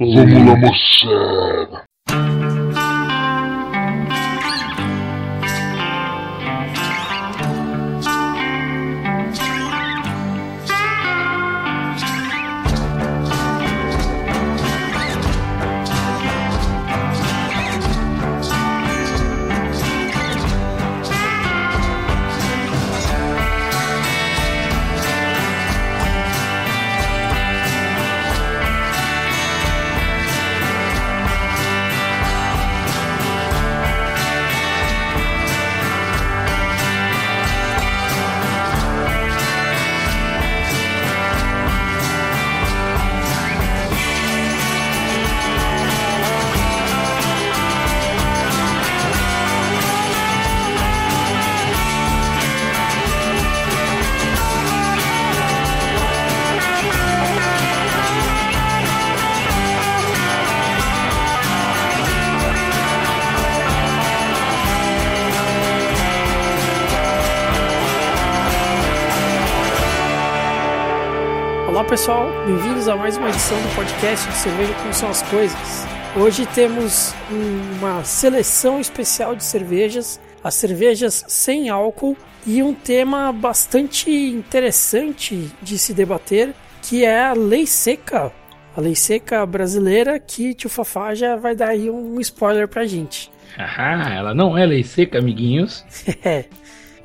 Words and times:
Vamos 0.00 1.02
lá. 1.04 1.89
Olá 71.80 71.88
pessoal, 71.88 72.26
bem-vindos 72.44 72.88
a 72.88 72.94
mais 72.94 73.16
uma 73.16 73.30
edição 73.30 73.56
do 73.56 73.74
podcast 73.74 74.28
de 74.28 74.34
Cerveja 74.36 74.74
Como 74.74 74.92
São 74.92 75.08
as 75.08 75.22
Coisas. 75.22 75.86
Hoje 76.14 76.44
temos 76.44 77.14
uma 77.30 78.04
seleção 78.04 78.78
especial 78.78 79.34
de 79.34 79.42
cervejas, 79.42 80.20
as 80.44 80.56
cervejas 80.56 81.24
sem 81.26 81.70
álcool 81.70 82.18
e 82.46 82.62
um 82.62 82.74
tema 82.74 83.32
bastante 83.32 84.10
interessante 84.10 85.50
de 85.62 85.78
se 85.78 85.94
debater, 85.94 86.54
que 86.82 87.02
é 87.02 87.24
a 87.24 87.32
lei 87.32 87.66
seca. 87.66 88.30
A 88.76 88.80
lei 88.82 88.94
seca 88.94 89.46
brasileira 89.46 90.20
que 90.20 90.52
tio 90.52 90.68
Fafá 90.68 91.14
já 91.14 91.34
vai 91.34 91.56
dar 91.56 91.70
aí 91.70 91.88
um 91.88 92.20
spoiler 92.20 92.68
pra 92.68 92.84
gente. 92.84 93.32
Ah, 93.56 94.12
ela 94.14 94.34
não 94.34 94.56
é 94.56 94.66
lei 94.66 94.84
seca, 94.84 95.18
amiguinhos. 95.18 95.82
É. 96.22 96.44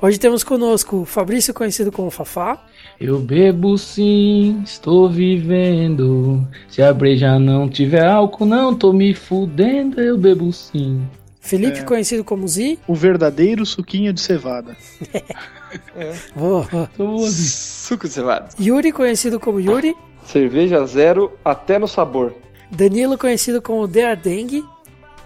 Hoje 0.02 0.20
temos 0.20 0.44
conosco 0.44 0.98
o 0.98 1.04
Fabrício, 1.06 1.54
conhecido 1.54 1.90
como 1.90 2.10
Fafá. 2.10 2.62
Eu 2.98 3.18
bebo 3.18 3.76
sim, 3.76 4.62
estou 4.64 5.08
vivendo. 5.08 6.46
Se 6.68 6.82
a 6.82 6.92
breja 6.94 7.38
não 7.38 7.68
tiver 7.68 8.06
álcool, 8.06 8.46
não 8.46 8.74
tô 8.74 8.92
me 8.92 9.12
fudendo, 9.14 10.00
eu 10.00 10.16
bebo 10.16 10.50
sim. 10.52 11.06
Felipe, 11.40 11.84
conhecido 11.84 12.24
como 12.24 12.48
Zi. 12.48 12.78
O 12.88 12.94
verdadeiro 12.94 13.64
suquinho 13.64 14.12
de 14.12 14.20
cevada. 14.20 14.76
Assim. 15.94 17.30
Suco 17.30 18.08
de 18.08 18.14
cevada. 18.14 18.48
Yuri, 18.58 18.90
conhecido 18.90 19.38
como 19.38 19.60
Yuri. 19.60 19.94
Cerveja 20.24 20.84
zero 20.86 21.32
até 21.44 21.78
no 21.78 21.86
sabor. 21.86 22.34
Danilo, 22.70 23.16
conhecido 23.16 23.62
como 23.62 23.86
The 23.86 24.06
Ardengue. 24.06 24.64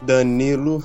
Danilo. 0.02 0.84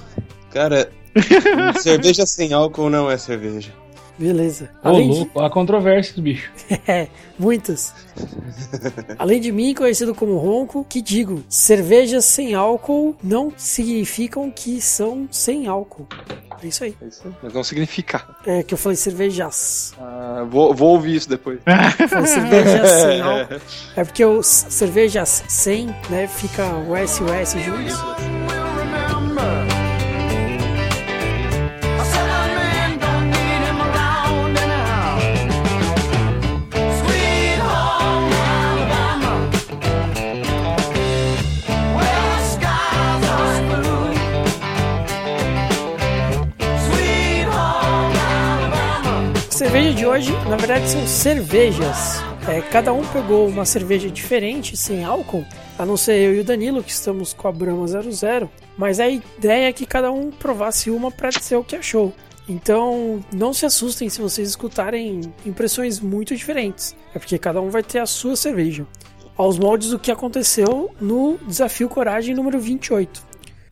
Cara, 0.51 0.89
cerveja 1.81 2.25
sem 2.25 2.53
álcool 2.53 2.89
não 2.89 3.11
é 3.11 3.17
cerveja. 3.17 3.73
Beleza. 4.17 4.69
Ô, 4.83 4.89
Além 4.89 5.09
de... 5.09 5.17
louco, 5.17 5.39
há 5.41 5.49
controvérsias, 5.49 6.17
bicho. 6.19 6.49
É, 6.87 7.07
muitas. 7.37 7.93
Além 9.19 9.41
de 9.41 9.51
mim, 9.51 9.73
conhecido 9.73 10.13
como 10.15 10.37
Ronco, 10.37 10.85
que 10.87 11.01
digo, 11.01 11.43
cervejas 11.49 12.25
sem 12.25 12.55
álcool 12.55 13.15
não 13.23 13.51
significam 13.57 14.49
que 14.51 14.79
são 14.81 15.27
sem 15.31 15.67
álcool. 15.67 16.07
É 16.63 16.67
isso 16.67 16.83
aí. 16.85 16.95
É 17.01 17.07
isso 17.07 17.21
aí. 17.25 17.33
Mas 17.43 17.53
não 17.53 17.63
significa. 17.63 18.23
É 18.45 18.63
que 18.63 18.73
eu 18.73 18.77
falei 18.77 18.95
cervejas. 18.95 19.93
Ah, 19.99 20.45
vou, 20.49 20.73
vou 20.73 20.91
ouvir 20.93 21.15
isso 21.15 21.29
depois. 21.29 21.59
Eu 21.99 22.07
falei 22.07 22.27
cervejas 22.27 22.89
sem 23.01 23.21
álcool. 23.21 23.61
É 23.97 24.03
porque 24.05 24.23
o 24.25 24.39
s- 24.39 24.65
cervejas 24.69 25.43
sem, 25.49 25.87
né, 26.09 26.27
fica 26.27 26.65
o 26.87 26.95
S 26.95 27.21
e 27.21 27.25
o 27.25 27.29
S 27.33 27.59
juntos. 27.59 27.93
Cerveja 49.75 49.93
de 49.93 50.05
hoje, 50.05 50.31
na 50.47 50.55
verdade, 50.55 50.89
são 50.89 51.05
cervejas. 51.05 52.23
É, 52.47 52.61
cada 52.61 52.93
um 52.93 53.05
pegou 53.07 53.45
uma 53.45 53.65
cerveja 53.65 54.09
diferente, 54.09 54.77
sem 54.77 55.03
álcool, 55.03 55.45
a 55.77 55.85
não 55.85 55.97
ser 55.97 56.13
eu 56.13 56.33
e 56.33 56.39
o 56.39 56.45
Danilo, 56.45 56.81
que 56.81 56.91
estamos 56.91 57.33
com 57.33 57.45
a 57.49 57.51
Brahma 57.51 57.85
00. 57.85 58.49
Mas 58.77 59.01
a 59.01 59.09
ideia 59.09 59.67
é 59.67 59.73
que 59.73 59.85
cada 59.85 60.13
um 60.13 60.31
provasse 60.31 60.89
uma 60.89 61.11
para 61.11 61.29
dizer 61.29 61.57
o 61.57 61.63
que 61.63 61.75
achou. 61.75 62.13
Então, 62.47 63.21
não 63.33 63.53
se 63.53 63.65
assustem 63.65 64.07
se 64.07 64.21
vocês 64.21 64.47
escutarem 64.47 65.19
impressões 65.45 65.99
muito 65.99 66.33
diferentes. 66.33 66.95
É 67.13 67.19
porque 67.19 67.37
cada 67.37 67.59
um 67.59 67.69
vai 67.69 67.83
ter 67.83 67.99
a 67.99 68.05
sua 68.05 68.37
cerveja. 68.37 68.87
Aos 69.35 69.59
moldes 69.59 69.89
do 69.89 69.99
que 69.99 70.09
aconteceu 70.09 70.95
no 71.01 71.37
Desafio 71.45 71.89
Coragem 71.89 72.33
número 72.33 72.61
28. 72.61 73.21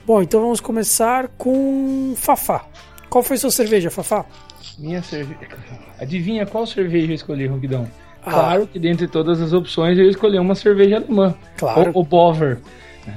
Bom, 0.06 0.22
então 0.22 0.42
vamos 0.42 0.60
começar 0.60 1.30
com 1.38 2.14
Fafá. 2.18 2.66
Qual 3.10 3.24
foi 3.24 3.38
sua 3.38 3.52
cerveja, 3.52 3.90
Fafá? 3.90 4.26
Minha 4.78 5.02
cerveja. 5.02 5.40
Adivinha 6.00 6.46
qual 6.46 6.66
cerveja 6.66 7.12
eu 7.12 7.16
escolhi, 7.16 7.46
Ronquidão? 7.46 7.88
Ah. 8.26 8.32
Claro 8.32 8.68
que 8.68 8.80
dentre 8.80 9.08
todas 9.08 9.42
as 9.42 9.54
opções 9.54 9.98
eu 9.98 10.10
escolhi 10.10 10.40
uma 10.40 10.56
cerveja 10.56 10.98
alemã. 10.98 11.36
Claro. 11.58 11.92
O, 11.94 12.02
o 12.02 12.04
Bover. 12.04 12.60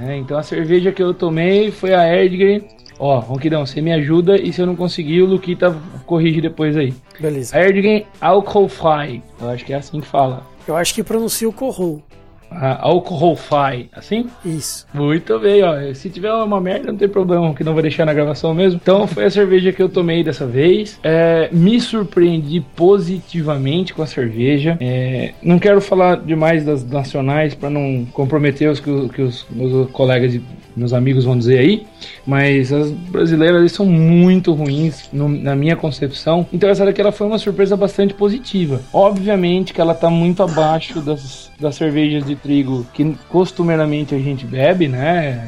É, 0.06 0.16
então 0.16 0.36
a 0.36 0.42
cerveja 0.42 0.90
que 0.90 1.02
eu 1.02 1.14
tomei 1.14 1.70
foi 1.70 1.94
a 1.94 2.06
Erdgren. 2.06 2.62
Ó, 2.98 3.18
Ronquidão, 3.18 3.64
você 3.64 3.80
me 3.80 3.92
ajuda 3.92 4.40
e 4.40 4.52
se 4.52 4.60
eu 4.60 4.66
não 4.66 4.74
conseguir, 4.74 5.22
o 5.22 5.26
Luquita 5.26 5.76
corrige 6.06 6.40
depois 6.40 6.76
aí. 6.76 6.94
Beleza. 7.20 7.56
A 7.56 7.60
Erdgren 7.60 8.06
Alcoholfrei. 8.20 9.22
Eu 9.40 9.50
acho 9.50 9.64
que 9.64 9.72
é 9.72 9.76
assim 9.76 10.00
que 10.00 10.06
fala. 10.06 10.42
Eu 10.66 10.74
acho 10.76 10.94
que 10.94 11.04
pronuncia 11.04 11.48
o 11.48 11.52
Corrou. 11.52 12.02
A 12.50 12.86
Alcoholfrei. 12.86 13.88
Assim? 13.92 14.26
Isso. 14.44 14.86
Muito 14.92 15.38
bem, 15.38 15.62
ó. 15.62 15.94
Se 15.94 16.08
tiver 16.08 16.32
uma 16.32 16.60
merda, 16.60 16.90
não 16.90 16.98
tem 16.98 17.08
problema, 17.08 17.54
que 17.54 17.64
não 17.64 17.74
vai 17.74 17.82
deixar 17.82 18.06
na 18.06 18.14
gravação 18.14 18.54
mesmo. 18.54 18.80
Então 18.82 19.06
foi 19.06 19.24
a 19.24 19.30
cerveja 19.30 19.72
que 19.72 19.82
eu 19.82 19.88
tomei 19.88 20.22
dessa 20.22 20.46
vez. 20.46 20.98
É, 21.02 21.48
me 21.52 21.80
surpreendi 21.80 22.60
positivamente 22.74 23.92
com 23.92 24.02
a 24.02 24.06
cerveja. 24.06 24.76
É, 24.80 25.32
não 25.42 25.58
quero 25.58 25.80
falar 25.80 26.16
demais 26.16 26.64
das 26.64 26.84
nacionais 26.84 27.54
para 27.54 27.70
não 27.70 28.06
comprometer 28.12 28.70
os 28.70 28.80
que, 28.80 28.90
os 28.90 29.10
que 29.10 29.22
os 29.22 29.46
meus 29.50 29.90
colegas 29.90 30.34
e 30.34 30.42
meus 30.76 30.92
amigos 30.92 31.24
vão 31.24 31.36
dizer 31.36 31.58
aí, 31.58 31.86
mas 32.26 32.72
as 32.72 32.90
brasileiras 32.90 33.72
são 33.72 33.86
muito 33.86 34.52
ruins 34.52 35.08
no- 35.12 35.28
na 35.28 35.54
minha 35.56 35.76
concepção. 35.76 36.46
Então 36.52 36.68
essa 36.68 36.84
daqui 36.84 37.00
ela 37.00 37.12
foi 37.12 37.26
uma 37.26 37.38
surpresa 37.38 37.76
bastante 37.76 38.14
positiva. 38.14 38.80
Obviamente 38.92 39.72
que 39.72 39.80
ela 39.80 39.94
tá 39.94 40.10
muito 40.10 40.42
abaixo 40.42 41.00
das, 41.00 41.50
das 41.60 41.74
cervejas 41.76 42.24
de 42.24 42.34
trigo 42.36 42.86
que 42.92 43.14
costumeiramente 43.28 44.14
a 44.14 44.18
gente 44.18 44.44
bebe, 44.46 44.88
né? 44.88 45.46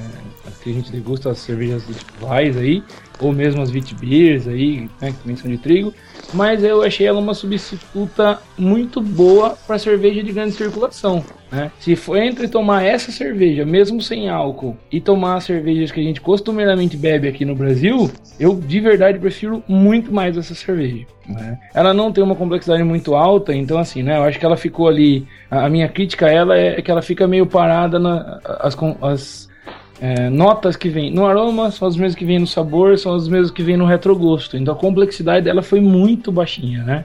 Que 0.69 0.73
a 0.73 0.75
gente 0.75 0.93
degusta 0.93 1.31
as 1.31 1.39
cervejas 1.39 1.83
Weiss 2.21 2.55
aí, 2.59 2.83
ou 3.19 3.33
mesmo 3.33 3.63
as 3.63 3.71
Witbiers 3.71 4.47
aí, 4.47 4.83
né, 5.01 5.13
que 5.13 5.19
também 5.19 5.35
são 5.35 5.51
de 5.51 5.57
trigo. 5.57 5.95
Mas 6.35 6.63
eu 6.63 6.83
achei 6.83 7.07
ela 7.07 7.19
uma 7.19 7.33
substituta 7.33 8.39
muito 8.59 9.01
boa 9.01 9.57
para 9.67 9.79
cerveja 9.79 10.23
de 10.23 10.31
grande 10.31 10.53
circulação. 10.53 11.25
Né? 11.51 11.73
Se 11.81 11.97
for 11.97 12.19
entre 12.19 12.49
tomar 12.49 12.85
essa 12.85 13.11
cerveja, 13.11 13.65
mesmo 13.65 14.03
sem 14.03 14.29
álcool, 14.29 14.77
e 14.93 15.01
tomar 15.01 15.37
as 15.37 15.45
cervejas 15.45 15.91
que 15.91 16.01
a 16.01 16.03
gente 16.03 16.21
costumeiramente 16.21 16.99
bebe 16.99 17.27
aqui 17.27 17.47
no 17.47 17.55
Brasil, 17.55 18.11
eu 18.39 18.55
de 18.55 18.79
verdade 18.79 19.19
prefiro 19.19 19.63
muito 19.67 20.13
mais 20.13 20.37
essa 20.37 20.55
cerveja. 20.55 21.07
né? 21.27 21.59
Ela 21.73 21.95
não 21.95 22.13
tem 22.13 22.23
uma 22.23 22.37
complexidade 22.37 22.83
muito 22.83 23.15
alta, 23.15 23.55
então 23.55 23.79
assim, 23.79 24.03
né? 24.03 24.19
Eu 24.19 24.25
acho 24.25 24.39
que 24.39 24.45
ela 24.45 24.57
ficou 24.59 24.87
ali. 24.87 25.27
A 25.51 25.71
minha 25.71 25.89
crítica 25.89 26.27
a 26.27 26.31
ela 26.31 26.59
é 26.59 26.83
que 26.83 26.91
ela 26.91 27.01
fica 27.01 27.27
meio 27.27 27.47
parada 27.47 27.99
na, 27.99 28.39
as, 28.61 28.77
as 29.01 29.48
é, 30.01 30.31
notas 30.31 30.77
que 30.77 30.89
vem 30.89 31.11
no 31.11 31.27
aroma 31.27 31.71
são 31.71 31.89
as 31.89 31.97
mesmas 31.97 32.15
que 32.15 32.25
vem 32.25 32.39
no 32.39 32.47
sabor, 32.47 32.97
são 32.99 33.15
as 33.15 33.27
mesmas 33.29 33.51
que 33.51 33.63
vem 33.63 33.77
no 33.77 33.85
retrogosto. 33.85 34.57
Então 34.57 34.75
a 34.75 34.77
complexidade 34.77 35.45
dela 35.45 35.63
foi 35.63 35.81
muito 35.81 36.31
baixinha, 36.31 36.85
né? 36.85 37.05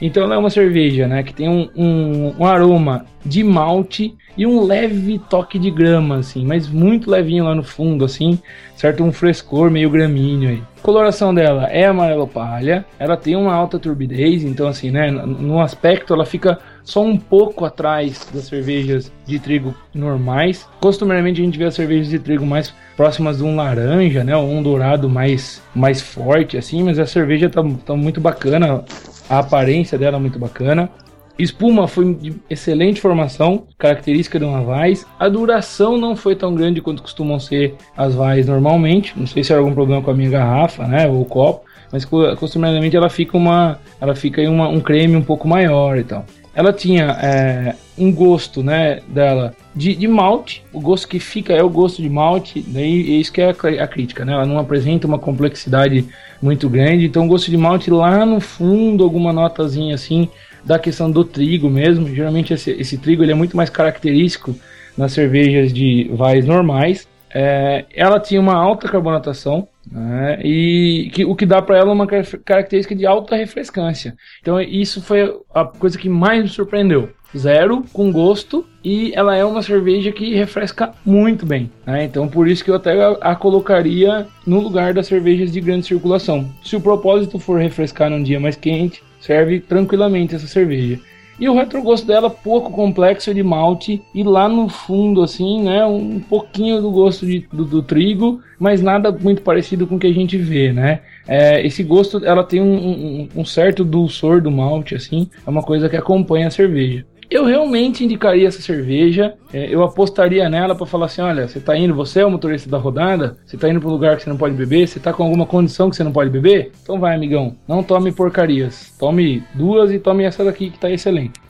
Então 0.00 0.22
ela 0.22 0.34
é 0.34 0.38
uma 0.38 0.50
cerveja, 0.50 1.06
né, 1.06 1.22
que 1.22 1.34
tem 1.34 1.48
um, 1.48 1.68
um, 1.76 2.34
um 2.38 2.46
aroma 2.46 3.04
de 3.24 3.44
malte 3.44 4.14
e 4.36 4.46
um 4.46 4.64
leve 4.64 5.18
toque 5.28 5.58
de 5.58 5.70
grama, 5.70 6.16
assim, 6.16 6.44
mas 6.44 6.68
muito 6.68 7.10
levinho 7.10 7.44
lá 7.44 7.54
no 7.54 7.62
fundo, 7.62 8.04
assim, 8.04 8.38
certo? 8.74 9.04
Um 9.04 9.12
frescor 9.12 9.70
meio 9.70 9.90
gramíneo 9.90 10.48
aí. 10.48 10.62
A 10.78 10.82
coloração 10.82 11.34
dela 11.34 11.64
é 11.66 11.84
amarelo 11.84 12.26
palha, 12.26 12.86
ela 12.98 13.16
tem 13.16 13.36
uma 13.36 13.52
alta 13.52 13.78
turbidez, 13.78 14.42
então 14.42 14.66
assim, 14.66 14.90
né, 14.90 15.10
no 15.10 15.60
aspecto 15.60 16.14
ela 16.14 16.24
fica 16.24 16.58
só 16.82 17.02
um 17.02 17.18
pouco 17.18 17.66
atrás 17.66 18.26
das 18.32 18.44
cervejas 18.44 19.12
de 19.26 19.38
trigo 19.38 19.74
normais. 19.94 20.66
Costumeiramente 20.80 21.42
a 21.42 21.44
gente 21.44 21.58
vê 21.58 21.64
as 21.64 21.74
cervejas 21.74 22.08
de 22.08 22.18
trigo 22.18 22.46
mais 22.46 22.74
próximas 22.96 23.38
de 23.38 23.44
um 23.44 23.56
laranja, 23.56 24.24
né, 24.24 24.34
ou 24.34 24.48
um 24.48 24.62
dourado 24.62 25.08
mais, 25.08 25.62
mais 25.74 26.00
forte, 26.00 26.56
assim, 26.56 26.82
mas 26.82 26.98
a 26.98 27.04
cerveja 27.04 27.50
tá, 27.50 27.62
tá 27.84 27.94
muito 27.94 28.20
bacana, 28.20 28.82
a 29.30 29.38
aparência 29.38 29.96
dela 29.96 30.16
é 30.16 30.20
muito 30.20 30.38
bacana. 30.38 30.90
Espuma 31.38 31.88
foi 31.88 32.12
de 32.14 32.34
excelente 32.50 33.00
formação, 33.00 33.66
característica 33.78 34.38
de 34.38 34.44
uma 34.44 34.60
Vais. 34.60 35.06
A 35.18 35.28
duração 35.28 35.96
não 35.96 36.14
foi 36.14 36.34
tão 36.34 36.54
grande 36.54 36.82
quanto 36.82 37.02
costumam 37.02 37.38
ser 37.38 37.76
as 37.96 38.14
Vais 38.14 38.46
normalmente. 38.46 39.14
Não 39.16 39.26
sei 39.26 39.44
se 39.44 39.52
era 39.52 39.60
algum 39.60 39.72
problema 39.72 40.02
com 40.02 40.10
a 40.10 40.14
minha 40.14 40.28
garrafa, 40.28 40.86
né, 40.86 41.08
ou 41.08 41.22
o 41.22 41.24
copo, 41.24 41.64
mas 41.92 42.04
costumeiramente 42.04 42.96
ela 42.96 43.08
fica 43.08 43.36
uma, 43.36 43.78
ela 44.00 44.14
fica 44.14 44.42
em 44.42 44.48
uma, 44.48 44.68
um 44.68 44.80
creme 44.80 45.16
um 45.16 45.22
pouco 45.22 45.48
maior 45.48 45.96
e 45.96 46.04
tal. 46.04 46.26
Ela 46.54 46.72
tinha 46.72 47.16
é, 47.22 47.76
um 47.96 48.12
gosto, 48.12 48.62
né, 48.62 49.00
dela 49.08 49.54
de, 49.74 49.94
de, 49.94 50.08
malte. 50.08 50.64
O 50.72 50.80
gosto 50.80 51.06
que 51.06 51.20
fica 51.20 51.52
é 51.52 51.62
o 51.62 51.70
gosto 51.70 52.02
de 52.02 52.08
malte. 52.08 52.64
Daí 52.66 53.14
é 53.14 53.20
isso 53.20 53.32
que 53.32 53.40
é 53.40 53.50
a, 53.50 53.84
a 53.84 53.86
crítica, 53.86 54.24
né? 54.24 54.32
Ela 54.32 54.46
não 54.46 54.58
apresenta 54.58 55.06
uma 55.06 55.18
complexidade 55.18 56.06
muito 56.42 56.68
grande. 56.68 57.06
Então, 57.06 57.24
o 57.24 57.28
gosto 57.28 57.50
de 57.50 57.56
malte 57.56 57.90
lá 57.90 58.26
no 58.26 58.40
fundo, 58.40 59.04
alguma 59.04 59.32
notazinha 59.32 59.94
assim 59.94 60.28
da 60.64 60.78
questão 60.78 61.10
do 61.10 61.24
trigo 61.24 61.70
mesmo. 61.70 62.12
Geralmente 62.14 62.52
esse, 62.52 62.70
esse 62.72 62.98
trigo 62.98 63.22
ele 63.22 63.32
é 63.32 63.34
muito 63.34 63.56
mais 63.56 63.70
característico 63.70 64.54
nas 64.96 65.12
cervejas 65.12 65.72
de 65.72 66.10
vais 66.14 66.44
normais. 66.44 67.08
É, 67.32 67.84
ela 67.94 68.18
tinha 68.18 68.40
uma 68.40 68.54
alta 68.54 68.88
carbonatação 68.88 69.68
né, 69.90 70.40
e 70.42 71.10
que, 71.12 71.24
o 71.24 71.34
que 71.34 71.46
dá 71.46 71.62
para 71.62 71.78
ela 71.78 71.92
uma 71.92 72.06
característica 72.06 72.94
de 72.94 73.06
alta 73.06 73.36
refrescância. 73.36 74.16
Então 74.40 74.60
isso 74.60 75.02
foi 75.02 75.38
a 75.54 75.64
coisa 75.64 75.98
que 75.98 76.08
mais 76.08 76.42
me 76.42 76.48
surpreendeu. 76.48 77.10
Zero 77.36 77.84
com 77.92 78.10
gosto 78.10 78.66
e 78.82 79.12
ela 79.14 79.36
é 79.36 79.44
uma 79.44 79.62
cerveja 79.62 80.10
que 80.10 80.34
refresca 80.34 80.92
muito 81.06 81.46
bem. 81.46 81.70
Né? 81.86 82.04
Então 82.04 82.26
por 82.26 82.48
isso 82.48 82.64
que 82.64 82.70
eu 82.70 82.74
até 82.74 82.92
a, 83.20 83.36
colocaria 83.36 84.26
no 84.44 84.58
lugar 84.58 84.92
das 84.92 85.06
cervejas 85.06 85.52
de 85.52 85.60
grande 85.60 85.86
circulação. 85.86 86.50
Se 86.64 86.74
o 86.74 86.80
propósito 86.80 87.38
for 87.38 87.60
refrescar 87.60 88.10
num 88.10 88.22
dia 88.22 88.40
mais 88.40 88.56
quente, 88.56 89.02
serve 89.20 89.60
tranquilamente 89.60 90.34
essa 90.34 90.48
cerveja. 90.48 90.98
E 91.40 91.48
o 91.48 91.54
retrogosto 91.54 92.06
dela 92.06 92.28
pouco 92.28 92.70
complexo 92.70 93.32
de 93.32 93.42
malte 93.42 94.02
e 94.14 94.22
lá 94.22 94.46
no 94.46 94.68
fundo 94.68 95.22
assim, 95.22 95.62
né, 95.62 95.86
um 95.86 96.20
pouquinho 96.20 96.82
do 96.82 96.90
gosto 96.90 97.24
de, 97.24 97.48
do, 97.50 97.64
do 97.64 97.82
trigo, 97.82 98.42
mas 98.58 98.82
nada 98.82 99.10
muito 99.10 99.40
parecido 99.40 99.86
com 99.86 99.96
o 99.96 99.98
que 99.98 100.06
a 100.06 100.12
gente 100.12 100.36
vê, 100.36 100.70
né? 100.70 101.00
É, 101.26 101.64
esse 101.66 101.82
gosto, 101.82 102.22
ela 102.24 102.44
tem 102.44 102.60
um, 102.60 102.74
um, 102.74 103.28
um 103.36 103.44
certo 103.44 103.82
dulçor 103.84 104.42
do 104.42 104.50
malte, 104.50 104.94
assim, 104.94 105.30
é 105.46 105.48
uma 105.48 105.62
coisa 105.62 105.88
que 105.88 105.96
acompanha 105.96 106.48
a 106.48 106.50
cerveja. 106.50 107.06
Eu 107.30 107.44
realmente 107.44 108.04
indicaria 108.04 108.48
essa 108.48 108.60
cerveja. 108.60 109.34
É, 109.52 109.72
eu 109.72 109.84
apostaria 109.84 110.48
nela 110.48 110.74
para 110.74 110.84
falar 110.84 111.06
assim: 111.06 111.20
olha, 111.20 111.46
você 111.46 111.60
tá 111.60 111.76
indo, 111.76 111.94
você 111.94 112.20
é 112.20 112.26
o 112.26 112.30
motorista 112.30 112.68
da 112.68 112.76
rodada, 112.76 113.36
você 113.46 113.56
tá 113.56 113.68
indo 113.68 113.80
para 113.80 113.88
um 113.88 113.92
lugar 113.92 114.16
que 114.16 114.24
você 114.24 114.28
não 114.30 114.36
pode 114.36 114.54
beber, 114.54 114.88
você 114.88 114.98
tá 114.98 115.12
com 115.12 115.22
alguma 115.22 115.46
condição 115.46 115.88
que 115.88 115.94
você 115.94 116.02
não 116.02 116.12
pode 116.12 116.28
beber? 116.28 116.72
Então 116.82 116.98
vai, 116.98 117.14
amigão, 117.14 117.56
não 117.68 117.84
tome 117.84 118.10
porcarias. 118.10 118.92
Tome 118.98 119.44
duas 119.54 119.92
e 119.92 120.00
tome 120.00 120.24
essa 120.24 120.44
daqui 120.44 120.70
que 120.70 120.78
tá 120.78 120.90
excelente. 120.90 121.40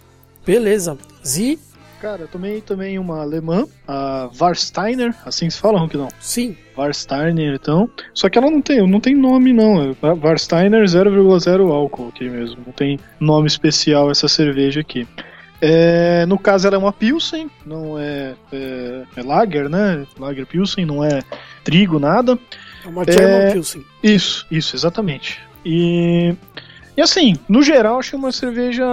Beleza. 0.44 0.98
Zi? 1.26 1.58
Cara, 2.00 2.22
eu 2.22 2.28
tomei 2.28 2.62
também 2.62 2.98
uma 2.98 3.20
alemã, 3.20 3.66
a 3.86 4.30
Warsteiner, 4.38 5.14
assim 5.26 5.50
se 5.50 5.60
fala, 5.60 5.86
não? 5.92 6.08
Sim. 6.18 6.56
Warsteiner, 6.74 7.54
então. 7.54 7.90
Só 8.14 8.30
que 8.30 8.38
ela 8.38 8.50
não 8.50 8.62
tem, 8.62 8.86
não 8.88 9.00
tem 9.00 9.14
nome, 9.14 9.52
não. 9.52 9.82
É 9.82 9.94
Warsteiner 10.02 10.82
0,0 10.84 11.70
álcool 11.70 12.08
aqui 12.08 12.28
mesmo. 12.28 12.56
Não 12.64 12.72
tem 12.72 12.98
nome 13.18 13.48
especial 13.48 14.10
essa 14.10 14.28
cerveja 14.28 14.80
aqui. 14.80 15.06
É, 15.60 16.24
no 16.26 16.38
caso, 16.38 16.66
ela 16.66 16.76
é 16.76 16.78
uma 16.78 16.92
Pilsen, 16.92 17.50
não 17.66 17.98
é, 17.98 18.34
é, 18.52 19.02
é 19.16 19.22
Lager, 19.22 19.68
né? 19.68 20.06
Lager 20.18 20.46
Pilsen, 20.46 20.86
não 20.86 21.04
é 21.04 21.22
trigo, 21.62 21.98
nada. 21.98 22.38
É 22.84 22.88
uma 22.88 23.04
German 23.04 23.48
é, 23.48 23.52
Pilsen. 23.52 23.84
Isso, 24.02 24.46
isso, 24.50 24.74
exatamente. 24.74 25.38
E, 25.64 26.34
e 26.96 27.02
assim, 27.02 27.36
no 27.48 27.62
geral, 27.62 27.98
achei 27.98 28.18
uma 28.18 28.32
cerveja 28.32 28.86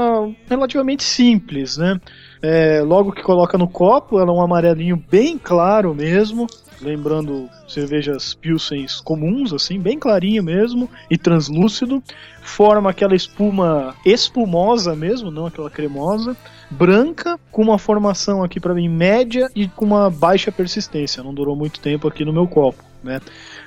relativamente 0.49 1.03
simples, 1.03 1.77
né? 1.77 1.99
É, 2.41 2.81
logo 2.81 3.13
que 3.13 3.23
coloca 3.23 3.57
no 3.57 3.67
copo, 3.67 4.19
ela 4.19 4.29
é 4.29 4.33
um 4.33 4.41
amarelinho 4.41 5.01
bem 5.09 5.37
claro 5.37 5.95
mesmo 5.95 6.47
lembrando 6.81 7.49
cervejas 7.67 8.33
Pilsens 8.33 9.01
comuns, 9.01 9.53
assim, 9.53 9.79
bem 9.79 9.97
clarinho 9.97 10.43
mesmo 10.43 10.89
e 11.09 11.17
translúcido. 11.17 12.01
Forma 12.41 12.89
aquela 12.89 13.15
espuma 13.15 13.95
espumosa 14.05 14.95
mesmo, 14.95 15.31
não 15.31 15.47
aquela 15.47 15.69
cremosa. 15.69 16.35
Branca, 16.69 17.39
com 17.51 17.61
uma 17.61 17.79
formação 17.79 18.43
aqui 18.43 18.59
para 18.59 18.73
mim 18.73 18.89
média 18.89 19.49
e 19.55 19.67
com 19.67 19.85
uma 19.85 20.09
baixa 20.09 20.51
persistência. 20.51 21.23
Não 21.23 21.33
durou 21.33 21.55
muito 21.55 21.79
tempo 21.79 22.07
aqui 22.07 22.25
no 22.25 22.33
meu 22.33 22.47
copo, 22.47 22.83
né? 23.03 23.21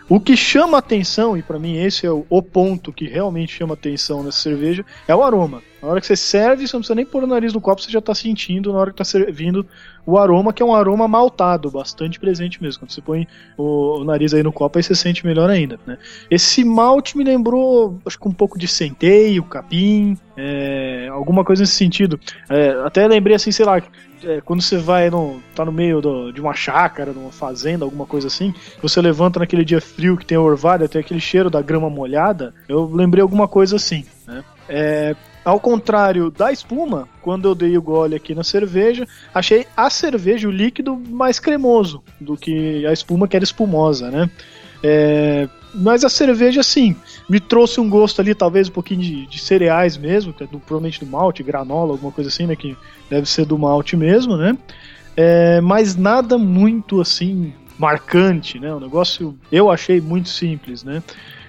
O 0.08 0.19
que 0.19 0.37
chama 0.37 0.79
atenção, 0.79 1.37
e 1.37 1.43
para 1.43 1.58
mim 1.58 1.76
esse 1.76 2.05
é 2.05 2.11
o, 2.11 2.43
ponto 2.43 2.93
que 2.93 3.06
realmente 3.06 3.56
chama 3.56 3.75
atenção 3.75 4.23
nessa 4.23 4.38
cerveja, 4.38 4.85
é 5.06 5.14
o 5.14 5.23
aroma. 5.23 5.62
Na 5.81 5.88
hora 5.88 6.00
que 6.00 6.06
você 6.06 6.17
serve, 6.17 6.67
você 6.67 6.76
não 6.76 6.81
precisa 6.81 6.94
nem 6.94 7.06
pôr 7.06 7.23
o 7.23 7.26
nariz 7.26 7.52
no 7.52 7.61
copo, 7.61 7.81
você 7.81 7.91
já 7.91 8.00
está 8.00 8.14
sentindo 8.14 8.73
na 8.73 8.79
hora 8.79 8.91
que 8.91 9.00
está 9.00 9.05
servindo 9.05 9.64
o 10.05 10.19
aroma, 10.19 10.52
que 10.52 10.62
é 10.62 10.67
um 10.67 10.75
aroma 10.75 11.06
maltado, 11.06 11.70
bastante 11.70 12.19
presente 12.19 12.62
mesmo. 12.62 12.81
Quando 12.81 12.91
você 12.91 13.00
põe 13.00 13.26
o, 13.56 14.00
o 14.00 14.05
nariz 14.05 14.35
aí 14.35 14.43
no 14.43 14.52
copo, 14.52 14.79
aí 14.79 14.82
você 14.82 14.94
sente 14.94 15.25
melhor 15.25 15.49
ainda. 15.50 15.79
Né? 15.87 15.99
Esse 16.31 16.64
malte 16.64 17.17
me 17.17 17.25
lembrou, 17.25 17.99
acho 18.05 18.19
que 18.19 18.29
um 18.29 18.32
pouco 18.32 18.58
de 18.58 18.67
centeio, 18.67 19.43
capim, 19.44 20.17
é, 20.37 21.08
alguma 21.11 21.44
coisa 21.44 21.62
nesse 21.62 21.75
sentido. 21.75 22.19
É, 22.49 22.70
até 22.85 23.06
lembrei 23.06 23.37
assim, 23.37 23.52
sei 23.52 23.67
lá, 23.67 23.82
é, 24.25 24.41
quando 24.41 24.62
você 24.62 24.76
vai 24.76 25.11
no, 25.11 25.41
tá 25.55 25.64
no 25.64 25.73
meio 25.73 26.00
do, 26.00 26.32
de 26.32 26.41
uma 26.41 26.55
chácara, 26.55 27.12
numa 27.12 27.32
fazenda, 27.32 27.85
alguma 27.85 28.06
coisa 28.06 28.26
assim, 28.26 28.55
você 28.82 29.00
levanta 29.00 29.38
naquele 29.38 29.64
dia 29.64 29.81
frio 29.81 30.17
que 30.17 30.26
tem 30.26 30.37
a 30.37 30.41
orvalha, 30.41 30.88
tem 30.88 31.00
aquele 31.00 31.20
cheiro 31.20 31.50
da 31.50 31.62
grama 31.62 31.88
molhada, 31.88 32.55
eu 32.69 32.85
lembrei 32.93 33.23
alguma 33.23 33.49
coisa 33.49 33.76
assim, 33.76 34.05
né? 34.26 34.44
É, 34.69 35.17
ao 35.45 35.59
contrário 35.59 36.31
da 36.31 36.53
espuma, 36.53 37.09
quando 37.23 37.49
eu 37.49 37.55
dei 37.55 37.77
o 37.77 37.83
gole 37.83 38.15
aqui 38.15 38.35
na 38.35 38.45
cerveja, 38.45 39.07
achei 39.35 39.67
a 39.77 39.89
cerveja, 39.89 40.49
o 40.49 40.51
líquido, 40.51 40.97
mais 40.97 41.39
cremoso 41.39 42.03
do 42.21 42.37
que 42.37 42.87
a 42.87 42.93
espuma, 42.93 43.27
que 43.27 43.37
era 43.37 43.45
espumosa, 43.45 44.11
né? 44.11 44.31
É, 44.82 45.49
mas 45.75 46.05
a 46.05 46.09
cerveja, 46.09 46.63
sim, 46.63 46.97
me 47.29 47.39
trouxe 47.39 47.81
um 47.81 47.89
gosto 47.89 48.20
ali, 48.20 48.35
talvez 48.35 48.69
um 48.69 48.73
pouquinho 48.73 49.01
de, 49.01 49.27
de 49.27 49.39
cereais 49.39 49.97
mesmo, 49.97 50.35
é 50.41 50.44
do, 50.44 50.59
provavelmente 50.59 51.01
do 51.01 51.06
malte, 51.06 51.43
granola, 51.43 51.93
alguma 51.93 52.13
coisa 52.13 52.29
assim, 52.29 52.47
né? 52.47 52.56
Que 52.56 52.77
deve 53.09 53.29
ser 53.29 53.44
do 53.44 53.59
malte 53.59 53.97
mesmo, 53.97 54.37
né? 54.37 54.56
É, 55.17 55.61
mas 55.61 55.97
nada 55.97 56.39
muito 56.39 57.01
assim 57.01 57.53
marcante, 57.79 58.59
né? 58.59 58.73
O 58.75 58.81
negócio 58.81 59.39
eu 59.51 59.70
achei 59.70 60.01
muito 60.01 60.29
simples, 60.29 60.85
né? 60.85 61.03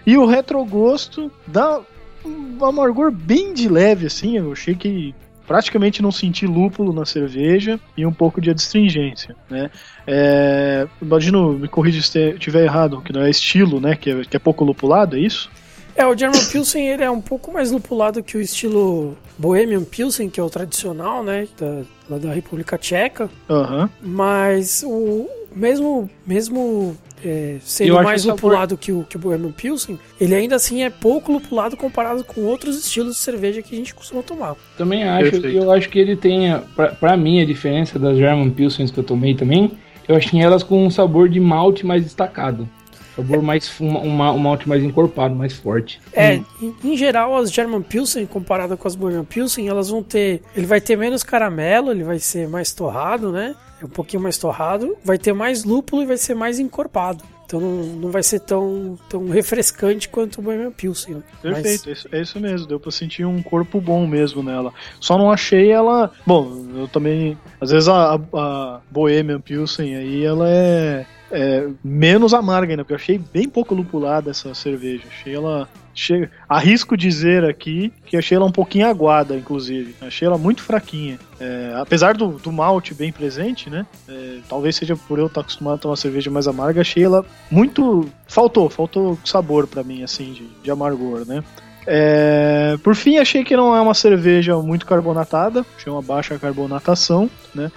E 0.05 0.17
o 0.17 0.25
retrogosto 0.25 1.31
dá 1.45 1.81
um 2.25 2.63
amargor 2.65 3.11
bem 3.11 3.53
de 3.53 3.67
leve, 3.67 4.05
assim. 4.05 4.37
Eu 4.37 4.51
achei 4.51 4.75
que 4.75 5.13
praticamente 5.47 6.01
não 6.01 6.11
senti 6.11 6.47
lúpulo 6.47 6.93
na 6.93 7.05
cerveja 7.05 7.79
e 7.97 8.05
um 8.05 8.13
pouco 8.13 8.39
de 8.39 8.49
adstringência, 8.49 9.35
né? 9.49 9.69
É, 10.07 10.87
imagino, 11.01 11.53
me 11.53 11.67
corrija 11.67 12.01
se 12.01 12.19
estiver 12.31 12.63
errado, 12.63 13.01
que 13.01 13.11
não 13.11 13.21
é 13.21 13.29
estilo, 13.29 13.79
né? 13.79 13.95
Que 13.95 14.11
é, 14.11 14.23
que 14.23 14.37
é 14.37 14.39
pouco 14.39 14.63
lupulado, 14.63 15.17
é 15.17 15.19
isso? 15.19 15.49
É, 15.95 16.05
o 16.05 16.17
German 16.17 16.43
Pilsen 16.45 16.87
ele 16.87 17.03
é 17.03 17.11
um 17.11 17.21
pouco 17.21 17.51
mais 17.51 17.69
lupulado 17.69 18.23
que 18.23 18.37
o 18.37 18.41
estilo 18.41 19.17
Bohemian 19.37 19.83
Pilsen, 19.83 20.29
que 20.29 20.39
é 20.39 20.43
o 20.43 20.49
tradicional, 20.49 21.23
né, 21.23 21.47
da, 21.59 22.17
da 22.17 22.33
República 22.33 22.77
Tcheca. 22.77 23.29
Uhum. 23.49 23.89
Mas 24.01 24.83
o 24.85 25.27
mesmo 25.53 26.09
mesmo 26.25 26.97
é, 27.23 27.57
sendo 27.61 28.01
mais 28.01 28.25
lupulado 28.25 28.77
que 28.77 28.91
o, 28.91 29.03
que 29.03 29.15
o 29.15 29.19
Bohemian 29.19 29.51
Pilsen, 29.51 29.99
ele 30.19 30.35
ainda 30.35 30.55
assim 30.55 30.83
é 30.83 30.89
pouco 30.89 31.31
lupulado 31.31 31.77
comparado 31.77 32.23
com 32.23 32.41
outros 32.41 32.77
estilos 32.77 33.15
de 33.15 33.21
cerveja 33.21 33.61
que 33.61 33.73
a 33.73 33.77
gente 33.77 33.93
costuma 33.93 34.21
tomar. 34.21 34.55
Também 34.77 35.03
acho, 35.03 35.31
Perfeito. 35.31 35.57
eu 35.57 35.71
acho 35.71 35.89
que 35.89 35.99
ele 35.99 36.15
tem, 36.15 36.53
para 36.99 37.15
mim, 37.17 37.41
a 37.41 37.45
diferença 37.45 37.97
das 37.97 38.17
German 38.17 38.49
Pilsens 38.49 38.91
que 38.91 38.99
eu 38.99 39.03
tomei 39.03 39.35
também, 39.35 39.71
eu 40.07 40.15
achei 40.15 40.41
elas 40.41 40.63
com 40.63 40.85
um 40.85 40.89
sabor 40.89 41.29
de 41.29 41.39
malte 41.39 41.85
mais 41.85 42.03
destacado. 42.03 42.67
Sabor 43.15 43.41
mais 43.41 43.69
um, 43.79 43.87
um, 43.87 44.21
um 44.21 44.37
malte 44.39 44.67
mais 44.67 44.83
encorpado, 44.83 45.35
mais 45.35 45.53
forte. 45.53 45.99
É, 46.13 46.35
hum. 46.35 46.73
em, 46.83 46.91
em, 46.91 46.97
geral 46.97 47.35
as 47.35 47.51
German 47.51 47.81
Pilsen 47.81 48.25
comparada 48.25 48.77
com 48.77 48.87
as 48.87 48.95
Bohemian 48.95 49.25
Pilsen, 49.25 49.67
elas 49.67 49.89
vão 49.89 50.01
ter, 50.01 50.41
ele 50.55 50.65
vai 50.65 50.79
ter 50.79 50.95
menos 50.95 51.21
caramelo, 51.21 51.91
ele 51.91 52.03
vai 52.03 52.19
ser 52.19 52.47
mais 52.47 52.71
torrado, 52.73 53.31
né? 53.31 53.53
É 53.81 53.85
um 53.85 53.89
pouquinho 53.89 54.21
mais 54.23 54.37
torrado, 54.37 54.95
vai 55.03 55.17
ter 55.17 55.33
mais 55.33 55.63
lúpulo 55.63 56.03
e 56.03 56.05
vai 56.05 56.17
ser 56.17 56.35
mais 56.35 56.59
encorpado. 56.59 57.23
Então 57.45 57.59
não, 57.59 57.83
não 57.83 58.11
vai 58.11 58.23
ser 58.23 58.39
tão, 58.39 58.97
tão 59.09 59.27
refrescante 59.27 60.07
quanto 60.07 60.39
o 60.39 60.41
Bohemian 60.41 60.71
Pilsen. 60.71 61.15
né? 61.15 61.21
Mas- 61.43 61.53
Perfeito, 61.61 61.89
é 61.89 61.91
isso- 61.91 62.07
é 62.13 62.21
isso 62.21 62.39
mesmo. 62.39 62.65
Deu 62.67 62.79
pra 62.79 62.91
sentir 62.91 63.25
um 63.25 63.41
corpo 63.43 63.81
bom 63.81 64.07
mesmo 64.07 64.41
nela. 64.41 64.73
Só 65.01 65.17
não 65.17 65.29
achei 65.29 65.69
ela. 65.69 66.11
Bom, 66.25 66.65
eu 66.75 66.87
também. 66.87 67.37
Às 67.59 67.71
vezes 67.71 67.89
a, 67.89 68.15
a- 68.15 68.19
a 68.33 68.79
Bohemian 68.89 69.41
Pilsen 69.41 69.95
aí, 69.97 70.23
ela 70.23 70.47
é, 70.49 71.05
é 71.29 71.67
menos 71.83 72.33
amarga 72.33 72.71
ainda, 72.71 72.85
porque 72.85 72.93
eu 72.93 72.97
achei 72.97 73.17
bem 73.17 73.49
pouco 73.49 73.75
lupulada 73.75 74.31
essa 74.31 74.53
cerveja. 74.53 75.03
Achei 75.09 75.35
ela. 75.35 75.67
Chega, 75.93 76.31
arrisco 76.47 76.95
dizer 76.95 77.43
aqui 77.43 77.91
que 78.05 78.15
achei 78.15 78.35
ela 78.35 78.45
um 78.45 78.51
pouquinho 78.51 78.87
aguada, 78.87 79.35
inclusive. 79.35 79.95
Achei 80.01 80.27
ela 80.27 80.37
muito 80.37 80.61
fraquinha. 80.61 81.19
É, 81.39 81.73
apesar 81.75 82.15
do, 82.15 82.39
do 82.39 82.51
malte 82.51 82.93
bem 82.93 83.11
presente, 83.11 83.69
né? 83.69 83.85
É, 84.07 84.37
talvez 84.47 84.75
seja 84.75 84.95
por 84.95 85.19
eu 85.19 85.27
estar 85.27 85.41
acostumado 85.41 85.75
a 85.75 85.79
tomar 85.79 85.95
cerveja 85.95 86.31
mais 86.31 86.47
amarga, 86.47 86.81
achei 86.81 87.03
ela 87.03 87.25
muito. 87.49 88.09
Faltou, 88.27 88.69
faltou 88.69 89.19
sabor 89.25 89.67
pra 89.67 89.83
mim, 89.83 90.03
assim, 90.03 90.33
de, 90.33 90.47
de 90.63 90.71
amargor, 90.71 91.25
né? 91.25 91.43
É, 91.85 92.77
por 92.83 92.95
fim, 92.95 93.17
achei 93.17 93.43
que 93.43 93.55
não 93.55 93.75
é 93.75 93.81
uma 93.81 93.93
cerveja 93.93 94.55
muito 94.57 94.85
carbonatada, 94.85 95.65
achei 95.75 95.91
uma 95.91 96.01
baixa 96.01 96.37
carbonatação, 96.37 97.29
né? 97.53 97.71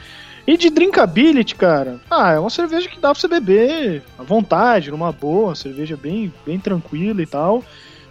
E 0.46 0.58
de 0.58 0.68
drinkability, 0.68 1.54
cara, 1.54 1.98
ah, 2.10 2.32
é 2.32 2.38
uma 2.38 2.50
cerveja 2.50 2.86
que 2.88 3.00
dá 3.00 3.10
pra 3.12 3.18
você 3.18 3.26
beber 3.26 4.02
à 4.18 4.22
vontade, 4.22 4.90
numa 4.90 5.10
boa, 5.10 5.54
cerveja 5.54 5.96
bem, 5.96 6.30
bem 6.44 6.58
tranquila 6.60 7.22
e 7.22 7.26
tal. 7.26 7.64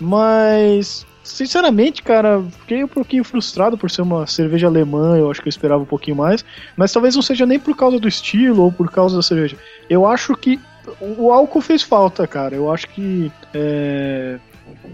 Mas, 0.04 1.06
sinceramente, 1.24 2.04
cara, 2.04 2.44
fiquei 2.60 2.84
um 2.84 2.88
pouquinho 2.88 3.24
frustrado 3.24 3.78
por 3.78 3.90
ser 3.90 4.02
uma 4.02 4.28
cerveja 4.28 4.68
alemã, 4.68 5.18
eu 5.18 5.32
acho 5.32 5.42
que 5.42 5.48
eu 5.48 5.52
esperava 5.52 5.82
um 5.82 5.86
pouquinho 5.86 6.18
mais. 6.18 6.44
Mas 6.76 6.92
talvez 6.92 7.16
não 7.16 7.22
seja 7.22 7.46
nem 7.46 7.58
por 7.58 7.76
causa 7.76 7.98
do 7.98 8.08
estilo 8.08 8.64
ou 8.64 8.72
por 8.72 8.92
causa 8.92 9.16
da 9.16 9.22
cerveja. 9.22 9.58
Eu 9.90 10.06
acho 10.06 10.36
que 10.36 10.60
o 11.00 11.32
álcool 11.32 11.62
fez 11.62 11.82
falta, 11.82 12.28
cara. 12.28 12.54
Eu 12.54 12.72
acho 12.72 12.90
que. 12.90 13.32
É... 13.54 14.38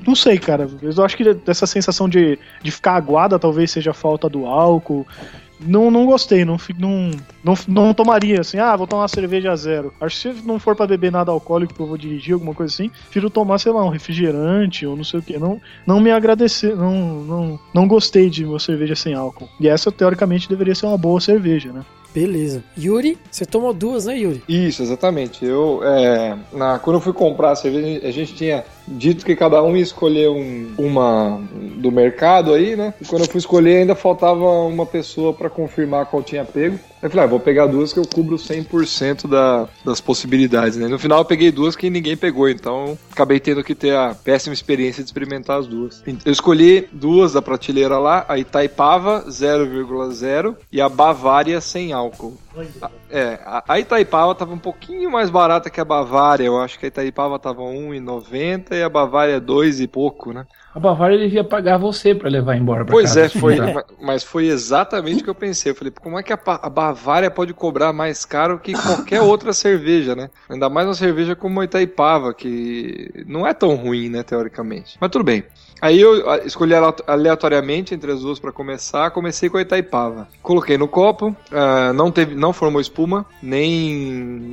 Não 0.06 0.14
sei, 0.14 0.38
cara. 0.38 0.70
Eu 0.82 1.04
acho 1.04 1.18
que 1.18 1.34
dessa 1.34 1.66
sensação 1.66 2.08
de, 2.08 2.38
de 2.62 2.72
ficar 2.72 2.94
aguada 2.94 3.40
talvez 3.40 3.72
seja 3.72 3.92
a 3.92 3.94
falta 3.94 4.30
do 4.30 4.46
álcool. 4.46 5.08
Não, 5.60 5.92
não 5.92 6.06
gostei, 6.06 6.46
não, 6.46 6.58
não, 6.78 7.12
não, 7.44 7.54
não 7.68 7.94
tomaria 7.94 8.40
assim, 8.42 8.58
ah, 8.60 8.76
vou 8.76 8.88
tomar 8.88 9.04
uma 9.04 9.08
cerveja 9.08 9.56
zero. 9.56 9.94
Acho 10.00 10.16
que 10.16 10.40
se 10.40 10.48
não 10.48 10.60
for 10.60 10.76
pra 10.76 10.88
beber 10.88 11.12
nada 11.12 11.32
alcoólico, 11.32 11.74
que 11.74 11.80
eu 11.80 11.88
vou 11.88 11.98
dirigir, 11.98 12.34
alguma 12.34 12.54
coisa 12.54 12.74
assim, 12.74 12.90
prefiro 12.90 13.30
tomar, 13.30 13.60
sei 13.60 13.72
lá, 13.72 13.84
um 13.84 13.90
refrigerante 13.90 14.86
ou 14.86 14.96
não 14.96 15.04
sei 15.04 15.20
o 15.20 15.24
que. 15.24 15.38
Não, 15.38 15.60
não 15.86 16.00
me 16.00 16.12
agradecer, 16.12 16.76
não, 16.76 16.94
não, 17.24 17.60
não 17.74 17.88
gostei 17.88 18.30
de 18.30 18.46
uma 18.46 18.60
cerveja 18.60 18.96
sem 18.96 19.14
álcool. 19.14 19.50
E 19.60 19.68
essa, 19.68 19.92
teoricamente, 19.92 20.48
deveria 20.50 20.76
ser 20.76 20.86
uma 20.86 20.98
boa 20.98 21.20
cerveja, 21.20 21.72
né? 21.72 21.84
Beleza. 22.14 22.64
Yuri, 22.78 23.18
você 23.30 23.46
tomou 23.46 23.74
duas, 23.74 24.06
né, 24.06 24.18
Yuri? 24.18 24.44
Isso, 24.50 24.82
exatamente. 24.82 25.46
Eu, 25.46 25.82
é, 25.84 26.38
na, 26.52 26.80
quando 26.80 26.96
eu 26.98 27.02
fui 27.02 27.14
comprar 27.14 27.52
a 27.52 27.56
cerveja, 27.56 28.08
a 28.08 28.12
gente 28.12 28.34
tinha 28.34 28.64
dito 28.90 29.26
que 29.26 29.36
cada 29.36 29.62
um 29.64 29.76
ia 29.76 29.84
escolher 29.84 30.30
um, 30.30 30.74
uma 30.78 31.42
do 31.78 31.92
mercado 31.92 32.54
aí, 32.54 32.76
né? 32.76 32.94
E 33.00 33.06
quando 33.06 33.24
eu 33.24 33.30
fui 33.30 33.40
escolher, 33.40 33.78
ainda 33.78 33.96
faltava 33.96 34.44
uma 34.44 34.86
pessoa 34.86 35.34
para 35.34 35.50
confirmar 35.50 36.06
qual 36.08 36.24
tinha 36.24 36.44
pego. 36.44 36.80
Eu 37.02 37.10
falei, 37.10 37.26
ah, 37.26 37.28
vou 37.28 37.40
pegar 37.40 37.66
duas 37.68 37.94
que 37.94 38.00
eu 38.00 38.06
cubro 38.06 38.36
100% 38.36 39.28
da, 39.28 39.70
das 39.86 40.02
possibilidades, 40.02 40.78
né? 40.78 40.88
No 40.88 41.00
final 41.00 41.20
eu 41.20 41.26
peguei 41.26 41.50
duas 41.50 41.76
que 41.76 41.90
ninguém 41.90 42.18
pegou, 42.18 42.50
então 42.50 42.98
acabei 43.10 43.40
tendo 43.40 43.64
que 43.64 43.74
ter 43.74 43.96
a 43.96 44.14
péssima 44.14 44.54
experiência 44.54 45.02
de 45.02 45.08
experimentar 45.08 45.60
as 45.60 45.68
duas. 45.68 46.04
Eu 46.26 46.32
escolhi 46.32 46.90
duas 46.92 47.34
da 47.34 47.42
prateleira 47.42 47.98
lá, 47.98 48.26
a 48.28 48.38
Itaipava 48.38 49.26
0,0 49.30 50.56
e 50.72 50.82
a 50.82 50.90
Bavária 50.90 51.62
sem 51.62 51.94
álcool. 51.94 52.38
É, 53.10 53.40
a- 53.46 53.80
Itaipava 53.80 54.34
tava 54.36 54.54
um 54.54 54.60
pouquinho 54.60 55.12
mais 55.12 55.30
barata 55.30 55.70
que 55.70 55.80
a 55.80 55.86
Bavária. 55.86 56.46
Eu 56.46 56.60
acho 56.60 56.80
que 56.80 56.86
a 56.86 56.88
Itaipava 56.88 57.40
tava 57.40 57.62
1,90 57.64 58.76
e 58.76 58.84
a 58.84 58.90
Bavária 58.90 59.40
2 59.40 59.80
e 59.80 59.88
pouco, 59.88 60.34
né? 60.34 60.46
A 60.74 60.80
Bavária 60.80 61.18
devia 61.18 61.44
pagar 61.44 61.78
você 61.78 62.14
pra 62.16 62.30
levar 62.30 62.56
embora 62.56 62.86
pra 62.86 62.94
Pois 62.94 63.10
casa. 63.10 63.22
é, 63.26 63.30
foi, 63.30 63.56
Tá. 63.58 63.68
ma- 63.74 63.86
mas 64.02 64.24
foi 64.24 64.48
exatamente 64.48 65.22
o 65.22 65.24
que 65.24 65.30
eu 65.30 65.36
pensei. 65.36 65.72
Eu 65.72 65.76
falei, 65.76 65.92
como 65.92 66.18
é 66.18 66.24
que 66.24 66.34
a, 66.34 66.40
a 66.46 66.70
Bavária 66.70 67.30
pode 67.30 67.54
cobrar 67.54 67.94
mais 67.94 68.26
caro 68.26 68.60
que 68.60 68.78
qualquer 68.78 69.22
outra 69.22 69.54
cerveja, 69.54 70.16
né? 70.16 70.30
Ainda 70.50 70.70
mais 70.70 70.88
uma 70.88 70.94
cerveja 70.96 71.36
como 71.36 71.60
a 71.62 71.66
Itaipava, 71.66 72.34
que 72.34 73.12
não 73.28 73.46
é 73.46 73.54
tão 73.54 73.76
ruim, 73.76 74.10
né, 74.10 74.24
teoricamente. 74.24 74.98
Mas 75.00 75.10
tudo 75.12 75.24
bem. 75.24 75.44
Aí 75.82 76.00
eu 76.00 76.22
escolhi 76.46 76.74
ale- 76.74 76.94
aleatoriamente 77.08 77.94
entre 77.94 78.12
as 78.12 78.22
duas 78.22 78.40
pra 78.40 78.52
começar. 78.52 79.12
Comecei 79.12 79.50
com 79.50 79.58
a 79.58 79.62
Itaipava. 79.62 80.28
Coloquei 80.42 80.78
no 80.78 80.88
copo, 80.88 81.36
ah, 81.52 81.94
não 81.94 82.12
teve, 82.12 82.36
não 82.36 82.52
formou 82.54 82.82
espuma, 82.82 83.26
nem 83.42 83.96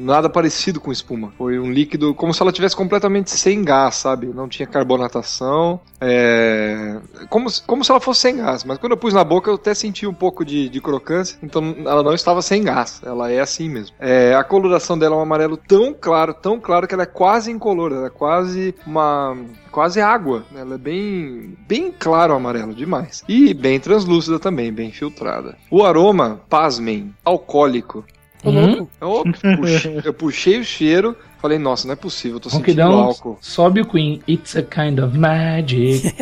nada 0.04 0.28
parecido 0.28 0.80
com 0.80 0.92
espuma. 0.92 1.32
Foi 1.36 1.58
um 1.58 1.70
líquido 1.70 2.14
como 2.14 2.32
se 2.34 2.42
ela 2.42 2.52
tivesse 2.52 2.76
completamente 2.76 3.30
sem 3.30 3.62
gás, 3.64 3.96
sabe? 3.96 4.26
Não 4.28 4.48
tinha 4.48 4.66
carbonatação. 4.66 5.80
É, 6.00 6.98
como, 7.30 7.48
se- 7.48 7.62
como 7.62 7.82
se 7.84 7.90
ela 7.90 8.00
fosse 8.00 8.20
sem 8.20 8.36
gás, 8.36 8.64
mas 8.64 8.76
quando 8.78 8.92
eu 8.92 8.98
pus 8.98 9.14
na 9.14 9.24
boca 9.24 9.50
eu 9.50 9.54
até 9.54 9.72
senti 9.74 10.06
um 10.06 10.12
pouco 10.12 10.44
de, 10.44 10.68
de 10.68 10.80
crocância, 10.80 11.38
então 11.42 11.74
ela 11.86 12.02
não 12.02 12.12
estava 12.12 12.42
sem 12.42 12.62
gás, 12.62 13.00
ela 13.04 13.30
é 13.32 13.40
assim 13.40 13.68
mesmo. 13.68 13.96
É, 13.98 14.34
a 14.34 14.44
coloração 14.44 14.98
dela 14.98 15.14
é 15.14 15.18
um 15.18 15.22
amarelo 15.22 15.56
tão 15.56 15.94
claro, 15.98 16.34
tão 16.34 16.60
claro 16.60 16.86
que 16.86 16.92
ela 16.92 17.04
é 17.04 17.06
quase 17.06 17.50
incolor, 17.50 17.92
ela 17.92 18.06
é 18.08 18.10
quase 18.10 18.74
uma 18.86 19.34
quase 19.76 20.00
água, 20.00 20.42
né? 20.50 20.62
ela 20.62 20.76
é 20.76 20.78
bem 20.78 21.54
bem 21.68 21.92
claro 21.92 22.32
amarelo 22.32 22.72
demais 22.72 23.22
e 23.28 23.52
bem 23.52 23.78
translúcida 23.78 24.38
também, 24.38 24.72
bem 24.72 24.90
filtrada. 24.90 25.54
O 25.70 25.84
aroma, 25.84 26.40
pasmem, 26.48 27.14
alcoólico. 27.22 28.02
Louco. 28.42 28.88
Eu 28.98 29.56
puxei, 29.58 30.00
eu 30.02 30.14
puxei 30.14 30.58
o 30.60 30.64
cheiro, 30.64 31.14
falei, 31.40 31.58
nossa, 31.58 31.86
não 31.86 31.92
é 31.92 31.96
possível, 31.96 32.36
eu 32.36 32.40
tô 32.40 32.50
sentindo 32.50 32.66
Ronquidão, 32.82 32.92
álcool. 33.00 33.38
sobe 33.40 33.80
o 33.80 33.86
Queen. 33.86 34.20
It's 34.28 34.56
a 34.56 34.62
kind 34.62 34.98
of 34.98 35.16
magic. 35.18 36.12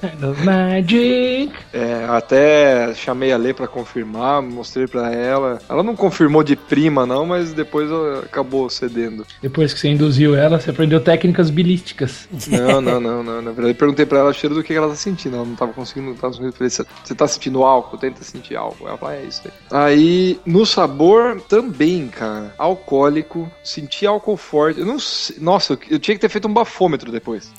kind 0.00 0.24
of 0.24 0.44
magic. 0.44 1.52
É, 1.72 2.06
até 2.08 2.94
chamei 2.94 3.32
a 3.32 3.36
Lê 3.36 3.52
pra 3.52 3.66
confirmar, 3.66 4.40
mostrei 4.42 4.86
pra 4.86 5.12
ela. 5.12 5.58
Ela 5.68 5.82
não 5.82 5.94
confirmou 5.96 6.42
de 6.42 6.56
prima, 6.56 7.04
não, 7.06 7.26
mas 7.26 7.52
depois 7.52 7.88
acabou 8.22 8.68
cedendo. 8.70 9.26
Depois 9.42 9.72
que 9.72 9.80
você 9.80 9.88
induziu 9.88 10.34
ela, 10.34 10.58
você 10.60 10.70
aprendeu 10.70 11.00
técnicas 11.00 11.50
bilísticas. 11.50 12.28
Não, 12.48 12.80
não, 12.80 13.00
não, 13.00 13.22
não. 13.22 13.36
Na 13.42 13.50
verdade, 13.50 13.70
eu 13.70 13.74
perguntei 13.74 14.06
pra 14.06 14.18
ela 14.20 14.30
o 14.30 14.34
cheiro 14.34 14.54
do 14.54 14.62
que 14.62 14.72
ela 14.74 14.88
tá 14.88 14.94
sentindo. 14.94 15.36
Ela 15.36 15.44
não 15.44 15.54
tava 15.54 15.72
conseguindo, 15.72 16.08
não 16.08 16.14
tava 16.16 16.28
conseguindo. 16.34 16.48
Eu 16.54 16.56
Falei, 16.56 16.70
"Você- 16.70 16.84
você 17.04 17.14
tá 17.14 17.26
sentindo 17.28 17.62
álcool? 17.62 17.98
Tenta 17.98 18.22
sentir 18.24 18.56
álcool. 18.56 18.88
Ela 18.88 18.96
falou, 18.98 19.14
é 19.14 19.22
isso 19.24 19.42
aí. 19.44 19.52
Aí, 19.70 20.40
no 20.46 20.64
sabor, 20.64 21.40
também, 21.48 22.08
cara. 22.08 22.54
Alcoólico. 22.58 23.50
Senti 23.66 24.06
álcool 24.06 24.36
forte. 24.36 24.78
Eu 24.78 24.86
não 24.86 24.98
sei. 25.00 25.36
Nossa, 25.40 25.76
eu, 25.90 25.98
tinha 25.98 26.14
que 26.14 26.20
ter 26.20 26.28
feito 26.28 26.46
um 26.46 26.54
bafômetro 26.54 27.10
depois. 27.10 27.50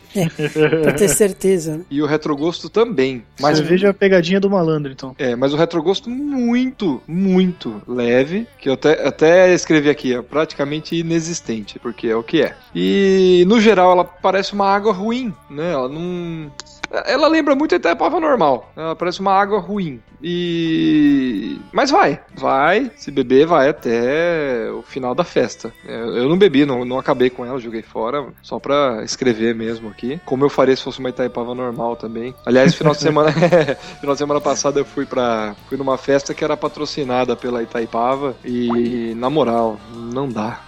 Pra 0.81 0.93
ter 0.93 1.09
certeza. 1.09 1.77
né? 1.77 1.83
E 1.91 2.01
o 2.01 2.05
retrogosto 2.05 2.69
também. 2.69 3.23
Mas 3.39 3.57
Cerveja 3.57 3.87
é 3.87 3.89
a 3.89 3.93
pegadinha 3.93 4.39
do 4.39 4.49
malandro, 4.49 4.91
então. 4.91 5.13
É, 5.19 5.35
mas 5.35 5.53
o 5.53 5.57
retrogosto 5.57 6.09
muito, 6.09 7.01
muito 7.07 7.81
leve, 7.85 8.47
que 8.59 8.69
eu 8.69 8.73
até, 8.73 9.05
até 9.05 9.53
escrevi 9.53 9.89
aqui, 9.89 10.13
é 10.13 10.21
praticamente 10.21 10.95
inexistente, 10.95 11.77
porque 11.79 12.07
é 12.07 12.15
o 12.15 12.23
que 12.23 12.41
é. 12.41 12.55
E 12.73 13.43
no 13.47 13.59
geral 13.59 13.91
ela 13.91 14.05
parece 14.05 14.53
uma 14.53 14.69
água 14.69 14.93
ruim, 14.93 15.33
né? 15.49 15.73
Ela 15.73 15.89
não. 15.89 16.49
Ela 16.89 17.27
lembra 17.27 17.55
muito 17.55 17.73
a 17.73 17.77
Itaipava 17.77 18.19
normal. 18.19 18.71
Ela 18.75 18.95
parece 18.95 19.19
uma 19.19 19.33
água 19.33 19.59
ruim. 19.59 20.01
E. 20.21 21.59
Mas 21.71 21.91
vai, 21.91 22.19
vai. 22.35 22.91
Se 22.95 23.11
beber, 23.11 23.45
vai 23.45 23.69
até 23.69 24.69
o 24.71 24.81
final 24.81 25.13
da 25.13 25.23
festa. 25.23 25.71
É, 25.85 25.95
Eu 26.01 26.29
não 26.29 26.37
bebi, 26.37 26.65
não, 26.65 26.85
não 26.85 26.97
acabei 26.97 27.29
com 27.29 27.45
ela, 27.45 27.59
joguei 27.59 27.81
fora, 27.81 28.25
só 28.41 28.59
pra 28.59 29.01
escrever 29.03 29.53
mesmo 29.53 29.89
aqui. 29.89 30.19
Como 30.25 30.43
eu 30.45 30.49
faria 30.49 30.75
se 30.75 30.83
fosse 30.83 30.99
uma 30.99 31.09
Itaipava 31.09 31.53
normal 31.53 31.95
também. 31.95 32.33
Aliás, 32.45 32.73
final 32.73 32.93
de 32.93 32.99
semana, 32.99 33.31
final 33.99 34.15
de 34.15 34.19
semana 34.19 34.41
passada 34.41 34.79
eu 34.79 34.85
fui 34.85 35.05
para 35.05 35.55
fui 35.67 35.77
numa 35.77 35.97
festa 35.97 36.33
que 36.33 36.43
era 36.43 36.57
patrocinada 36.57 37.35
pela 37.35 37.61
Itaipava 37.61 38.35
e 38.43 39.13
na 39.15 39.29
moral, 39.29 39.79
não 39.93 40.27
dá. 40.29 40.61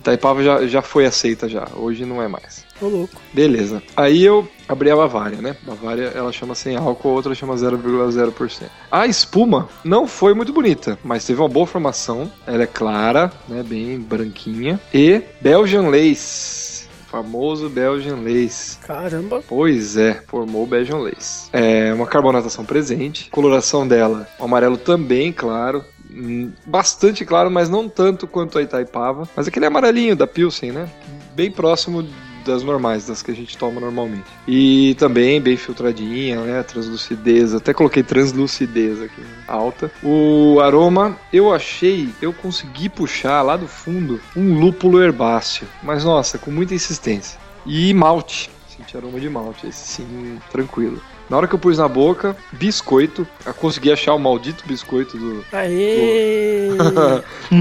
Itaipava 0.00 0.42
já, 0.42 0.66
já 0.66 0.82
foi 0.82 1.04
aceita 1.04 1.48
já, 1.48 1.66
hoje 1.74 2.04
não 2.04 2.22
é 2.22 2.28
mais. 2.28 2.65
Ô, 2.80 2.86
louco. 2.86 3.20
Beleza. 3.32 3.82
Aí 3.96 4.24
eu 4.24 4.46
abri 4.68 4.90
a 4.90 4.96
Bavária, 4.96 5.40
né? 5.40 5.56
Bavária 5.62 6.12
ela 6.14 6.32
chama 6.32 6.54
sem 6.54 6.76
álcool, 6.76 7.10
a 7.10 7.12
outra 7.12 7.34
chama 7.34 7.54
0,0%. 7.54 8.64
A 8.90 9.06
espuma 9.06 9.68
não 9.84 10.06
foi 10.06 10.34
muito 10.34 10.52
bonita, 10.52 10.98
mas 11.02 11.24
teve 11.24 11.40
uma 11.40 11.48
boa 11.48 11.66
formação. 11.66 12.30
Ela 12.46 12.64
é 12.64 12.66
clara, 12.66 13.32
né? 13.48 13.62
Bem 13.62 13.98
branquinha. 13.98 14.80
E 14.92 15.22
Belgian 15.40 15.88
Lace. 15.88 16.86
Famoso 17.06 17.68
Belgian 17.70 18.16
Lace. 18.16 18.78
Caramba. 18.78 19.42
Pois 19.46 19.96
é, 19.96 20.22
formou 20.26 20.64
o 20.64 20.66
Belgian 20.66 20.98
Lace. 20.98 21.48
É 21.52 21.94
uma 21.94 22.06
carbonatação 22.06 22.64
presente. 22.64 23.30
Coloração 23.30 23.86
dela, 23.86 24.28
o 24.38 24.44
amarelo 24.44 24.76
também 24.76 25.32
claro. 25.32 25.84
Hum, 26.10 26.50
Bastante 26.66 27.24
claro, 27.24 27.50
mas 27.50 27.68
não 27.68 27.88
tanto 27.88 28.26
quanto 28.26 28.58
a 28.58 28.62
Itaipava. 28.62 29.28
Mas 29.36 29.46
aquele 29.46 29.66
amarelinho 29.66 30.16
da 30.16 30.26
Pilsen, 30.26 30.72
né? 30.72 30.88
Bem 31.34 31.50
próximo 31.50 32.06
das 32.46 32.62
normais, 32.62 33.06
das 33.06 33.22
que 33.22 33.30
a 33.30 33.34
gente 33.34 33.56
toma 33.58 33.80
normalmente. 33.80 34.24
E 34.46 34.94
também 34.98 35.40
bem 35.40 35.56
filtradinha, 35.56 36.40
né? 36.40 36.62
Translucidez. 36.62 37.54
Até 37.54 37.74
coloquei 37.74 38.02
translucidez 38.02 39.02
aqui 39.02 39.20
né? 39.20 39.26
alta. 39.46 39.90
O 40.02 40.60
aroma, 40.60 41.16
eu 41.32 41.52
achei, 41.52 42.08
eu 42.22 42.32
consegui 42.32 42.88
puxar 42.88 43.42
lá 43.42 43.56
do 43.56 43.66
fundo 43.66 44.20
um 44.36 44.58
lúpulo 44.58 45.02
herbáceo. 45.02 45.66
Mas 45.82 46.04
nossa, 46.04 46.38
com 46.38 46.50
muita 46.50 46.74
insistência. 46.74 47.38
E 47.64 47.92
malte. 47.92 48.50
Senti 48.68 48.96
aroma 48.96 49.18
de 49.18 49.28
malte, 49.28 49.66
esse 49.66 49.88
sim, 49.88 50.38
tranquilo. 50.52 51.00
Na 51.28 51.36
hora 51.36 51.48
que 51.48 51.54
eu 51.54 51.58
pus 51.58 51.78
na 51.78 51.88
boca, 51.88 52.36
biscoito. 52.52 53.26
Eu 53.44 53.52
consegui 53.54 53.90
achar 53.90 54.14
o 54.14 54.18
maldito 54.18 54.64
biscoito 54.66 55.18
do, 55.18 55.44
Aê! 55.52 56.68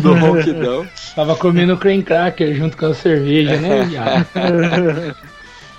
do 0.02 0.14
ronquidão. 0.20 0.88
Tava 1.16 1.36
comendo 1.36 1.78
creme 1.78 2.04
cracker 2.04 2.54
junto 2.56 2.78
com 2.78 2.86
a 2.88 2.94
cerveja, 2.94 3.58
né? 3.58 3.88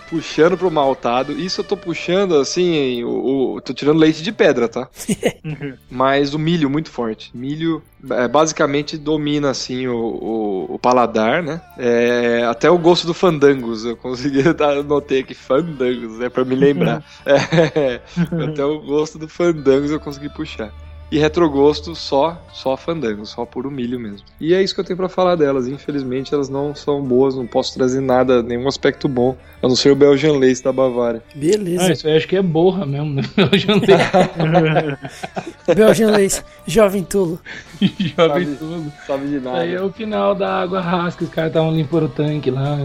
puxando 0.08 0.56
pro 0.56 0.70
maltado. 0.70 1.32
Isso 1.32 1.60
eu 1.60 1.64
tô 1.64 1.76
puxando 1.76 2.36
assim, 2.36 3.02
o, 3.04 3.54
o- 3.56 3.60
tô 3.60 3.72
tirando 3.74 3.98
leite 3.98 4.22
de 4.22 4.32
pedra, 4.32 4.68
tá? 4.68 4.88
Mas 5.90 6.34
o 6.34 6.38
milho 6.38 6.70
muito 6.70 6.90
forte. 6.90 7.30
Milho 7.34 7.82
é, 8.10 8.28
basicamente 8.28 8.96
domina 8.96 9.50
assim 9.50 9.86
o, 9.86 9.96
o, 9.96 10.74
o 10.74 10.78
paladar, 10.78 11.42
né? 11.42 11.60
É, 11.78 12.44
até 12.48 12.70
o 12.70 12.78
gosto 12.78 13.06
do 13.06 13.14
fandangos 13.14 13.84
eu 13.84 13.96
consegui, 13.96 14.42
tá, 14.54 14.72
eu 14.74 14.84
notei 14.84 15.20
aqui 15.20 15.34
fandangos, 15.34 16.18
né, 16.18 16.28
Pra 16.28 16.44
me 16.44 16.54
lembrar. 16.54 17.02
É, 17.26 18.00
até 18.44 18.64
o 18.64 18.80
gosto 18.80 19.18
do 19.18 19.28
fandangos 19.28 19.90
eu 19.90 20.00
consegui 20.00 20.28
puxar. 20.28 20.72
E 21.10 21.18
retrogosto 21.18 21.94
só, 21.94 22.42
só 22.52 22.76
fandango, 22.76 23.24
só 23.24 23.46
puro 23.46 23.70
milho 23.70 23.98
mesmo. 23.98 24.26
E 24.40 24.52
é 24.52 24.60
isso 24.60 24.74
que 24.74 24.80
eu 24.80 24.84
tenho 24.84 24.96
pra 24.96 25.08
falar 25.08 25.36
delas. 25.36 25.68
Infelizmente 25.68 26.34
elas 26.34 26.48
não 26.48 26.74
são 26.74 27.00
boas, 27.00 27.36
não 27.36 27.46
posso 27.46 27.74
trazer 27.74 28.00
nada, 28.00 28.42
nenhum 28.42 28.66
aspecto 28.66 29.08
bom, 29.08 29.36
a 29.62 29.68
não 29.68 29.76
ser 29.76 29.92
o 29.92 29.96
Belgian 29.96 30.32
Lace 30.32 30.64
da 30.64 30.72
Bavária. 30.72 31.22
Beleza. 31.34 31.84
Ah, 31.84 31.92
isso 31.92 32.08
aí 32.08 32.16
acho 32.16 32.26
que 32.26 32.36
é 32.36 32.42
borra 32.42 32.84
mesmo, 32.84 33.14
né? 33.14 33.22
Eu 33.36 33.56
jantei 33.58 33.94
Belgian 35.76 36.10
Lace, 36.10 36.42
jovem 36.66 37.04
tulo. 37.04 37.40
jovem 37.80 38.16
Sabe. 38.16 38.56
tudo. 38.56 38.92
Sabe 39.06 39.26
de 39.28 39.36
Isso 39.36 39.48
aí 39.48 39.74
é 39.74 39.80
o 39.80 39.92
final 39.92 40.34
da 40.34 40.60
água 40.60 40.80
rasca, 40.80 41.24
os 41.24 41.30
caras 41.30 41.50
estavam 41.50 41.72
limpando 41.72 42.06
o 42.06 42.08
tanque 42.08 42.50
lá. 42.50 42.78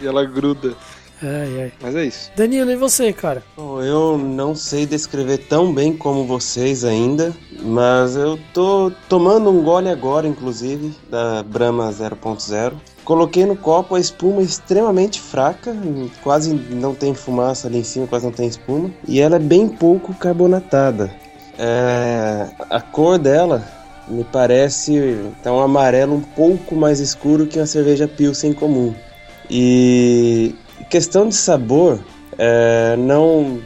E 0.00 0.06
ela 0.06 0.24
gruda. 0.24 0.74
Ai, 1.22 1.62
ai. 1.62 1.72
Mas 1.80 1.96
é 1.96 2.04
isso. 2.04 2.30
Danilo, 2.36 2.70
e 2.70 2.76
você, 2.76 3.12
cara? 3.12 3.42
Bom, 3.56 3.82
eu 3.82 4.16
não 4.16 4.54
sei 4.54 4.86
descrever 4.86 5.38
tão 5.38 5.72
bem 5.72 5.96
como 5.96 6.24
vocês 6.24 6.84
ainda, 6.84 7.34
mas 7.60 8.14
eu 8.16 8.38
tô 8.54 8.92
tomando 9.08 9.50
um 9.50 9.62
gole 9.62 9.88
agora, 9.88 10.28
inclusive, 10.28 10.94
da 11.10 11.42
Brahma 11.42 11.90
0.0. 11.90 12.74
Coloquei 13.04 13.46
no 13.46 13.56
copo 13.56 13.94
a 13.94 14.00
espuma 14.00 14.42
extremamente 14.42 15.20
fraca, 15.20 15.74
quase 16.22 16.52
não 16.54 16.94
tem 16.94 17.14
fumaça 17.14 17.66
ali 17.66 17.78
em 17.78 17.84
cima, 17.84 18.06
quase 18.06 18.26
não 18.26 18.32
tem 18.32 18.46
espuma, 18.46 18.90
e 19.06 19.20
ela 19.20 19.36
é 19.36 19.40
bem 19.40 19.68
pouco 19.68 20.14
carbonatada. 20.14 21.10
É, 21.58 22.48
a 22.70 22.80
cor 22.80 23.18
dela 23.18 23.64
me 24.06 24.24
parece 24.24 25.18
tá 25.42 25.52
um 25.52 25.60
amarelo 25.60 26.14
um 26.14 26.20
pouco 26.20 26.76
mais 26.76 27.00
escuro 27.00 27.46
que 27.46 27.58
uma 27.58 27.66
cerveja 27.66 28.06
Pilsen 28.06 28.52
comum. 28.52 28.94
E 29.50 30.54
questão 30.88 31.28
de 31.28 31.34
sabor, 31.34 32.00
é, 32.38 32.96
não, 32.96 33.60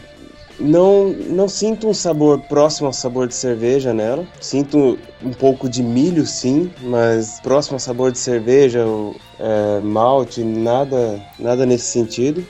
não, 0.59 1.09
não 1.09 1.49
sinto 1.49 1.89
um 1.89 1.95
sabor 1.95 2.41
próximo 2.41 2.87
ao 2.87 2.93
sabor 2.93 3.27
de 3.27 3.35
cerveja 3.35 3.93
nela. 3.93 4.27
Sinto 4.41 4.99
um 5.23 5.33
pouco 5.33 5.69
de 5.69 5.83
milho, 5.83 6.27
sim, 6.27 6.71
mas 6.83 7.41
próximo 7.41 7.77
ao 7.77 7.81
sabor 7.81 8.13
de 8.13 8.19
cerveja, 8.19 8.87
o, 8.87 9.15
é, 9.39 9.81
malte, 9.81 10.43
nada, 10.43 11.21
nada 11.39 11.67
nesse 11.67 11.87
sentido. 11.87 12.45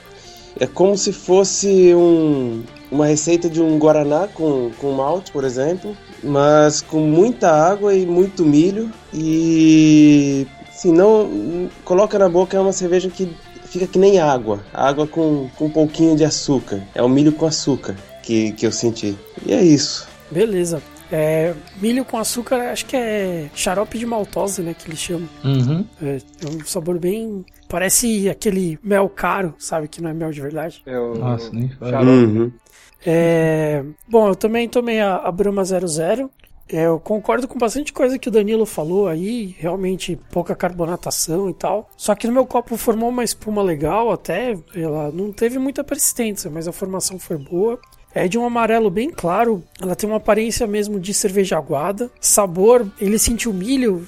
É 0.61 0.67
como 0.67 0.97
se 0.97 1.13
fosse 1.13 1.95
um, 1.95 2.63
uma 2.91 3.07
receita 3.07 3.49
de 3.49 3.61
um 3.61 3.79
guaraná 3.79 4.29
com, 4.29 4.71
com 4.79 4.93
malte, 4.93 5.33
por 5.33 5.45
exemplo, 5.45 5.97
mas 6.23 6.83
com 6.83 7.01
muita 7.01 7.51
água 7.51 7.95
e 7.95 8.05
muito 8.05 8.45
milho 8.45 8.91
e 9.15 10.47
se 10.71 10.91
não 10.91 11.71
coloca 11.85 12.19
na 12.19 12.29
boca 12.29 12.57
é 12.57 12.61
uma 12.61 12.73
cerveja 12.73 13.09
que 13.09 13.35
fica 13.73 13.87
que 13.87 13.99
nem 13.99 14.21
água, 14.21 14.61
água 14.73 15.07
com, 15.07 15.49
com 15.57 15.65
um 15.65 15.71
pouquinho 15.71 16.15
de 16.15 16.25
açúcar. 16.25 16.83
É 16.95 17.03
o 17.03 17.09
milho 17.09 17.33
com 17.33 17.47
açúcar 17.47 17.97
que, 18.23 18.53
que 18.53 18.67
eu 18.67 18.71
senti. 18.71 19.17
E 19.47 19.53
é 19.53 19.63
isso. 19.63 20.07
Beleza. 20.31 20.83
É, 21.11 21.55
milho 21.81 22.05
com 22.05 22.17
açúcar, 22.19 22.71
acho 22.71 22.87
que 22.87 22.97
é 22.97 23.51
xarope 23.55 23.99
de 23.99 24.07
maltose, 24.07 24.63
né? 24.63 24.75
Que 24.75 24.89
eles 24.89 24.99
chamam. 24.99 25.29
Uhum. 25.45 25.85
É, 26.03 26.17
é 26.17 26.49
um 26.49 26.65
sabor 26.65 26.99
bem. 26.99 27.45
Parece 27.69 28.29
aquele 28.29 28.79
mel 28.83 29.09
caro, 29.09 29.55
sabe? 29.59 29.89
Que 29.89 30.03
não 30.03 30.11
é 30.11 30.15
mel 30.15 30.31
de 30.31 30.41
verdade. 30.41 30.83
É 30.87 30.99
o, 30.99 31.15
Nossa, 31.15 31.51
nem 31.53 31.69
fala. 31.71 32.03
Uhum. 32.03 32.53
É, 33.05 33.85
bom, 34.09 34.29
eu 34.29 34.35
também 34.35 34.69
tomei 34.69 35.01
a, 35.01 35.17
a 35.17 35.33
Brahma 35.33 35.65
00. 35.65 36.31
É, 36.69 36.87
eu 36.87 36.99
concordo 36.99 37.47
com 37.47 37.59
bastante 37.59 37.93
coisa 37.93 38.19
que 38.19 38.29
o 38.29 38.33
Danilo 38.33 38.65
falou 38.65 39.09
aí, 39.09 39.55
realmente 39.59 40.19
pouca 40.31 40.55
carbonatação 40.55 41.51
e 41.51 41.55
tal. 41.55 41.91
Só 41.97 42.15
que 42.15 42.27
no 42.27 42.33
meu 42.33 42.47
copo 42.47 42.77
formou 42.77 43.09
uma 43.11 43.25
espuma 43.25 43.63
legal 43.63 44.11
até, 44.11 44.57
ela 44.75 45.11
não 45.11 45.33
teve 45.33 45.59
muita 45.59 45.85
persistência, 45.85 46.51
mas 46.51 46.67
a 46.67 46.73
formação 46.73 47.19
foi 47.19 47.37
boa. 47.37 47.79
É 48.15 48.29
de 48.29 48.39
um 48.39 48.45
amarelo 48.45 48.91
bem 48.91 49.11
claro, 49.11 49.65
ela 49.81 49.97
tem 49.97 50.09
uma 50.09 50.19
aparência 50.19 50.67
mesmo 50.67 51.01
de 51.01 51.15
cerveja 51.15 51.57
aguada. 51.57 52.11
Sabor, 52.21 52.87
ele 53.01 53.19
sentiu 53.19 53.55
milho, 53.55 54.07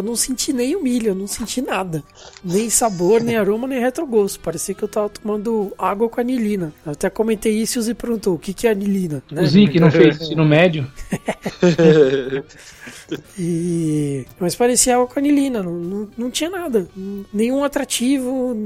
eu, 0.00 0.04
não 0.04 0.16
senti 0.16 0.52
nem 0.52 0.74
o 0.74 0.82
milho, 0.82 1.08
eu 1.08 1.14
não 1.14 1.26
senti 1.26 1.60
nada. 1.62 2.02
Nem 2.44 2.68
sabor, 2.68 3.22
nem 3.22 3.36
aroma, 3.36 3.66
nem 3.66 3.80
retrogosto. 3.80 4.40
Parecia 4.40 4.74
que 4.74 4.82
eu 4.82 4.88
tava 4.88 5.08
tomando 5.08 5.72
água 5.78 6.08
com 6.08 6.20
anilina. 6.20 6.72
Eu 6.84 6.92
até 6.92 7.08
comentei 7.08 7.52
isso 7.52 7.78
e 7.78 7.80
o 7.80 7.82
Zi 7.82 7.94
perguntou, 7.94 8.34
o 8.34 8.38
que 8.38 8.52
que 8.52 8.66
é 8.66 8.70
anilina? 8.70 9.22
Né? 9.30 9.42
O 9.42 9.46
Zic 9.46 9.78
não 9.78 9.90
fez 9.90 10.20
ensino 10.20 10.44
médio. 10.44 10.86
E... 13.38 14.24
Mas 14.38 14.54
parecia 14.54 14.94
água 14.94 15.06
com 15.06 15.18
anilina, 15.18 15.62
não, 15.62 15.72
não, 15.72 16.08
não 16.16 16.30
tinha 16.30 16.50
nada. 16.50 16.88
Nenhum 17.32 17.64
atrativo, 17.64 18.56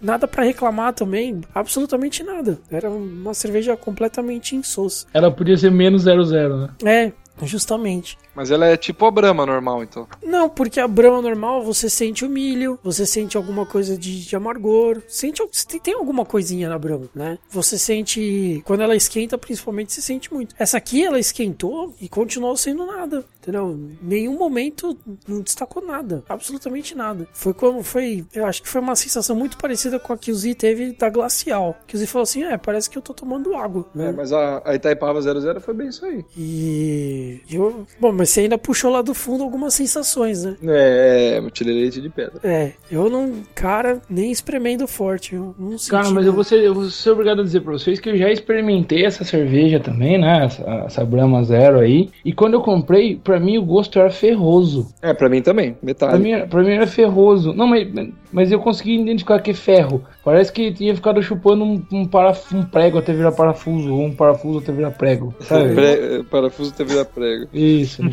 nada 0.00 0.26
pra 0.26 0.44
reclamar 0.44 0.92
também, 0.92 1.40
absolutamente 1.54 2.22
nada. 2.22 2.58
Era 2.70 2.90
uma 2.90 3.34
cerveja 3.34 3.76
completamente 3.76 4.56
insossa. 4.56 5.06
Ela 5.12 5.30
podia 5.30 5.56
ser 5.56 5.70
menos 5.70 6.02
00, 6.02 6.56
né? 6.56 6.68
É, 6.84 7.46
justamente. 7.46 8.18
Mas 8.34 8.50
ela 8.50 8.66
é 8.66 8.76
tipo 8.76 9.04
a 9.06 9.10
Brahma 9.10 9.44
normal, 9.44 9.82
então. 9.82 10.06
Não, 10.22 10.48
porque 10.48 10.80
a 10.80 10.88
brama 10.88 11.20
normal 11.20 11.62
você 11.62 11.88
sente 11.88 12.24
o 12.24 12.28
milho, 12.28 12.78
você 12.82 13.04
sente 13.04 13.36
alguma 13.36 13.66
coisa 13.66 13.96
de, 13.96 14.24
de 14.24 14.36
amargor, 14.36 15.02
sente 15.06 15.42
tem, 15.68 15.80
tem 15.80 15.94
alguma 15.94 16.24
coisinha 16.24 16.68
na 16.68 16.78
brama, 16.78 17.08
né? 17.14 17.38
Você 17.50 17.78
sente 17.78 18.62
quando 18.64 18.82
ela 18.82 18.96
esquenta, 18.96 19.36
principalmente 19.36 19.92
você 19.92 20.00
sente 20.00 20.32
muito. 20.32 20.54
Essa 20.58 20.78
aqui 20.78 21.04
ela 21.04 21.18
esquentou 21.18 21.94
e 22.00 22.08
continuou 22.08 22.56
sendo 22.56 22.86
nada, 22.86 23.24
entendeu? 23.40 23.78
Nenhum 24.00 24.38
momento 24.38 24.96
não 25.26 25.40
destacou 25.40 25.84
nada, 25.84 26.24
absolutamente 26.28 26.96
nada. 26.96 27.28
Foi 27.32 27.52
como 27.52 27.82
foi, 27.82 28.24
eu 28.34 28.46
acho 28.46 28.62
que 28.62 28.68
foi 28.68 28.80
uma 28.80 28.96
sensação 28.96 29.36
muito 29.36 29.58
parecida 29.58 29.98
com 29.98 30.12
a 30.12 30.18
que 30.18 30.30
o 30.30 30.34
Z 30.34 30.54
teve 30.54 30.92
da 30.92 31.10
glacial, 31.10 31.76
que 31.86 31.96
o 31.96 31.98
Z 31.98 32.06
falou 32.06 32.24
assim, 32.24 32.44
é, 32.44 32.56
parece 32.56 32.88
que 32.88 32.96
eu 32.96 33.02
tô 33.02 33.12
tomando 33.12 33.54
água, 33.54 33.86
né? 33.94 34.08
É, 34.08 34.12
mas 34.12 34.32
a, 34.32 34.62
a 34.64 34.74
Itaipava 34.74 35.20
00 35.20 35.60
foi 35.60 35.74
bem 35.74 35.88
isso 35.88 36.04
aí. 36.04 36.24
E 36.36 37.40
eu, 37.50 37.86
bom, 38.00 38.12
mas 38.22 38.30
você 38.30 38.40
ainda 38.42 38.56
puxou 38.56 38.90
lá 38.90 39.02
do 39.02 39.12
fundo 39.14 39.42
algumas 39.42 39.74
sensações, 39.74 40.44
né? 40.44 40.56
É, 40.64 41.38
eu 41.38 41.50
tirei 41.50 41.74
leite 41.74 42.00
de 42.00 42.08
pedra. 42.08 42.40
É, 42.44 42.72
eu 42.90 43.10
não, 43.10 43.32
cara, 43.54 44.00
nem 44.08 44.30
espremendo 44.30 44.86
forte, 44.86 45.34
eu 45.34 45.54
não 45.58 45.76
senti. 45.76 45.90
Cara, 45.90 46.04
mas 46.04 46.14
nada. 46.14 46.26
eu 46.28 46.32
vou, 46.32 46.44
ser, 46.44 46.62
eu 46.62 46.74
vou 46.74 46.84
ser 46.84 47.10
obrigado 47.10 47.40
a 47.40 47.44
dizer 47.44 47.60
pra 47.60 47.72
vocês 47.72 47.98
que 48.00 48.08
eu 48.10 48.16
já 48.16 48.30
experimentei 48.30 49.04
essa 49.04 49.24
cerveja 49.24 49.80
também, 49.80 50.18
né? 50.18 50.44
Essa, 50.44 50.62
essa 50.86 51.04
Brahma 51.04 51.42
Zero 51.44 51.78
aí. 51.80 52.10
E 52.24 52.32
quando 52.32 52.54
eu 52.54 52.60
comprei, 52.62 53.16
pra 53.16 53.40
mim 53.40 53.58
o 53.58 53.64
gosto 53.64 53.98
era 53.98 54.10
ferroso. 54.10 54.88
É, 55.02 55.12
pra 55.12 55.28
mim 55.28 55.42
também, 55.42 55.72
Pra 55.74 55.86
metade. 55.86 56.18
mim, 56.22 56.30
era- 56.32 56.46
pra 56.46 56.62
mim 56.62 56.72
era 56.72 56.86
ferroso. 56.86 57.52
Não, 57.52 57.66
mas, 57.66 57.88
mas 58.32 58.52
eu 58.52 58.60
consegui 58.60 59.00
identificar 59.00 59.40
que 59.40 59.50
é 59.50 59.54
ferro. 59.54 60.02
Parece 60.24 60.52
que 60.52 60.72
tinha 60.72 60.94
ficado 60.94 61.20
chupando 61.22 61.64
um, 61.64 61.82
um, 61.92 62.06
paraf- 62.06 62.52
um 62.54 62.62
prego 62.62 62.98
até 62.98 63.12
virar 63.12 63.32
parafuso, 63.32 63.92
ou 63.92 64.04
um 64.04 64.14
parafuso 64.14 64.58
até 64.60 64.70
virar 64.72 64.92
prego. 64.92 65.34
Sabe? 65.40 65.74
Pre- 65.74 66.22
parafuso 66.30 66.72
teve 66.72 66.94
da 66.94 67.04
prego. 67.04 67.48
Isso. 67.52 68.02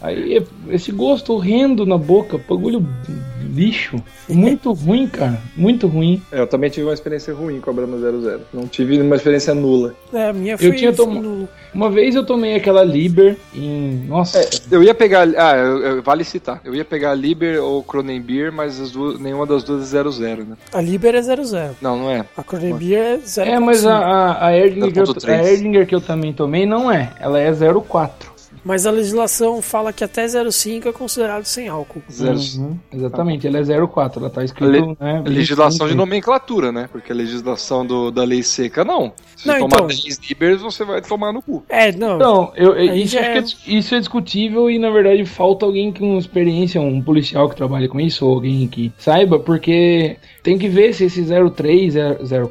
Aí 0.00 0.42
esse 0.68 0.92
gosto 0.92 1.32
horrendo 1.34 1.84
na 1.86 1.98
boca, 1.98 2.38
bagulho 2.48 2.86
lixo. 3.54 3.96
Muito 4.28 4.72
ruim, 4.74 5.06
cara. 5.06 5.38
Muito 5.56 5.86
ruim. 5.86 6.20
É, 6.32 6.40
eu 6.40 6.46
também 6.46 6.68
tive 6.70 6.86
uma 6.86 6.94
experiência 6.94 7.32
ruim 7.34 7.60
com 7.60 7.70
a 7.70 7.72
Brahma 7.72 7.98
00. 7.98 8.40
Não 8.52 8.66
tive 8.66 9.00
uma 9.00 9.16
experiência 9.16 9.54
nula. 9.54 9.94
É, 10.12 10.28
a 10.28 10.32
minha 10.32 10.58
foi, 10.58 10.72
tinha 10.72 10.92
foi 10.92 11.04
tom- 11.06 11.14
no- 11.14 11.48
Uma 11.72 11.90
vez 11.90 12.14
eu 12.14 12.24
tomei 12.24 12.54
aquela 12.54 12.82
Liber 12.84 13.36
em. 13.54 14.04
Nossa. 14.08 14.38
É, 14.40 14.48
eu 14.70 14.82
ia 14.82 14.94
pegar. 14.94 15.26
Ah, 15.36 15.56
eu- 15.56 15.78
eu- 15.82 16.02
vale 16.02 16.24
citar. 16.24 16.60
Eu 16.64 16.74
ia 16.74 16.84
pegar 16.84 17.12
a 17.12 17.14
Liber 17.14 17.62
ou 17.62 17.82
Cronenbeer, 17.82 18.52
mas 18.52 18.80
as 18.80 18.90
duas- 18.90 19.18
nenhuma 19.20 19.46
das 19.46 19.62
duas 19.62 19.82
é 19.82 19.86
00, 19.86 20.44
né? 20.44 20.56
A 20.72 20.80
Liber 20.80 21.14
é 21.14 21.22
00. 21.22 21.76
Não, 21.80 21.96
não 21.96 22.10
é. 22.10 22.24
A 22.36 22.42
Cronenbeer 22.42 22.98
é 23.00 23.16
0.5. 23.18 23.46
É, 23.48 23.58
mas 23.58 23.86
a, 23.86 23.96
a, 23.98 24.46
a, 24.48 24.56
Erdinger 24.56 24.92
que 24.92 24.98
eu, 25.00 25.04
0.3. 25.04 25.28
a 25.40 25.44
Erdinger 25.52 25.86
que 25.86 25.94
eu 25.94 26.00
também 26.00 26.32
tomei 26.32 26.66
não 26.66 26.90
é. 26.90 27.10
Ela 27.20 27.38
é 27.40 27.50
04. 27.52 28.35
Mas 28.66 28.84
a 28.84 28.90
legislação 28.90 29.62
fala 29.62 29.92
que 29.92 30.02
até 30.02 30.26
0,5 30.26 30.86
é 30.88 30.92
considerado 30.92 31.44
sem 31.44 31.68
álcool. 31.68 32.02
Zero. 32.10 32.36
Uhum, 32.58 32.76
exatamente, 32.92 33.46
ela 33.46 33.58
é 33.58 33.86
04, 33.86 34.20
ela 34.20 34.28
tá 34.28 34.42
escrito. 34.42 34.68
le- 34.70 34.96
né, 34.98 35.22
Legislação 35.24 35.86
de 35.86 35.92
25. 35.92 35.96
nomenclatura, 35.96 36.72
né? 36.72 36.88
Porque 36.90 37.12
a 37.12 37.14
legislação 37.14 37.86
do, 37.86 38.10
da 38.10 38.24
lei 38.24 38.42
seca, 38.42 38.84
não. 38.84 39.12
Se 39.36 39.46
Não, 39.46 39.54
você 39.54 39.60
tomar 39.60 39.76
então- 39.76 39.86
10 39.86 40.18
libras, 40.28 40.62
você 40.62 40.84
vai 40.84 41.00
tomar 41.00 41.32
no 41.32 41.40
cu. 41.40 41.64
É, 41.68 41.92
não. 41.92 42.16
Então, 42.16 42.52
eu, 42.56 42.72
Aí 42.72 43.02
isso, 43.04 43.16
é- 43.16 43.32
que 43.32 43.38
é 43.38 43.76
isso 43.78 43.94
é 43.94 43.98
discutível 44.00 44.68
e 44.68 44.78
na 44.80 44.90
verdade 44.90 45.24
falta 45.24 45.64
alguém 45.64 45.92
com 45.92 46.18
experiência, 46.18 46.80
um 46.80 47.00
policial 47.00 47.48
que 47.48 47.54
trabalhe 47.54 47.86
com 47.86 48.00
isso, 48.00 48.26
ou 48.26 48.34
alguém 48.34 48.66
que 48.66 48.92
saiba, 48.98 49.38
porque 49.38 50.16
tem 50.46 50.56
que 50.56 50.68
ver 50.68 50.94
se 50.94 51.02
esse 51.06 51.24
03, 51.24 51.94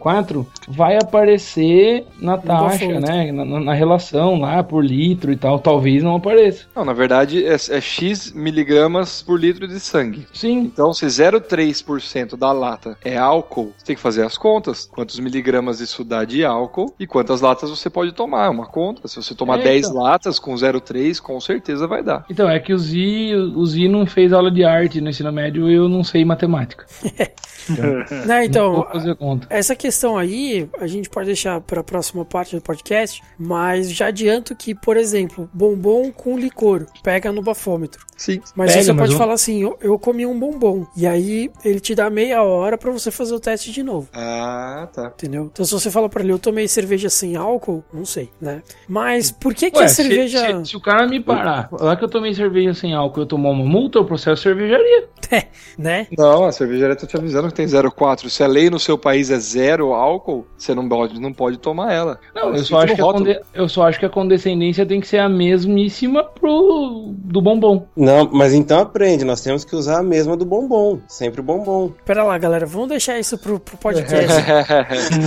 04 0.01 0.45
vai 0.67 0.97
aparecer 0.97 2.05
na 2.19 2.38
taxa, 2.38 2.99
né? 2.99 3.31
Na, 3.31 3.45
na- 3.45 3.60
na 3.62 3.73
relação 3.73 4.38
lá 4.38 4.62
por 4.62 4.84
litro 4.84 5.31
e 5.31 5.38
tal. 5.38 5.60
Talvez 5.60 6.03
não 6.03 6.17
apareça. 6.17 6.65
Não, 6.75 6.84
na 6.84 6.91
verdade 6.91 7.45
é, 7.45 7.53
é 7.53 7.79
X 7.79 8.34
miligramas 8.34 9.21
por 9.23 9.39
litro 9.39 9.65
de 9.65 9.79
sangue. 9.79 10.27
Sim. 10.34 10.60
Então, 10.60 10.93
se 10.93 11.05
0,3% 11.05 12.36
da 12.36 12.51
lata 12.51 12.97
é 13.01 13.15
álcool, 13.17 13.71
você 13.77 13.86
tem 13.86 13.95
que 13.95 14.01
fazer 14.01 14.25
as 14.25 14.38
contas. 14.38 14.89
Quantos 14.91 15.17
miligramas 15.17 15.79
isso 15.79 16.03
dá 16.03 16.25
de 16.25 16.43
álcool 16.43 16.93
e 16.99 17.08
quantas 17.08 17.39
latas 17.39 17.69
você 17.69 17.89
pode 17.89 18.12
tomar. 18.12 18.47
É 18.47 18.49
uma 18.49 18.65
conta. 18.65 19.08
Se 19.08 19.15
você 19.15 19.34
tomar 19.34 19.62
É, 19.62 19.63
10 19.63 19.88
então. 19.88 20.01
latas 20.01 20.38
com 20.38 20.53
0,3, 20.53 21.21
com 21.21 21.39
certeza 21.39 21.88
vai 21.88 22.03
dar. 22.03 22.25
Então, 22.29 22.49
é 22.49 22.60
que 22.60 22.73
o 22.73 22.77
Zi, 22.77 23.34
o 23.34 23.65
Zi 23.65 23.88
não 23.88 24.05
fez 24.05 24.34
aula 24.34 24.51
de 24.51 24.65
arte 24.65 24.99
no 24.99 25.10
ensino 25.10 25.31
médio 25.31 25.69
e 25.71 25.75
eu 25.75 25.88
não 25.88 26.03
sei 26.03 26.25
matemática. 26.25 26.86
Não, 27.69 28.25
Não 28.25 28.41
então, 28.43 28.73
vou 28.75 28.86
fazer 28.91 29.15
conta. 29.15 29.47
essa 29.49 29.75
questão 29.75 30.17
aí 30.17 30.69
a 30.80 30.88
gente 30.88 31.10
pode 31.10 31.28
deixar 31.28 31.60
para 31.62 31.82
a 31.82 31.84
próxima 31.84 32.23
parte 32.25 32.56
do 32.56 32.62
podcast, 32.62 33.21
mas 33.38 33.91
já 33.91 34.08
adianto 34.08 34.56
que, 34.56 34.73
por 34.75 34.97
exemplo, 34.97 35.49
bombom 35.54 36.12
com 36.12 36.38
licor 36.38 36.86
pega 37.04 37.32
no 37.32 37.41
bafômetro. 37.41 38.06
Sim. 38.17 38.39
Mas 38.56 38.71
Pega, 38.71 38.84
você 38.86 38.93
mas 38.93 39.01
pode 39.01 39.12
eu- 39.12 39.17
falar 39.17 39.34
assim: 39.34 39.62
eu, 39.62 39.78
eu 39.82 39.99
comi 39.99 40.25
um 40.25 40.39
bombom. 40.39 40.86
E 40.95 41.06
aí 41.06 41.51
ele 41.65 41.82
te 41.82 41.93
dá 41.93 42.10
meia 42.10 42.41
hora 42.43 42.78
para 42.78 42.89
você 42.89 43.12
fazer 43.12 43.34
o 43.36 43.39
teste 43.41 43.71
de 43.73 43.84
novo. 43.84 44.08
Ah, 44.13 44.88
tá. 44.93 45.08
Entendeu? 45.08 45.49
Então, 45.51 45.65
se 45.65 45.71
você 45.73 45.91
fala 45.91 46.08
pra 46.08 46.23
ele, 46.23 46.32
eu 46.32 46.39
tomei 46.39 46.65
cerveja 46.67 47.10
sem 47.10 47.36
álcool, 47.36 47.84
não 47.93 48.06
sei, 48.06 48.30
né? 48.39 48.62
Mas 48.88 49.32
por 49.32 49.54
que 49.54 49.69
que 49.69 49.80
Ué, 49.80 49.84
a 49.86 49.88
se- 49.89 49.95
cerveja. 49.95 50.63
Se, 50.63 50.71
se 50.71 50.78
o 50.78 50.82
cara 50.82 51.06
me 51.08 51.19
parar, 51.19 51.67
lá 51.73 51.95
que 51.97 52.06
eu 52.06 52.10
tomei 52.10 52.34
cerveja 52.34 52.73
sem 52.73 52.93
álcool 52.93 53.19
e 53.19 53.23
eu 53.23 53.25
tomar 53.28 53.49
uma 53.49 53.65
multa, 53.65 53.99
eu 53.99 54.06
processo 54.06 54.41
cervejaria. 54.43 55.10
É, 55.32 55.47
né? 55.75 56.06
Não, 56.15 56.45
a 56.45 56.51
cervejaria 56.51 56.95
tá 56.95 57.08
te 57.08 57.17
avisando 57.17 57.47
tem 57.56 57.65
0,4. 57.65 58.30
Se 58.30 58.44
a 58.44 58.48
lei 58.48 58.70
no 58.70 58.80
seu 58.80 58.98
país 58.98 59.32
é 59.32 59.39
zero 59.39 59.94
álcool, 59.94 60.46
você 60.58 60.76
não 60.76 60.88
pode, 60.88 61.20
não 61.20 61.34
pode 61.34 61.58
tomar 61.58 61.91
ela. 61.94 62.20
Não, 62.36 62.54
eu 62.56 62.63
só, 62.63 62.78
acho 62.80 62.88
no 62.89 62.96
que 62.96 63.02
a 63.02 63.04
rótulo. 63.06 63.26
conde- 63.26 63.41
eu 63.54 63.70
só 63.70 63.88
acho 63.88 64.00
que 64.00 64.06
a 64.06 64.10
condescendência 64.10 64.86
tem 64.86 65.00
que 65.02 65.08
ser 65.08 65.20
a 65.20 65.30
mesmíssima 65.30 66.24
pro 66.24 67.13
do 67.15 67.41
bombom. 67.41 67.88
Não, 67.96 68.30
mas 68.32 68.54
então 68.54 68.80
aprende, 68.80 69.24
nós 69.26 69.41
temos 69.41 69.63
que 69.65 69.76
usar 69.76 70.00
a 70.00 70.04
mesma 70.04 70.36
do 70.38 70.46
bombom. 70.46 71.00
Sempre 71.08 71.41
o 71.41 71.44
bombom. 71.44 71.91
Pera 72.06 72.24
lá, 72.24 72.38
galera, 72.38 72.65
vamos 72.65 72.89
deixar 72.89 73.18
isso 73.20 73.38
pro, 73.38 73.60
pro 73.60 73.78
podcast. 73.78 74.15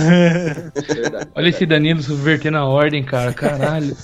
Olha 1.35 1.49
esse 1.49 1.65
Danilo 1.65 2.01
subvertendo 2.01 2.57
a 2.57 2.65
ordem, 2.65 3.03
cara. 3.03 3.33
Caralho. 3.33 3.95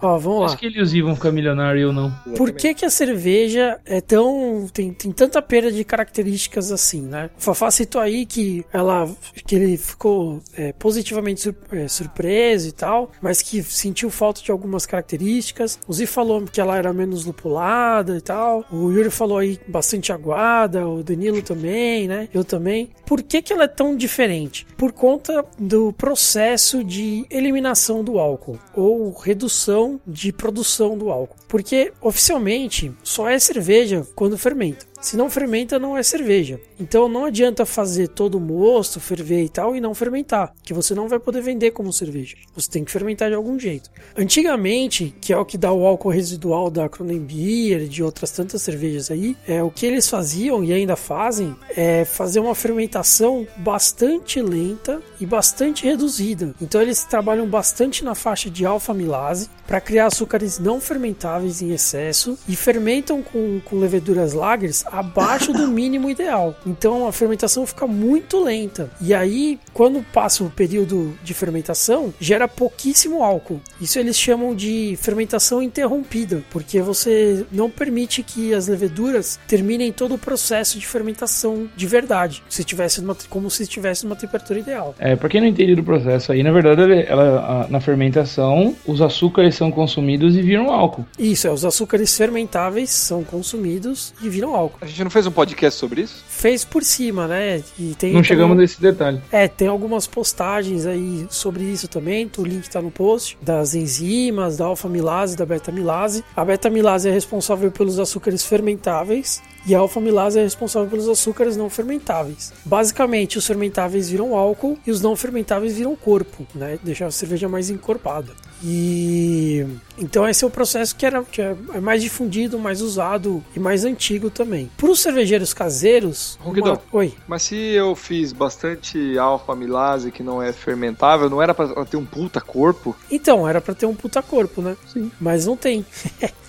Ó, 0.00 0.18
vamos 0.18 0.40
lá. 0.40 0.46
Acho 0.46 0.58
que 0.58 0.66
eles 0.66 0.92
iam 0.92 1.14
ficar 1.14 1.30
milionário 1.32 1.78
e 1.78 1.82
eu 1.82 1.92
não. 1.92 2.10
Por 2.36 2.52
que, 2.52 2.74
que 2.74 2.84
a 2.84 2.90
cerveja 2.90 3.78
é 3.84 4.00
tão. 4.00 4.66
Tem, 4.72 4.92
tem 4.92 5.12
tanta 5.12 5.40
perda 5.42 5.70
de 5.70 5.84
características 5.84 6.70
assim, 6.72 7.02
né? 7.02 7.30
O 7.38 7.40
Fafá 7.40 7.70
citou 7.70 8.00
aí 8.00 8.26
que 8.26 8.64
ela 8.72 9.08
que 9.46 9.54
ele 9.54 9.76
ficou 9.76 10.40
é, 10.56 10.72
positivamente 10.72 11.40
sur- 11.40 11.54
é, 11.72 11.88
surpreso 11.88 12.68
e 12.68 12.72
tal, 12.72 13.10
mas 13.20 13.42
que 13.42 13.62
sentiu 13.62 14.10
falta 14.10 14.40
de 14.42 14.50
algumas 14.50 14.86
características. 14.86 15.78
O 15.86 15.92
Zi 15.92 16.06
falou 16.06 16.42
que 16.42 16.60
ela 16.60 16.76
era 16.76 16.92
menos 16.92 17.24
lupulada 17.24 18.16
e 18.16 18.20
tal. 18.20 18.64
O 18.70 18.90
Yuri 18.90 19.10
falou 19.10 19.38
aí 19.38 19.58
bastante 19.68 20.12
aguada, 20.12 20.86
o 20.88 21.02
Danilo 21.02 21.42
também, 21.42 22.08
né? 22.08 22.28
Eu 22.32 22.44
também. 22.44 22.90
Por 23.06 23.22
que, 23.22 23.42
que 23.42 23.52
ela 23.52 23.64
é 23.64 23.68
tão 23.68 23.96
diferente? 23.96 24.66
Por 24.76 24.92
conta 24.92 25.44
do 25.58 25.92
processo 25.92 26.82
de 26.84 27.24
eliminação 27.30 28.02
do 28.04 28.18
álcool 28.18 28.58
ou 28.74 29.10
redução 29.34 30.00
de 30.06 30.32
produção 30.32 30.96
do 30.96 31.10
álcool. 31.10 31.36
Porque 31.48 31.92
oficialmente 32.00 32.92
só 33.02 33.28
é 33.28 33.38
cerveja 33.38 34.06
quando 34.14 34.38
fermenta. 34.38 34.86
Se 35.04 35.18
não 35.18 35.28
fermenta, 35.28 35.78
não 35.78 35.98
é 35.98 36.02
cerveja. 36.02 36.58
Então 36.80 37.10
não 37.10 37.26
adianta 37.26 37.66
fazer 37.66 38.08
todo 38.08 38.36
o 38.36 38.40
mosto, 38.40 38.98
ferver 38.98 39.44
e 39.44 39.50
tal 39.50 39.76
e 39.76 39.80
não 39.80 39.94
fermentar, 39.94 40.54
que 40.62 40.72
você 40.72 40.94
não 40.94 41.10
vai 41.10 41.18
poder 41.18 41.42
vender 41.42 41.72
como 41.72 41.92
cerveja. 41.92 42.38
Você 42.56 42.70
tem 42.70 42.82
que 42.82 42.90
fermentar 42.90 43.28
de 43.28 43.34
algum 43.34 43.58
jeito. 43.58 43.90
Antigamente, 44.16 45.14
que 45.20 45.30
é 45.30 45.36
o 45.36 45.44
que 45.44 45.58
dá 45.58 45.70
o 45.70 45.86
álcool 45.86 46.08
residual 46.08 46.70
da 46.70 46.88
Kronenbier 46.88 47.82
e 47.82 47.88
de 47.88 48.02
outras 48.02 48.30
tantas 48.30 48.62
cervejas 48.62 49.10
aí, 49.10 49.36
é 49.46 49.62
o 49.62 49.70
que 49.70 49.84
eles 49.84 50.08
faziam 50.08 50.64
e 50.64 50.72
ainda 50.72 50.96
fazem 50.96 51.54
é 51.76 52.06
fazer 52.06 52.40
uma 52.40 52.54
fermentação 52.54 53.46
bastante 53.58 54.40
lenta 54.40 55.02
e 55.20 55.26
bastante 55.26 55.84
reduzida. 55.84 56.54
Então 56.62 56.80
eles 56.80 57.04
trabalham 57.04 57.46
bastante 57.46 58.02
na 58.02 58.14
faixa 58.14 58.48
de 58.48 58.64
alfa-amilase 58.64 59.50
para 59.66 59.82
criar 59.82 60.06
açúcares 60.06 60.58
não 60.58 60.80
fermentáveis 60.80 61.60
em 61.60 61.72
excesso 61.72 62.38
e 62.48 62.56
fermentam 62.56 63.22
com, 63.22 63.60
com 63.60 63.78
leveduras 63.78 64.32
lagers 64.32 64.82
abaixo 64.98 65.52
do 65.52 65.66
mínimo 65.68 66.08
ideal. 66.10 66.56
Então 66.66 67.06
a 67.06 67.12
fermentação 67.12 67.66
fica 67.66 67.86
muito 67.86 68.42
lenta. 68.42 68.90
E 69.00 69.12
aí, 69.14 69.58
quando 69.72 70.04
passa 70.12 70.44
o 70.44 70.50
período 70.50 71.16
de 71.22 71.34
fermentação, 71.34 72.12
gera 72.20 72.46
pouquíssimo 72.48 73.22
álcool. 73.22 73.60
Isso 73.80 73.98
eles 73.98 74.18
chamam 74.18 74.54
de 74.54 74.96
fermentação 75.00 75.62
interrompida, 75.62 76.42
porque 76.50 76.80
você 76.80 77.44
não 77.50 77.68
permite 77.70 78.22
que 78.22 78.54
as 78.54 78.68
leveduras 78.68 79.38
terminem 79.46 79.92
todo 79.92 80.14
o 80.14 80.18
processo 80.18 80.78
de 80.78 80.86
fermentação 80.86 81.68
de 81.76 81.86
verdade, 81.86 82.42
se 82.48 82.64
tivesse 82.64 83.00
numa, 83.00 83.16
como 83.28 83.50
se 83.50 83.62
estivesse 83.64 84.04
numa 84.04 84.16
temperatura 84.16 84.58
ideal. 84.58 84.94
É, 84.98 85.16
pra 85.16 85.28
quem 85.28 85.40
não 85.40 85.48
entende 85.48 85.74
do 85.74 85.82
processo 85.82 86.32
aí, 86.32 86.42
na 86.42 86.52
verdade, 86.52 86.82
ela, 86.82 86.94
ela- 87.04 87.64
a- 87.64 87.68
na 87.68 87.80
fermentação, 87.80 88.74
os 88.86 89.00
açúcares 89.00 89.54
são 89.54 89.70
consumidos 89.70 90.36
e 90.36 90.42
viram 90.42 90.70
álcool. 90.70 91.04
Isso, 91.18 91.46
é, 91.46 91.50
os 91.50 91.64
açúcares 91.64 92.16
fermentáveis 92.16 92.90
são 92.90 93.24
consumidos 93.24 94.14
e 94.22 94.28
viram 94.28 94.54
álcool. 94.54 94.83
A 94.84 94.86
gente 94.86 95.02
não 95.04 95.10
fez 95.10 95.26
um 95.26 95.30
podcast 95.30 95.80
sobre 95.80 96.02
isso? 96.02 96.22
Fez 96.28 96.62
por 96.62 96.82
cima, 96.84 97.26
né? 97.26 97.56
E 97.78 97.94
tem 97.94 98.10
Não 98.10 98.16
também- 98.16 98.24
chegamos 98.24 98.54
nesse 98.58 98.78
detalhe. 98.78 99.18
É, 99.32 99.48
tem 99.48 99.66
algumas 99.66 100.06
postagens 100.06 100.84
aí 100.84 101.26
sobre 101.30 101.64
isso 101.64 101.88
também, 101.88 102.30
o 102.36 102.42
link 102.44 102.68
tá 102.68 102.82
no 102.82 102.90
post, 102.90 103.38
das 103.40 103.74
enzimas, 103.74 104.58
da 104.58 104.66
alfa-milase, 104.66 105.38
da 105.38 105.46
beta-milase. 105.46 106.22
A 106.36 106.44
beta-milase 106.44 107.08
é 107.08 107.12
responsável 107.12 107.70
pelos 107.72 107.98
açúcares 107.98 108.44
fermentáveis 108.44 109.42
e 109.66 109.74
a 109.74 109.78
alfa-milase 109.78 110.38
é 110.38 110.42
responsável 110.42 110.88
pelos 110.88 111.08
açúcares 111.08 111.56
não 111.56 111.70
fermentáveis. 111.70 112.52
Basicamente, 112.64 113.38
os 113.38 113.46
fermentáveis 113.46 114.10
viram 114.10 114.36
álcool 114.36 114.78
e 114.86 114.90
os 114.90 115.00
não 115.00 115.16
fermentáveis 115.16 115.76
viram 115.76 115.96
corpo, 115.96 116.46
né? 116.54 116.78
Deixar 116.82 117.06
a 117.06 117.10
cerveja 117.10 117.48
mais 117.48 117.70
encorpada. 117.70 118.32
E 118.62 119.66
então 119.98 120.26
esse 120.26 120.42
é 120.42 120.46
o 120.46 120.50
processo 120.50 120.96
que, 120.96 121.04
era, 121.04 121.22
que 121.22 121.42
é 121.42 121.54
é 121.74 121.80
mais 121.80 122.02
difundido, 122.02 122.58
mais 122.58 122.80
usado 122.80 123.44
e 123.54 123.60
mais 123.60 123.84
antigo 123.84 124.30
também. 124.30 124.70
Para 124.76 124.90
os 124.90 125.00
cervejeiros 125.00 125.52
caseiros, 125.52 126.38
uma... 126.44 126.80
oi. 126.92 127.14
Mas 127.26 127.42
se 127.42 127.56
eu 127.56 127.94
fiz 127.94 128.32
bastante 128.32 129.18
alfa-amilase 129.18 130.10
que 130.10 130.22
não 130.22 130.42
é 130.42 130.52
fermentável, 130.52 131.28
não 131.28 131.42
era 131.42 131.54
pra 131.54 131.66
ela 131.66 131.84
ter 131.84 131.96
um 131.96 132.04
puta 132.04 132.40
corpo? 132.40 132.96
Então, 133.10 133.48
era 133.48 133.60
pra 133.60 133.74
ter 133.74 133.86
um 133.86 133.94
puta 133.94 134.22
corpo, 134.22 134.62
né? 134.62 134.76
Sim. 134.86 135.10
Mas 135.20 135.46
não 135.46 135.56
tem. 135.56 135.84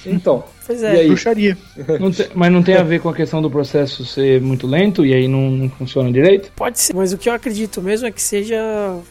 Então, 0.05 0.43
Pois 0.65 0.81
E 0.81 0.85
é. 0.85 0.89
aí? 0.91 1.07
Bruxaria. 1.07 1.57
não 1.99 2.11
tem- 2.11 2.27
mas 2.33 2.51
não 2.51 2.63
tem 2.63 2.75
a 2.75 2.83
ver 2.83 2.99
com 2.99 3.09
a 3.09 3.13
questão 3.13 3.41
do 3.41 3.49
processo 3.49 4.03
ser 4.05 4.41
muito 4.41 4.65
lento 4.65 5.05
e 5.05 5.13
aí 5.13 5.27
não, 5.27 5.51
não 5.51 5.69
funciona 5.69 6.11
direito? 6.11 6.51
Pode 6.55 6.79
ser, 6.79 6.93
mas 6.95 7.13
o 7.13 7.17
que 7.17 7.29
eu 7.29 7.33
acredito 7.33 7.81
mesmo 7.81 8.07
é 8.07 8.11
que 8.11 8.21
seja 8.21 8.55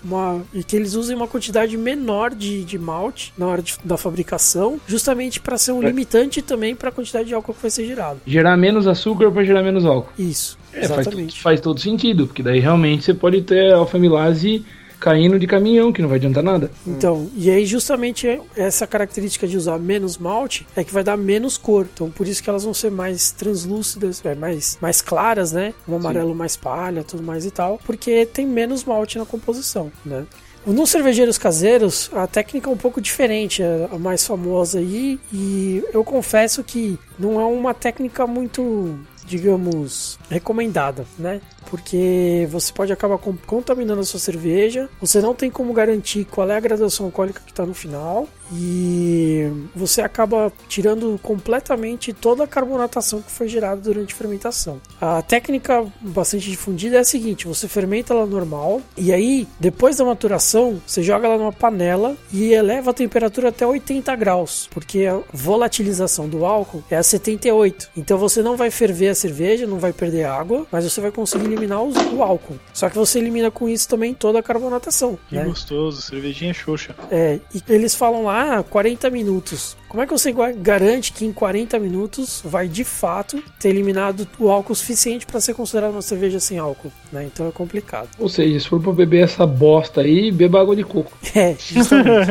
uma. 0.05 0.43
e 0.53 0.65
que 0.65 0.75
eles 0.77 0.95
usem 0.95 1.15
uma 1.17 1.27
quantidade 1.29 1.77
menor 1.77 2.35
de, 2.35 2.65
de 2.65 2.79
malte 2.79 3.33
na 3.39 3.47
hora 3.47 3.63
de- 3.63 3.77
da 3.85 3.97
fabricação, 3.97 4.81
justamente 4.87 5.41
pra 5.41 5.57
ser 5.57 5.73
um 5.73 5.83
É. 5.83 5.87
limitante 5.87 6.43
também 6.43 6.75
pra 6.75 6.91
quantidade 6.91 7.27
de 7.29 7.35
álcool 7.35 7.55
que 7.55 7.63
vai 7.63 7.71
ser 7.71 7.87
gerado. 7.87 8.21
Gerar 8.27 8.57
menos 8.57 8.87
açúcar 8.87 9.31
pra 9.31 9.45
gerar 9.45 9.63
menos 9.63 9.85
álcool. 9.85 10.13
Isso, 10.19 10.59
É, 10.73 10.89
faz, 10.89 11.01
exatamente. 11.01 11.41
faz 11.41 11.61
todo 11.61 11.79
sentido, 11.81 12.27
porque 12.27 12.43
daí 12.43 12.59
realmente 12.61 13.05
você 13.05 13.15
pode 13.15 13.43
ter 13.43 13.73
alfamilase 13.73 14.65
caindo 15.05 15.39
de 15.39 15.47
caminhão, 15.47 15.93
que 15.93 16.01
não 16.01 16.09
vai 16.09 16.17
adiantar 16.17 16.43
nada. 16.43 16.71
Então, 16.87 17.29
e 17.37 17.51
aí 17.51 17.67
justamente 17.67 18.41
essa 18.57 18.87
característica 18.87 19.47
de 19.47 19.55
usar 19.55 19.79
menos 19.79 20.17
malte 20.17 20.67
é 20.75 20.83
que 20.83 20.95
vai 20.95 21.05
dar 21.05 21.15
menos 21.15 21.59
cor. 21.59 21.87
Então, 21.93 22.11
por 22.11 22.27
isso 22.27 22.43
que 22.43 22.49
elas 22.49 22.65
vão 22.65 22.73
ser 22.73 22.91
mais 22.91 23.31
translúcidas, 23.31 24.25
é, 24.25 24.35
mais, 24.35 24.79
mais 24.81 25.03
claras, 25.03 25.53
né? 25.53 25.75
Um 25.87 25.97
amarelo 25.97 26.35
mais 26.35 26.57
palha, 26.57 27.05
tudo 27.05 27.23
mais 27.23 27.45
e 27.45 27.51
tal, 27.51 27.79
porque 27.85 28.25
tem 28.25 28.47
menos 28.47 28.83
malte 28.85 29.19
na 29.19 29.27
composição, 29.27 29.93
né? 30.07 30.25
Nos 30.67 30.89
cervejeiros 30.89 31.37
caseiros, 31.37 32.11
a 32.15 32.27
técnica 32.27 32.71
é 32.71 32.73
um 32.73 32.77
pouco 32.79 32.99
diferente, 32.99 33.63
é 33.63 33.87
a 33.93 33.99
mais 33.99 34.27
famosa 34.27 34.79
aí, 34.79 35.21
e 35.31 35.85
eu 35.93 36.03
confesso 36.03 36.65
que 36.65 36.99
não 37.19 37.39
é 37.39 37.45
uma 37.45 37.75
técnica 37.75 38.27
muito, 38.27 38.99
digamos, 39.27 40.19
recomendada, 40.31 41.05
né? 41.19 41.43
Porque 41.69 42.47
você 42.51 42.73
pode 42.73 42.93
acabar 42.93 43.19
contaminando 43.19 44.01
a 44.01 44.05
sua 44.05 44.21
cerveja, 44.21 44.89
você 45.01 45.21
não 45.21 45.35
tem 45.35 45.51
como 45.51 45.73
garantir 45.73 46.25
qual 46.25 46.51
é 46.51 46.57
a 46.57 46.61
graduação 46.61 47.07
alcoólica 47.07 47.41
que 47.45 47.51
está 47.51 47.65
no 47.65 47.75
final 47.75 48.29
e 48.53 49.51
você 49.75 50.03
acaba 50.03 50.53
tirando 50.69 51.19
completamente 51.23 52.13
toda 52.13 52.45
a 52.45 52.47
carbonatação 52.47 53.23
que 53.23 53.31
foi 53.31 53.49
gerada 53.49 53.81
durante 53.81 54.15
a 54.15 54.17
fermentação. 54.17 54.81
A 55.01 55.23
técnica 55.23 55.85
bastante 56.01 56.51
difundida 56.51 56.97
é 56.97 57.01
a 57.01 57.05
seguinte: 57.05 57.47
você 57.47 57.67
fermenta 57.67 58.13
ela 58.13 58.27
normal 58.27 58.83
e 58.97 59.13
aí 59.13 59.49
depois 59.59 59.97
da 59.97 60.05
maturação 60.05 60.81
você 60.87 61.03
joga 61.03 61.27
ela 61.27 61.39
numa 61.39 61.53
panela 61.53 62.17
e 62.33 62.53
eleva 62.53 62.91
a 62.91 62.95
temperatura 62.95 63.49
até 63.49 63.67
80 63.67 64.15
graus, 64.17 64.69
porque 64.73 65.07
a 65.07 65.21
volatilização 65.33 66.29
do 66.29 66.45
álcool 66.45 66.83
é 66.91 66.97
a 66.97 67.03
78. 67.03 67.91
Então 67.97 68.19
você 68.19 68.43
não 68.43 68.57
vai 68.57 68.71
ferver 68.71 69.09
a 69.09 69.15
cerveja, 69.15 69.67
não 69.67 69.79
vai 69.79 69.93
perder 69.93 70.25
água, 70.25 70.67
mas 70.71 70.85
você 70.85 71.01
vai 71.01 71.11
conseguir 71.11 71.54
eliminar 71.55 71.83
os- 71.83 71.97
o 72.13 72.23
álcool. 72.23 72.59
Só 72.73 72.89
que 72.91 72.97
você 72.97 73.19
elimina 73.19 73.51
com 73.51 73.69
isso 73.69 73.89
também 73.89 74.13
toda 74.13 74.39
a 74.39 74.43
carbonatação. 74.43 75.19
Que 75.29 75.37
né? 75.37 75.45
gostoso, 75.45 76.03
cervejinha 76.03 76.53
xoxa. 76.53 76.95
É, 77.11 77.41
e 77.55 77.63
eles 77.69 77.95
falam 77.95 78.25
lá 78.25 78.59
"Ah, 78.59 78.63
40 78.63 79.09
minutos. 79.11 79.77
Como 79.95 80.03
é 80.03 80.07
que 80.09 80.13
você 80.13 80.35
garante 80.57 81.13
que 81.13 81.25
em 81.25 81.33
40 81.33 81.79
minutos 81.79 82.43
vai 82.45 82.67
de 82.67 82.83
fato 82.83 83.41
ter 83.61 83.69
eliminado 83.69 84.27
o 84.41 84.51
álcool 84.51 84.75
suficiente 84.75 85.25
para 85.25 85.41
ser 85.41 85.55
considerado 85.55 85.93
uma 85.93 86.03
cerveja 86.03 86.41
sem 86.41 86.59
álcool? 86.59 86.91
Né? 87.13 87.31
Então 87.33 87.47
é 87.47 87.53
complicado. 87.53 88.09
Ou 88.19 88.29
seja, 88.29 88.59
se 88.59 88.69
for 88.69 88.83
pra 88.83 88.93
beber 88.93 89.23
essa 89.23 89.47
bosta 89.47 90.01
aí, 90.01 90.33
beba 90.33 90.61
água 90.61 90.75
de 90.75 90.83
coco. 90.83 91.13
É, 91.37 91.57
justamente. 91.59 92.31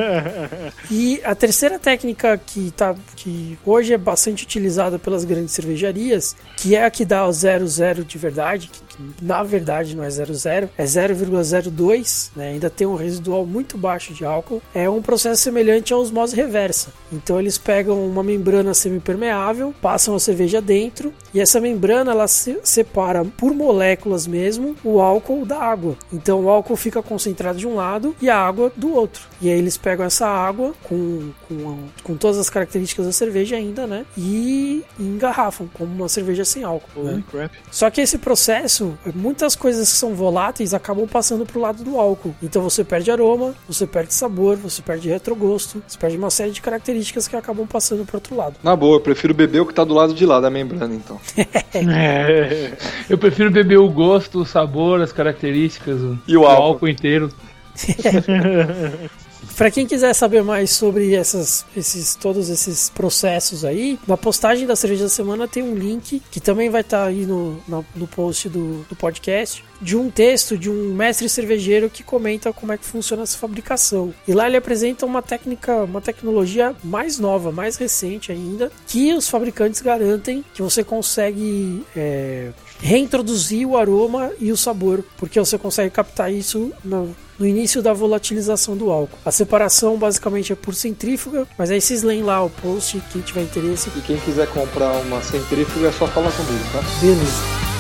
e 0.90 1.22
a 1.24 1.36
terceira 1.36 1.78
técnica 1.78 2.38
que, 2.38 2.72
tá, 2.72 2.96
que 3.18 3.58
hoje 3.66 3.94
é 3.94 3.98
bastante 3.98 4.44
utilizada 4.44 4.98
pelas 4.98 5.24
grandes 5.26 5.54
cervejarias, 5.54 6.36
que 6.58 6.76
é 6.76 6.86
a 6.86 6.90
que 6.90 7.04
dá 7.04 7.28
o 7.28 7.32
00 7.32 8.04
de 8.06 8.18
verdade, 8.18 8.70
que, 8.70 8.80
que 8.96 9.14
na 9.22 9.44
verdade 9.44 9.96
não 9.96 10.04
é 10.04 10.10
00, 10.10 10.70
é 10.78 10.86
0,02, 10.86 12.30
né? 12.36 12.50
ainda 12.50 12.70
tem 12.70 12.88
um 12.88 12.96
residual 12.96 13.46
muito 13.46 13.78
baixo 13.78 14.14
de 14.14 14.24
álcool, 14.24 14.62
é 14.74 14.90
um 14.90 15.02
processo 15.02 15.42
semelhante 15.42 15.94
à 15.94 15.98
osmose 15.98 16.36
reversa. 16.36 16.94
Então 17.12 17.40
eles 17.40 17.53
pegam 17.58 18.06
uma 18.06 18.24
membrana 18.24 18.74
semipermeável, 18.74 19.74
passam 19.82 20.16
a 20.16 20.20
cerveja 20.20 20.62
dentro 20.62 21.14
e 21.34 21.40
essa 21.40 21.60
membrana 21.60 22.12
ela 22.12 22.28
se 22.28 22.60
separa 22.64 23.24
por 23.26 23.54
moléculas 23.54 24.28
mesmo 24.28 24.76
o 24.84 25.02
álcool 25.02 25.46
da 25.46 25.60
água. 25.60 25.96
Então 26.12 26.42
o 26.46 26.50
álcool 26.50 26.76
fica 26.76 27.02
concentrado 27.02 27.58
de 27.58 27.68
um 27.68 27.76
lado 27.76 28.16
e 28.22 28.30
a 28.30 28.38
água 28.38 28.72
do 28.76 28.94
outro. 28.94 29.24
E 29.42 29.50
aí 29.50 29.58
eles 29.58 29.78
pegam 29.78 30.06
essa 30.06 30.28
água 30.28 30.74
com, 30.84 31.32
com, 31.48 31.78
com 32.04 32.16
todas 32.16 32.38
as 32.38 32.50
características 32.50 33.06
da 33.06 33.12
cerveja 33.12 33.56
ainda, 33.56 33.86
né? 33.88 34.06
E 34.18 34.84
engarrafam 35.00 35.68
como 35.74 35.94
uma 35.94 36.10
cerveja 36.10 36.46
sem 36.46 36.64
álcool. 36.64 37.04
né? 37.04 37.24
Só 37.72 37.90
que 37.90 38.02
esse 38.02 38.18
processo, 38.18 38.98
muitas 39.14 39.56
coisas 39.56 39.92
que 39.92 39.98
são 39.98 40.14
voláteis 40.14 40.74
acabam 40.74 41.08
passando 41.08 41.46
pro 41.46 41.60
lado 41.60 41.84
do 41.84 42.00
álcool. 42.00 42.34
Então 42.42 42.62
você 42.62 42.84
perde 42.84 43.12
aroma, 43.12 43.56
você 43.68 43.86
perde 43.86 44.14
sabor, 44.14 44.56
você 44.58 44.82
perde 44.82 45.10
retrogosto, 45.10 45.84
você 45.88 45.98
perde 45.98 46.18
uma 46.18 46.30
série 46.30 46.52
de 46.52 46.62
características 46.62 47.28
que 47.28 47.36
acabam 47.44 47.68
passando 47.68 48.06
pro 48.06 48.18
outro 48.18 48.36
lado. 48.36 48.56
Na 48.64 48.76
boa, 48.76 48.96
eu 48.96 49.02
prefiro 49.02 49.34
beber 49.34 49.60
o 49.62 49.66
que 49.66 49.74
tá 49.74 49.84
do 49.84 49.94
lado 49.94 50.14
de 50.14 50.26
lá 50.26 50.40
da 50.40 50.50
membrana, 50.50 50.96
então. 50.96 51.20
É. 51.76 52.72
Eu 53.10 53.18
prefiro 53.18 53.52
beber 53.52 53.78
o 53.78 53.90
gosto, 53.90 54.40
o 54.42 54.46
sabor, 54.46 55.02
as 55.02 55.12
características, 55.12 56.00
o, 56.00 56.18
E 56.28 56.38
o 56.38 56.46
álcool. 56.46 56.88
inteiro. 56.88 57.30
Para 59.56 59.70
quem 59.70 59.86
quiser 59.86 60.14
saber 60.14 60.44
mais 60.44 60.72
sobre 60.72 61.14
essas, 61.14 61.66
esses, 61.78 62.16
todos 62.16 62.50
esses 62.50 62.90
processos 62.90 63.64
aí, 63.64 64.00
na 64.08 64.18
postagem 64.18 64.66
da 64.66 64.76
Cerveja 64.76 65.04
da 65.04 65.10
Semana 65.10 65.48
tem 65.48 65.62
um 65.62 65.76
link 65.76 66.22
que 66.32 66.40
também 66.40 66.70
vai 66.70 66.82
estar 66.82 67.06
aí 67.06 67.26
no, 67.26 67.62
na- 67.68 67.84
no 67.96 68.08
post 68.08 68.50
do, 68.50 68.84
do 68.90 68.96
podcast 68.96 69.64
de 69.82 69.96
um 69.98 70.10
texto 70.10 70.58
de 70.58 70.70
um 70.70 70.94
mestre 70.96 71.28
cervejeiro 71.28 71.90
que 71.90 72.04
comenta 72.04 72.54
como 72.54 72.72
é 72.72 72.78
que 72.78 72.86
funciona 72.86 73.24
essa 73.24 73.38
fabricação. 73.38 74.14
E 74.28 74.34
lá 74.34 74.48
ele 74.48 74.58
apresenta 74.58 75.06
uma 75.06 75.22
técnica, 75.22 75.84
uma 75.84 76.00
tecnologia 76.02 76.74
mais 76.84 77.20
nova, 77.20 77.52
mais 77.52 77.76
recente 77.76 78.32
ainda, 78.32 78.72
que 78.88 79.14
os 79.14 79.28
fabricantes 79.28 79.82
garantem 79.82 80.44
que 80.54 80.62
você 80.62 80.84
consegue 80.84 81.84
é, 81.96 82.52
reintroduzir 82.80 83.68
o 83.68 83.78
aroma 83.78 84.32
e 84.40 84.52
o 84.52 84.58
sabor, 84.58 85.04
porque 85.18 85.40
você 85.40 85.58
consegue 85.58 85.90
captar 85.90 86.32
isso 86.32 86.72
no, 86.84 87.16
no 87.40 87.48
início 87.48 87.82
da 87.82 87.94
volatilização 87.94 88.76
do 88.76 88.92
álcool. 88.92 89.18
A 89.26 89.32
separação 89.32 89.98
basicamente 89.98 90.52
é 90.52 90.56
por 90.56 90.76
centrífuga, 90.76 91.48
mas 91.58 91.72
aí 91.72 91.82
vocês 91.82 92.04
leem 92.04 92.24
lá 92.24 92.44
o 92.44 92.50
post, 92.50 93.02
quem 93.12 93.22
tiver 93.22 93.44
interesse, 93.44 93.90
E 93.96 94.02
quem 94.02 94.18
quiser 94.18 94.48
comprar 94.48 94.94
uma 95.02 95.22
centrífuga 95.22 95.88
é 95.88 95.92
só 95.92 96.08
falar 96.08 96.32
comigo, 96.32 96.64
tá? 96.72 96.82
beleza. 97.02 97.73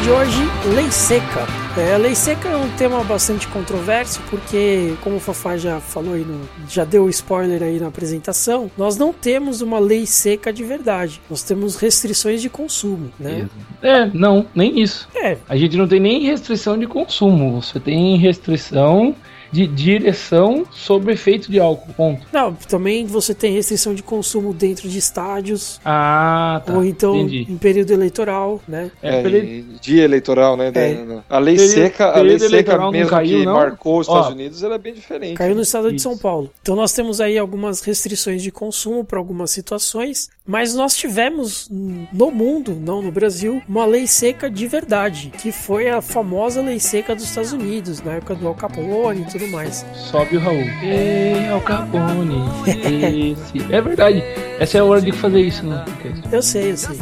Tema 0.00 0.02
de 0.02 0.10
hoje, 0.10 0.42
lei 0.74 0.90
seca. 0.90 1.46
É, 1.76 1.96
lei 1.96 2.14
seca 2.14 2.48
é 2.48 2.56
um 2.56 2.68
tema 2.76 3.02
bastante 3.04 3.46
controverso, 3.48 4.20
porque, 4.30 4.94
como 5.02 5.16
o 5.16 5.20
Fafá 5.20 5.56
já 5.56 5.80
falou 5.80 6.14
aí, 6.14 6.24
no, 6.24 6.40
já 6.68 6.84
deu 6.84 7.08
spoiler 7.08 7.62
aí 7.62 7.78
na 7.78 7.88
apresentação, 7.88 8.70
nós 8.76 8.96
não 8.96 9.12
temos 9.12 9.60
uma 9.60 9.78
lei 9.78 10.06
seca 10.06 10.52
de 10.52 10.64
verdade. 10.64 11.20
Nós 11.28 11.42
temos 11.42 11.76
restrições 11.76 12.40
de 12.40 12.48
consumo, 12.48 13.10
né? 13.18 13.48
É, 13.82 14.06
não, 14.12 14.46
nem 14.54 14.80
isso. 14.80 15.08
É, 15.14 15.36
A 15.48 15.56
gente 15.56 15.76
não 15.76 15.86
tem 15.86 16.00
nem 16.00 16.24
restrição 16.24 16.78
de 16.78 16.86
consumo, 16.86 17.60
você 17.60 17.78
tem 17.78 18.16
restrição 18.16 19.14
de 19.52 19.66
direção 19.66 20.64
sobre 20.70 21.12
efeito 21.12 21.50
de 21.50 21.58
álcool, 21.58 21.92
ponto. 21.94 22.26
não, 22.32 22.54
também 22.54 23.04
você 23.06 23.34
tem 23.34 23.52
restrição 23.52 23.94
de 23.94 24.02
consumo 24.02 24.52
dentro 24.54 24.88
de 24.88 24.98
estádios, 24.98 25.80
Ah, 25.84 26.62
tá. 26.64 26.72
ou 26.74 26.84
então 26.84 27.16
entendi. 27.16 27.46
em 27.52 27.56
período 27.56 27.92
eleitoral, 27.92 28.60
né? 28.68 28.90
É, 29.02 29.20
É, 29.20 29.28
e 29.28 29.62
dia 29.80 30.04
eleitoral, 30.04 30.56
né? 30.56 30.70
É. 30.74 31.20
A 31.28 31.38
lei 31.38 31.56
Período- 31.56 31.74
seca, 31.74 32.06
a 32.10 32.12
período 32.14 32.40
lei 32.40 32.48
seca 32.48 32.90
mesmo 32.90 33.10
caiu, 33.10 33.38
que 33.40 33.44
não? 33.44 33.54
marcou 33.54 34.00
os 34.00 34.08
Ó. 34.08 34.12
Estados 34.12 34.34
Unidos, 34.34 34.62
ela 34.62 34.74
é 34.76 34.78
bem 34.78 34.94
diferente. 34.94 35.34
Caiu 35.34 35.54
no 35.54 35.62
estado 35.62 35.90
de 35.90 35.96
Isso. 35.96 36.04
São 36.08 36.16
Paulo. 36.16 36.50
Então 36.62 36.76
nós 36.76 36.92
temos 36.92 37.20
aí 37.20 37.36
algumas 37.38 37.80
restrições 37.82 38.42
de 38.42 38.50
consumo 38.50 39.04
para 39.04 39.18
algumas 39.18 39.50
situações, 39.50 40.30
mas 40.50 40.74
nós 40.74 40.96
tivemos 40.96 41.68
no 41.70 42.32
mundo, 42.32 42.74
não 42.74 43.00
no 43.00 43.12
Brasil, 43.12 43.62
uma 43.68 43.86
lei 43.86 44.08
seca 44.08 44.50
de 44.50 44.66
verdade, 44.66 45.30
que 45.38 45.52
foi 45.52 45.88
a 45.88 46.02
famosa 46.02 46.60
lei 46.60 46.80
seca 46.80 47.14
dos 47.14 47.22
Estados 47.22 47.52
Unidos, 47.52 48.02
na 48.02 48.14
época 48.14 48.34
do 48.34 48.48
Al 48.48 48.54
Capone 48.56 49.22
e 49.22 49.24
tudo 49.26 49.46
mais. 49.46 49.86
Sobe 49.94 50.38
o 50.38 50.40
Raul. 50.40 50.64
Ei, 50.82 51.48
Al 51.48 51.60
Capone. 51.60 52.42
Esse. 52.66 53.72
É 53.72 53.80
verdade. 53.80 54.24
Essa 54.58 54.78
é 54.78 54.80
a 54.80 54.84
hora 54.84 55.00
de 55.00 55.12
fazer 55.12 55.40
isso, 55.40 55.64
né? 55.64 55.84
Eu 56.32 56.42
sei, 56.42 56.72
eu 56.72 56.76
sei. 56.76 56.98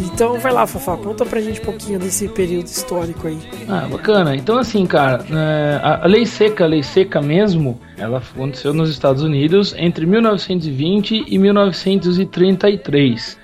Então 0.00 0.38
vai 0.38 0.52
lá, 0.52 0.66
Fafá, 0.66 0.96
conta 0.96 1.26
pra 1.26 1.40
gente 1.40 1.60
um 1.60 1.64
pouquinho 1.64 1.98
desse 1.98 2.28
período 2.28 2.66
histórico 2.66 3.26
aí. 3.26 3.38
Ah, 3.68 3.86
bacana. 3.90 4.34
Então, 4.34 4.56
assim, 4.58 4.86
cara, 4.86 5.24
é, 5.30 5.78
a, 5.82 6.06
lei 6.06 6.24
seca, 6.26 6.64
a 6.64 6.66
lei 6.66 6.82
seca 6.82 7.20
mesmo, 7.20 7.78
ela 7.96 8.18
aconteceu 8.18 8.74
nos 8.74 8.90
Estados 8.90 9.22
Unidos 9.22 9.74
entre 9.76 10.06
1920 10.06 11.26
e 11.28 11.38
1933. 11.38 13.38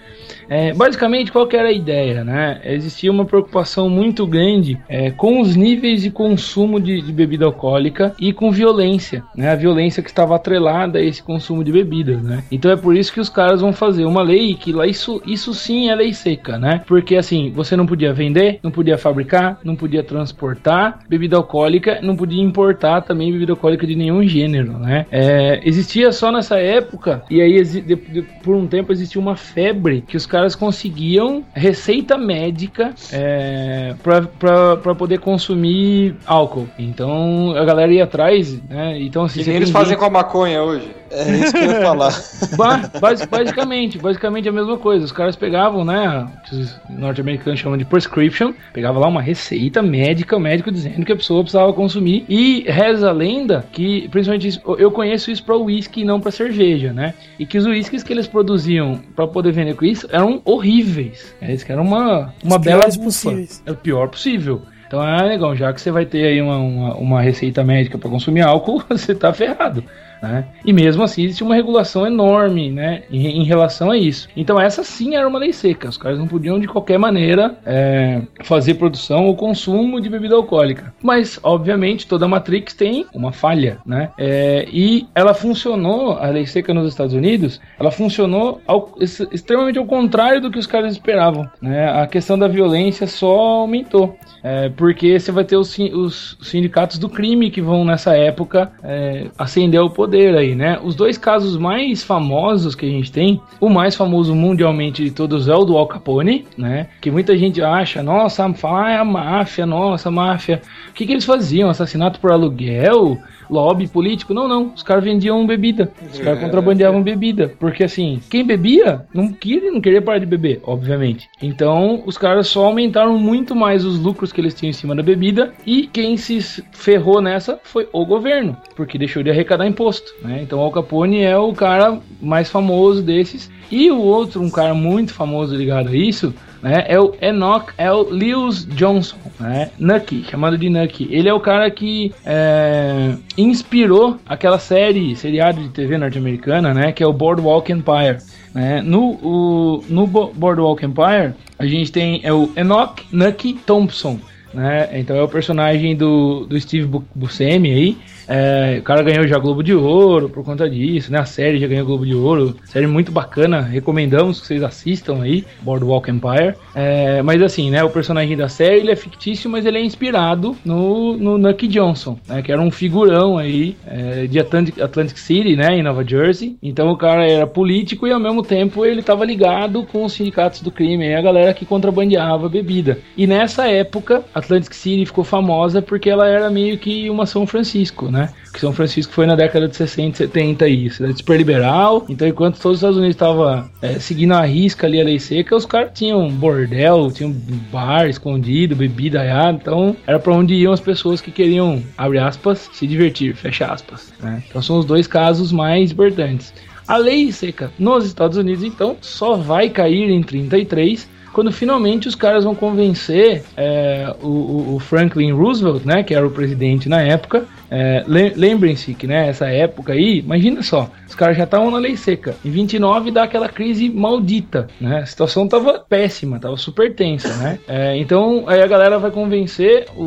É, 0.48 0.72
basicamente, 0.72 1.32
qual 1.32 1.48
era 1.52 1.68
a 1.68 1.72
ideia? 1.72 2.22
Né? 2.24 2.61
Existia 2.64 3.11
uma 3.11 3.24
preocupação 3.24 3.88
muito 3.88 4.26
grande 4.26 4.78
é, 4.88 5.11
com 5.11 5.40
os 5.40 5.56
níveis 5.56 6.02
de 6.02 6.11
consumo 6.11 6.80
de, 6.80 7.00
de 7.00 7.12
bebida 7.12 7.44
alcoólica 7.46 8.14
e 8.20 8.32
com 8.32 8.50
violência, 8.50 9.22
né? 9.35 9.50
a 9.50 9.54
violência 9.54 10.02
que 10.02 10.09
estava 10.11 10.37
atrelada 10.37 10.98
a 10.98 11.02
esse 11.02 11.22
consumo 11.22 11.64
de 11.64 11.72
bebidas. 11.72 12.22
Né? 12.22 12.42
Então 12.50 12.70
é 12.70 12.76
por 12.76 12.96
isso 12.96 13.12
que 13.12 13.20
os 13.20 13.28
caras 13.28 13.61
vão 13.61 13.72
fazer 13.72 14.04
uma 14.04 14.22
lei 14.22 14.54
que 14.54 14.72
lá 14.72 14.87
isso, 14.87 15.22
isso 15.26 15.54
sim 15.54 15.88
é 15.88 15.94
lei 15.94 16.12
seca, 16.12 16.59
né? 16.59 16.82
porque 16.87 17.16
assim, 17.16 17.50
você 17.54 17.76
não 17.76 17.87
podia 17.87 18.12
vender, 18.12 18.59
não 18.62 18.70
podia 18.70 18.98
fabricar, 18.98 19.59
não 19.64 19.74
podia 19.76 20.02
transportar 20.02 21.00
bebida 21.09 21.37
alcoólica, 21.37 21.98
não 22.02 22.14
podia 22.16 22.42
importar 22.42 23.00
também 23.02 23.32
bebida 23.32 23.52
alcoólica 23.52 23.87
de 23.87 23.96
nenhum 23.96 24.22
gênero. 24.26 24.78
Né? 24.78 25.06
É, 25.11 25.61
existia 25.64 26.12
só 26.12 26.30
nessa 26.30 26.59
época, 26.59 27.22
e 27.30 27.40
aí 27.40 27.62
de- 27.64 27.80
de- 27.80 28.22
por 28.42 28.54
um 28.54 28.66
tempo 28.66 28.92
existia 28.92 29.20
uma 29.20 29.37
febre 29.37 30.02
que 30.06 30.16
os 30.16 30.26
caras 30.26 30.36
conseguiam 30.55 31.44
receita 31.55 32.16
médica 32.18 32.92
é, 33.12 33.94
para 34.03 34.94
poder 34.94 35.18
consumir 35.18 36.16
álcool. 36.27 36.68
Então 36.79 37.55
a 37.57 37.64
galera 37.64 37.92
ia 37.92 38.05
atrás, 38.05 38.61
né? 38.68 38.99
Então 39.01 39.25
assim, 39.25 39.42
nem 39.44 39.57
eles 39.57 39.70
fazem 39.70 39.90
gente- 39.90 39.99
com 39.99 40.05
a 40.05 40.11
maconha 40.11 40.62
hoje. 40.62 40.88
É 41.11 41.31
isso 41.37 41.53
que 41.53 41.59
eu 41.59 41.71
ia 41.71 41.81
falar. 41.83 42.12
Ba- 42.57 42.90
basi- 43.01 43.27
basicamente, 43.27 43.99
basicamente 43.99 44.49
a 44.49 44.53
mesma 44.53 44.77
coisa. 44.79 45.05
Os 45.05 45.12
caras 45.12 45.37
pegavam, 45.37 45.85
né? 45.85 46.27
que 46.49 46.57
Os 46.57 46.77
norte-americanos 46.88 47.61
chamam 47.61 47.77
de 47.79 47.85
prescription, 47.85 48.53
pegava 48.73 48.99
lá 48.99 49.07
uma 49.09 49.23
receita 49.23 49.83
médica, 49.83 50.37
o 50.37 50.40
médico 50.40 50.71
dizendo 50.71 51.05
que 51.05 51.12
a 51.12 51.16
pessoa 51.16 51.42
precisava 51.42 51.73
consumir. 51.73 52.25
E 52.29 52.64
reza 52.69 53.09
a 53.09 53.12
lenda 53.12 53.64
que, 53.73 54.09
principalmente, 54.09 54.49
isso- 54.49 54.61
eu 54.79 54.90
conheço 54.90 55.31
isso 55.31 55.42
para 55.45 55.57
uísque 55.57 56.01
e 56.01 56.05
não 56.05 56.21
para 56.21 56.31
cerveja, 56.31 56.92
né? 56.92 57.14
E 57.38 57.47
que 57.47 57.59
os 57.59 57.66
uísques 57.66 58.03
que 58.03 58.12
eles 58.12 58.27
produziam 58.27 59.01
para 59.14 59.27
poder 59.27 59.53
vender 59.53 59.75
com 59.75 59.85
isso 59.85 60.09
eram 60.11 60.40
horríveis. 60.45 61.35
Eles 61.40 61.62
que 61.62 61.73
eram 61.73 61.83
uma, 61.85 62.33
uma 62.42 62.57
Os 62.59 62.64
bela 62.64 62.85
bufa. 62.87 63.01
possíveis. 63.01 63.62
É 63.64 63.71
o 63.73 63.77
pior 63.77 64.09
possível. 64.09 64.62
Então 64.87 65.03
é 65.03 65.21
legal, 65.23 65.55
já 65.57 65.73
que 65.73 65.81
você 65.81 65.90
vai 65.90 66.07
ter 66.07 66.25
aí 66.27 66.40
uma, 66.40 66.59
uma, 66.59 66.95
uma 66.95 67.21
receita 67.21 67.64
médica 67.64 67.99
para 67.99 68.09
consumir 68.09 68.42
álcool, 68.42 68.85
você 68.88 69.14
tá 69.14 69.33
ferrado. 69.33 69.83
Né? 70.22 70.44
E 70.64 70.72
mesmo 70.72 71.02
assim 71.02 71.24
existe 71.24 71.42
uma 71.42 71.55
regulação 71.55 72.07
enorme 72.07 72.70
né, 72.70 73.02
em, 73.11 73.40
em 73.40 73.44
relação 73.44 73.90
a 73.90 73.96
isso. 73.96 74.29
Então 74.37 74.61
essa 74.61 74.83
sim 74.83 75.14
era 75.14 75.26
uma 75.29 75.38
lei 75.38 75.52
seca. 75.52 75.88
Os 75.88 75.96
caras 75.96 76.18
não 76.18 76.26
podiam 76.26 76.59
de 76.59 76.66
qualquer 76.66 76.98
maneira 76.98 77.57
é, 77.64 78.22
fazer 78.44 78.74
produção 78.74 79.26
ou 79.26 79.37
consumo 79.37 80.00
de 80.00 80.09
bebida 80.09 80.35
alcoólica. 80.35 80.94
Mas 81.02 81.38
obviamente 81.42 82.07
toda 82.07 82.26
Matrix 82.29 82.74
tem 82.74 83.07
uma 83.14 83.33
falha, 83.33 83.79
né? 83.85 84.11
É, 84.18 84.66
e 84.72 85.07
ela 85.14 85.35
funcionou, 85.35 86.12
a 86.18 86.26
lei 86.29 86.46
seca 86.46 86.72
nos 86.72 86.88
Estados 86.88 87.14
Unidos, 87.14 87.61
ela 87.79 87.90
funcionou 87.90 88.61
ao- 88.66 88.94
ex- 89.00 89.26
extremamente 89.33 89.79
ao 89.79 89.85
contrário 89.87 90.40
do 90.40 90.50
que 90.50 90.59
os 90.59 90.66
caras 90.66 90.92
esperavam. 90.92 91.48
Né? 91.61 91.88
A 91.90 92.07
questão 92.07 92.38
da 92.38 92.48
violência 92.48 93.07
só 93.07 93.38
aumentou. 93.61 94.16
É, 94.48 94.68
porque 94.68 95.18
você 95.18 95.32
vai 95.32 95.42
ter 95.42 95.56
os, 95.56 95.76
os 95.76 96.38
sindicatos 96.40 96.98
do 96.98 97.09
crime 97.09 97.50
que 97.50 97.61
vão 97.61 97.85
nessa 97.85 98.16
época 98.16 98.70
é, 98.80 99.26
ascender 99.37 99.80
ao 99.80 99.90
poder 99.90 100.37
aí, 100.37 100.54
né? 100.54 100.78
Os 100.85 100.94
dois 100.94 101.18
casos 101.18 101.56
mais 101.56 102.04
famosos 102.04 102.76
que 102.76 102.87
a 102.87 102.88
gente 102.88 103.11
tem, 103.11 103.40
o 103.61 103.68
mais 103.68 103.96
famoso 103.96 104.37
mundialmente 104.37 105.02
de 105.02 105.11
todos 105.11 105.48
é 105.48 105.54
o 105.54 105.64
do 105.64 105.76
Al 105.76 105.88
Capone, 105.88 106.46
né? 106.56 106.87
Que 107.00 107.11
muita 107.11 107.37
gente 107.37 107.61
acha, 107.61 108.04
nossa, 108.04 108.48
fala, 108.54 108.87
ah, 108.87 108.90
é 108.92 108.96
a 108.98 109.04
máfia, 109.04 109.66
nossa, 109.66 110.12
máfia. 110.12 110.62
O 110.90 110.92
que, 110.92 111.04
que 111.06 111.12
eles 111.12 111.24
faziam? 111.24 111.68
Assassinato 111.68 112.20
por 112.20 112.30
aluguel? 112.30 113.18
Lobby 113.50 113.87
político? 113.88 114.35
Não, 114.35 114.48
não. 114.48 114.72
Os 114.74 114.82
caras 114.82 115.04
vendiam 115.04 115.46
bebida. 115.46 115.92
Os 116.12 116.18
caras 116.18 116.38
É. 116.38 116.42
contrabandeavam 116.42 117.02
bebida. 117.02 117.52
Porque 117.59 117.85
assim, 117.85 118.20
quem 118.30 118.44
bebia 118.44 119.04
não 119.12 119.32
queria, 119.32 119.70
não 119.70 119.80
queria 119.80 120.02
parar 120.02 120.18
de 120.18 120.26
beber, 120.26 120.61
obviamente. 120.64 121.28
Então, 121.42 122.02
os 122.06 122.16
caras 122.18 122.46
só 122.48 122.64
aumentaram 122.66 123.18
muito 123.18 123.54
mais 123.54 123.85
os 123.85 123.98
lucros 123.98 124.32
que 124.32 124.40
eles 124.40 124.54
tinham 124.54 124.70
em 124.70 124.74
cima 124.74 124.94
da 124.94 125.02
bebida. 125.02 125.52
E 125.66 125.87
quem 125.87 126.16
se 126.16 126.40
ferrou 126.72 127.20
nessa 127.20 127.59
foi 127.62 127.88
o 127.92 128.04
governo, 128.04 128.56
porque 128.74 128.98
deixou 128.98 129.22
de 129.22 129.30
arrecadar 129.30 129.66
imposto. 129.66 130.12
Né? 130.22 130.40
Então, 130.42 130.61
Al 130.61 130.70
Capone 130.70 131.20
é 131.22 131.37
o 131.38 131.52
cara 131.52 131.98
mais 132.20 132.50
famoso 132.50 133.02
desses. 133.02 133.50
E 133.70 133.90
o 133.90 133.98
outro, 133.98 134.40
um 134.42 134.50
cara 134.50 134.74
muito 134.74 135.12
famoso 135.12 135.54
ligado 135.56 135.88
a 135.88 135.96
isso, 135.96 136.32
né, 136.68 136.85
é 136.88 136.98
o 137.00 137.14
Enoch 137.20 137.72
L. 137.79 138.07
Lewis 138.11 138.66
Johnson, 138.66 139.16
né, 139.38 139.70
Nucky, 139.79 140.24
chamado 140.29 140.59
de 140.59 140.68
Nucky. 140.68 141.09
Ele 141.11 141.29
é 141.29 141.33
o 141.33 141.38
cara 141.40 141.70
que 141.70 142.12
é, 142.24 143.14
inspirou 143.38 144.18
aquela 144.26 144.59
série, 144.59 145.14
seriado 145.14 145.61
de 145.62 145.68
TV 145.68 145.96
norte-americana, 145.96 146.74
né, 146.74 146.92
que 146.92 147.02
é 147.02 147.07
o 147.07 147.12
Boardwalk 147.12 147.70
Empire. 147.70 148.18
Né. 148.55 148.81
No, 148.83 149.11
o, 149.22 149.85
no 149.88 150.07
Bo- 150.07 150.33
Boardwalk 150.35 150.85
Empire, 150.85 151.35
a 151.59 151.66
gente 151.66 151.92
tem 151.92 152.20
é 152.24 152.33
o 152.33 152.50
Enoch 152.57 153.02
Nucky 153.12 153.55
Thompson, 153.66 154.18
né? 154.52 154.88
Então 154.94 155.14
é 155.16 155.22
o 155.22 155.29
personagem 155.29 155.94
do, 155.94 156.46
do 156.46 156.59
Steve 156.59 156.87
Bu- 156.87 157.05
Buscemi 157.14 157.70
aí. 157.70 157.96
É, 158.29 158.79
o 158.79 158.83
cara 158.83 159.03
ganhou 159.03 159.27
já 159.27 159.39
Globo 159.39 159.62
de 159.62 159.75
Ouro 159.75 160.29
por 160.29 160.45
conta 160.45 160.69
disso, 160.69 161.12
né? 161.12 161.19
A 161.19 161.25
série 161.25 161.59
já 161.59 161.67
ganhou 161.67 161.87
Globo 161.87 162.05
de 162.05 162.15
Ouro. 162.15 162.57
Série 162.65 162.87
muito 162.87 163.12
bacana, 163.12 163.61
recomendamos 163.61 164.41
que 164.41 164.47
vocês 164.47 164.62
assistam 164.62 165.23
aí, 165.23 165.45
Boardwalk 165.62 166.11
Empire. 166.11 166.55
É, 166.75 167.23
mas 167.23 167.41
assim, 167.43 167.71
né? 167.71 167.85
O 167.85 167.91
personagem 167.91 168.37
da 168.37 168.49
série 168.49 168.81
ele 168.81 168.91
é 168.91 168.97
fictício, 168.97 169.49
mas 169.49 169.65
ele 169.65 169.79
é 169.79 169.85
inspirado 169.85 170.57
no, 170.65 171.17
no 171.17 171.39
Nucky 171.39 171.69
Johnson, 171.69 172.19
né? 172.29 172.43
Que 172.43 172.53
era 172.53 172.61
um 172.61 172.71
figurão 172.71 173.39
aí 173.39 173.77
é, 173.87 174.27
de 174.27 174.39
Atlantic, 174.39 174.81
Atlantic 174.81 175.19
City, 175.19 175.57
né? 175.57 175.77
Em 175.77 175.83
Nova 175.83 176.05
Jersey. 176.05 176.57
Então 176.62 176.91
o 176.91 176.97
cara 176.97 177.27
era 177.27 177.47
político 177.47 178.07
e 178.07 178.12
ao 178.12 178.21
mesmo 178.21 178.43
tempo 178.43 178.85
ele 178.85 179.01
estava 179.01 179.25
ligado 179.25 179.85
com 179.85 180.05
os 180.05 180.12
sindicatos 180.12 180.61
do 180.62 180.71
crime, 180.71 181.15
a 181.15 181.23
galera 181.23 181.55
que 181.55 181.65
contrabandeava 181.65 182.49
bebida. 182.49 182.99
E 183.17 183.27
nessa 183.27 183.69
época, 183.69 184.25
Atlantic 184.35 184.75
City 184.75 185.07
ficou 185.07 185.25
famosa 185.25 185.81
porque 185.81 186.11
ela 186.11 186.29
era 186.29 186.51
meio 186.51 186.79
que 186.79 187.09
uma 187.09 187.27
São 187.27 187.47
Francisco, 187.47 188.11
né? 188.11 188.15
Que 188.52 188.61
São 188.61 188.72
Francisco 188.72 189.12
foi 189.12 189.26
na 189.26 189.35
década 189.35 189.68
de 189.68 189.76
60, 189.76 190.16
70 190.16 190.64
aí, 190.64 190.88
cidade 190.90 191.18
super 191.18 191.37
liberal. 191.37 192.07
Então, 192.09 192.26
enquanto 192.26 192.59
todos 192.59 192.76
os 192.76 192.79
Estados 192.79 192.96
Unidos 192.96 193.14
estavam 193.14 193.68
seguindo 194.00 194.33
a 194.33 194.42
risca 194.42 194.87
ali 194.87 195.00
a 195.00 195.05
lei 195.05 195.18
seca, 195.18 195.55
os 195.55 195.66
caras 195.66 195.90
tinham 195.94 196.29
bordel, 196.31 197.11
tinham 197.12 197.31
bar 197.70 198.09
escondido, 198.09 198.74
bebida 198.74 199.20
aiada. 199.20 199.59
Então, 199.61 199.96
era 200.07 200.18
pra 200.18 200.33
onde 200.33 200.55
iam 200.55 200.72
as 200.72 200.81
pessoas 200.81 201.20
que 201.20 201.31
queriam, 201.31 201.83
abre 201.98 202.18
aspas, 202.18 202.70
se 202.72 202.87
divertir, 202.87 203.35
fecha 203.35 203.66
aspas. 203.66 204.12
Né? 204.22 204.42
Então, 204.48 204.62
são 204.62 204.79
os 204.79 204.85
dois 204.85 205.07
casos 205.07 205.52
mais 205.52 205.92
importantes. 205.92 206.55
A 206.88 206.96
lei 206.96 207.33
seca 207.33 207.72
nos 207.79 208.07
Estados 208.07 208.38
Unidos, 208.38 208.62
então, 208.62 208.96
só 209.00 209.37
vai 209.37 209.68
cair 209.68 210.09
em 210.09 210.22
33 210.22 211.09
quando 211.37 211.53
finalmente 211.53 212.09
os 212.09 212.14
caras 212.14 212.44
vão 212.44 212.55
convencer 212.55 213.44
é, 213.59 214.11
o, 214.22 214.75
o- 214.77 214.79
Franklin 214.81 215.33
Roosevelt, 215.33 215.85
né, 215.85 216.03
que 216.03 216.14
era 216.14 216.27
o 216.27 216.31
presidente 216.31 216.88
na 216.88 217.03
época. 217.03 217.44
é, 217.70 218.03
lem- 218.09 218.33
Lembrem-se 218.35 218.94
que 218.94 219.07
nessa 219.07 219.46
época 219.49 219.92
aí, 219.92 220.20
imagina 220.20 220.62
só, 220.62 220.88
os 221.07 221.14
caras 221.14 221.37
já 221.37 221.44
estavam 221.44 221.70
na 221.70 221.77
lei 221.77 221.94
seca. 221.94 222.35
Em 222.42 222.51
29 222.51 223.11
dá 223.11 223.25
aquela 223.25 223.51
crise 223.51 223.90
maldita, 223.90 224.66
né? 224.81 225.01
A 225.01 225.07
situação 225.07 225.46
tava 225.46 225.79
péssima, 225.79 226.38
tava 226.38 226.57
super 226.57 226.94
tensa, 226.94 227.29
né? 227.37 227.59
É, 227.68 227.96
então 227.99 228.44
aí 228.46 228.62
a 228.62 228.66
galera 228.66 228.99
vai 228.99 229.11
convencer 229.11 229.87
o, 229.94 230.03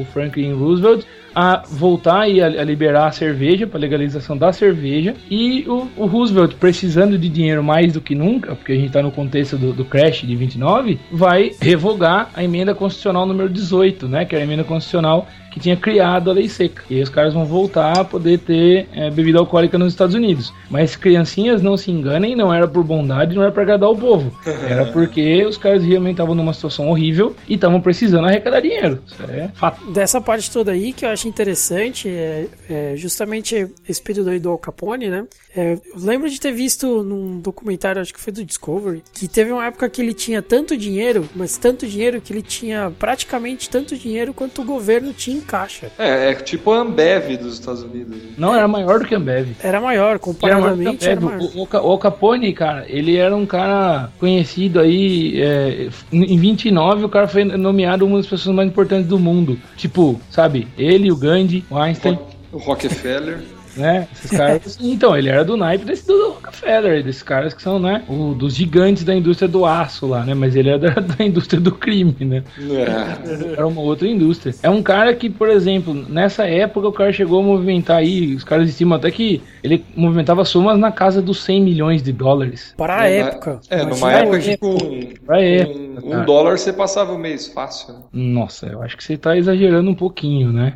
o 0.00 0.06
Franklin 0.12 0.54
Roosevelt 0.54 1.04
a 1.34 1.62
voltar 1.68 2.28
e 2.28 2.40
a, 2.40 2.46
a 2.46 2.64
liberar 2.64 3.08
a 3.08 3.12
cerveja, 3.12 3.66
para 3.66 3.80
legalização 3.80 4.36
da 4.36 4.52
cerveja, 4.52 5.14
e 5.30 5.64
o, 5.68 5.88
o 5.96 6.06
Roosevelt, 6.06 6.54
precisando 6.54 7.18
de 7.18 7.28
dinheiro 7.28 7.62
mais 7.62 7.92
do 7.92 8.00
que 8.00 8.14
nunca, 8.14 8.54
porque 8.54 8.72
a 8.72 8.76
gente 8.76 8.86
está 8.88 9.02
no 9.02 9.10
contexto 9.10 9.56
do, 9.56 9.72
do 9.72 9.84
crash 9.84 10.22
de 10.22 10.36
29, 10.36 10.98
vai 11.10 11.50
revogar 11.60 12.30
a 12.34 12.44
emenda 12.44 12.74
constitucional 12.74 13.26
número 13.26 13.48
18, 13.48 14.08
né, 14.08 14.24
que 14.24 14.34
era 14.34 14.44
a 14.44 14.46
emenda 14.46 14.64
constitucional 14.64 15.26
que 15.54 15.60
tinha 15.60 15.76
criado 15.76 16.30
a 16.30 16.34
lei 16.34 16.48
seca. 16.48 16.82
E 16.90 16.96
aí 16.96 17.02
os 17.02 17.08
caras 17.08 17.32
vão 17.32 17.44
voltar 17.44 18.00
a 18.00 18.04
poder 18.04 18.40
ter 18.40 18.88
é, 18.92 19.08
bebida 19.08 19.38
alcoólica 19.38 19.78
nos 19.78 19.92
Estados 19.92 20.12
Unidos. 20.12 20.52
Mas 20.68 20.96
criancinhas, 20.96 21.62
não 21.62 21.76
se 21.76 21.92
enganem, 21.92 22.34
não 22.34 22.52
era 22.52 22.66
por 22.66 22.82
bondade, 22.82 23.36
não 23.36 23.42
era 23.42 23.52
para 23.52 23.62
agradar 23.62 23.88
o 23.88 23.96
povo. 23.96 24.36
Era 24.64 24.86
porque 24.86 25.44
os 25.44 25.56
caras 25.56 25.84
realmente 25.84 26.14
estavam 26.14 26.34
numa 26.34 26.52
situação 26.52 26.88
horrível 26.88 27.36
e 27.46 27.54
estavam 27.54 27.80
precisando 27.80 28.26
arrecadar 28.26 28.60
dinheiro. 28.60 28.98
Isso 29.06 29.22
é 29.28 29.48
fato. 29.54 29.92
Dessa 29.92 30.20
parte 30.20 30.50
toda 30.50 30.72
aí 30.72 30.92
que 30.92 31.04
eu 31.04 31.10
acho 31.10 31.28
interessante 31.28 32.08
é, 32.08 32.46
é 32.68 32.96
justamente 32.96 33.68
esse 33.88 34.02
período 34.02 34.30
aí 34.30 34.40
do 34.40 34.50
Al 34.50 34.58
Capone, 34.58 35.08
né? 35.08 35.26
É, 35.54 35.74
eu 35.74 35.80
lembro 35.96 36.28
de 36.28 36.40
ter 36.40 36.50
visto 36.50 37.04
num 37.04 37.40
documentário, 37.40 38.02
acho 38.02 38.12
que 38.12 38.20
foi 38.20 38.32
do 38.32 38.44
Discovery, 38.44 39.04
que 39.12 39.28
teve 39.28 39.52
uma 39.52 39.66
época 39.66 39.88
que 39.88 40.02
ele 40.02 40.14
tinha 40.14 40.42
tanto 40.42 40.76
dinheiro, 40.76 41.28
mas 41.34 41.56
tanto 41.56 41.86
dinheiro 41.86 42.20
que 42.20 42.32
ele 42.32 42.42
tinha 42.42 42.92
praticamente 42.98 43.70
tanto 43.70 43.96
dinheiro 43.96 44.34
quanto 44.34 44.62
o 44.62 44.64
governo 44.64 45.12
tinha 45.12 45.43
em 45.44 45.46
caixa. 45.46 45.92
É, 45.98 46.30
é 46.30 46.34
tipo 46.34 46.72
a 46.72 46.78
Ambev 46.78 47.36
dos 47.36 47.54
Estados 47.54 47.82
Unidos. 47.82 48.16
né? 48.16 48.22
Não, 48.36 48.54
era 48.54 48.66
maior 48.66 49.00
do 49.00 49.06
que 49.06 49.14
a 49.14 49.18
Ambev. 49.18 49.54
Era 49.62 49.80
maior, 49.80 50.18
comparadamente 50.18 51.08
era 51.08 51.20
maior. 51.20 51.40
O, 51.54 51.92
o, 51.92 51.98
Capone, 51.98 52.52
cara, 52.52 52.84
ele 52.88 53.16
era 53.16 53.34
um 53.34 53.46
cara 53.46 54.10
conhecido 54.18 54.80
aí. 54.80 55.40
é, 55.40 55.88
em 56.12 56.38
29, 56.38 57.04
o 57.04 57.08
cara 57.08 57.28
foi 57.28 57.44
nomeado 57.44 58.06
uma 58.06 58.18
das 58.18 58.26
pessoas 58.26 58.54
mais 58.54 58.68
importantes 58.68 59.06
do 59.06 59.18
mundo. 59.18 59.58
Tipo, 59.76 60.20
sabe, 60.30 60.66
ele, 60.76 61.10
o 61.12 61.16
Gandhi, 61.16 61.64
o 61.70 61.76
Einstein. 61.76 62.18
O 62.52 62.58
Rockefeller. 62.58 63.40
Né? 63.76 64.08
Esses 64.12 64.30
caras. 64.30 64.78
então, 64.82 65.16
ele 65.16 65.28
era 65.28 65.44
do 65.44 65.56
naipe 65.56 65.84
desse 65.84 66.06
do 66.06 66.30
Rockefeller, 66.32 67.02
desses 67.02 67.22
caras 67.22 67.52
que 67.54 67.62
são, 67.62 67.78
né? 67.78 68.04
O, 68.08 68.34
dos 68.34 68.54
gigantes 68.54 69.04
da 69.04 69.14
indústria 69.14 69.48
do 69.48 69.64
aço 69.66 70.06
lá, 70.06 70.24
né? 70.24 70.34
Mas 70.34 70.54
ele 70.56 70.70
é 70.70 70.78
da, 70.78 70.90
da 71.00 71.24
indústria 71.24 71.60
do 71.60 71.72
crime, 71.72 72.14
né? 72.20 72.42
É. 72.58 73.52
Era 73.54 73.66
uma 73.66 73.80
outra 73.80 74.06
indústria. 74.08 74.54
É 74.62 74.70
um 74.70 74.82
cara 74.82 75.14
que, 75.14 75.28
por 75.30 75.48
exemplo, 75.48 75.94
nessa 76.08 76.46
época 76.46 76.88
o 76.88 76.92
cara 76.92 77.12
chegou 77.12 77.40
a 77.40 77.42
movimentar 77.42 77.98
aí, 77.98 78.34
os 78.34 78.44
caras 78.44 78.68
estimam 78.68 78.96
até 78.96 79.10
que 79.10 79.42
ele 79.62 79.84
movimentava 79.96 80.44
somas 80.44 80.78
na 80.78 80.92
casa 80.92 81.20
dos 81.22 81.42
100 81.42 81.62
milhões 81.62 82.02
de 82.02 82.12
dólares. 82.12 82.74
Para 82.76 83.00
a 83.02 83.08
É, 83.08 83.18
época. 83.18 83.60
É, 83.70 83.84
numa 83.84 84.12
época 84.12 84.38
com 84.58 84.74
um 84.74 86.10
cara. 86.10 86.24
dólar 86.24 86.58
você 86.58 86.72
passava 86.72 87.12
o 87.12 87.18
mês 87.18 87.46
fácil. 87.46 87.94
né? 87.94 88.00
Nossa, 88.12 88.66
eu 88.66 88.82
acho 88.82 88.96
que 88.96 89.04
você 89.04 89.16
tá 89.16 89.36
exagerando 89.36 89.90
um 89.90 89.94
pouquinho, 89.94 90.52
né? 90.52 90.74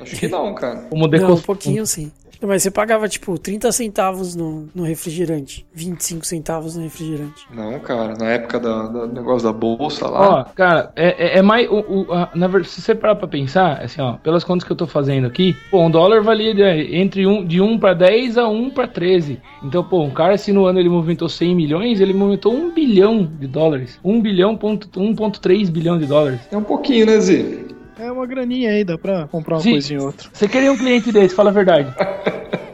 Acho 0.00 0.16
que 0.16 0.28
não, 0.28 0.52
cara. 0.54 0.86
Como 0.90 1.02
Não, 1.02 1.08
deco- 1.10 1.32
um 1.32 1.40
pouquinho 1.40 1.86
sim. 1.86 2.10
Mas 2.42 2.62
você 2.62 2.70
pagava, 2.70 3.08
tipo, 3.08 3.38
30 3.38 3.70
centavos 3.72 4.34
no, 4.34 4.68
no 4.74 4.82
refrigerante, 4.84 5.66
25 5.74 6.24
centavos 6.26 6.76
no 6.76 6.82
refrigerante. 6.82 7.46
Não, 7.54 7.78
cara, 7.80 8.14
na 8.18 8.26
época 8.30 8.58
da, 8.58 8.86
da 8.88 9.06
negócio 9.06 9.46
da 9.46 9.52
bolsa 9.52 10.06
Ó, 10.06 10.10
lá. 10.10 10.44
cara, 10.54 10.92
é, 10.96 11.36
é- 11.36 11.38
é 11.38 11.42
mais. 11.42 11.68
O, 11.70 11.80
o- 12.08 12.12
a- 12.12 12.30
na 12.34 12.46
verdade, 12.46 12.72
se 12.72 12.80
você 12.80 12.94
parar 12.94 13.14
pra 13.16 13.28
pensar, 13.28 13.80
assim, 13.82 14.00
ó, 14.00 14.14
pelas 14.14 14.42
contas 14.44 14.64
que 14.64 14.72
eu 14.72 14.76
tô 14.76 14.86
fazendo 14.86 15.26
aqui, 15.26 15.54
pô, 15.70 15.80
um 15.82 15.90
dólar 15.90 16.22
valia 16.22 16.54
de- 16.54 16.96
entre 16.96 17.26
um, 17.26 17.44
de 17.44 17.60
1 17.60 17.78
pra 17.78 17.92
10 17.94 18.38
a 18.38 18.48
1 18.48 18.70
pra 18.70 18.86
13. 18.88 19.40
Então, 19.62 19.84
pô, 19.84 20.02
um 20.02 20.10
cara, 20.10 20.38
se 20.38 20.52
no 20.52 20.64
ano 20.66 20.78
ele 20.80 20.88
movimentou 20.88 21.28
100 21.28 21.54
milhões, 21.54 22.00
ele 22.00 22.12
movimentou 22.14 22.54
1 22.54 22.70
bilhão 22.72 23.24
de 23.24 23.46
dólares. 23.46 23.98
1 24.04 24.20
bilhão, 24.20 24.56
ponto, 24.56 24.88
1,3 24.98 25.68
bilhão 25.70 25.98
de 25.98 26.06
dólares. 26.06 26.40
É 26.50 26.56
um 26.56 26.62
pouquinho, 26.64 27.06
né, 27.06 27.18
Zi? 27.20 27.66
É 28.00 28.10
uma 28.10 28.26
graninha 28.26 28.70
aí, 28.70 28.82
dá 28.84 28.96
pra 28.96 29.26
comprar 29.28 29.56
uma 29.56 29.62
Sim. 29.62 29.72
coisinha 29.72 30.00
ou 30.00 30.06
outra. 30.06 30.28
Você 30.32 30.48
queria 30.48 30.72
um 30.72 30.76
cliente 30.76 31.12
desse, 31.12 31.34
fala 31.34 31.50
a 31.50 31.52
verdade. 31.52 31.94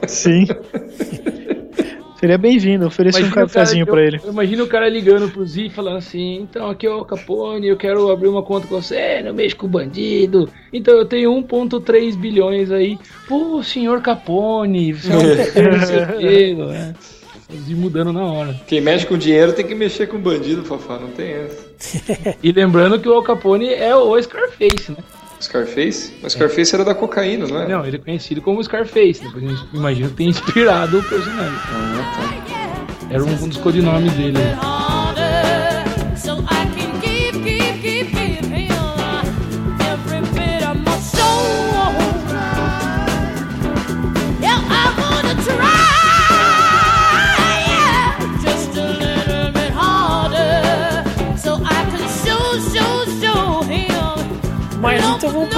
Sim. 0.07 0.47
Seria 2.19 2.39
bem-vindo, 2.39 2.87
ofereci 2.87 3.23
um 3.23 3.31
cafezinho 3.31 3.85
eu- 3.87 3.99
ele. 3.99 4.21
Imagina 4.25 4.63
o 4.65 4.67
cara 4.67 4.89
ligando 4.89 5.29
pro 5.31 5.45
Z 5.45 5.69
falando 5.71 5.99
assim: 5.99 6.37
então 6.43 6.71
aqui 6.71 6.87
é 6.87 6.91
o 6.91 7.05
Capone, 7.05 7.67
eu 7.69 7.77
quero 7.77 8.11
abrir 8.11 8.29
uma 8.29 8.43
conta 8.43 8.67
com 8.67 8.81
você, 8.81 9.21
não 9.23 9.35
mexo 9.35 9.57
com 9.57 9.67
bandido. 9.69 10.49
Então 10.73 10.95
eu 10.97 11.05
tenho 11.05 11.31
1,3 11.33 12.17
bilhões 12.17 12.71
aí. 12.71 12.99
Pô, 13.29 13.63
senhor 13.63 14.01
Capone, 14.01 14.93
você 14.95 15.13
é 15.13 15.17
um 15.17 15.81
certeiro, 15.87 16.67
né? 16.69 16.95
O 17.51 17.55
Z 17.57 17.75
mudando 17.75 18.13
na 18.13 18.25
hora. 18.25 18.57
Quem 18.67 18.81
mexe 18.81 19.07
com 19.07 19.17
dinheiro 19.19 19.53
tem 19.53 19.67
que 19.67 19.75
mexer 19.75 20.07
com 20.09 20.19
bandido, 20.19 20.65
Fafá, 20.65 20.99
não 20.99 21.09
tem 21.09 21.33
essa. 21.33 21.67
E 22.43 22.51
lembrando 22.51 22.99
que 22.99 23.09
o 23.09 23.13
Al 23.13 23.23
Capone 23.23 23.69
é 23.73 23.95
o 23.95 24.21
Scarface, 24.21 24.91
né? 24.91 24.97
Scarface? 25.41 26.15
Mas 26.23 26.33
Scarface 26.33 26.75
era 26.75 26.85
da 26.85 26.95
cocaína, 26.95 27.47
não 27.47 27.61
é? 27.61 27.69
Não, 27.69 27.85
ele 27.87 27.97
é 27.97 27.99
conhecido 27.99 28.41
como 28.41 28.63
Scarface, 28.63 29.23
depois 29.23 29.45
a 29.45 29.49
gente 29.49 29.67
imagina 29.75 30.09
que 30.09 30.15
tem 30.15 30.29
inspirado 30.29 30.99
o 30.99 31.03
personagem. 31.03 31.59
Ah, 31.73 33.07
Era 33.11 33.23
um 33.25 33.49
dos 33.49 33.57
codinomes 33.59 34.13
dele. 34.15 34.39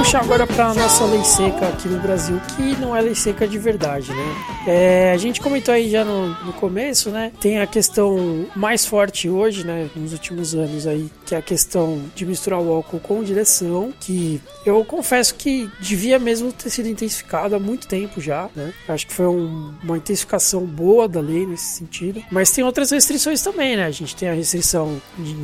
Puxar 0.08 0.22
agora 0.22 0.46
pra 0.46 0.72
nossa 0.72 1.04
lei 1.04 1.22
seca 1.22 1.68
aqui 1.68 1.86
no 1.86 2.00
Brasil, 2.00 2.40
que 2.56 2.74
não 2.80 2.96
é 2.96 3.00
lei 3.02 3.14
seca 3.14 3.46
de 3.46 3.58
verdade, 3.58 4.10
né? 4.10 4.36
É, 4.66 5.12
a 5.12 5.18
gente 5.18 5.38
comentou 5.38 5.74
aí 5.74 5.90
já 5.90 6.02
no, 6.02 6.28
no 6.46 6.52
começo, 6.54 7.10
né? 7.10 7.30
Tem 7.38 7.58
a 7.60 7.66
questão 7.66 8.46
mais 8.56 8.86
forte 8.86 9.28
hoje, 9.28 9.66
né? 9.66 9.90
Nos 9.94 10.14
últimos 10.14 10.54
anos 10.54 10.86
aí, 10.86 11.10
que 11.26 11.34
é 11.34 11.38
a 11.38 11.42
questão 11.42 12.02
de 12.14 12.24
misturar 12.24 12.58
o 12.58 12.72
álcool 12.72 13.00
com 13.00 13.22
direção, 13.22 13.92
que 14.00 14.40
eu 14.64 14.82
confesso 14.82 15.34
que 15.34 15.68
devia 15.78 16.18
mesmo 16.18 16.52
ter 16.54 16.70
sido 16.70 16.88
intensificado 16.88 17.54
há 17.54 17.58
muito 17.58 17.86
tempo 17.86 18.18
já, 18.18 18.48
né? 18.56 18.72
Acho 18.88 19.06
que 19.06 19.12
foi 19.12 19.26
um- 19.26 19.74
uma 19.82 19.98
intensificação 19.98 20.64
boa 20.64 21.06
da 21.06 21.20
lei 21.20 21.44
nesse 21.46 21.76
sentido. 21.76 22.22
Mas 22.30 22.50
tem 22.50 22.64
outras 22.64 22.90
restrições 22.90 23.42
também, 23.42 23.76
né? 23.76 23.84
A 23.84 23.90
gente 23.90 24.16
tem 24.16 24.30
a 24.30 24.34
restrição 24.34 25.00
de, 25.18 25.34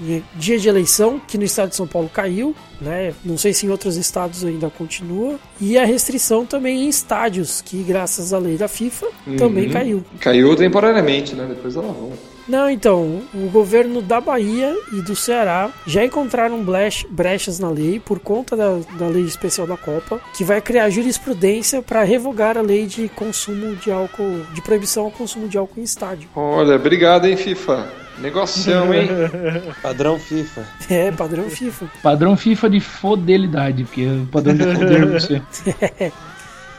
de 0.00 0.24
dia 0.36 0.58
de 0.58 0.66
eleição, 0.66 1.20
que 1.20 1.36
no 1.36 1.44
estado 1.44 1.68
de 1.68 1.76
São 1.76 1.86
Paulo 1.86 2.08
caiu, 2.08 2.54
né? 2.80 3.12
Não 3.22 3.36
sei 3.36 3.52
se 3.52 3.66
em 3.66 3.68
outros 3.70 3.96
estados 4.14 4.44
ainda 4.44 4.70
continua. 4.70 5.38
E 5.60 5.76
a 5.76 5.84
restrição 5.84 6.46
também 6.46 6.84
em 6.84 6.88
estádios, 6.88 7.60
que 7.60 7.82
graças 7.82 8.32
à 8.32 8.38
lei 8.38 8.56
da 8.56 8.68
FIFA 8.68 9.08
também 9.36 9.68
caiu. 9.68 10.04
Caiu 10.20 10.54
temporariamente, 10.54 11.34
né? 11.34 11.46
Depois 11.48 11.74
ela 11.74 11.92
volta. 11.92 12.34
Não, 12.46 12.68
então, 12.68 13.22
o 13.32 13.48
governo 13.48 14.02
da 14.02 14.20
Bahia 14.20 14.76
e 14.92 15.00
do 15.00 15.16
Ceará 15.16 15.70
já 15.86 16.04
encontraram 16.04 16.62
brechas 17.08 17.58
na 17.58 17.70
lei 17.70 17.98
por 17.98 18.20
conta 18.20 18.54
da, 18.54 18.80
da 18.98 19.08
lei 19.08 19.24
especial 19.24 19.66
da 19.66 19.78
Copa, 19.78 20.20
que 20.36 20.44
vai 20.44 20.60
criar 20.60 20.90
jurisprudência 20.90 21.80
para 21.80 22.02
revogar 22.02 22.58
a 22.58 22.60
lei 22.60 22.86
de 22.86 23.08
consumo 23.08 23.74
de 23.76 23.90
álcool, 23.90 24.44
de 24.52 24.60
proibição 24.60 25.04
ao 25.06 25.10
consumo 25.10 25.48
de 25.48 25.56
álcool 25.56 25.80
em 25.80 25.84
estádio. 25.84 26.28
Olha, 26.36 26.76
obrigado, 26.76 27.26
hein, 27.26 27.36
FIFA. 27.36 28.03
Negocião, 28.18 28.92
hein? 28.94 29.08
Padrão 29.82 30.18
FIFA. 30.18 30.66
É, 30.88 31.10
padrão 31.12 31.50
FIFA. 31.50 31.86
Padrão 32.02 32.36
FIFA 32.36 32.70
de 32.70 32.80
fidelidade, 32.80 33.84
porque 33.84 34.02
é 34.02 34.22
o 34.22 34.26
padrão 34.26 34.54
de 34.54 34.64
poder 34.64 35.06
você. 35.12 35.42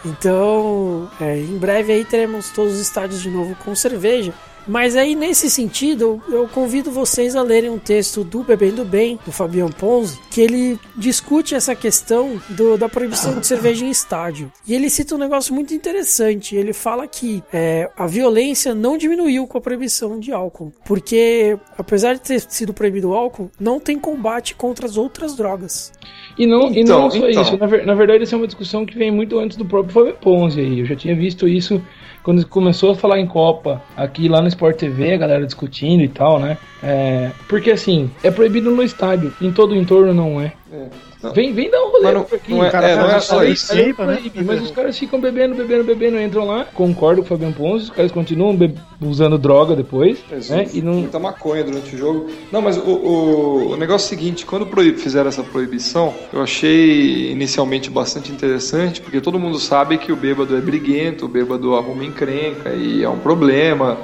Então, 0.05 1.09
é, 1.19 1.37
em 1.39 1.57
breve 1.57 1.91
aí 1.91 2.05
teremos 2.05 2.49
todos 2.51 2.73
os 2.73 2.79
estádios 2.79 3.21
de 3.21 3.29
novo 3.29 3.55
com 3.55 3.75
cerveja. 3.75 4.33
Mas 4.67 4.95
aí, 4.95 5.15
nesse 5.15 5.49
sentido, 5.49 6.21
eu 6.27 6.47
convido 6.47 6.89
vocês 6.89 7.35
a 7.35 7.41
lerem 7.43 7.69
um 7.69 7.77
texto 7.77 8.23
do 8.23 8.43
Bebendo 8.43 8.83
Bem, 8.83 9.19
do 9.25 9.31
Fabian 9.31 9.69
Ponzi, 9.69 10.19
que 10.31 10.41
ele 10.41 10.79
discute 10.95 11.53
essa 11.53 11.75
questão 11.75 12.41
do- 12.49 12.77
da 12.77 12.89
proibição 12.89 13.39
de 13.39 13.45
cerveja 13.45 13.85
em 13.85 13.89
estádio. 13.89 14.51
E 14.67 14.73
ele 14.73 14.89
cita 14.89 15.13
um 15.15 15.17
negócio 15.19 15.53
muito 15.53 15.73
interessante. 15.73 16.55
Ele 16.55 16.73
fala 16.73 17.07
que 17.07 17.43
é, 17.53 17.89
a 17.95 18.07
violência 18.07 18.73
não 18.73 18.97
diminuiu 18.97 19.45
com 19.45 19.57
a 19.57 19.61
proibição 19.61 20.19
de 20.19 20.31
álcool. 20.31 20.73
Porque, 20.85 21.57
apesar 21.77 22.13
de 22.15 22.21
ter 22.21 22.39
sido 22.41 22.73
proibido 22.73 23.09
o 23.09 23.13
álcool, 23.13 23.51
não 23.59 23.79
tem 23.79 23.99
combate 23.99 24.55
contra 24.55 24.85
as 24.85 24.97
outras 24.97 25.35
drogas. 25.35 25.93
E 26.37 26.47
não, 26.47 26.71
e 26.71 26.79
Então, 26.81 27.01
não 27.03 27.11
só 27.11 27.17
então. 27.29 27.41
isso, 27.41 27.57
na, 27.57 27.67
ver- 27.67 27.85
na 27.85 27.93
verdade 27.93 28.23
essa 28.23 28.35
é 28.35 28.37
uma 28.37 28.47
discussão 28.47 28.85
que 28.85 28.97
vem 28.97 29.11
muito 29.11 29.37
antes 29.39 29.57
do 29.57 29.65
próprio 29.65 29.93
Fábio 29.93 30.15
Ponzi 30.19 30.59
aí. 30.59 30.79
Eu 30.79 30.85
já 30.85 30.95
tinha 30.95 31.15
visto 31.15 31.47
isso 31.47 31.81
quando 32.25 32.43
começou 32.47 32.91
a 32.91 32.95
falar 32.95 33.19
em 33.19 33.27
Copa, 33.27 33.83
aqui 33.95 34.27
lá 34.27 34.41
no 34.41 34.47
Sport 34.47 34.77
TV, 34.77 35.13
a 35.13 35.17
galera 35.17 35.45
discutindo 35.45 36.01
e 36.01 36.07
tal, 36.07 36.39
né? 36.39 36.57
É, 36.81 37.29
porque 37.47 37.69
assim, 37.69 38.09
é 38.23 38.31
proibido 38.31 38.71
no 38.71 38.81
estádio, 38.81 39.31
em 39.39 39.51
todo 39.51 39.73
o 39.73 39.75
entorno 39.75 40.11
não 40.11 40.41
é. 40.41 40.51
Não. 40.71 40.89
Vem, 41.33 41.53
vem 41.53 41.69
dar 41.69 41.81
um 41.83 41.91
rolê 41.91 42.11
não- 42.13 42.21
aqui. 42.21 42.51
não 42.51 42.63
é- 42.65 42.69
cara. 42.69 42.87
é, 42.89 42.95
não 42.95 43.09
é 43.09 43.13
Mas 43.13 43.23
só 43.25 43.43
isso. 43.43 43.71
a 43.71 43.75
lei 43.75 43.85
Escape, 43.89 44.07
né? 44.07 44.15
proíbe, 44.17 44.43
Mas 44.43 44.61
os 44.61 44.71
caras 44.71 44.97
ficam 44.97 45.19
bebendo, 45.19 45.55
bebendo, 45.55 45.83
bebendo, 45.83 46.19
entram 46.19 46.45
lá. 46.45 46.65
Concordo 46.73 47.21
com 47.21 47.25
o 47.25 47.29
Fabiano 47.29 47.53
Ponzi, 47.53 47.85
os 47.85 47.89
caras 47.89 48.11
continuam 48.11 48.57
usando 49.01 49.37
droga 49.37 49.75
depois, 49.75 50.19
né? 50.49 50.67
E 50.73 50.81
não, 50.81 50.93
Muita 50.93 51.19
maconha 51.19 51.63
durante 51.63 51.95
o 51.95 51.97
jogo. 51.97 52.27
Não, 52.51 52.61
mas 52.61 52.77
o, 52.77 52.81
o, 52.81 53.71
o 53.73 53.77
negócio 53.77 54.05
é 54.05 54.07
o 54.15 54.19
seguinte, 54.19 54.45
quando 54.45 54.65
proib- 54.65 54.97
fizeram 54.97 55.27
essa 55.29 55.43
proibição, 55.43 56.13
eu 56.33 56.41
achei 56.41 57.31
inicialmente 57.31 57.89
bastante 57.89 58.31
interessante, 58.31 59.01
porque 59.01 59.21
todo 59.21 59.39
mundo 59.39 59.59
sabe 59.59 59.97
que 59.97 60.11
o 60.11 60.15
bêbado 60.15 60.55
é 60.55 60.61
briguento, 60.61 61.25
o 61.25 61.27
bêbado 61.27 61.75
arruma 61.75 62.03
encrenca 62.03 62.69
e 62.71 63.03
é 63.03 63.09
um 63.09 63.19
problema. 63.19 63.97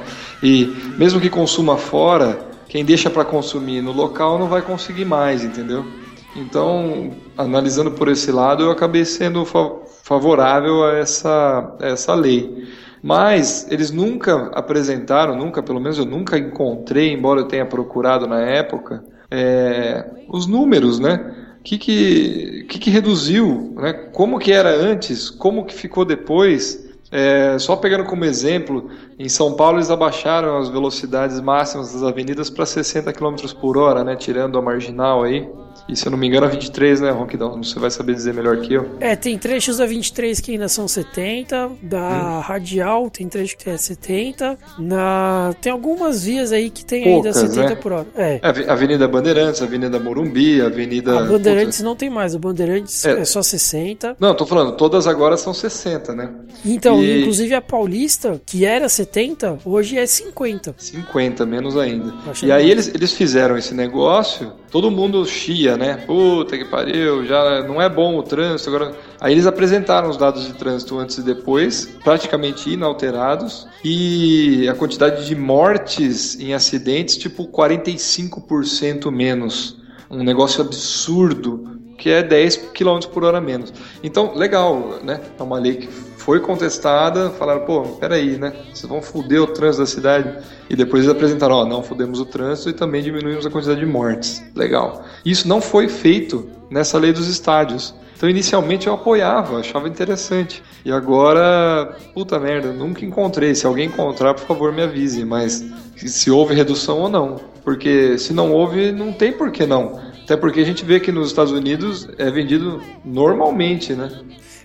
E 0.43 0.65
mesmo 0.97 1.19
que 1.19 1.29
consuma 1.29 1.77
fora, 1.77 2.39
quem 2.67 2.83
deixa 2.85 3.09
para 3.09 3.23
consumir 3.25 3.81
no 3.81 3.91
local 3.91 4.39
não 4.39 4.47
vai 4.47 4.61
conseguir 4.61 5.05
mais, 5.05 5.43
entendeu? 5.43 5.85
Então, 6.33 7.23
analisando 7.35 7.91
por 7.91 8.07
esse 8.07 8.31
lado, 8.31 8.63
eu 8.63 8.71
acabei 8.71 9.03
sendo 9.03 9.43
fa- 9.45 9.81
favorável 10.03 10.83
a 10.85 10.93
essa, 10.97 11.75
a 11.79 11.87
essa 11.87 12.13
lei. 12.15 12.69
Mas 13.03 13.67
eles 13.69 13.91
nunca 13.91 14.47
apresentaram, 14.53 15.35
nunca, 15.35 15.61
pelo 15.61 15.79
menos 15.79 15.97
eu 15.97 16.05
nunca 16.05 16.37
encontrei, 16.37 17.11
embora 17.11 17.41
eu 17.41 17.47
tenha 17.47 17.65
procurado 17.65 18.27
na 18.27 18.39
época, 18.41 19.03
é, 19.29 20.09
os 20.29 20.47
números, 20.47 20.99
né? 20.99 21.35
O 21.59 21.63
que 21.63 21.77
que, 21.77 22.63
que 22.69 22.79
que 22.79 22.89
reduziu, 22.89 23.73
né? 23.75 23.91
Como 23.93 24.39
que 24.39 24.51
era 24.51 24.69
antes, 24.69 25.29
como 25.29 25.65
que 25.65 25.73
ficou 25.73 26.05
depois. 26.05 26.89
É, 27.11 27.59
só 27.59 27.75
pegando 27.75 28.05
como 28.05 28.23
exemplo, 28.23 28.89
em 29.19 29.27
São 29.27 29.53
Paulo 29.55 29.77
eles 29.77 29.89
abaixaram 29.91 30.57
as 30.57 30.69
velocidades 30.69 31.41
máximas 31.41 31.91
das 31.93 32.03
avenidas 32.03 32.49
para 32.49 32.65
60 32.65 33.11
km 33.11 33.53
por 33.53 33.77
hora, 33.77 34.03
né? 34.03 34.15
Tirando 34.15 34.57
a 34.57 34.61
marginal 34.61 35.23
aí. 35.23 35.49
E 35.91 35.95
se 35.95 36.07
eu 36.07 36.11
não 36.11 36.17
me 36.17 36.25
engano, 36.27 36.45
a 36.45 36.49
23, 36.49 37.01
né, 37.01 37.11
Ronquidão? 37.11 37.61
Você 37.61 37.77
vai 37.77 37.91
saber 37.91 38.13
dizer 38.15 38.33
melhor 38.33 38.57
que 38.61 38.73
eu. 38.73 38.95
É, 39.01 39.15
tem 39.15 39.37
trechos 39.37 39.77
da 39.77 39.85
23 39.85 40.39
que 40.39 40.53
ainda 40.53 40.69
são 40.69 40.87
70, 40.87 41.69
da 41.83 42.39
Radial 42.39 43.09
tem 43.09 43.27
trecho 43.27 43.57
que 43.57 43.69
é 43.69 43.75
70, 43.77 44.57
na... 44.79 45.53
tem 45.61 45.71
algumas 45.71 46.23
vias 46.23 46.51
aí 46.51 46.69
que 46.69 46.85
tem 46.85 47.03
ainda 47.03 47.31
Poucas, 47.31 47.37
70 47.37 47.69
né? 47.69 47.75
por 47.75 47.91
hora. 47.91 48.07
É. 48.15 48.39
É, 48.41 48.47
Ave- 48.47 48.69
Avenida 48.69 49.07
Bandeirantes, 49.07 49.61
Avenida 49.61 49.99
Morumbi, 49.99 50.61
Avenida. 50.61 51.19
A 51.19 51.23
Bandeirantes 51.25 51.81
não 51.81 51.95
tem 51.95 52.09
mais, 52.09 52.33
a 52.33 52.39
Bandeirantes 52.39 53.03
É. 53.03 53.19
é, 53.19 53.25
só 53.25 53.41
60. 53.43 54.15
Não, 54.19 54.33
tô 54.33 54.45
falando, 54.45 54.75
todas 54.77 55.07
agora 55.07 55.35
são 55.35 55.53
60, 55.53 56.15
né? 56.15 56.31
Então, 56.65 57.03
E- 57.03 57.19
inclusive 57.21 57.53
a 57.53 57.61
Paulista, 57.61 58.41
que 58.45 58.63
era 58.65 58.87
70, 58.87 59.59
hoje 59.65 59.97
é 59.97 60.05
50. 60.05 60.75
50, 60.77 61.45
menos 61.45 61.75
ainda. 61.75 62.13
Achei 62.29 62.47
E 62.47 62.51
aí 62.51 62.63
bom. 62.65 62.69
eles, 62.69 62.87
eles 62.93 63.11
fizeram 63.11 63.57
esse 63.57 63.73
negócio, 63.73 64.53
todo 64.71 64.89
mundo 64.89 65.25
chia, 65.25 65.75
né? 65.75 65.80
Puta 66.05 66.57
que 66.57 66.65
pariu, 66.65 67.25
já 67.25 67.63
não 67.63 67.81
é 67.81 67.89
bom 67.89 68.17
o 68.17 68.23
trânsito. 68.23 68.69
Agora... 68.69 68.95
Aí 69.19 69.33
eles 69.33 69.45
apresentaram 69.45 70.09
os 70.09 70.17
dados 70.17 70.47
de 70.47 70.53
trânsito 70.53 70.97
antes 70.97 71.19
e 71.19 71.21
depois, 71.21 71.85
praticamente 72.03 72.71
inalterados, 72.71 73.67
e 73.83 74.67
a 74.67 74.73
quantidade 74.73 75.27
de 75.27 75.35
mortes 75.35 76.39
em 76.39 76.55
acidentes, 76.55 77.17
tipo 77.17 77.47
45% 77.47 79.11
menos. 79.11 79.79
Um 80.09 80.23
negócio 80.23 80.61
absurdo, 80.61 81.79
que 81.99 82.09
é 82.09 82.23
10 82.23 82.71
km 82.73 82.99
por 83.13 83.23
hora 83.23 83.39
menos. 83.39 83.71
Então, 84.03 84.33
legal, 84.33 84.99
né? 85.03 85.21
É 85.39 85.43
uma 85.43 85.59
lei 85.59 85.75
que 85.75 85.87
foi 86.21 86.39
contestada, 86.39 87.31
falaram, 87.31 87.61
pô, 87.61 87.81
peraí, 87.99 88.37
né? 88.37 88.53
Vocês 88.71 88.87
vão 88.87 89.01
foder 89.01 89.41
o 89.41 89.47
trânsito 89.47 89.81
da 89.81 89.87
cidade. 89.87 90.37
E 90.69 90.75
depois 90.75 91.03
eles 91.03 91.15
apresentaram, 91.15 91.55
ó, 91.55 91.65
não 91.65 91.81
fudemos 91.81 92.19
o 92.19 92.25
trânsito 92.25 92.69
e 92.69 92.73
também 92.73 93.01
diminuímos 93.01 93.43
a 93.45 93.49
quantidade 93.49 93.79
de 93.79 93.85
mortes. 93.87 94.43
Legal. 94.55 95.03
Isso 95.25 95.47
não 95.47 95.59
foi 95.59 95.89
feito 95.89 96.47
nessa 96.69 96.99
lei 96.99 97.11
dos 97.11 97.27
estádios. 97.27 97.95
Então, 98.15 98.29
inicialmente 98.29 98.85
eu 98.85 98.93
apoiava, 98.93 99.59
achava 99.59 99.87
interessante. 99.87 100.61
E 100.85 100.91
agora, 100.91 101.97
puta 102.13 102.39
merda, 102.39 102.71
nunca 102.71 103.03
encontrei. 103.03 103.55
Se 103.55 103.65
alguém 103.65 103.87
encontrar, 103.87 104.35
por 104.35 104.45
favor, 104.45 104.71
me 104.71 104.83
avise. 104.83 105.25
Mas 105.25 105.65
se 105.95 106.29
houve 106.29 106.53
redução 106.53 106.99
ou 106.99 107.09
não. 107.09 107.41
Porque 107.63 108.19
se 108.19 108.31
não 108.31 108.51
houve, 108.51 108.91
não 108.91 109.11
tem 109.11 109.33
por 109.33 109.51
que 109.51 109.65
não. 109.65 109.99
Até 110.23 110.37
porque 110.37 110.59
a 110.59 110.65
gente 110.65 110.85
vê 110.85 110.99
que 110.99 111.11
nos 111.11 111.29
Estados 111.29 111.51
Unidos 111.51 112.07
é 112.19 112.29
vendido 112.29 112.79
normalmente, 113.03 113.93
né? 113.93 114.11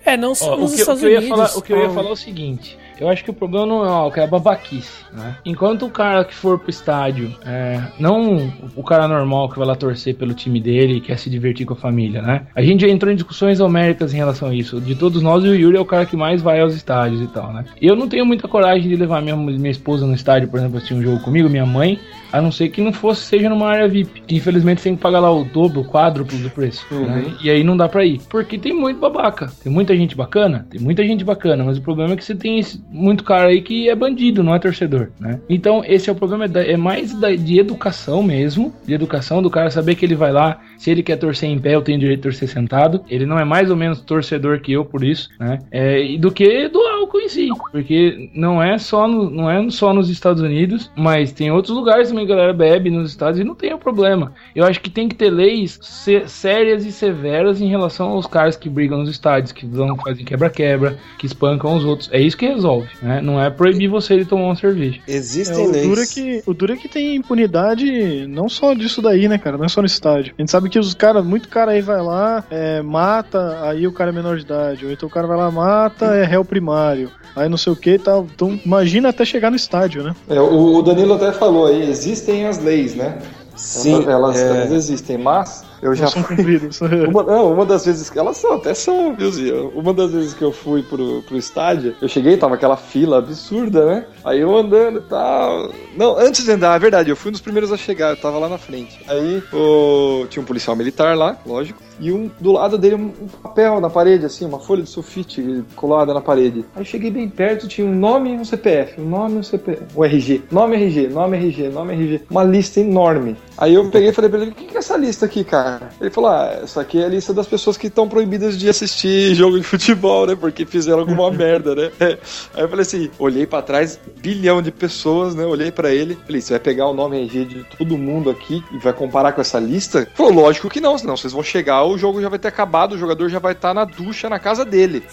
É, 0.07 0.15
não 0.15 0.33
só 0.33 0.53
Ó, 0.53 0.55
o, 0.55 0.59
nos 0.61 0.71
que, 0.71 0.77
o 0.77 0.81
Estados 0.81 1.01
que 1.01 1.05
eu 1.05 1.11
ia 1.11 1.17
Unidos. 1.19 1.37
falar, 1.37 1.57
o 1.57 1.61
que 1.61 1.73
eu 1.73 1.81
ia 1.81 1.89
falar 1.89 2.09
é 2.09 2.13
o 2.13 2.15
seguinte. 2.15 2.77
Eu 2.99 3.09
acho 3.09 3.23
que 3.23 3.29
o 3.29 3.33
problema 3.33 3.65
não 3.65 3.85
é 3.85 3.89
álcool, 3.89 4.19
é 4.19 4.23
a 4.23 4.27
babaquice, 4.27 5.05
né? 5.13 5.35
Enquanto 5.45 5.85
o 5.85 5.89
cara 5.89 6.23
que 6.25 6.33
for 6.33 6.57
pro 6.57 6.69
estádio, 6.69 7.35
é, 7.45 7.79
não 7.99 8.51
o 8.75 8.81
cara 8.81 9.07
normal 9.07 9.49
que 9.49 9.57
vai 9.59 9.67
lá 9.67 9.75
torcer 9.75 10.15
pelo 10.15 10.33
time 10.33 10.59
dele 10.59 10.95
e 10.95 11.01
quer 11.01 11.19
se 11.19 11.29
divertir 11.29 11.65
com 11.65 11.73
a 11.73 11.77
família, 11.77 12.21
né? 12.21 12.47
A 12.55 12.61
gente 12.63 12.81
já 12.81 12.87
entrou 12.87 13.11
em 13.11 13.15
discussões 13.15 13.59
homéricas 13.59 14.13
em 14.13 14.17
relação 14.17 14.49
a 14.49 14.55
isso. 14.55 14.81
De 14.81 14.95
todos 14.95 15.21
nós, 15.21 15.43
o 15.43 15.53
Yuri 15.53 15.77
é 15.77 15.79
o 15.79 15.85
cara 15.85 16.05
que 16.05 16.15
mais 16.15 16.41
vai 16.41 16.59
aos 16.59 16.73
estádios 16.73 17.21
e 17.21 17.27
tal, 17.27 17.53
né? 17.53 17.65
Eu 17.79 17.95
não 17.95 18.07
tenho 18.07 18.25
muita 18.25 18.47
coragem 18.47 18.89
de 18.89 18.95
levar 18.95 19.21
minha, 19.21 19.35
minha 19.35 19.69
esposa 19.69 20.07
no 20.07 20.15
estádio, 20.15 20.47
por 20.47 20.57
exemplo, 20.57 20.77
assistir 20.77 20.95
um 20.95 21.01
jogo 21.01 21.19
comigo, 21.19 21.49
minha 21.49 21.65
mãe, 21.65 21.99
a 22.31 22.41
não 22.41 22.51
ser 22.51 22.69
que 22.69 22.81
não 22.81 22.91
fosse, 22.93 23.21
seja 23.25 23.49
numa 23.49 23.67
área 23.67 23.87
VIP. 23.87 24.21
Que 24.21 24.35
infelizmente 24.35 24.81
você 24.81 24.89
tem 24.89 24.95
que 24.95 25.01
pagar 25.01 25.19
lá 25.19 25.31
o 25.31 25.43
dobro, 25.45 25.81
o 25.81 25.85
quádruplo 25.85 26.37
do 26.39 26.49
preço. 26.49 26.85
né? 26.91 27.33
E 27.43 27.49
aí 27.49 27.63
não 27.63 27.75
dá 27.77 27.87
pra 27.87 28.05
ir. 28.05 28.19
Porque 28.29 28.57
tem 28.57 28.73
muito 28.73 28.99
babaca. 28.99 29.51
Tem 29.63 29.71
muita 29.71 29.95
gente 29.95 30.15
bacana? 30.15 30.65
Tem 30.69 30.79
muita 30.81 31.03
gente 31.05 31.23
bacana, 31.23 31.63
mas 31.63 31.77
o 31.77 31.81
problema 31.81 32.13
é 32.13 32.15
que 32.17 32.23
você 32.23 32.35
tem 32.35 32.59
esse- 32.59 32.81
muito 32.91 33.23
cara 33.23 33.47
aí 33.49 33.61
que 33.61 33.89
é 33.89 33.95
bandido, 33.95 34.43
não 34.43 34.53
é 34.55 34.59
torcedor, 34.59 35.09
né? 35.19 35.39
Então 35.49 35.83
esse 35.85 36.09
é 36.09 36.13
o 36.13 36.15
problema, 36.15 36.45
é, 36.45 36.47
da- 36.47 36.63
é 36.65 36.77
mais 36.77 37.13
da- 37.19 37.35
de 37.35 37.59
educação 37.59 38.21
mesmo, 38.23 38.73
de 38.85 38.93
educação 38.93 39.41
do 39.41 39.49
cara 39.49 39.69
saber 39.69 39.95
que 39.95 40.05
ele 40.05 40.15
vai 40.15 40.31
lá, 40.31 40.59
se 40.77 40.89
ele 40.91 41.03
quer 41.03 41.17
torcer 41.17 41.49
em 41.49 41.59
pé, 41.59 41.75
eu 41.75 41.81
tenho 41.81 41.99
direito 41.99 42.17
de 42.19 42.23
torcer 42.23 42.47
sentado. 42.49 43.01
Ele 43.09 43.25
não 43.25 43.37
é 43.39 43.45
mais 43.45 43.69
ou 43.69 43.75
menos 43.77 44.01
torcedor 44.01 44.59
que 44.59 44.71
eu 44.71 44.83
por 44.85 45.03
isso, 45.03 45.29
né? 45.39 45.59
É, 45.71 46.03
e 46.03 46.17
do 46.17 46.31
que 46.31 46.67
do 46.69 46.79
álcool 46.79 47.19
em 47.21 47.29
si, 47.29 47.49
porque 47.71 48.29
não 48.35 48.61
é 48.61 48.77
só 48.77 49.07
no, 49.07 49.29
não 49.29 49.49
é 49.49 49.69
só 49.69 49.93
nos 49.93 50.09
Estados 50.09 50.41
Unidos, 50.41 50.91
mas 50.95 51.31
tem 51.31 51.51
outros 51.51 51.75
lugares 51.75 52.11
também 52.17 52.25
a 52.25 52.27
galera 52.27 52.53
bebe 52.53 52.89
nos 52.89 53.09
estados 53.09 53.39
e 53.39 53.43
não 53.43 53.53
tem 53.53 53.73
o 53.73 53.77
problema. 53.77 54.33
Eu 54.55 54.65
acho 54.65 54.81
que 54.81 54.89
tem 54.89 55.07
que 55.07 55.15
ter 55.15 55.29
leis 55.29 55.77
sé- 55.81 56.27
sérias 56.27 56.85
e 56.85 56.91
severas 56.91 57.61
em 57.61 57.67
relação 57.67 58.09
aos 58.09 58.25
caras 58.25 58.55
que 58.55 58.69
brigam 58.69 58.99
nos 58.99 59.09
estádios, 59.09 59.51
que 59.51 59.65
vão 59.65 59.95
fazem 59.97 60.25
quebra-quebra, 60.25 60.97
que 61.17 61.25
espancam 61.25 61.75
os 61.75 61.85
outros. 61.85 62.09
É 62.11 62.19
isso 62.19 62.37
que 62.37 62.47
resolve, 62.47 62.89
né? 63.01 63.21
Não 63.21 63.41
é 63.41 63.49
proibir 63.49 63.87
você 63.87 64.17
de 64.17 64.25
tomar 64.25 64.45
uma 64.45 64.55
cerveja. 64.55 64.99
É, 65.07 65.13
Existem 65.15 65.67
o, 65.67 65.71
leis. 65.71 65.87
duro 65.87 66.01
é 66.01 66.05
que, 66.05 66.43
o 66.45 66.53
duro 66.53 66.73
é 66.73 66.77
que 66.77 66.87
tem 66.87 67.15
impunidade 67.15 68.25
não 68.27 68.49
só 68.49 68.73
disso 68.73 69.01
daí, 69.01 69.27
né, 69.27 69.37
cara? 69.37 69.57
Não 69.57 69.65
é 69.65 69.69
só 69.69 69.81
no 69.81 69.87
estádio. 69.87 70.33
A 70.37 70.41
gente 70.41 70.51
sabe 70.51 70.69
que 70.69 70.79
os 70.79 70.93
caras, 70.93 71.23
muito 71.25 71.49
cara 71.49 71.71
aí 71.71 71.81
vai 71.81 72.01
lá, 72.01 72.43
é, 72.49 72.81
mata, 72.81 73.59
aí 73.63 73.87
o 73.87 73.91
cara 73.91 74.09
é 74.11 74.13
menor 74.13 74.37
de 74.37 74.43
idade. 74.43 74.85
Ou 74.85 74.91
então 74.91 75.07
o 75.07 75.11
cara 75.11 75.27
vai 75.27 75.37
lá, 75.37 75.51
mata, 75.51 76.05
é 76.15 76.23
réu 76.25 76.43
primário. 76.43 77.11
Aí 77.35 77.47
não 77.47 77.57
sei 77.57 77.71
o 77.71 77.75
que 77.75 77.91
e 77.91 77.99
tal. 77.99 78.27
Então 78.33 78.59
imagina 78.65 79.09
até 79.09 79.23
chegar 79.23 79.49
no 79.49 79.55
estádio, 79.55 80.03
né? 80.03 80.15
É, 80.29 80.39
o, 80.41 80.77
o 80.77 80.81
Danilo 80.81 81.13
até 81.13 81.31
falou 81.31 81.67
aí, 81.67 81.91
existem 82.07 82.47
as 82.47 82.57
leis, 82.59 82.95
né? 82.95 83.17
Sim, 83.55 84.05
elas, 84.07 84.37
é. 84.37 84.49
elas 84.49 84.71
existem, 84.71 85.17
mas 85.17 85.63
eu 85.81 85.93
já 85.95 86.05
Não 86.05 86.11
são 86.11 86.23
fui- 86.23 86.35
cumpridos. 86.37 86.79
Uma, 87.07 87.23
não, 87.23 87.53
uma 87.53 87.65
das 87.65 87.85
vezes 87.85 88.09
que 88.09 88.17
elas 88.19 88.37
são, 88.37 88.53
até 88.55 88.73
são, 88.73 89.13
viu, 89.15 89.31
Zia? 89.31 89.55
Uma 89.73 89.93
das 89.93 90.11
vezes 90.11 90.33
que 90.33 90.43
eu 90.43 90.51
fui 90.51 90.81
pro, 90.83 91.21
pro 91.23 91.37
estádio, 91.37 91.95
eu 92.01 92.07
cheguei, 92.07 92.37
tava 92.37 92.55
aquela 92.55 92.75
fila 92.77 93.17
absurda, 93.19 93.85
né? 93.85 94.05
Aí 94.23 94.39
eu 94.41 94.55
andando 94.55 94.99
e 94.99 95.01
tal. 95.03 95.71
Não, 95.95 96.17
antes 96.17 96.43
de 96.45 96.51
andar, 96.51 96.75
é 96.75 96.79
verdade, 96.79 97.09
eu 97.09 97.15
fui 97.15 97.29
um 97.29 97.31
dos 97.31 97.41
primeiros 97.41 97.71
a 97.71 97.77
chegar, 97.77 98.09
eu 98.11 98.17
tava 98.17 98.37
lá 98.37 98.49
na 98.49 98.57
frente. 98.57 98.99
Aí 99.07 99.41
o, 99.53 100.25
tinha 100.29 100.41
um 100.41 100.45
policial 100.45 100.75
militar 100.75 101.15
lá, 101.17 101.37
lógico, 101.45 101.81
e 101.99 102.11
um 102.11 102.29
do 102.39 102.51
lado 102.51 102.77
dele 102.77 102.95
um, 102.95 103.11
um 103.21 103.27
papel 103.27 103.79
na 103.81 103.89
parede, 103.89 104.25
assim, 104.25 104.45
uma 104.45 104.59
folha 104.59 104.83
de 104.83 104.89
sulfite 104.89 105.63
colada 105.75 106.13
na 106.13 106.21
parede. 106.21 106.63
Aí 106.75 106.81
eu 106.81 106.85
cheguei 106.85 107.09
bem 107.09 107.27
perto, 107.29 107.67
tinha 107.67 107.85
um 107.87 107.95
nome 107.95 108.31
e 108.33 108.37
um 108.37 108.45
CPF, 108.45 108.99
um 109.01 109.05
nome 109.09 109.35
e 109.35 109.37
um 109.39 109.43
CPF, 109.43 109.83
um 109.95 110.03
RG, 110.03 110.43
nome 110.51 110.75
RG, 110.75 111.07
nome 111.07 111.37
RG, 111.37 111.69
nome 111.69 111.93
RG, 111.93 112.21
uma 112.29 112.43
lista 112.43 112.79
enorme. 112.79 113.35
Aí 113.57 113.73
eu 113.73 113.89
peguei 113.89 114.09
e 114.09 114.13
falei 114.13 114.29
pra 114.29 114.39
ele, 114.39 114.51
o 114.51 114.53
que 114.53 114.65
que 114.65 114.75
é 114.75 114.79
essa 114.79 114.95
lista 114.95 115.25
aqui, 115.25 115.43
cara? 115.43 115.89
Ele 115.99 116.11
falou, 116.11 116.29
ah, 116.29 116.59
essa 116.63 116.81
aqui 116.81 117.01
é 117.01 117.05
a 117.05 117.09
lista 117.09 117.33
das 117.33 117.47
pessoas 117.47 117.75
que 117.75 117.87
estão 117.87 118.07
proibidas 118.07 118.57
de 118.57 118.69
assistir 118.69 119.33
jogo 119.35 119.57
de 119.57 119.63
futebol, 119.63 120.27
né? 120.27 120.35
Porque 120.35 120.65
fizeram 120.65 120.99
alguma 120.99 121.29
merda, 121.31 121.73
né? 121.73 121.91
Aí 121.99 122.61
eu 122.61 122.69
falei 122.69 122.83
assim, 122.83 123.09
olhei 123.17 123.47
pra 123.47 123.61
trás, 123.61 123.99
bilhão 124.17 124.61
de 124.61 124.71
pessoas, 124.71 125.33
né? 125.33 125.43
Olhei 125.43 125.71
pra 125.71 125.91
ele, 125.91 126.17
falei, 126.25 126.39
você 126.39 126.53
vai 126.53 126.59
pegar 126.59 126.87
o 126.87 126.93
nome 126.93 127.19
RG 127.23 127.45
de 127.45 127.63
todo 127.77 127.97
mundo 127.97 128.29
aqui 128.29 128.63
e 128.71 128.77
vai 128.77 128.93
comparar 128.93 129.31
com 129.31 129.41
essa 129.41 129.59
lista? 129.59 129.99
Ele 129.99 130.09
falou, 130.13 130.33
lógico 130.33 130.69
que 130.69 130.79
não, 130.79 130.97
senão 130.97 131.17
vocês 131.17 131.33
vão 131.33 131.41
chegar, 131.41 131.83
o 131.83 131.97
jogo 131.97 132.21
já 132.21 132.29
vai 132.29 132.37
ter 132.37 132.49
acabado, 132.49 132.93
o 132.93 132.97
jogador 132.97 133.27
já 133.29 133.39
vai 133.39 133.53
estar 133.53 133.73
na 133.73 133.85
ducha 133.85 134.29
na 134.29 134.39
casa 134.39 134.63
dele. 134.63 135.03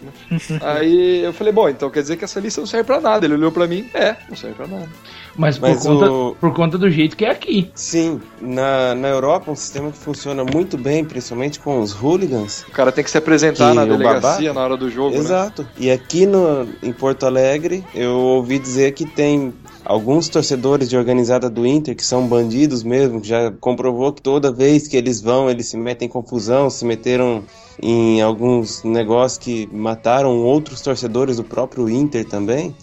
Aí 0.60 1.24
eu 1.24 1.32
falei, 1.32 1.52
bom, 1.52 1.68
então 1.68 1.90
quer 1.90 2.02
dizer 2.02 2.16
que 2.16 2.24
essa 2.24 2.40
lista 2.40 2.60
não 2.60 2.66
serve 2.66 2.84
pra 2.84 3.00
nada. 3.00 3.24
Ele 3.24 3.34
olhou 3.34 3.52
pra 3.52 3.66
mim, 3.66 3.88
é, 3.94 4.16
não 4.28 4.36
serve 4.36 4.54
pra 4.54 4.66
nada. 4.66 4.88
Mas, 5.36 5.58
Mas 5.58 5.78
por, 5.78 5.88
conta, 5.92 6.10
o- 6.12 6.36
por 6.40 6.54
conta 6.54 6.78
do 6.78 6.90
jeito 6.90 7.16
que 7.16 7.24
é 7.24 7.30
aqui. 7.30 7.70
Sim, 7.74 8.20
na, 8.40 8.94
na 8.94 9.08
Europa 9.08 9.50
um 9.50 9.56
sistema 9.56 9.90
que 9.90 9.98
funciona 9.98 10.44
muito 10.44 10.78
bem, 10.78 11.04
principalmente 11.04 11.60
com 11.60 11.80
os 11.80 11.92
hooligans. 11.92 12.64
O 12.68 12.72
cara 12.72 12.90
tem 12.90 13.04
que 13.04 13.10
se 13.10 13.18
apresentar 13.18 13.70
Que 13.70 13.76
na 13.76 13.84
delegacia 13.84 14.52
na 14.52 14.62
hora 14.62 14.76
do 14.76 14.88
jogo, 14.90 15.14
né? 15.14 15.20
Exato. 15.20 15.66
E 15.78 15.90
aqui 15.90 16.24
no, 16.26 16.68
em 16.82 16.92
Porto 16.92 17.26
Alegre, 17.26 17.84
eu 17.94 18.12
ouvi 18.16 18.58
dizer 18.58 18.92
que 18.92 19.04
tem 19.04 19.52
alguns 19.84 20.28
torcedores 20.28 20.88
de 20.88 20.96
organizada 20.96 21.48
do 21.48 21.66
Inter 21.66 21.94
que 21.94 22.04
são 22.04 22.26
bandidos 22.26 22.82
mesmo, 22.82 23.20
que 23.20 23.28
já 23.28 23.52
comprovou 23.60 24.12
que 24.12 24.22
toda 24.22 24.50
vez 24.50 24.88
que 24.88 24.96
eles 24.96 25.20
vão, 25.20 25.48
eles 25.50 25.66
se 25.68 25.76
metem 25.76 26.06
em 26.06 26.10
confusão, 26.10 26.68
se 26.70 26.84
meteram 26.84 27.44
em 27.80 28.20
alguns 28.22 28.82
negócios 28.82 29.38
que 29.38 29.68
mataram 29.70 30.38
outros 30.42 30.80
torcedores 30.80 31.36
do 31.36 31.44
próprio 31.44 31.88
Inter 31.90 32.24
também. 32.24 32.74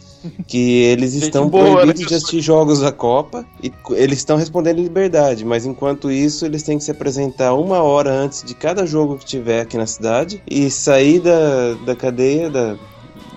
Que 0.47 0.83
eles 0.83 1.13
Gente 1.13 1.23
estão 1.23 1.49
boa, 1.49 1.63
né? 1.63 1.71
proibidos 1.71 2.07
de 2.07 2.15
assistir 2.15 2.41
jogos 2.41 2.79
da 2.79 2.91
Copa 2.91 3.45
e 3.61 3.71
eles 3.91 4.19
estão 4.19 4.37
respondendo 4.37 4.79
em 4.79 4.83
liberdade, 4.83 5.43
mas 5.45 5.65
enquanto 5.65 6.11
isso 6.11 6.45
eles 6.45 6.63
têm 6.63 6.77
que 6.77 6.83
se 6.83 6.91
apresentar 6.91 7.53
uma 7.53 7.81
hora 7.81 8.11
antes 8.11 8.43
de 8.43 8.53
cada 8.53 8.85
jogo 8.85 9.17
que 9.17 9.25
tiver 9.25 9.61
aqui 9.61 9.77
na 9.77 9.85
cidade 9.85 10.41
e 10.49 10.69
sair 10.69 11.19
da, 11.19 11.73
da 11.85 11.95
cadeia, 11.95 12.49
da, 12.49 12.77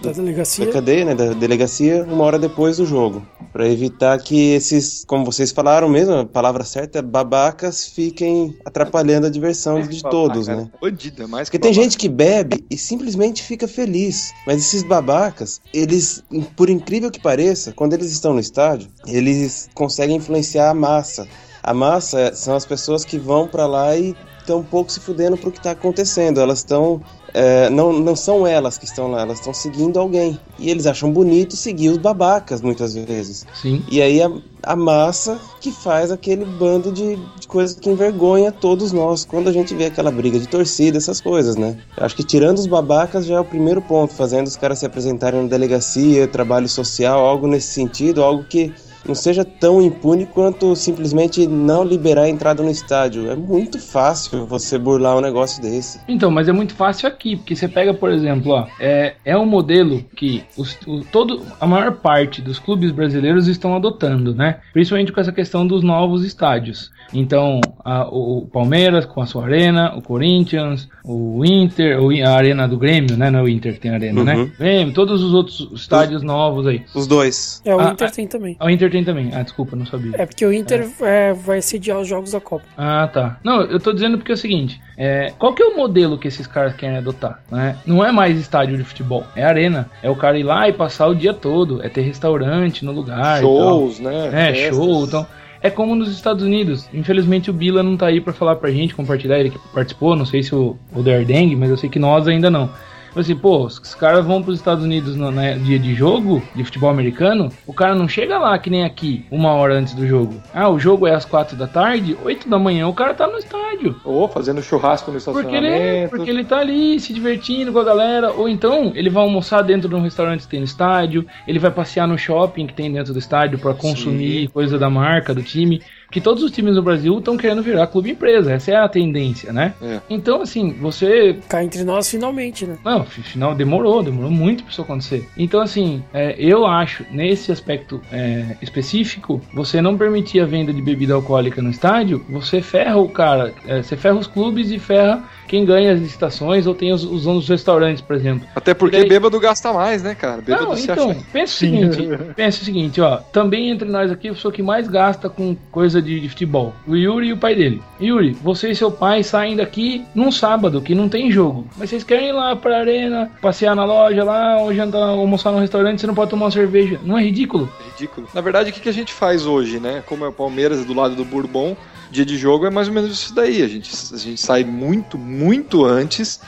Da 0.07 0.13
delegacia. 0.13 0.67
da 0.67 0.73
cadeia, 0.73 1.05
né, 1.05 1.15
da 1.15 1.33
delegacia, 1.33 2.05
uma 2.05 2.25
hora 2.25 2.39
depois 2.39 2.77
do 2.77 2.87
jogo. 2.87 3.27
Pra 3.53 3.67
evitar 3.69 4.19
que 4.19 4.53
esses, 4.53 5.05
como 5.07 5.25
vocês 5.25 5.51
falaram 5.51 5.89
mesmo, 5.89 6.15
a 6.15 6.25
palavra 6.27 6.63
certa 6.65 6.99
é 6.99 7.03
babacas 7.03 7.87
fiquem 7.87 8.57
atrapalhando 8.65 9.27
a 9.27 9.31
diversão 9.31 9.81
de 9.81 10.03
todos, 10.03 10.47
né? 10.47 10.69
Bandido, 10.81 11.23
é 11.23 11.27
mais 11.27 11.49
Porque 11.49 11.59
que 11.59 11.63
tem 11.63 11.71
babaca. 11.73 11.85
gente 11.85 11.97
que 11.99 12.09
bebe 12.09 12.65
e 12.71 12.77
simplesmente 12.77 13.43
fica 13.43 13.67
feliz. 13.67 14.33
Mas 14.47 14.59
esses 14.59 14.83
babacas, 14.83 15.61
eles, 15.73 16.23
por 16.55 16.69
incrível 16.69 17.11
que 17.11 17.21
pareça, 17.21 17.73
quando 17.73 17.95
eles 17.95 18.13
estão 18.13 18.35
no 18.35 18.41
estádio, 18.41 18.89
eles 19.07 19.69
conseguem 19.75 20.17
influenciar 20.17 20.71
a 20.71 20.75
massa. 20.75 21.27
A 21.63 21.73
massa 21.75 22.35
são 22.35 22.55
as 22.55 22.65
pessoas 22.67 23.05
que 23.05 23.19
vão 23.19 23.49
pra 23.49 23.67
lá 23.67 23.97
e 23.97 24.15
estão 24.39 24.61
um 24.61 24.63
pouco 24.65 24.93
se 24.93 25.01
fudendo 25.01 25.37
pro 25.37 25.51
que 25.51 25.61
tá 25.61 25.73
acontecendo. 25.73 26.41
Elas 26.41 26.59
estão. 26.59 27.03
É, 27.39 27.69
não, 27.69 27.93
não 27.93 28.17
são 28.17 28.47
elas 28.47 28.79
que 28.79 28.87
estão 28.87 29.09
lá, 29.09 29.21
elas 29.21 29.41
estão 29.41 29.53
seguindo 29.53 30.01
alguém. 30.01 30.41
E 30.59 30.71
eles 30.71 30.87
acham 30.87 31.13
bonito 31.13 31.55
seguir 31.55 31.91
os 31.91 31.99
babacas 31.99 32.63
muitas 32.63 32.95
vezes. 32.95 33.47
Sim. 33.61 33.85
E 33.91 34.01
aí 34.01 34.23
a, 34.23 34.33
a 34.63 34.75
massa 34.75 35.39
que 35.61 35.71
faz 35.71 36.11
aquele 36.11 36.47
bando 36.47 36.91
de, 36.91 37.17
de 37.39 37.47
coisas 37.47 37.77
que 37.79 37.91
envergonha 37.91 38.51
todos 38.51 38.91
nós 38.91 39.27
quando 39.27 39.49
a 39.49 39.53
gente 39.53 39.75
vê 39.75 39.85
aquela 39.85 40.11
briga 40.11 40.39
de 40.39 40.49
torcida, 40.49 40.97
essas 40.97 41.21
coisas, 41.21 41.57
né? 41.57 41.77
Eu 41.95 42.07
acho 42.07 42.17
que 42.17 42.25
tirando 42.25 42.57
os 42.57 42.67
babacas 42.67 43.27
já 43.27 43.35
é 43.35 43.41
o 43.41 43.45
primeiro 43.45 43.83
ponto, 43.83 44.15
fazendo 44.15 44.47
os 44.47 44.57
caras 44.57 44.79
se 44.79 44.87
apresentarem 44.87 45.43
na 45.43 45.49
delegacia, 45.49 46.27
trabalho 46.27 46.71
social, 46.71 47.27
algo 47.27 47.47
nesse 47.47 47.69
sentido, 47.69 48.25
algo 48.25 48.45
que 48.45 48.73
não 49.07 49.15
seja 49.15 49.45
tão 49.45 49.81
impune 49.81 50.27
quanto 50.27 50.75
simplesmente 50.77 51.47
não 51.47 51.85
liberar 51.85 52.23
a 52.23 52.29
entrada 52.29 52.63
no 52.63 52.71
estádio. 52.71 53.31
É 53.31 53.37
muito 53.37 53.79
fácil 53.79 54.47
você 54.47 54.79
burlar 54.79 55.17
um 55.17 55.21
negócio 55.21 55.61
desse. 55.63 56.01
Então, 56.09 56.31
mas 56.31 56.49
é 56.49 56.53
muito 56.53 56.75
fácil 56.75 57.09
aqui, 57.09 57.37
porque 57.37 57.55
você 57.57 57.69
pega, 57.69 57.93
por 57.95 58.11
exemplo, 58.11 58.53
ó, 58.53 58.67
é, 58.81 59.15
é 59.25 59.37
um 59.37 59.47
modelo 59.47 60.03
que 60.17 60.43
os, 60.57 60.77
o, 60.87 61.01
todo, 61.11 61.43
a 61.61 61.67
maior 61.67 61.93
parte 61.93 62.41
dos 62.43 62.59
clubes 62.59 62.91
brasileiros 62.91 63.47
estão 63.49 63.75
adotando, 63.77 64.35
né? 64.35 64.59
Principalmente 64.73 65.13
com 65.13 65.21
essa 65.21 65.33
questão 65.33 65.67
dos 65.67 65.83
novos 65.83 66.25
estádios. 66.25 66.91
Então, 67.15 67.61
a- 67.85 68.09
o, 68.09 68.47
Palmeiras 68.53 69.07
com 69.07 69.21
a 69.21 69.27
sua 69.27 69.45
arena, 69.45 69.95
o 69.97 70.03
Corinthians, 70.03 70.89
o 71.05 71.45
Inter, 71.45 72.03
o, 72.03 72.11
a 72.11 72.31
arena 72.31 72.67
do 72.67 72.77
Grêmio, 72.77 73.17
né? 73.17 73.31
Não 73.31 73.41
é 73.41 73.43
o 73.43 73.49
Inter 73.49 73.75
que 73.75 73.81
tem 73.81 73.91
arena, 73.93 74.19
Uhum. 74.21 74.25
né? 74.25 74.51
Grêmio, 74.59 74.93
todos 74.93 75.23
os 75.23 75.33
outros 75.33 75.69
estádios 75.73 76.23
novos 76.23 76.67
aí. 76.67 76.83
Os 76.95 77.07
dois. 77.07 77.63
É, 77.65 77.75
o 77.75 77.81
Inter 77.81 78.11
tem 78.11 78.27
também. 78.27 78.57
O 78.61 78.69
Inter 78.69 78.91
tem 78.91 78.96
tem 78.97 79.05
também. 79.05 79.31
Ah, 79.35 79.43
desculpa, 79.43 79.77
não 79.77 79.87
sabia. 79.87 80.13
É 80.17 80.25
porque 80.25 80.45
o 80.45 80.53
Inter 80.53 80.89
é, 81.03 81.33
vai 81.33 81.61
sediar 81.61 81.99
os 81.99 82.09
jogos 82.09 82.33
da 82.33 82.41
Copa. 82.41 82.65
Ah, 82.77 83.09
tá. 83.13 83.39
Não, 83.45 83.61
eu 83.63 83.79
tô 83.79 83.93
dizendo 83.93 84.17
porque 84.17 84.33
é 84.33 84.35
o 84.35 84.39
seguinte: 84.39 84.81
é, 84.97 85.33
qual 85.39 85.53
que 85.55 85.63
é 85.63 85.67
o 85.67 85.77
modelo 85.77 86.19
que 86.19 86.29
esses 86.29 86.47
caras 86.47 86.75
querem 86.75 86.97
adotar? 86.97 87.43
Né? 87.51 87.77
Não 87.87 88.05
é 88.05 88.11
mais 88.11 88.39
estádio 88.39 88.77
de 88.77 88.85
futebol, 88.85 89.25
é 89.35 89.45
arena. 89.45 89.91
É 90.03 90.09
o 90.09 90.17
cara 90.17 90.39
ir 90.39 90.43
lá 90.43 90.69
e 90.69 90.73
passar 90.73 91.07
o 91.07 91.15
dia 91.15 91.35
todo, 91.35 91.85
é 91.85 91.89
ter 91.89 92.03
restaurante 92.03 92.85
no 92.85 92.93
lugar. 92.93 93.39
e 93.39 93.43
tal. 93.43 93.51
Shows, 93.59 94.01
né? 94.01 94.29
É, 94.29 94.55
Festas. 94.55 94.77
show. 94.77 95.05
Então, 95.05 95.27
é 95.63 95.71
como 95.71 95.95
nos 95.95 96.11
Estados 96.11 96.45
Unidos. 96.45 96.89
Infelizmente 96.93 97.51
o 97.51 97.53
Bila 97.53 97.83
não 97.83 97.97
tá 97.97 98.07
aí 98.07 98.21
pra 98.21 98.33
falar 98.33 98.57
pra 98.57 98.71
gente, 98.71 98.95
compartilhar, 98.95 99.39
ele 99.39 99.51
que 99.51 99.59
participou, 99.75 100.17
não 100.17 100.25
sei 100.25 100.43
se 100.43 100.55
o, 100.55 100.77
o 100.95 101.03
Derdeng, 101.03 101.55
mas 101.57 101.71
eu 101.71 101.77
sei 101.77 101.91
que 101.91 101.99
nós 101.99 102.27
ainda 102.29 102.51
não. 102.51 102.71
Assim, 103.17 103.35
pô, 103.35 103.65
os 103.65 103.79
os 103.79 103.95
caras 103.95 104.25
vão 104.25 104.43
pros 104.43 104.59
Estados 104.59 104.85
Unidos 104.85 105.17
no 105.17 105.31
né, 105.31 105.55
dia 105.55 105.79
de 105.79 105.95
jogo, 105.95 106.43
de 106.55 106.65
futebol 106.65 106.91
americano, 106.91 107.51
o 107.67 107.73
cara 107.73 107.95
não 107.95 108.09
chega 108.09 108.39
lá 108.39 108.59
que 108.59 108.69
nem 108.69 108.85
aqui, 108.85 109.25
uma 109.31 109.53
hora 109.53 109.79
antes 109.79 109.95
do 109.95 110.07
jogo. 110.07 110.35
Ah, 110.53 110.69
o 110.69 110.79
jogo 110.79 111.07
é 111.07 111.15
às 111.15 111.25
quatro 111.25 111.57
da 111.57 111.67
tarde, 111.67 112.17
oito 112.25 112.49
da 112.49 112.59
manhã, 112.59 112.89
o 112.89 112.95
cara 112.95 113.15
tá 113.15 113.27
no 113.27 113.39
estádio. 113.39 113.97
Ou 114.05 114.29
fazendo 114.29 114.63
churrasco 114.63 115.11
no 115.11 115.21
Porque 115.21 115.31
estacionamento. 115.31 115.67
ele, 115.67 116.09
porque 116.09 116.31
ele 116.31 116.45
tá 116.45 116.59
ali 116.59 116.99
se 116.99 117.13
divertindo 117.13 117.73
com 117.73 117.79
a 117.79 117.85
galera. 117.85 118.33
Ou 118.33 118.49
então 118.49 118.93
ele 118.95 119.11
vai 119.11 119.23
almoçar 119.23 119.63
dentro 119.63 119.89
de 119.89 119.95
um 119.95 120.01
restaurante 120.01 120.41
que 120.41 120.49
tem 120.49 120.61
no 120.61 120.67
estádio. 120.67 121.27
Ele 121.47 121.59
vai 121.59 121.71
passear 121.71 122.07
no 122.07 122.19
shopping 122.19 122.67
que 122.67 122.75
tem 122.75 122.93
dentro 122.93 123.13
do 123.13 123.19
estádio 123.19 123.59
pra 123.59 123.75
consumir 123.75 124.49
coisa 124.49 124.79
da 124.79 124.91
marca, 124.91 125.35
do 125.35 125.43
time. 125.43 125.81
Que 126.11 126.21
todos 126.21 126.43
os 126.43 126.51
times 126.53 126.77
no 126.77 126.83
Brasil 126.83 127.19
estão 127.19 127.37
querendo 127.37 127.63
virar 127.63 127.87
clube 127.89 128.11
empresa. 128.11 128.53
Essa 128.53 128.71
é 128.71 128.77
a 128.77 128.89
tendência, 128.89 129.53
né? 129.53 129.75
É. 129.83 130.01
Então, 130.09 130.41
assim, 130.43 130.71
você 130.81 131.37
Cá 131.49 131.65
entre 131.65 131.83
nós, 131.85 132.09
finalmente, 132.09 132.65
né? 132.65 132.77
não, 132.85 133.05
fi- 133.05 133.23
final 133.23 133.55
demorou, 133.55 134.03
demorou 134.03 134.31
muito 134.31 134.63
pra 134.63 134.71
isso 134.73 134.83
acontecer. 134.83 135.29
Então, 135.37 135.61
assim, 135.61 136.03
é, 136.15 136.35
eu 136.39 136.65
acho, 136.67 137.05
nesse 137.11 137.51
aspecto 137.51 138.01
é, 138.13 138.57
específico, 138.63 139.41
você 139.53 139.81
não 139.81 139.97
permitir 139.97 140.41
a 140.41 140.47
venda 140.47 140.73
de 140.73 140.81
bebida 140.81 141.15
alcoólica 141.15 141.61
no 141.61 141.71
estádio, 141.71 142.25
você 142.29 142.61
ferra 142.63 142.97
o 142.99 143.09
cara, 143.09 143.53
é, 143.67 143.83
você 143.83 143.97
ferra 143.97 144.17
os 144.17 144.27
clubes 144.27 144.71
e 144.71 144.79
ferra 144.79 145.25
quem 145.49 145.65
ganha 145.65 145.93
as 145.93 146.01
licitações 146.01 146.67
ou 146.67 146.75
tem 146.75 146.93
os, 146.93 147.05
os 147.05 147.23
donos 147.25 147.43
dos 147.43 147.49
restaurantes, 147.49 148.01
por 148.03 148.17
exemplo. 148.17 148.47
Até 148.55 148.75
porque 148.75 148.97
E 148.97 149.01
daí- 149.01 149.09
bêbado 149.09 149.39
gasta 149.39 149.73
mais, 149.73 150.03
né, 150.03 150.15
cara? 150.15 150.43
Bêbado 150.43 150.67
Não, 150.69 150.77
se 150.77 150.91
então, 150.91 151.11
acha. 151.11 151.21
pensa 151.33 151.53
o 151.55 151.57
seguinte, 151.57 152.09
pensa 152.35 152.63
o 152.63 152.65
seguinte, 152.65 153.01
ó, 153.01 153.17
também 153.19 153.71
entre 153.71 153.89
nós 153.89 154.11
aqui, 154.11 154.27
eu 154.29 154.35
sou 154.35 154.51
o 154.51 154.55
que 154.55 154.63
mais 154.63 154.89
gasta 154.89 155.29
com 155.29 155.57
coisa 155.71 155.96
de, 156.01 156.21
de 156.21 156.29
futebol, 156.29 156.75
o 156.87 156.97
Yuri 156.97 157.29
e 157.29 157.33
o 157.33 157.37
pai 157.37 157.55
dele. 157.55 157.83
Yuri, 158.01 158.33
você 158.43 158.71
e 158.71 158.77
seu 158.77 158.91
pai 158.91 159.23
saem 159.23 159.57
daqui 159.57 160.05
num 160.15 160.31
sábado, 160.31 160.81
que 160.81 160.95
não 160.95 161.09
tem 161.09 161.31
jogo, 161.31 161.67
mas 161.77 161.91
vocês 161.91 162.05
querem 162.05 162.29
ir 162.29 162.33
lá 162.33 162.55
pra 162.55 162.81
arena, 162.81 163.31
passear 163.41 163.75
na 163.75 163.85
loja 163.85 164.25
lá, 164.25 164.59
ou 164.61 164.75
jantar, 164.75 165.03
almoçar 165.03 165.53
no 165.53 165.59
restaurante, 165.59 166.01
você 166.01 166.07
não 166.07 166.15
pode 166.15 166.31
tomar 166.31 166.47
uma 166.47 166.51
cerveja, 166.51 167.01
não 167.05 167.19
é 167.19 167.23
ridículo? 167.23 167.69
Ridículo. 167.93 168.29
Na 168.35 168.41
verdade, 168.41 168.71
o 168.71 168.73
que 168.73 168.81
que 168.81 168.89
a 168.89 168.93
gente 168.93 169.13
faz 169.13 169.47
hoje, 169.47 169.79
né? 169.81 170.03
Como 170.07 170.25
é 170.25 170.29
o 170.29 170.33
Palmeiras 170.33 170.85
do 170.85 170.95
lado 170.95 171.15
do 171.15 171.25
Bourbon, 171.25 171.77
dia 172.11 172.25
de 172.25 172.37
jogo 172.37 172.67
é 172.67 172.71
mais 172.71 172.89
ou 172.89 172.95
menos 172.95 173.11
isso 173.11 173.35
daí. 173.35 173.63
A 173.63 173.69
gente, 173.69 173.91
a 174.13 174.17
gente 174.17 174.41
sai 174.41 174.65
muito, 174.65 175.19
muito 175.19 175.85
antes, 175.85 176.41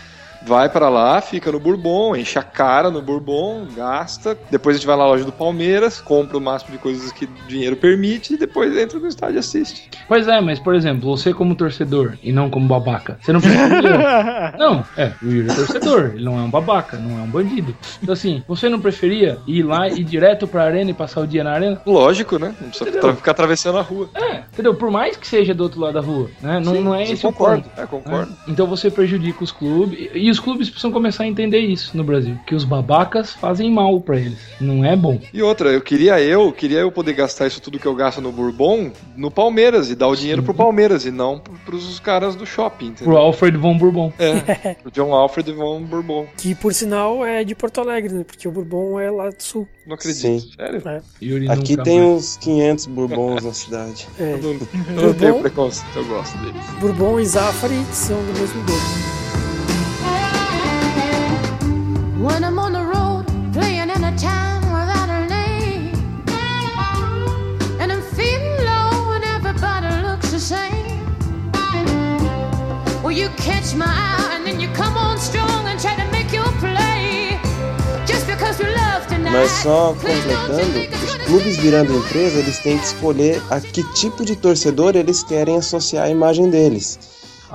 vai 0.49 0.67
pra 0.71 0.89
lá, 0.89 1.21
fica 1.21 1.53
no 1.53 1.61
Bourbon, 1.61 2.17
enche 2.17 2.39
a 2.39 2.43
cara 2.43 2.91
no 2.91 3.03
Bourbon, 3.03 3.67
gasta. 3.77 4.37
Depois 4.51 4.75
a 4.75 4.79
gente 4.79 4.87
vai 4.87 4.97
na 4.97 5.07
loja 5.07 5.23
do 5.23 5.31
Palmeiras, 5.31 6.01
compra 6.01 6.39
o 6.39 6.41
máximo 6.41 6.73
de 6.73 6.79
coisas 6.79 7.13
que 7.13 7.27
o 7.27 7.29
dinheiro 7.47 7.77
permite 7.77 8.33
e 8.33 8.39
depois 8.39 8.75
entra 8.75 8.99
no 8.99 9.07
estádio 9.07 9.37
e 9.37 9.39
assiste. 9.41 9.91
Pois 10.09 10.27
é, 10.27 10.41
mas 10.41 10.59
por 10.59 10.75
exemplo, 10.75 11.15
você 11.15 11.35
como 11.35 11.55
torcedor 11.55 12.17
e 12.23 12.33
não 12.33 12.49
como 12.49 12.67
babaca, 12.67 13.19
você 13.21 13.31
não 13.31 13.43
preferia. 13.43 14.55
não, 14.59 14.83
é, 14.97 15.13
o 15.23 15.27
Yuri 15.27 15.51
é 15.51 15.55
torcedor, 15.55 16.13
ele 16.15 16.25
não 16.25 16.39
é 16.39 16.43
um 16.43 16.51
babaca, 16.51 16.97
não 16.97 17.19
é 17.19 17.23
um 17.23 17.29
bandido. 17.31 17.77
Então 18.03 18.15
assim, 18.15 18.43
você 18.49 18.71
não 18.71 18.81
preferia 18.81 19.39
ir 19.47 19.63
lá 19.63 19.87
e 19.87 20.01
ir 20.01 20.05
direto 20.05 20.49
pra 20.49 20.65
arena 20.65 20.91
e 20.91 20.95
passar 20.95 21.21
o 21.21 21.27
dia 21.27 21.45
na 21.45 21.53
arena? 21.53 21.83
Lógico, 21.85 22.39
né? 22.39 22.55
Não 22.59 22.71
precisa 22.71 22.89
Entendeu? 22.89 23.15
ficar 23.15 23.33
atravessando 23.33 23.77
a 23.77 23.83
rua. 23.83 24.09
É, 24.15 24.45
entendeu? 24.51 24.75
Por 24.75 24.91
mais 24.91 25.15
que 25.15 25.27
seja 25.27 25.53
do 25.53 25.63
outro 25.63 25.79
lado 25.79 25.95
da 25.95 26.01
rua, 26.01 26.31
né? 26.41 26.59
Não, 26.59 26.73
Sim, 26.73 26.81
não 26.83 26.95
é 26.95 27.03
esse 27.03 27.27
o 27.27 27.33
concordo. 27.33 27.65
ponto. 27.65 27.73
É, 27.77 27.81
né? 27.83 27.87
concordo. 27.87 28.33
Então 28.47 28.67
você 28.67 28.91
prejudica 28.91 29.45
os 29.45 29.53
clubes 29.53 29.99
e, 29.99 30.19
e 30.19 30.31
os 30.39 30.45
clubes 30.45 30.69
precisam 30.71 30.93
começar 30.93 31.25
a 31.25 31.27
entender 31.27 31.59
isso 31.59 31.97
no 31.97 32.05
Brasil, 32.05 32.37
que 32.47 32.55
os 32.55 32.65
babacas 32.65 33.33
fazem 33.33 33.71
mal 33.71 34.01
pra 34.01 34.17
eles, 34.19 34.39
não 34.61 34.85
é 34.85 34.95
bom. 34.97 35.21
E 35.35 35.43
outra, 35.43 35.71
eu 35.71 35.81
queria 35.81 36.21
eu, 36.21 36.53
queria 36.53 36.79
eu 36.79 36.93
poder 36.93 37.13
gastar 37.15 37.47
isso 37.49 37.61
tudo 37.61 37.79
que 37.79 37.87
eu 37.87 37.95
gasto 37.95 38.21
no 38.21 38.31
Bourbon 38.31 38.93
no 39.17 39.31
Palmeiras 39.31 39.91
e 39.91 39.95
dar 39.97 40.07
o 40.09 40.15
dinheiro 40.17 40.43
pro 40.43 40.55
Palmeiras 40.55 41.05
e 41.05 41.11
não 41.11 41.39
pro- 41.41 41.55
pros 41.67 41.99
caras 42.01 42.37
do 42.37 42.47
shopping, 42.47 42.93
Pro 42.93 43.05
entendeu? 43.05 43.17
Alfred 43.19 43.57
von 43.59 43.77
Bourbon. 43.77 44.13
É, 44.19 44.75
pro 44.83 44.91
John 44.93 45.13
Alfred 45.13 45.51
von 45.53 45.83
Bourbon. 45.83 46.27
Que 46.37 46.55
por 46.55 46.73
sinal 46.73 47.25
é 47.27 47.43
de 47.43 47.55
Porto 47.55 47.81
Alegre, 47.81 48.13
né? 48.15 48.25
Porque 48.25 48.47
o 48.47 48.53
Bourbon 48.53 49.01
é 49.01 49.11
lá 49.11 49.29
do 49.31 49.43
sul. 49.43 49.67
Não 49.87 49.95
acredito. 49.95 50.21
Sim. 50.21 50.51
Sério? 50.57 51.03
Yuri 51.21 51.49
Aqui 51.51 51.77
tem 51.79 51.99
mais. 52.01 52.11
uns 52.13 52.37
500 52.37 52.87
bourbons 52.87 53.45
na 53.45 53.53
cidade. 53.53 54.07
É. 54.21 54.33
Eu 54.35 54.39
não, 54.39 54.51
eu 54.51 54.59
não 55.09 55.15
tenho 55.15 55.33
Bourbon? 55.33 55.41
preconceito, 55.41 55.97
eu 55.97 56.05
gosto 56.05 56.37
deles. 56.39 56.63
Bourbon 56.81 57.19
e 57.19 57.25
Zafari 57.27 57.83
são 57.93 58.17
do 58.17 58.39
mesmo 58.39 58.63
dono. 58.65 59.18
When 62.19 62.43
I'm 62.43 62.59
on 62.59 62.73
the 62.73 62.85
road, 62.85 63.27
playing 63.53 63.91
in 63.91 64.03
a 64.03 64.17
town 64.19 64.63
without 64.73 65.09
a 65.09 65.29
name. 65.29 65.95
And 67.79 67.93
I'm 67.93 68.03
feeling 68.03 68.57
low, 68.67 69.13
and 69.15 69.23
everybody 69.23 69.87
looks 70.03 70.33
the 70.33 70.41
same. 70.41 70.99
Well, 73.05 73.13
you 73.13 73.29
catch 73.37 73.73
my 73.77 73.87
eye, 73.87 74.35
and 74.35 74.45
then 74.45 74.59
you 74.59 74.69
come 74.75 74.97
on 74.97 75.17
strong 75.19 75.69
and 75.69 75.79
try 75.79 75.95
to 75.95 76.11
make 76.11 76.33
your 76.33 76.51
play. 76.59 77.39
Just 78.05 78.27
because 78.27 78.59
we 78.59 78.67
love 78.67 79.07
tonight. 79.07 79.31
Mas 79.31 79.51
só 79.63 79.95
completando, 79.95 81.05
os 81.05 81.15
clubes 81.25 81.57
virando 81.59 81.95
empresa, 81.95 82.41
eles 82.41 82.59
têm 82.59 82.79
que 82.79 82.85
escolher 82.85 83.41
a 83.49 83.61
que 83.61 83.85
tipo 83.95 84.25
de 84.25 84.35
torcedor 84.35 84.97
eles 84.97 85.23
querem 85.23 85.57
associar 85.57 86.07
a 86.07 86.11
imagem 86.11 86.51
deles. 86.51 86.99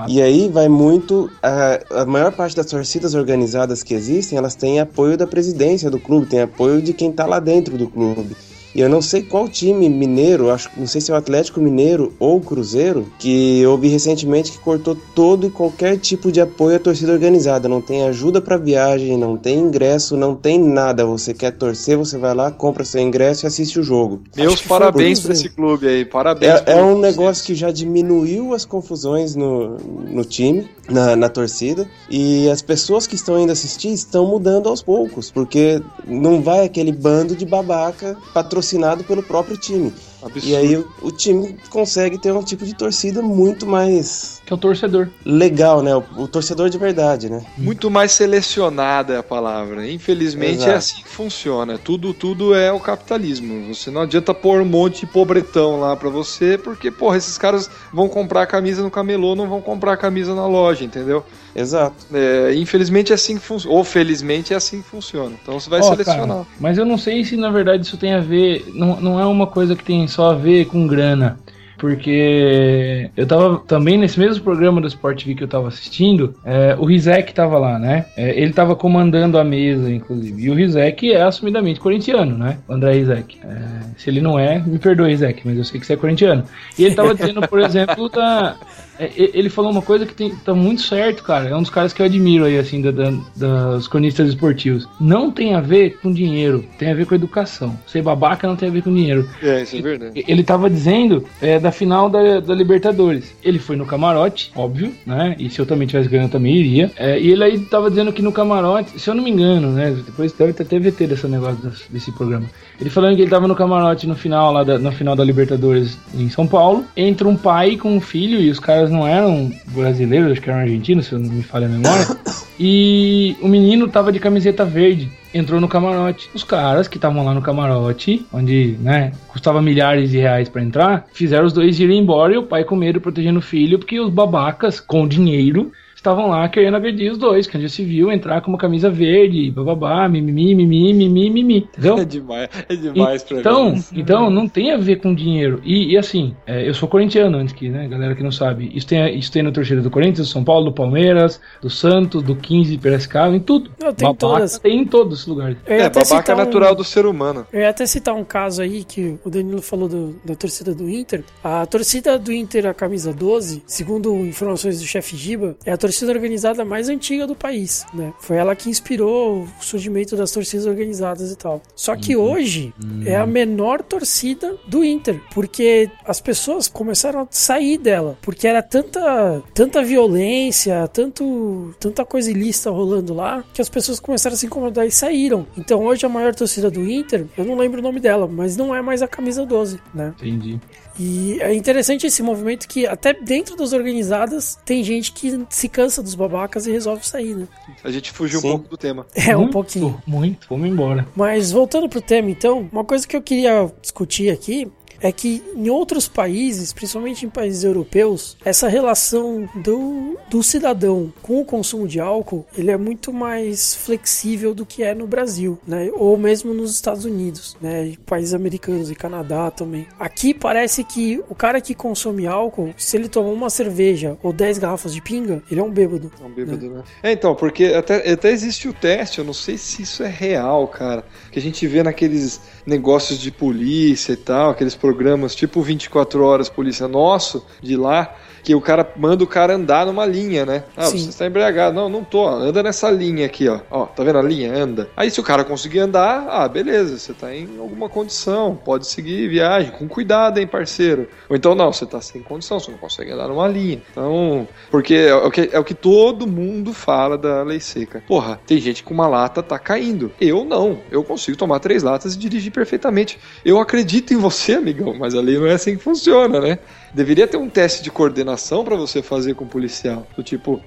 E 0.08 0.20
aí 0.20 0.48
vai 0.48 0.68
muito. 0.68 1.30
A, 1.42 2.02
a 2.02 2.06
maior 2.06 2.32
parte 2.32 2.56
das 2.56 2.66
torcidas 2.66 3.14
organizadas 3.14 3.82
que 3.82 3.94
existem, 3.94 4.36
elas 4.36 4.54
têm 4.54 4.80
apoio 4.80 5.16
da 5.16 5.26
presidência 5.26 5.90
do 5.90 6.00
clube, 6.00 6.26
tem 6.26 6.42
apoio 6.42 6.82
de 6.82 6.92
quem 6.92 7.12
tá 7.12 7.26
lá 7.26 7.38
dentro 7.38 7.78
do 7.78 7.88
clube. 7.88 8.36
E 8.74 8.80
eu 8.80 8.88
não 8.88 9.00
sei 9.00 9.22
qual 9.22 9.48
time 9.48 9.88
mineiro, 9.88 10.50
acho, 10.50 10.68
não 10.76 10.86
sei 10.86 11.00
se 11.00 11.10
é 11.10 11.14
o 11.14 11.16
Atlético 11.16 11.60
Mineiro 11.60 12.12
ou 12.18 12.38
o 12.38 12.40
Cruzeiro, 12.40 13.06
que 13.18 13.60
eu 13.60 13.78
vi 13.78 13.88
recentemente 13.88 14.50
que 14.50 14.58
cortou 14.58 14.96
todo 15.14 15.46
e 15.46 15.50
qualquer 15.50 15.96
tipo 15.98 16.32
de 16.32 16.40
apoio 16.40 16.76
à 16.76 16.78
torcida 16.80 17.12
organizada. 17.12 17.68
Não 17.68 17.80
tem 17.80 18.02
ajuda 18.02 18.40
para 18.40 18.56
viagem, 18.56 19.16
não 19.16 19.36
tem 19.36 19.58
ingresso, 19.58 20.16
não 20.16 20.34
tem 20.34 20.58
nada. 20.58 21.06
Você 21.06 21.32
quer 21.32 21.52
torcer, 21.52 21.96
você 21.96 22.18
vai 22.18 22.34
lá, 22.34 22.50
compra 22.50 22.84
seu 22.84 23.00
ingresso 23.00 23.44
e 23.44 23.46
assiste 23.46 23.78
o 23.78 23.82
jogo. 23.82 24.22
Meus 24.36 24.60
parabéns 24.60 25.20
isso. 25.20 25.30
esse 25.30 25.48
clube 25.48 25.86
aí, 25.86 26.04
parabéns. 26.04 26.62
É, 26.66 26.72
é 26.72 26.82
um 26.82 26.98
negócio 26.98 27.44
que 27.44 27.54
já 27.54 27.70
diminuiu 27.70 28.54
as 28.54 28.64
confusões 28.64 29.36
no, 29.36 29.76
no 29.76 30.24
time, 30.24 30.68
na, 30.90 31.14
na 31.14 31.28
torcida, 31.28 31.88
e 32.10 32.48
as 32.50 32.60
pessoas 32.60 33.06
que 33.06 33.14
estão 33.14 33.38
indo 33.38 33.52
assistir 33.52 33.92
estão 33.92 34.26
mudando 34.26 34.68
aos 34.68 34.82
poucos, 34.82 35.30
porque 35.30 35.80
não 36.06 36.42
vai 36.42 36.64
aquele 36.64 36.92
bando 36.92 37.36
de 37.36 37.46
babaca 37.46 38.16
patrocinado 38.64 39.04
pelo 39.04 39.22
próprio 39.22 39.56
time. 39.56 39.92
Absurdo. 40.24 40.46
E 40.48 40.56
aí 40.56 40.84
o, 41.02 41.10
time 41.12 41.56
consegue 41.68 42.18
ter 42.18 42.32
um 42.32 42.42
tipo 42.42 42.64
de 42.64 42.74
torcida 42.74 43.20
muito 43.20 43.66
mais 43.66 44.40
Que 44.46 44.52
é 44.52 44.56
o 44.56 44.58
torcedor. 44.58 45.08
legal, 45.24 45.82
né? 45.82 45.94
O, 45.94 46.04
o 46.16 46.28
torcedor 46.28 46.70
de 46.70 46.78
verdade, 46.78 47.28
né? 47.30 47.44
Muito 47.58 47.90
mais 47.90 48.12
selecionada 48.12 49.14
é 49.14 49.18
a 49.18 49.22
palavra. 49.22 49.88
Infelizmente 49.90 50.56
Exato. 50.56 50.70
é 50.70 50.74
assim 50.74 51.02
que 51.02 51.08
funciona. 51.08 51.78
Tudo, 51.78 52.14
tudo 52.14 52.54
é 52.54 52.72
o 52.72 52.80
capitalismo. 52.80 53.74
Você 53.74 53.90
não 53.90 54.02
adianta 54.02 54.32
pôr 54.32 54.60
um 54.60 54.64
monte 54.64 55.00
de 55.00 55.06
pobretão 55.06 55.78
lá 55.80 55.94
pra 55.96 56.08
você, 56.08 56.56
porque, 56.56 56.90
porra, 56.90 57.16
esses 57.16 57.36
caras 57.36 57.70
vão 57.92 58.08
comprar 58.08 58.42
a 58.42 58.46
camisa 58.46 58.82
no 58.82 58.90
camelô, 58.90 59.34
não 59.34 59.48
vão 59.48 59.60
comprar 59.60 59.92
a 59.92 59.96
camisa 59.96 60.34
na 60.34 60.46
loja, 60.46 60.84
entendeu? 60.84 61.24
Exato. 61.54 61.94
É, 62.12 62.52
infelizmente 62.56 63.12
é 63.12 63.14
assim 63.14 63.36
que 63.36 63.42
funciona. 63.44 63.76
Ou 63.76 63.84
felizmente 63.84 64.52
é 64.52 64.56
assim 64.56 64.82
que 64.82 64.88
funciona. 64.88 65.36
Então 65.40 65.58
você 65.58 65.70
vai 65.70 65.80
Ó, 65.80 65.84
selecionar. 65.84 66.28
cara, 66.28 66.46
mas 66.58 66.78
eu 66.78 66.84
não 66.84 66.98
sei 66.98 67.24
se 67.24 67.36
na 67.36 67.50
verdade 67.50 67.86
isso 67.86 67.96
tem 67.96 68.12
a 68.12 68.20
ver. 68.20 68.64
Não, 68.74 69.00
não 69.00 69.20
é 69.20 69.26
uma 69.26 69.46
coisa 69.46 69.76
que 69.76 69.84
tem 69.84 70.06
só 70.14 70.30
a 70.30 70.34
ver 70.34 70.66
com 70.66 70.86
grana. 70.86 71.38
Porque 71.76 73.10
eu 73.16 73.26
tava 73.26 73.58
também 73.58 73.98
nesse 73.98 74.18
mesmo 74.18 74.42
programa 74.42 74.80
do 74.80 74.86
Sport 74.86 75.22
TV 75.22 75.34
que 75.34 75.44
eu 75.44 75.48
tava 75.48 75.68
assistindo, 75.68 76.34
é, 76.44 76.74
o 76.78 76.86
Rizek 76.86 77.34
tava 77.34 77.58
lá, 77.58 77.78
né? 77.78 78.06
É, 78.16 78.40
ele 78.40 78.52
tava 78.52 78.76
comandando 78.76 79.38
a 79.38 79.44
mesa, 79.44 79.92
inclusive. 79.92 80.44
E 80.44 80.50
o 80.50 80.54
Rizek 80.54 81.12
é 81.12 81.22
assumidamente 81.22 81.80
corintiano, 81.80 82.38
né? 82.38 82.58
O 82.68 82.72
André 82.72 82.92
Rizek. 82.94 83.38
É, 83.44 83.58
se 83.98 84.08
ele 84.08 84.20
não 84.20 84.38
é, 84.38 84.60
me 84.60 84.78
perdoe, 84.78 85.10
Rizek, 85.10 85.42
mas 85.44 85.58
eu 85.58 85.64
sei 85.64 85.80
que 85.80 85.84
você 85.84 85.94
é 85.94 85.96
corintiano. 85.96 86.44
E 86.78 86.84
ele 86.84 86.94
tava 86.94 87.14
dizendo, 87.14 87.46
por 87.46 87.60
exemplo, 87.60 88.08
da. 88.08 88.56
É, 88.98 89.10
ele 89.16 89.48
falou 89.48 89.70
uma 89.70 89.82
coisa 89.82 90.06
que 90.06 90.14
tem, 90.14 90.34
tá 90.36 90.54
muito 90.54 90.82
certo, 90.82 91.22
cara. 91.22 91.48
É 91.50 91.56
um 91.56 91.62
dos 91.62 91.70
caras 91.70 91.92
que 91.92 92.00
eu 92.02 92.06
admiro 92.06 92.44
aí, 92.44 92.58
assim, 92.58 92.80
da, 92.80 92.90
da- 92.90 93.12
das 93.36 93.88
cronistas 93.88 94.28
esportivos. 94.28 94.86
Não 95.00 95.30
tem 95.30 95.54
a 95.54 95.60
ver 95.60 95.98
com 96.00 96.12
dinheiro, 96.12 96.64
tem 96.78 96.90
a 96.90 96.94
ver 96.94 97.06
com 97.06 97.14
educação. 97.14 97.78
Ser 97.86 98.02
babaca 98.02 98.46
não 98.46 98.56
tem 98.56 98.68
a 98.68 98.72
ver 98.72 98.82
com 98.82 98.94
dinheiro. 98.94 99.28
É, 99.42 99.62
isso 99.62 99.76
é 99.76 99.82
verdade. 99.82 100.24
Ele 100.26 100.42
tava 100.42 100.68
dizendo 100.70 101.24
é, 101.40 101.58
da 101.58 101.72
final 101.72 102.08
da, 102.08 102.40
da 102.40 102.54
Libertadores. 102.54 103.34
Ele 103.42 103.58
foi 103.58 103.76
no 103.76 103.86
camarote, 103.86 104.52
óbvio, 104.54 104.92
né? 105.06 105.34
E 105.38 105.48
se 105.50 105.58
eu 105.60 105.66
também 105.66 105.86
tivesse 105.86 106.08
ganho, 106.08 106.24
eu 106.24 106.28
também 106.30 106.56
iria. 106.56 106.90
É, 106.96 107.18
e 107.20 107.30
ele 107.30 107.44
aí 107.44 107.58
tava 107.60 107.88
dizendo 107.90 108.12
que 108.12 108.22
no 108.22 108.32
camarote, 108.32 108.98
se 108.98 109.08
eu 109.08 109.14
não 109.14 109.22
me 109.24 109.30
engano, 109.30 109.70
né? 109.70 109.90
Depois 110.04 110.32
deve 110.32 110.52
ter 110.52 110.62
até 110.64 110.78
VT 110.78 111.06
desse 111.06 111.26
negócio 111.26 111.72
desse 111.90 112.12
programa. 112.12 112.46
Ele 112.80 112.90
falando 112.90 113.16
que 113.16 113.22
ele 113.22 113.30
tava 113.30 113.46
no 113.46 113.54
camarote 113.54 114.06
no 114.06 114.14
final 114.14 114.52
lá 114.52 114.64
da, 114.64 114.78
no 114.78 114.92
final 114.92 115.14
da 115.14 115.24
Libertadores 115.24 115.98
em 116.14 116.28
São 116.28 116.46
Paulo. 116.46 116.84
Entra 116.96 117.28
um 117.28 117.36
pai 117.36 117.76
com 117.76 117.96
um 117.96 118.00
filho 118.00 118.40
e 118.40 118.50
os 118.50 118.58
caras 118.58 118.90
não 118.90 119.06
eram 119.06 119.52
brasileiros, 119.68 120.32
acho 120.32 120.40
que 120.40 120.50
eram 120.50 120.60
argentinos, 120.60 121.06
se 121.06 121.12
eu 121.12 121.18
não 121.18 121.30
me 121.30 121.42
falha 121.42 121.66
a 121.66 121.70
memória. 121.70 122.06
E 122.58 123.36
o 123.42 123.48
menino 123.48 123.88
tava 123.88 124.12
de 124.12 124.20
camiseta 124.20 124.64
verde. 124.64 125.10
Entrou 125.34 125.60
no 125.60 125.66
camarote. 125.66 126.30
Os 126.32 126.44
caras 126.44 126.86
que 126.86 126.96
estavam 126.96 127.24
lá 127.24 127.34
no 127.34 127.42
camarote, 127.42 128.24
onde, 128.32 128.76
né, 128.80 129.10
custava 129.26 129.60
milhares 129.60 130.10
de 130.10 130.18
reais 130.18 130.48
pra 130.48 130.62
entrar, 130.62 131.04
fizeram 131.12 131.46
os 131.46 131.52
dois 131.52 131.80
irem 131.80 131.98
embora 131.98 132.32
e 132.32 132.38
o 132.38 132.44
pai 132.44 132.62
com 132.62 132.76
medo 132.76 133.00
protegendo 133.00 133.40
o 133.40 133.42
filho, 133.42 133.78
porque 133.78 133.98
os 133.98 134.08
babacas 134.08 134.78
com 134.78 135.08
dinheiro 135.08 135.72
estavam 136.04 136.28
lá 136.28 136.46
querendo 136.50 136.76
agredir 136.76 137.10
os 137.10 137.16
dois, 137.16 137.46
que 137.46 137.56
a 137.56 137.60
gente 137.60 137.72
se 137.72 137.82
viu 137.82 138.12
entrar 138.12 138.42
com 138.42 138.50
uma 138.50 138.58
camisa 138.58 138.90
verde, 138.90 139.50
bababá, 139.50 140.06
mimimi, 140.06 140.54
mimimi, 140.54 140.92
mimimi, 140.92 141.30
mimimi, 141.30 141.56
entendeu? 141.72 141.96
É 142.04 142.04
demais, 142.04 142.48
é 142.68 142.76
demais 142.76 143.22
pra 143.22 143.38
Então, 143.40 143.70
mim. 143.72 143.82
então 143.94 144.28
não 144.30 144.46
tem 144.46 144.72
a 144.72 144.76
ver 144.76 144.96
com 144.96 145.14
dinheiro. 145.14 145.60
E, 145.64 145.92
e 145.92 145.96
assim, 145.98 146.34
é, 146.46 146.68
eu 146.68 146.74
sou 146.74 146.86
corintiano 146.88 147.38
antes 147.38 147.54
que, 147.54 147.68
né, 147.70 147.88
galera 147.88 148.14
que 148.14 148.22
não 148.22 148.30
sabe. 148.30 148.70
Isso 148.74 148.86
tem, 148.86 149.18
isso 149.18 149.32
tem 149.32 149.42
na 149.42 149.50
torcida 149.50 149.80
do 149.80 149.90
Corinthians, 149.90 150.26
do 150.28 150.32
São 150.32 150.44
Paulo, 150.44 150.66
do 150.66 150.72
Palmeiras, 150.72 151.40
do 151.62 151.70
Santos, 151.70 152.22
do 152.22 152.36
15 152.36 152.72
de 152.72 152.78
Piracicaba, 152.78 153.34
em 153.34 153.40
tudo. 153.40 153.70
Não, 153.80 153.94
tem 153.94 154.06
Babaca 154.06 154.18
todas. 154.18 154.58
Tem 154.58 154.78
em 154.80 154.84
todos 154.84 155.20
os 155.20 155.26
lugares. 155.26 155.56
É, 155.66 155.84
até 155.84 156.02
babaca 156.04 156.32
é 156.32 156.34
um- 156.34 156.38
natural 156.38 156.74
do 156.74 156.84
ser 156.84 157.06
humano. 157.06 157.46
Eu 157.52 157.60
ia 157.60 157.70
até 157.70 157.86
citar 157.86 158.14
um 158.14 158.24
caso 158.24 158.60
aí 158.60 158.84
que 158.84 159.16
o 159.24 159.30
Danilo 159.30 159.62
falou 159.62 159.88
do- 159.88 160.16
da 160.24 160.34
torcida 160.34 160.74
do 160.74 160.88
Inter. 160.90 161.24
A 161.42 161.64
torcida 161.64 162.18
do 162.18 162.30
Inter, 162.32 162.66
a 162.66 162.74
camisa 162.74 163.12
12, 163.12 163.62
segundo 163.66 164.14
informações 164.26 164.80
do 164.80 164.86
chefe 164.86 165.16
Giba, 165.16 165.56
é 165.64 165.72
a 165.72 165.76
torcida 165.78 165.93
organizada 166.02 166.64
mais 166.64 166.88
antiga 166.88 167.26
do 167.26 167.34
país, 167.34 167.84
né? 167.92 168.12
Foi 168.20 168.36
ela 168.36 168.54
que 168.56 168.68
inspirou 168.68 169.42
o 169.42 169.48
surgimento 169.62 170.16
das 170.16 170.30
torcidas 170.32 170.66
organizadas 170.66 171.30
e 171.30 171.36
tal. 171.36 171.62
Só 171.74 171.96
que 171.96 172.16
hoje 172.16 172.74
é 173.06 173.16
a 173.16 173.26
menor 173.26 173.82
torcida 173.82 174.56
do 174.66 174.84
Inter, 174.84 175.20
porque 175.32 175.90
as 176.04 176.20
pessoas 176.20 176.68
começaram 176.68 177.20
a 177.20 177.26
sair 177.30 177.78
dela, 177.78 178.18
porque 178.22 178.46
era 178.46 178.62
tanta 178.62 179.42
tanta 179.52 179.82
violência, 179.82 180.86
tanto 180.88 181.74
tanta 181.78 182.04
coisa 182.04 182.30
ilícita 182.30 182.70
rolando 182.70 183.14
lá, 183.14 183.44
que 183.52 183.60
as 183.60 183.68
pessoas 183.68 184.00
começaram 184.00 184.34
a 184.34 184.36
se 184.36 184.46
incomodar 184.46 184.86
e 184.86 184.90
saíram. 184.90 185.46
Então 185.56 185.84
hoje 185.84 186.04
a 186.06 186.08
maior 186.08 186.34
torcida 186.34 186.70
do 186.70 186.88
Inter, 186.88 187.26
eu 187.36 187.44
não 187.44 187.56
lembro 187.56 187.80
o 187.80 187.82
nome 187.82 188.00
dela, 188.00 188.26
mas 188.26 188.56
não 188.56 188.74
é 188.74 188.80
mais 188.82 189.02
a 189.02 189.08
camisa 189.08 189.44
12, 189.44 189.80
né? 189.94 190.14
Entendi. 190.18 190.60
E 190.98 191.40
é 191.40 191.52
interessante 191.52 192.06
esse 192.06 192.22
movimento 192.22 192.68
que 192.68 192.86
até 192.86 193.12
dentro 193.12 193.56
das 193.56 193.72
organizadas 193.72 194.58
tem 194.64 194.84
gente 194.84 195.12
que 195.12 195.44
se 195.50 195.68
cansa 195.68 195.83
dos 196.02 196.14
babacas 196.14 196.66
e 196.66 196.72
resolve 196.72 197.06
sair, 197.06 197.34
né? 197.34 197.48
A 197.82 197.90
gente 197.90 198.12
fugiu 198.12 198.40
Sim. 198.40 198.48
um 198.48 198.50
pouco 198.52 198.68
do 198.68 198.76
tema. 198.76 199.06
É 199.14 199.36
um 199.36 199.40
Muito, 199.40 199.52
pouquinho. 199.52 200.02
Muito. 200.06 200.46
Vamos 200.48 200.68
embora. 200.68 201.06
Mas 201.14 201.50
voltando 201.50 201.88
pro 201.88 202.00
tema, 202.00 202.30
então, 202.30 202.68
uma 202.70 202.84
coisa 202.84 203.06
que 203.06 203.16
eu 203.16 203.22
queria 203.22 203.72
discutir 203.80 204.30
aqui 204.30 204.70
é 205.04 205.12
que 205.12 205.42
em 205.54 205.68
outros 205.68 206.08
países, 206.08 206.72
principalmente 206.72 207.26
em 207.26 207.28
países 207.28 207.62
europeus, 207.62 208.38
essa 208.42 208.68
relação 208.68 209.46
do, 209.54 210.18
do 210.30 210.42
cidadão 210.42 211.12
com 211.20 211.42
o 211.42 211.44
consumo 211.44 211.86
de 211.86 212.00
álcool, 212.00 212.46
ele 212.56 212.70
é 212.70 212.76
muito 212.78 213.12
mais 213.12 213.74
flexível 213.74 214.54
do 214.54 214.64
que 214.64 214.82
é 214.82 214.94
no 214.94 215.06
Brasil, 215.06 215.58
né? 215.66 215.90
Ou 215.92 216.16
mesmo 216.16 216.54
nos 216.54 216.74
Estados 216.74 217.04
Unidos, 217.04 217.54
né? 217.60 217.88
E 217.88 217.96
países 217.98 218.32
americanos 218.32 218.90
e 218.90 218.94
Canadá 218.94 219.50
também. 219.50 219.86
Aqui 219.98 220.32
parece 220.32 220.82
que 220.82 221.22
o 221.28 221.34
cara 221.34 221.60
que 221.60 221.74
consome 221.74 222.26
álcool, 222.26 222.72
se 222.78 222.96
ele 222.96 223.06
tomar 223.06 223.28
uma 223.28 223.50
cerveja 223.50 224.16
ou 224.22 224.32
10 224.32 224.56
garrafas 224.56 224.94
de 224.94 225.02
pinga, 225.02 225.42
ele 225.50 225.60
é 225.60 225.62
um 225.62 225.70
bêbado. 225.70 226.10
É 226.18 226.24
um 226.24 226.30
bêbado, 226.30 226.70
né? 226.70 226.82
É, 227.02 227.12
então, 227.12 227.34
porque 227.34 227.66
até, 227.66 228.10
até 228.10 228.30
existe 228.30 228.68
o 228.68 228.72
teste, 228.72 229.18
eu 229.18 229.24
não 229.24 229.34
sei 229.34 229.58
se 229.58 229.82
isso 229.82 230.02
é 230.02 230.08
real, 230.08 230.66
cara. 230.66 231.04
Que 231.30 231.38
a 231.38 231.42
gente 231.42 231.66
vê 231.66 231.82
naqueles 231.82 232.40
negócios 232.66 233.18
de 233.18 233.30
polícia 233.30 234.12
e 234.12 234.16
tal, 234.16 234.50
aqueles 234.50 234.74
programas 234.74 235.34
tipo 235.34 235.60
24 235.60 236.24
horas 236.24 236.48
polícia 236.48 236.88
nosso, 236.88 237.44
de 237.60 237.76
lá, 237.76 238.14
que 238.44 238.54
o 238.54 238.60
cara 238.60 238.86
manda 238.94 239.24
o 239.24 239.26
cara 239.26 239.54
andar 239.54 239.86
numa 239.86 240.04
linha, 240.04 240.44
né? 240.44 240.64
Ah, 240.76 240.84
Sim. 240.84 240.98
você 240.98 241.08
está 241.08 241.26
embriagado. 241.26 241.74
Não, 241.74 241.88
não 241.88 242.04
tô. 242.04 242.28
Anda 242.28 242.62
nessa 242.62 242.90
linha 242.90 243.24
aqui, 243.24 243.48
ó. 243.48 243.60
Ó, 243.70 243.86
tá 243.86 244.04
vendo 244.04 244.18
a 244.18 244.22
linha? 244.22 244.54
Anda. 244.54 244.90
Aí 244.94 245.10
se 245.10 245.18
o 245.18 245.22
cara 245.22 245.42
conseguir 245.42 245.80
andar, 245.80 246.26
ah, 246.28 246.46
beleza, 246.46 246.98
você 246.98 247.14
tá 247.14 247.34
em 247.34 247.58
alguma 247.58 247.88
condição, 247.88 248.54
pode 248.54 248.86
seguir 248.86 249.28
viagem, 249.28 249.72
com 249.72 249.88
cuidado, 249.88 250.38
hein, 250.38 250.46
parceiro. 250.46 251.08
Ou 251.28 251.34
então, 251.34 251.54
não, 251.54 251.72
você 251.72 251.86
tá 251.86 252.02
sem 252.02 252.22
condição, 252.22 252.60
você 252.60 252.70
não 252.70 252.76
consegue 252.76 253.12
andar 253.12 253.28
numa 253.28 253.48
linha. 253.48 253.80
Então, 253.90 254.46
porque 254.70 254.94
é 254.94 255.14
o 255.14 255.30
que, 255.30 255.48
é 255.50 255.58
o 255.58 255.64
que 255.64 255.74
todo 255.74 256.26
mundo 256.26 256.74
fala 256.74 257.16
da 257.16 257.42
lei 257.42 257.60
seca. 257.60 258.04
Porra, 258.06 258.38
tem 258.46 258.58
gente 258.58 258.84
com 258.84 258.92
uma 258.92 259.08
lata 259.08 259.42
tá 259.42 259.58
caindo. 259.58 260.12
Eu 260.20 260.44
não. 260.44 260.80
Eu 260.90 261.02
consigo 261.02 261.38
tomar 261.38 261.60
três 261.60 261.82
latas 261.82 262.14
e 262.14 262.18
dirigir 262.18 262.52
perfeitamente. 262.52 263.18
Eu 263.42 263.58
acredito 263.58 264.12
em 264.12 264.18
você, 264.18 264.54
amigão, 264.54 264.94
mas 264.98 265.14
a 265.14 265.20
lei 265.22 265.38
não 265.38 265.46
é 265.46 265.54
assim 265.54 265.76
que 265.76 265.82
funciona, 265.82 266.40
né? 266.40 266.58
Deveria 266.94 267.26
ter 267.26 267.36
um 267.36 267.50
teste 267.50 267.82
de 267.82 267.90
coordenação 267.90 268.64
pra 268.64 268.76
você 268.76 269.02
fazer 269.02 269.34
com 269.34 269.44
o 269.44 269.48
policial. 269.48 270.06
Do 270.16 270.22
tipo, 270.22 270.62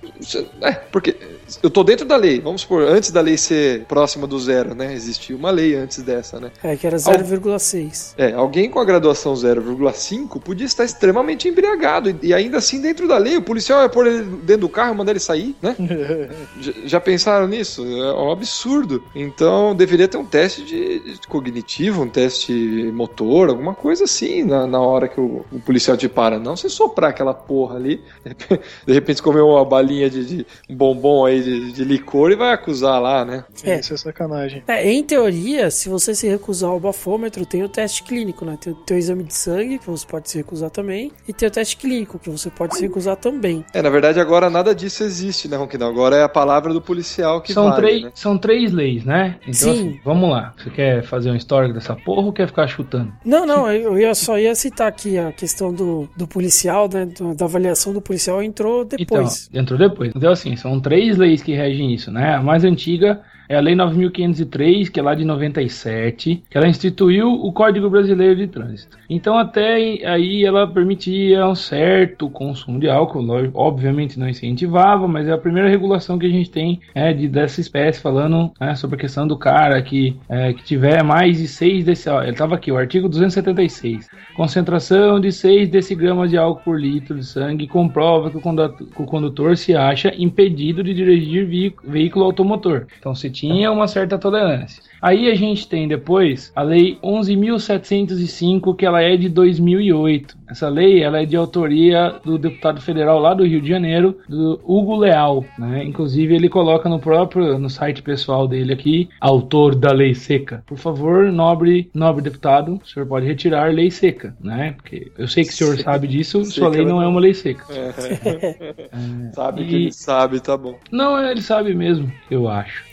é, 0.61 0.73
porque 0.73 1.15
eu 1.61 1.69
tô 1.69 1.83
dentro 1.83 2.05
da 2.05 2.15
lei. 2.15 2.39
Vamos 2.41 2.61
supor, 2.61 2.83
antes 2.83 3.11
da 3.11 3.21
lei 3.21 3.37
ser 3.37 3.83
próxima 3.85 4.27
do 4.27 4.39
zero, 4.39 4.73
né? 4.75 4.93
Existia 4.93 5.35
uma 5.35 5.51
lei 5.51 5.75
antes 5.75 6.01
dessa, 6.01 6.39
né? 6.39 6.51
É, 6.63 6.75
que 6.75 6.85
era 6.85 6.97
0,6. 6.97 8.13
É, 8.17 8.33
alguém 8.33 8.69
com 8.69 8.79
a 8.79 8.85
graduação 8.85 9.33
0,5 9.33 10.39
podia 10.41 10.65
estar 10.65 10.83
extremamente 10.83 11.47
embriagado 11.47 12.09
e, 12.09 12.17
e 12.27 12.33
ainda 12.33 12.57
assim 12.57 12.81
dentro 12.81 13.07
da 13.07 13.17
lei. 13.17 13.37
O 13.37 13.41
policial 13.41 13.81
ia 13.81 13.89
pôr 13.89 14.07
ele 14.07 14.23
dentro 14.23 14.61
do 14.61 14.69
carro 14.69 14.93
e 14.93 14.97
mandar 14.97 15.11
ele 15.11 15.19
sair, 15.19 15.55
né? 15.61 15.75
já, 16.59 16.73
já 16.85 16.99
pensaram 16.99 17.47
nisso? 17.47 17.85
É 17.85 18.13
um 18.13 18.31
absurdo. 18.31 19.03
Então 19.15 19.75
deveria 19.75 20.07
ter 20.07 20.17
um 20.17 20.25
teste 20.25 20.63
de, 20.63 20.99
de 20.99 21.27
cognitivo, 21.27 22.03
um 22.03 22.09
teste 22.09 22.91
motor, 22.93 23.49
alguma 23.49 23.73
coisa 23.73 24.03
assim 24.03 24.43
na, 24.43 24.67
na 24.67 24.79
hora 24.79 25.07
que 25.07 25.19
o, 25.19 25.45
o 25.51 25.59
policial 25.59 25.95
te 25.95 26.09
para. 26.09 26.39
Não 26.39 26.55
você 26.55 26.69
soprar 26.69 27.11
aquela 27.11 27.33
porra 27.33 27.75
ali, 27.75 28.01
de 28.85 28.93
repente 28.93 29.21
comer 29.21 29.41
uma 29.41 29.63
balinha 29.63 30.09
de, 30.09 30.25
de 30.25 30.45
bombom 30.69 31.25
aí 31.25 31.36
de, 31.43 31.71
de 31.71 31.83
licor 31.83 32.31
e 32.31 32.35
vai 32.35 32.51
acusar 32.53 33.01
lá, 33.01 33.23
né? 33.25 33.43
É. 33.63 33.79
Isso 33.79 33.93
é 33.93 33.97
sacanagem. 33.97 34.63
É, 34.67 34.89
em 34.91 35.03
teoria, 35.03 35.69
se 35.71 35.89
você 35.89 36.13
se 36.15 36.27
recusar 36.27 36.69
ao 36.69 36.79
bafômetro, 36.79 37.45
tem 37.45 37.63
o 37.63 37.69
teste 37.69 38.03
clínico, 38.03 38.45
né? 38.45 38.57
Tem 38.59 38.73
o 38.73 38.75
teu 38.75 38.97
exame 38.97 39.23
de 39.23 39.33
sangue, 39.33 39.79
que 39.79 39.87
você 39.87 40.05
pode 40.05 40.29
se 40.29 40.37
recusar 40.37 40.69
também, 40.69 41.11
e 41.27 41.33
tem 41.33 41.47
o 41.47 41.51
teste 41.51 41.77
clínico, 41.77 42.19
que 42.19 42.29
você 42.29 42.49
pode 42.49 42.75
se 42.75 42.81
recusar 42.81 43.15
também. 43.17 43.63
É, 43.73 43.81
na 43.81 43.89
verdade 43.89 44.19
agora 44.19 44.49
nada 44.49 44.73
disso 44.73 45.03
existe, 45.03 45.47
né, 45.47 45.57
Ronquidão? 45.57 45.89
Agora 45.89 46.15
é 46.15 46.23
a 46.23 46.29
palavra 46.29 46.73
do 46.73 46.81
policial 46.81 47.41
que 47.41 47.53
São, 47.53 47.65
vale, 47.69 47.75
três, 47.77 48.01
né? 48.03 48.11
são 48.15 48.37
três 48.37 48.71
leis, 48.71 49.03
né? 49.03 49.37
Então, 49.41 49.53
Sim. 49.53 49.71
assim, 49.71 49.99
vamos 50.03 50.29
lá. 50.29 50.53
Você 50.57 50.69
quer 50.69 51.03
fazer 51.03 51.31
um 51.31 51.35
histórico 51.35 51.73
dessa 51.73 51.95
porra 51.95 52.27
ou 52.27 52.33
quer 52.33 52.47
ficar 52.47 52.67
chutando? 52.67 53.11
Não, 53.25 53.45
não, 53.45 53.71
eu 53.71 53.97
ia, 53.97 54.13
só 54.15 54.37
ia 54.37 54.53
citar 54.55 54.87
aqui 54.87 55.17
a 55.17 55.31
questão 55.31 55.73
do, 55.73 56.07
do 56.15 56.27
policial, 56.27 56.89
né? 56.91 57.05
do- 57.05 57.33
Da 57.35 57.45
avaliação 57.45 57.93
do 57.93 58.01
policial 58.01 58.41
entrou 58.41 58.85
depois. 58.85 59.47
Então, 59.49 59.61
entrou 59.61 59.77
depois. 59.79 60.11
Então, 60.15 60.31
assim, 60.31 60.55
são 60.55 60.79
três 60.79 61.17
leis 61.17 61.26
que 61.35 61.53
regem 61.53 61.93
isso, 61.93 62.11
né? 62.11 62.35
A 62.35 62.41
mais 62.41 62.63
antiga 62.63 63.21
é 63.49 63.55
a 63.55 63.61
Lei 63.61 63.75
9.503, 63.75 64.89
que 64.89 64.99
é 64.99 65.03
lá 65.03 65.15
de 65.15 65.23
97, 65.25 66.43
que 66.49 66.57
ela 66.57 66.67
instituiu 66.67 67.31
o 67.31 67.51
Código 67.51 67.89
Brasileiro 67.89 68.35
de 68.35 68.47
Trânsito. 68.47 68.97
Então, 69.09 69.37
até 69.37 69.75
aí, 70.05 70.43
ela 70.43 70.67
permitia 70.67 71.47
um 71.47 71.55
certo 71.55 72.29
consumo 72.29 72.79
de 72.79 72.89
álcool, 72.89 73.25
obviamente 73.53 74.19
não 74.19 74.27
incentivava, 74.27 75.07
mas 75.07 75.27
é 75.27 75.31
a 75.31 75.37
primeira 75.37 75.69
regulação 75.69 76.19
que 76.19 76.25
a 76.25 76.29
gente 76.29 76.49
tem 76.49 76.79
é, 76.93 77.13
de, 77.13 77.27
dessa 77.27 77.61
espécie, 77.61 78.01
falando 78.01 78.51
né, 78.59 78.75
sobre 78.75 78.97
a 78.97 78.99
questão 78.99 79.27
do 79.27 79.37
cara 79.37 79.81
que, 79.81 80.15
é, 80.27 80.53
que 80.53 80.63
tiver 80.63 81.03
mais 81.03 81.37
de 81.37 81.47
6 81.47 81.85
desse, 81.85 82.09
ele 82.09 82.31
estava 82.31 82.55
aqui, 82.55 82.71
o 82.71 82.77
artigo 82.77 83.07
276, 83.07 84.07
concentração 84.35 85.19
de 85.19 85.31
6 85.31 85.69
decigramas 85.69 86.29
de 86.29 86.37
álcool 86.37 86.63
por 86.63 86.79
litro 86.79 87.15
de 87.15 87.25
sangue 87.25 87.67
comprova 87.67 88.29
que 88.29 88.37
o 88.37 88.41
condutor, 88.41 88.87
que 88.87 89.01
o 89.01 89.05
condutor 89.05 89.55
se 89.55 89.75
acha 89.75 90.13
impedido 90.17 90.83
de 90.83 90.93
dirigir 90.93 91.73
veículo 91.83 92.25
automotor. 92.25 92.87
Então 92.99 93.15
se 93.15 93.29
tinha 93.37 93.71
uma 93.71 93.87
certa 93.87 94.17
tolerância. 94.17 94.81
Aí 94.99 95.29
a 95.29 95.35
gente 95.35 95.67
tem 95.67 95.87
depois 95.87 96.51
a 96.55 96.63
lei 96.63 96.97
11.705, 97.03 98.75
que 98.75 98.83
ela 98.85 98.99
é 99.01 99.15
de 99.15 99.29
2008. 99.29 100.35
Essa 100.49 100.67
lei 100.69 101.03
ela 101.03 101.21
é 101.21 101.25
de 101.25 101.35
autoria 101.35 102.15
do 102.25 102.37
deputado 102.37 102.81
federal 102.81 103.19
lá 103.19 103.33
do 103.35 103.45
Rio 103.45 103.61
de 103.61 103.67
Janeiro, 103.69 104.17
do 104.27 104.59
Hugo 104.65 104.95
Leal. 104.95 105.45
Né? 105.59 105.83
Inclusive 105.83 106.33
ele 106.33 106.49
coloca 106.49 106.89
no 106.89 106.99
próprio 106.99 107.59
no 107.59 107.69
site 107.69 108.01
pessoal 108.01 108.47
dele 108.47 108.73
aqui, 108.73 109.07
autor 109.21 109.75
da 109.75 109.91
lei 109.91 110.15
seca. 110.15 110.63
Por 110.65 110.77
favor, 110.79 111.31
nobre 111.31 111.91
nobre 111.93 112.23
deputado, 112.23 112.79
o 112.83 112.87
senhor 112.87 113.05
pode 113.05 113.27
retirar 113.27 113.71
lei 113.71 113.91
seca, 113.91 114.35
né? 114.41 114.71
Porque 114.77 115.11
eu 115.17 115.27
sei 115.27 115.43
que 115.43 115.51
o 115.51 115.53
senhor 115.53 115.77
sabe 115.77 116.07
disso, 116.07 116.43
sua 116.45 116.71
Seca 116.71 116.83
lei 116.83 116.85
não 116.85 117.01
é 117.03 117.07
uma 117.07 117.19
lei 117.19 117.33
seca. 117.35 117.65
Sabe 119.33 119.61
E- 119.63 119.65
que 119.67 119.75
ele 119.75 119.91
sabe, 119.91 120.39
tá 120.39 120.57
bom. 120.57 120.75
Não, 120.91 121.19
ele 121.21 121.41
sabe 121.41 121.73
mesmo, 121.73 122.11
eu 122.31 122.47
acho. 122.47 122.83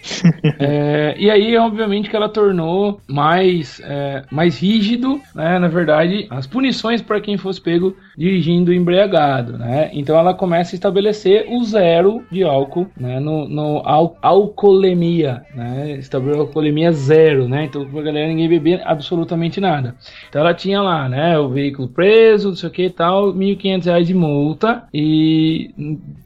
É, 0.58 1.14
e 1.18 1.30
aí, 1.30 1.56
obviamente, 1.56 2.08
que 2.10 2.16
ela 2.16 2.28
tornou 2.28 3.00
mais, 3.08 3.80
é, 3.84 4.24
mais 4.30 4.58
rígido, 4.58 5.20
né? 5.34 5.58
Na 5.58 5.68
verdade, 5.68 6.26
as 6.30 6.46
punições 6.46 7.00
para 7.02 7.20
quem 7.20 7.36
fosse 7.36 7.60
pego 7.60 7.96
dirigindo 8.16 8.72
embriagado, 8.72 9.58
né? 9.58 9.90
Então 9.92 10.18
ela 10.18 10.34
começa 10.34 10.74
a 10.74 10.76
estabelecer 10.76 11.46
o 11.48 11.64
zero 11.64 12.22
de 12.30 12.42
álcool, 12.42 12.86
né? 12.98 13.20
No, 13.20 13.48
no 13.48 13.82
al 13.84 14.16
alcoolemia, 14.22 15.42
né? 15.54 15.96
Estabeleceu 15.98 16.42
alcoolemia 16.42 16.92
zero, 16.92 17.48
né? 17.48 17.64
Então 17.64 17.84
pra 17.86 18.02
galera 18.02 18.28
ninguém 18.28 18.48
beber 18.48 18.82
absolutamente 18.84 19.60
nada. 19.60 19.94
Então 20.28 20.40
ela 20.40 20.54
tinha 20.54 20.80
lá, 20.80 21.08
né? 21.08 21.38
O 21.38 21.48
veículo 21.48 21.88
preso, 21.88 22.48
não 22.48 22.56
sei 22.56 22.68
o 22.68 22.72
que 22.72 22.84
e 22.84 22.90
tal, 22.90 23.34
1.500 23.34 23.84
reais 23.84 24.06
de 24.06 24.14
multa 24.14 24.84
e, 24.92 25.70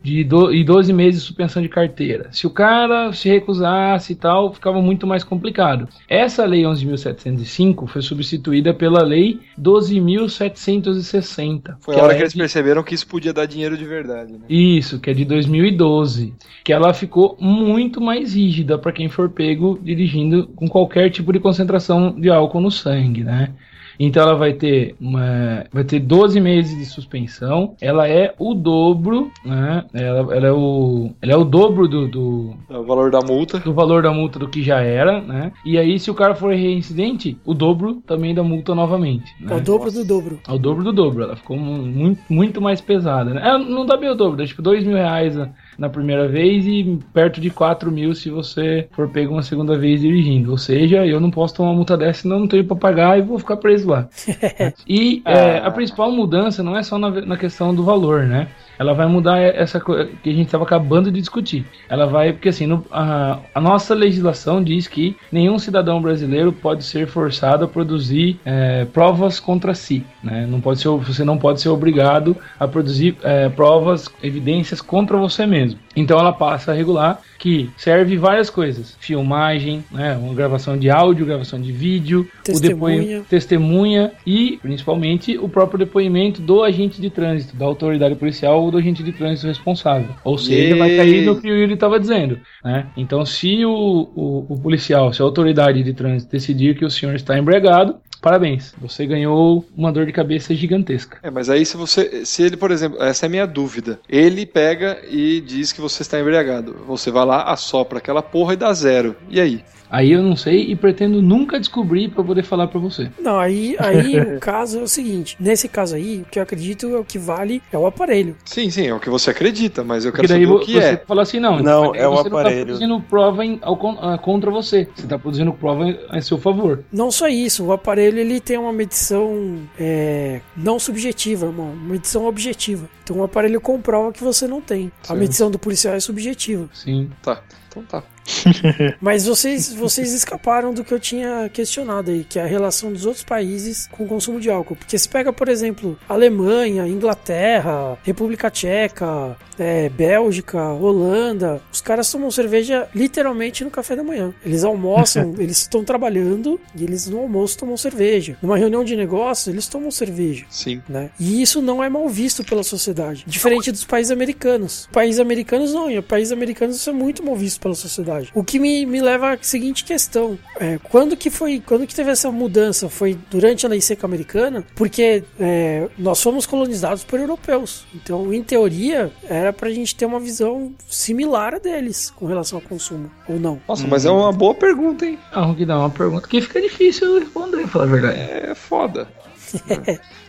de 0.02 0.24
do, 0.24 0.52
e 0.52 0.64
12 0.64 0.92
meses 0.92 1.20
de 1.20 1.26
suspensão 1.26 1.62
de 1.62 1.68
carteira. 1.68 2.28
Se 2.30 2.46
o 2.46 2.50
cara 2.50 3.12
se 3.12 3.28
recusasse 3.28 4.12
e 4.12 4.16
tal, 4.16 4.52
ficava 4.52 4.82
muito 4.82 5.06
mais 5.06 5.24
complicado. 5.24 5.88
Essa 6.08 6.44
lei 6.44 6.62
11.705 6.62 7.86
foi 7.86 8.02
substituída 8.02 8.74
pela 8.74 9.02
lei 9.02 9.40
12.760. 9.58 11.77
Foi 11.80 11.98
a 11.98 12.02
hora 12.02 12.14
que 12.14 12.22
é 12.22 12.22
eles 12.22 12.32
de- 12.32 12.38
perceberam 12.38 12.82
que 12.82 12.94
isso 12.94 13.06
podia 13.06 13.32
dar 13.32 13.46
dinheiro 13.46 13.76
de 13.76 13.84
verdade, 13.84 14.32
né? 14.32 14.40
Isso, 14.48 15.00
que 15.00 15.10
é 15.10 15.14
de 15.14 15.24
2012. 15.24 16.34
Que 16.64 16.72
ela 16.72 16.92
ficou 16.92 17.36
muito 17.40 18.00
mais 18.00 18.34
rígida 18.34 18.78
para 18.78 18.92
quem 18.92 19.08
for 19.08 19.30
pego 19.30 19.78
dirigindo 19.82 20.48
com 20.48 20.68
qualquer 20.68 21.10
tipo 21.10 21.32
de 21.32 21.40
concentração 21.40 22.18
de 22.18 22.28
álcool 22.30 22.60
no 22.60 22.70
sangue, 22.70 23.24
né? 23.24 23.54
Então 23.98 24.22
ela 24.22 24.34
vai 24.36 24.52
ter 24.52 24.94
uma, 25.00 25.64
vai 25.72 25.82
ter 25.84 25.98
12 26.00 26.40
meses 26.40 26.76
de 26.76 26.84
suspensão. 26.86 27.74
Ela 27.80 28.08
é 28.08 28.34
o 28.38 28.54
dobro, 28.54 29.30
né? 29.44 29.84
Ela, 29.92 30.34
ela 30.36 30.46
é 30.46 30.52
o, 30.52 31.10
ela 31.20 31.32
é 31.32 31.36
o 31.36 31.44
dobro 31.44 31.88
do, 31.88 32.06
do, 32.08 32.54
O 32.70 32.82
valor 32.84 33.10
da 33.10 33.20
multa. 33.20 33.58
do 33.58 33.72
valor 33.72 34.02
da 34.02 34.12
multa 34.12 34.38
do 34.38 34.48
que 34.48 34.62
já 34.62 34.80
era, 34.80 35.20
né? 35.20 35.52
E 35.64 35.76
aí, 35.78 35.98
se 35.98 36.10
o 36.10 36.14
cara 36.14 36.34
for 36.34 36.54
reincidente, 36.54 37.36
o 37.44 37.54
dobro 37.54 37.96
também 38.06 38.34
da 38.34 38.42
multa 38.42 38.74
novamente. 38.74 39.30
É 39.42 39.44
Né? 39.46 39.56
o 39.56 39.60
dobro 39.60 39.90
do 39.90 40.04
dobro. 40.04 40.38
Ao 40.46 40.58
dobro 40.58 40.84
do 40.84 40.92
dobro, 40.92 41.22
ela 41.24 41.36
ficou 41.36 41.56
mu- 41.56 41.82
muito, 41.82 42.20
muito 42.28 42.60
mais 42.60 42.80
pesada, 42.80 43.34
né? 43.34 43.40
Ela 43.44 43.58
não 43.58 43.84
dá 43.84 43.96
bem 43.96 44.10
o 44.10 44.14
dobro, 44.14 44.36
dá 44.36 44.46
tipo 44.46 44.62
dois 44.62 44.84
mil 44.84 44.96
reais 44.96 45.34
na, 45.36 45.50
na 45.78 45.88
primeira 45.88 46.26
vez 46.26 46.66
e 46.66 46.98
perto 47.14 47.40
de 47.40 47.50
4 47.50 47.90
mil 47.90 48.12
se 48.12 48.28
você 48.28 48.88
for 48.90 49.08
pego 49.08 49.32
uma 49.32 49.42
segunda 49.42 49.78
vez 49.78 50.00
dirigindo. 50.00 50.50
Ou 50.50 50.58
seja, 50.58 51.06
eu 51.06 51.20
não 51.20 51.30
posso 51.30 51.54
tomar 51.54 51.70
uma 51.70 51.76
multa 51.76 51.96
dessa, 51.96 52.22
senão 52.22 52.40
não 52.40 52.48
tenho 52.48 52.64
pra 52.64 52.76
pagar 52.76 53.16
e 53.16 53.22
vou 53.22 53.38
ficar 53.38 53.56
preso 53.56 53.88
lá. 53.88 54.08
e 54.86 55.22
é, 55.24 55.58
a 55.58 55.70
principal 55.70 56.10
mudança 56.10 56.62
não 56.62 56.76
é 56.76 56.82
só 56.82 56.98
na, 56.98 57.10
na 57.10 57.36
questão 57.36 57.72
do 57.72 57.84
valor, 57.84 58.24
né? 58.24 58.48
Ela 58.78 58.94
vai 58.94 59.06
mudar 59.06 59.38
essa 59.38 59.80
coisa 59.80 60.08
que 60.22 60.30
a 60.30 60.32
gente 60.32 60.46
estava 60.46 60.64
acabando 60.64 61.10
de 61.10 61.18
discutir. 61.20 61.66
Ela 61.88 62.06
vai, 62.06 62.32
porque 62.32 62.48
assim, 62.48 62.66
no- 62.66 62.84
a, 62.90 63.38
a 63.54 63.60
nossa 63.60 63.94
legislação 63.94 64.62
diz 64.62 64.86
que 64.86 65.16
nenhum 65.32 65.58
cidadão 65.58 66.00
brasileiro 66.00 66.52
pode 66.52 66.84
ser 66.84 67.06
forçado 67.06 67.64
a 67.64 67.68
produzir 67.68 68.38
é, 68.44 68.84
provas 68.86 69.40
contra 69.40 69.74
si. 69.74 70.04
Né? 70.22 70.46
Não 70.48 70.60
pode 70.60 70.80
ser, 70.80 70.88
você 70.88 71.24
não 71.24 71.38
pode 71.38 71.60
ser 71.60 71.68
obrigado 71.68 72.36
a 72.58 72.68
produzir 72.68 73.16
é, 73.22 73.48
provas, 73.48 74.08
evidências 74.22 74.80
contra 74.80 75.16
você 75.16 75.46
mesmo. 75.46 75.78
Então 75.98 76.18
ela 76.18 76.32
passa 76.32 76.72
a 76.72 76.74
regular 76.74 77.20
que 77.38 77.70
serve 77.76 78.16
várias 78.16 78.48
coisas: 78.50 78.96
filmagem, 79.00 79.84
né, 79.90 80.16
uma 80.16 80.34
gravação 80.34 80.76
de 80.78 80.90
áudio, 80.90 81.26
gravação 81.26 81.60
de 81.60 81.72
vídeo, 81.72 82.28
o 82.40 82.42
Testemunha. 82.42 82.98
depoimento 82.98 83.28
testemunha 83.28 84.12
e, 84.26 84.58
principalmente, 84.62 85.38
o 85.38 85.48
próprio 85.48 85.78
depoimento 85.78 86.40
do 86.40 86.62
agente 86.62 87.00
de 87.00 87.10
trânsito, 87.10 87.56
da 87.56 87.64
autoridade 87.64 88.14
policial 88.14 88.62
ou 88.62 88.70
do 88.70 88.78
agente 88.78 89.02
de 89.02 89.12
trânsito 89.12 89.46
responsável. 89.46 90.08
Ou 90.24 90.38
seja, 90.38 90.76
vai 90.76 90.96
cair 90.96 91.24
no 91.24 91.40
que 91.40 91.50
o 91.50 91.54
Yuri 91.54 91.74
estava 91.74 91.98
dizendo. 91.98 92.38
Né? 92.64 92.86
Então, 92.96 93.24
se 93.24 93.64
o, 93.64 93.70
o, 94.14 94.46
o 94.48 94.60
policial, 94.60 95.12
se 95.12 95.22
a 95.22 95.24
autoridade 95.24 95.82
de 95.82 95.92
trânsito 95.92 96.30
decidir 96.30 96.76
que 96.76 96.84
o 96.84 96.90
senhor 96.90 97.14
está 97.14 97.38
embriagado, 97.38 97.96
parabéns, 98.20 98.74
você 98.80 99.06
ganhou 99.06 99.64
uma 99.76 99.92
dor 99.92 100.06
de 100.06 100.12
cabeça 100.12 100.54
gigantesca. 100.54 101.18
É, 101.22 101.30
mas 101.30 101.48
aí 101.50 101.64
se 101.64 101.76
você. 101.76 102.24
Se 102.24 102.42
ele, 102.42 102.56
por 102.56 102.70
exemplo, 102.70 103.02
essa 103.02 103.26
é 103.26 103.28
a 103.28 103.30
minha 103.30 103.46
dúvida. 103.46 104.00
Ele 104.08 104.44
pega 104.46 105.00
e 105.08 105.40
diz 105.40 105.72
que 105.72 105.80
você 105.80 106.02
está 106.02 106.18
embriagado. 106.20 106.76
Você 106.86 107.10
vai 107.10 107.24
lá, 107.24 107.44
assopra 107.44 107.98
aquela 107.98 108.22
porra 108.22 108.54
e 108.54 108.56
dá 108.56 108.72
zero. 108.72 109.16
E 109.28 109.40
aí? 109.40 109.64
Aí 109.90 110.12
eu 110.12 110.22
não 110.22 110.36
sei 110.36 110.70
e 110.70 110.76
pretendo 110.76 111.22
nunca 111.22 111.58
descobrir 111.58 112.08
para 112.10 112.22
poder 112.22 112.42
falar 112.42 112.68
para 112.68 112.78
você. 112.78 113.10
Não, 113.18 113.38
aí, 113.38 113.74
aí 113.78 114.20
o 114.36 114.40
caso 114.40 114.80
é 114.80 114.82
o 114.82 114.88
seguinte: 114.88 115.36
nesse 115.40 115.68
caso 115.68 115.96
aí, 115.96 116.22
o 116.22 116.30
que 116.30 116.38
eu 116.38 116.42
acredito 116.42 116.94
é 116.94 116.98
o 116.98 117.04
que 117.04 117.18
vale 117.18 117.62
é 117.72 117.78
o 117.78 117.86
aparelho. 117.86 118.36
Sim, 118.44 118.70
sim, 118.70 118.86
é 118.86 118.94
o 118.94 119.00
que 119.00 119.08
você 119.08 119.30
acredita, 119.30 119.82
mas 119.82 120.04
eu 120.04 120.12
quero 120.12 120.28
daí 120.28 120.44
saber 120.44 120.54
o 120.54 120.60
que 120.60 120.74
você 120.74 120.86
é. 120.86 120.96
fala 121.06 121.22
assim, 121.22 121.40
não, 121.40 121.60
Não, 121.60 121.94
é 121.94 122.06
o 122.06 122.12
você 122.16 122.30
tá 122.30 122.40
aparelho. 122.40 122.66
produzindo 122.66 123.00
prova 123.00 123.44
em- 123.44 123.58
ao 123.62 123.78
ah, 124.00 124.18
contra 124.18 124.50
você. 124.50 124.88
Você 124.94 125.04
está 125.04 125.18
produzindo 125.18 125.52
prova 125.52 125.84
em, 125.84 125.98
em 126.12 126.20
seu 126.20 126.36
favor. 126.38 126.84
Não 126.92 127.10
só 127.10 127.28
isso, 127.28 127.64
o 127.64 127.72
aparelho 127.72 128.07
ele 128.16 128.40
tem 128.40 128.56
uma 128.56 128.72
medição 128.72 129.68
é, 129.78 130.40
não 130.56 130.78
subjetiva, 130.78 131.46
é 131.46 131.48
uma 131.48 131.74
medição 131.74 132.26
objetiva. 132.26 132.88
Então 133.02 133.18
o 133.18 133.24
aparelho 133.24 133.60
comprova 133.60 134.12
que 134.12 134.22
você 134.22 134.46
não 134.46 134.60
tem. 134.60 134.90
A 135.04 135.14
Sim. 135.14 135.20
medição 135.20 135.50
do 135.50 135.58
policial 135.58 135.94
é 135.94 136.00
subjetiva. 136.00 136.68
Sim. 136.72 137.10
Tá, 137.22 137.42
então 137.68 137.82
tá. 137.84 138.02
Mas 139.00 139.26
vocês, 139.26 139.72
vocês 139.72 140.12
escaparam 140.12 140.72
do 140.72 140.84
que 140.84 140.92
eu 140.92 141.00
tinha 141.00 141.48
questionado 141.52 142.10
aí, 142.10 142.24
que 142.24 142.38
é 142.38 142.42
a 142.42 142.46
relação 142.46 142.92
dos 142.92 143.06
outros 143.06 143.24
países 143.24 143.88
com 143.92 144.04
o 144.04 144.08
consumo 144.08 144.40
de 144.40 144.50
álcool. 144.50 144.76
Porque 144.76 144.98
se 144.98 145.08
pega, 145.08 145.32
por 145.32 145.48
exemplo, 145.48 145.98
Alemanha, 146.08 146.86
Inglaterra, 146.86 147.98
República 148.02 148.50
Tcheca, 148.50 149.36
é, 149.58 149.88
Bélgica, 149.88 150.72
Holanda, 150.72 151.60
os 151.72 151.80
caras 151.80 152.10
tomam 152.10 152.30
cerveja 152.30 152.88
literalmente 152.94 153.64
no 153.64 153.70
café 153.70 153.96
da 153.96 154.04
manhã. 154.04 154.32
Eles 154.44 154.64
almoçam, 154.64 155.34
eles 155.38 155.58
estão 155.58 155.84
trabalhando 155.84 156.60
e 156.74 156.84
eles 156.84 157.08
no 157.08 157.18
almoço 157.18 157.58
tomam 157.58 157.76
cerveja. 157.76 158.36
Numa 158.40 158.56
reunião 158.56 158.84
de 158.84 158.96
negócios, 158.96 159.48
eles 159.48 159.66
tomam 159.66 159.90
cerveja. 159.90 160.46
Sim. 160.50 160.82
Né? 160.88 161.10
E 161.18 161.42
isso 161.42 161.60
não 161.60 161.82
é 161.82 161.88
mal 161.88 162.08
visto 162.08 162.44
pela 162.44 162.62
sociedade. 162.62 163.24
Diferente 163.26 163.72
dos 163.72 163.84
países 163.84 164.10
americanos. 164.10 164.88
Países 164.92 165.20
americanos 165.20 165.72
não, 165.72 165.90
em 165.90 166.00
países 166.00 166.32
americanos 166.32 166.76
isso 166.76 166.90
é 166.90 166.92
muito 166.92 167.24
mal 167.24 167.34
visto 167.34 167.60
pela 167.60 167.74
sociedade. 167.74 168.17
O 168.34 168.44
que 168.44 168.58
me, 168.58 168.84
me 168.86 169.00
leva 169.00 169.34
à 169.34 169.38
seguinte 169.40 169.84
questão: 169.84 170.38
é, 170.58 170.78
quando 170.90 171.16
que 171.16 171.30
foi, 171.30 171.62
quando 171.64 171.86
que 171.86 171.94
teve 171.94 172.10
essa 172.10 172.30
mudança? 172.30 172.88
Foi 172.88 173.18
durante 173.30 173.66
a 173.66 173.68
lei 173.68 173.80
seca 173.80 174.06
americana? 174.06 174.64
Porque 174.74 175.24
é, 175.38 175.88
nós 175.98 176.22
fomos 176.22 176.46
colonizados 176.46 177.04
por 177.04 177.20
europeus. 177.20 177.86
Então, 177.94 178.32
em 178.32 178.42
teoria, 178.42 179.12
era 179.28 179.52
pra 179.52 179.70
gente 179.70 179.94
ter 179.94 180.06
uma 180.06 180.20
visão 180.20 180.72
similar 180.88 181.54
a 181.54 181.58
deles 181.58 182.10
com 182.10 182.26
relação 182.26 182.58
ao 182.58 182.62
consumo, 182.62 183.10
ou 183.28 183.38
não? 183.38 183.60
Nossa, 183.68 183.86
mas 183.86 184.04
é 184.04 184.10
uma 184.10 184.32
boa 184.32 184.54
pergunta, 184.54 185.06
hein? 185.06 185.18
Ah, 185.32 185.52
que 185.54 185.64
dá 185.64 185.78
uma 185.78 185.90
pergunta 185.90 186.28
que 186.28 186.40
fica 186.40 186.60
difícil 186.60 187.18
responder, 187.18 187.66
falar 187.66 187.84
a 187.84 187.88
verdade. 187.88 188.18
É 188.18 188.54
foda. 188.54 189.08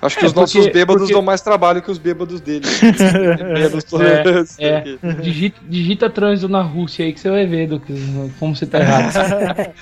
Acho 0.02 0.18
que 0.18 0.24
É, 0.26 0.28
os 0.28 0.34
nossos 0.34 0.56
porque- 0.56 0.72
bêbados 0.72 1.02
porque- 1.04 1.14
dão 1.14 1.22
mais 1.22 1.42
trabalho 1.42 1.82
que 1.82 1.92
os 1.92 1.98
bêbados 1.98 2.40
deles. 2.42 2.80
Menos 3.54 3.84
tolerância. 3.84 4.64
É, 4.64 4.84
digita, 5.22 5.60
digita 5.68 6.10
trânsito 6.10 6.48
na 6.50 6.62
Rússia 6.62 7.06
aí 7.06 7.14
que 7.14 7.20
você 7.20 7.30
vai 7.30 7.46
ver 7.46 7.68
do 7.68 7.80
que, 7.80 7.94
como 8.40 8.56
você 8.56 8.66
tá 8.66 8.80
errado. 8.80 9.10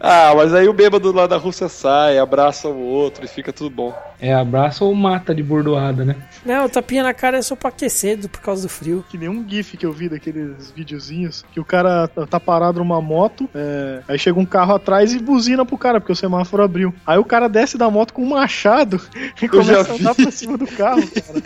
Ah, 0.00 0.32
mas 0.36 0.52
aí 0.52 0.68
o 0.68 0.72
bêbado 0.72 1.10
lá 1.12 1.26
da 1.26 1.36
Rússia 1.36 1.68
sai, 1.68 2.18
abraça 2.18 2.68
o 2.68 2.78
outro 2.78 3.24
e 3.24 3.28
fica 3.28 3.52
tudo 3.52 3.70
bom. 3.70 3.94
é 4.20 4.32
abraça 4.34 4.84
ou 4.84 4.94
mata 4.94 5.34
de 5.34 5.42
bordoada, 5.42 6.04
né? 6.04 6.16
Não, 6.44 6.64
o 6.66 6.68
tapinha 6.68 7.02
na 7.02 7.12
cara 7.14 7.38
é 7.38 7.42
só 7.42 7.54
pra 7.56 7.68
aquecer 7.68 8.16
do- 8.18 8.28
por 8.28 8.40
causa 8.40 8.62
do 8.62 8.68
frio. 8.68 9.04
Que 9.10 9.18
nem 9.18 9.28
um 9.28 9.46
gif 9.48 9.76
que 9.76 9.84
eu 9.86 9.92
vi 9.92 10.08
daqueles 10.08 10.70
videozinhos 10.74 11.44
que 11.52 11.60
o 11.60 11.64
cara 11.64 12.08
tá- 12.08 12.26
tá 12.26 12.40
parado 12.40 12.78
numa 12.80 13.00
moto, 13.00 13.48
é, 13.54 14.00
aí 14.08 14.18
chega 14.18 14.38
um 14.38 14.44
carro 14.46 14.74
atrás 14.74 15.12
e 15.12 15.18
buzina 15.18 15.64
pro 15.64 15.76
cara, 15.78 16.00
porque 16.00 16.12
o 16.12 16.16
semáforo 16.16 16.62
abriu. 16.62 16.94
Aí 17.06 17.18
o 17.18 17.24
cara 17.24 17.48
desce 17.48 17.76
da 17.78 17.90
moto 17.90 18.12
com 18.14 18.22
um 18.22 18.28
machado 18.30 18.73
e 19.40 19.48
começa 19.48 19.92
a 19.92 19.94
andar 19.94 20.14
vi. 20.14 20.22
pra 20.22 20.32
cima 20.32 20.58
do 20.58 20.66
carro, 20.66 21.02
cara. 21.08 21.42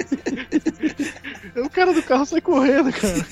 o 1.66 1.70
cara 1.70 1.92
do 1.92 2.02
carro 2.02 2.26
sai 2.26 2.40
correndo, 2.40 2.92
cara. 2.92 3.26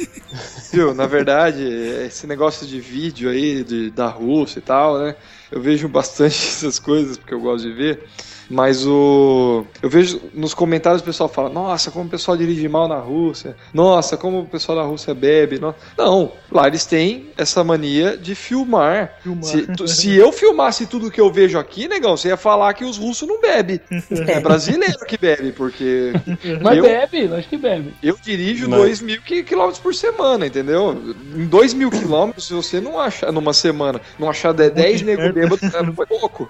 Viu, 0.73 0.95
na 0.95 1.07
verdade, 1.07 1.63
esse 2.07 2.27
negócio 2.27 2.67
de 2.67 2.81
vídeo 2.81 3.31
aí 3.31 3.65
de, 3.65 3.91
da 3.91 4.09
Rússia 4.09 4.59
e 4.59 4.63
tal, 4.63 4.99
né? 4.99 5.17
Eu 5.51 5.61
vejo 5.61 5.89
bastante 5.89 6.37
essas 6.49 6.79
coisas 6.79 7.17
porque 7.17 7.35
eu 7.35 7.41
gosto 7.41 7.67
de 7.67 7.73
ver. 7.73 8.05
Mas 8.49 8.87
o. 8.87 9.65
Eu 9.83 9.91
vejo 9.91 10.21
nos 10.33 10.55
comentários 10.55 11.03
o 11.03 11.05
pessoal 11.05 11.29
fala: 11.29 11.49
Nossa, 11.49 11.91
como 11.91 12.05
o 12.07 12.09
pessoal 12.09 12.37
dirige 12.37 12.69
mal 12.69 12.87
na 12.87 12.97
Rússia. 12.99 13.57
Nossa, 13.75 14.17
como 14.17 14.41
o 14.41 14.47
pessoal 14.47 14.79
da 14.79 14.85
Rússia 14.85 15.13
bebe. 15.15 15.59
no-" 15.59 15.75
Não, 15.99 16.31
lá 16.51 16.69
eles 16.69 16.85
têm 16.87 17.27
essa 17.37 17.65
mania 17.65 18.17
de 18.17 18.35
filmar. 18.37 19.15
Filmar. 19.23 19.45
Se, 19.45 19.67
tu- 19.75 19.89
se 19.89 20.15
eu 20.15 20.31
filmasse 20.31 20.87
tudo 20.87 21.11
que 21.11 21.21
eu 21.21 21.33
vejo 21.33 21.59
aqui, 21.59 21.89
negão, 21.89 22.17
você 22.17 22.29
ia 22.29 22.37
falar 22.37 22.73
que 22.75 22.85
os 22.85 22.97
russos 22.97 23.27
não 23.27 23.41
bebem. 23.41 23.81
É 24.29 24.39
brasileiro 24.41 24.99
que 25.07 25.19
bebe, 25.19 25.51
porque 25.53 26.13
Mas 26.63 26.77
Eu- 26.79 26.85
bebe, 26.85 27.35
acho 27.35 27.49
que 27.49 27.57
bebe. 27.57 27.95
eu 28.03 28.17
dirijo 28.23 28.69
Mas- 28.69 28.81
2 28.81 29.01
mil 29.01 29.21
qui- 29.23 29.43
quilômetros 29.43 29.81
por 29.81 29.95
semana, 29.95 30.47
entendeu? 30.47 30.97
Em 31.35 31.47
2 31.47 31.75
mil 31.75 31.91
quilômetros, 31.91 32.47
se 32.47 32.55
você 32.55 32.81
não 32.81 32.99
achar 32.99 33.33
numa 33.33 33.53
semana, 33.53 34.01
não 34.19 34.31
achar 34.31 34.53
de- 34.53 34.71
10 34.71 35.03
nego 35.03 35.33
bêbado, 35.33 35.59
é, 35.65 35.93
foi 35.93 36.07
pouco. 36.07 36.49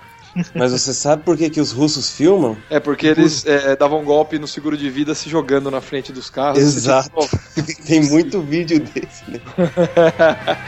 Mas 0.55 0.73
você 0.73 0.93
sabe 0.93 1.23
por 1.23 1.37
que, 1.37 1.49
que 1.51 1.61
os 1.61 1.73
russos 1.73 2.11
filmam? 2.11 2.57
É 2.71 2.79
porque 2.81 3.07
eles 3.07 3.45
é, 3.47 3.75
davam 3.77 4.05
golpe 4.05 4.39
no 4.39 4.47
seguro 4.47 4.77
de 4.77 4.89
vida 4.91 5.15
se 5.15 5.29
jogando 5.29 5.71
na 5.71 5.81
frente 5.81 6.13
dos 6.13 6.29
carros. 6.31 6.59
Exato. 6.59 7.11
Tipo, 7.55 7.83
Tem 7.87 8.03
muito 8.05 8.41
vídeo 8.41 8.81
desse, 8.81 9.31
né? 9.31 9.41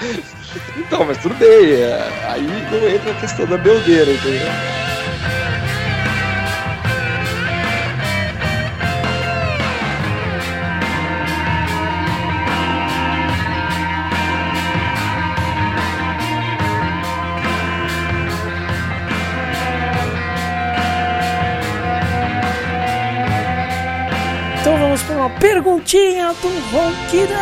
Então, 0.79 1.05
mas 1.05 1.19
tudo 1.19 1.35
bem. 1.35 1.73
é, 1.73 2.27
Aí 2.29 2.43
não 2.43 2.89
entra 2.89 3.11
a 3.11 3.21
questão 3.21 3.47
da 3.47 3.59
beldeira, 3.59 4.11
entendeu? 4.11 4.49
Uma 25.29 25.39
perguntinha 25.39 26.33
do 26.33 26.49
Ronquidão. 26.73 27.37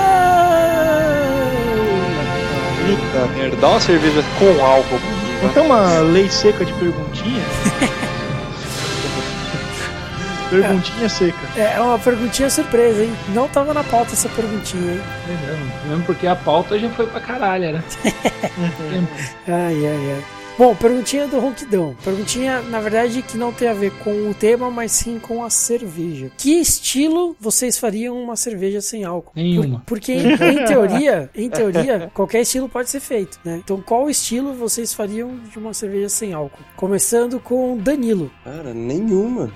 Puta 2.86 3.26
merda, 3.36 3.56
dá 3.56 3.68
uma 3.68 3.80
cerveja 3.80 4.22
com 4.38 4.64
álcool 4.64 5.00
Não 5.42 5.48
tem 5.50 5.62
uma 5.62 5.98
lei 6.00 6.28
seca 6.28 6.64
de 6.64 6.72
perguntinha? 6.74 7.42
perguntinha 10.50 11.08
seca. 11.08 11.38
É 11.56 11.80
uma 11.80 11.98
perguntinha 11.98 12.50
surpresa, 12.50 13.02
hein? 13.02 13.12
Não 13.30 13.48
tava 13.48 13.74
na 13.74 13.82
pauta 13.82 14.12
essa 14.12 14.28
perguntinha, 14.28 14.92
hein? 14.92 15.00
Mesmo 15.86 16.04
porque 16.04 16.26
a 16.26 16.36
pauta 16.36 16.78
já 16.78 16.88
foi 16.90 17.06
pra 17.06 17.20
caralho, 17.20 17.72
né? 17.72 17.82
Ai, 19.48 19.86
ai, 19.86 20.12
ai. 20.14 20.24
Bom, 20.58 20.74
perguntinha 20.74 21.26
do 21.26 21.38
Ronquidão. 21.38 21.94
Perguntinha, 22.02 22.62
na 22.62 22.80
verdade, 22.80 23.20
que 23.20 23.36
não 23.36 23.52
tem 23.52 23.68
a 23.68 23.74
ver 23.74 23.92
com 24.02 24.30
o 24.30 24.32
tema, 24.32 24.70
mas 24.70 24.90
sim 24.92 25.18
com 25.18 25.44
a 25.44 25.50
cerveja. 25.50 26.30
Que 26.38 26.52
estilo 26.58 27.36
vocês 27.38 27.76
fariam 27.76 28.16
uma 28.18 28.36
cerveja 28.36 28.80
sem 28.80 29.04
álcool? 29.04 29.32
Nenhuma. 29.36 29.80
Por- 29.80 29.96
porque, 29.96 30.12
em, 30.14 30.32
em 30.32 30.64
teoria, 30.64 31.28
em 31.34 31.50
teoria, 31.50 32.10
qualquer 32.14 32.40
estilo 32.40 32.70
pode 32.70 32.88
ser 32.88 33.00
feito, 33.00 33.38
né? 33.44 33.60
Então, 33.62 33.82
qual 33.82 34.08
estilo 34.08 34.54
vocês 34.54 34.94
fariam 34.94 35.30
de 35.50 35.58
uma 35.58 35.74
cerveja 35.74 36.08
sem 36.08 36.32
álcool? 36.32 36.62
Começando 36.74 37.38
com 37.38 37.76
Danilo. 37.76 38.30
Cara, 38.42 38.72
nenhuma. 38.72 39.52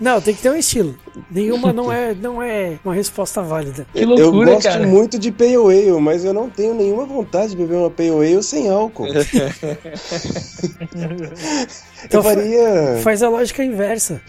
Não, 0.00 0.20
tem 0.20 0.34
que 0.34 0.42
ter 0.42 0.50
um 0.50 0.56
estilo. 0.56 0.96
Nenhuma 1.30 1.72
não 1.72 1.92
é, 1.92 2.14
não 2.14 2.42
é 2.42 2.78
uma 2.84 2.94
resposta 2.94 3.42
válida. 3.42 3.86
Que 3.92 4.02
eu 4.02 4.08
loucura, 4.08 4.54
gosto 4.54 4.68
cara. 4.68 4.86
muito 4.86 5.18
de 5.20 5.30
Pale 5.30 5.54
Ale, 5.54 6.00
mas 6.00 6.24
eu 6.24 6.32
não 6.32 6.50
tenho 6.50 6.74
nenhuma 6.74 7.04
vontade 7.04 7.50
de 7.50 7.56
beber 7.56 7.76
uma 7.76 7.90
Pale 7.90 8.10
Ale 8.10 8.42
sem 8.42 8.68
álcool. 8.70 9.03
Então 12.04 12.20
eu 12.20 12.22
faria. 12.22 13.00
Faz 13.02 13.22
a 13.22 13.28
lógica 13.28 13.64
inversa. 13.64 14.20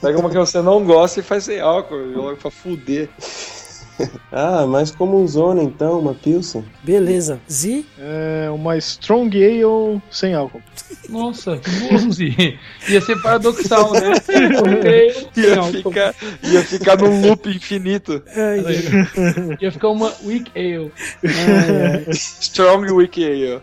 Pega 0.00 0.18
uma 0.18 0.30
que 0.30 0.38
você 0.38 0.62
não 0.62 0.84
gosta 0.84 1.20
e 1.20 1.22
faz 1.22 1.44
sem 1.44 1.60
álcool, 1.60 2.12
joga 2.12 2.36
pra 2.36 2.50
fuder. 2.50 3.08
Ah, 4.32 4.66
mas 4.66 4.90
como 4.90 5.22
um 5.22 5.26
zona 5.28 5.62
então, 5.62 6.00
uma 6.00 6.14
Pilsen. 6.14 6.64
Beleza. 6.82 7.38
Z, 7.48 7.84
É 7.98 8.50
uma 8.50 8.76
Strong 8.76 9.36
Ale 9.36 10.02
sem 10.10 10.34
álcool. 10.34 10.60
Nossa, 11.08 11.56
que 11.58 11.70
bonze. 11.70 12.58
Ia 12.88 13.00
ser 13.00 13.20
paradoxal, 13.22 13.92
né? 13.92 14.12
Ia 15.36 15.62
ficar, 15.72 16.14
ia 16.42 16.62
ficar 16.64 16.96
num 16.98 17.20
loop 17.28 17.48
infinito. 17.48 18.22
ai, 18.34 18.64
ai, 18.66 19.56
Ia 19.60 19.70
ficar 19.72 19.88
uma 19.90 20.12
weak 20.24 20.50
ale. 20.56 20.90
ai, 21.24 22.04
Strong 22.12 22.90
Weak 22.92 23.24
Ale. 23.24 23.60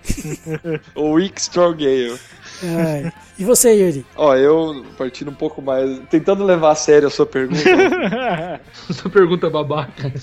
Ou 0.96 1.14
Weak 1.14 1.40
Strong 1.42 1.84
Ale. 1.84 2.18
Ai. 2.64 3.12
E 3.40 3.44
você, 3.46 3.74
Yuri? 3.74 4.06
Ó, 4.16 4.36
eu 4.36 4.86
partindo 4.98 5.32
um 5.32 5.34
pouco 5.36 5.62
mais. 5.62 6.00
Tentando 6.10 6.44
levar 6.44 6.72
a 6.72 6.76
sério 6.76 7.08
a 7.08 7.12
sua 7.12 7.26
pergunta. 7.26 7.62
Essa 8.90 9.10
pergunta 9.10 9.50
babaca. 9.50 10.12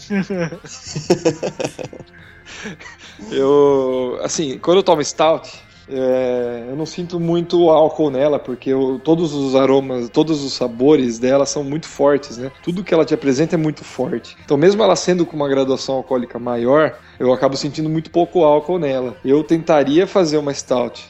eu. 3.31 4.19
Assim, 4.23 4.59
quando 4.59 4.79
eu 4.79 4.83
tomo 4.83 5.03
Stout. 5.05 5.49
é, 5.91 6.67
eu 6.69 6.77
não 6.77 6.85
sinto 6.85 7.19
muito 7.19 7.71
álcool 7.71 8.11
nela, 8.11 8.39
porque 8.39 8.69
eu- 8.71 9.01
todos 9.03 9.33
os 9.33 9.55
aromas, 9.57 10.11
todos 10.11 10.45
os 10.45 10.53
sabores 10.53 11.19
dela 11.19 11.47
são 11.47 11.65
muito 11.65 11.87
fortes, 11.89 12.37
né? 12.37 12.53
Tudo 12.63 12.85
que 12.85 12.93
ela 12.93 13.07
te 13.07 13.15
apresenta 13.15 13.55
é 13.55 13.59
muito 13.59 13.83
forte. 13.83 14.37
Então, 14.45 14.57
mesmo 14.59 14.83
ela 14.83 14.95
sendo 14.95 15.25
com 15.25 15.35
uma 15.35 15.49
graduação 15.49 15.95
alcoólica 15.95 16.39
maior, 16.39 16.95
eu 17.19 17.33
acabo 17.33 17.57
sentindo 17.57 17.89
muito 17.89 18.11
pouco 18.11 18.45
álcool 18.45 18.79
nela. 18.79 19.17
Eu 19.25 19.43
tentaria 19.43 20.07
fazer 20.07 20.37
uma 20.37 20.53
stout 20.53 21.09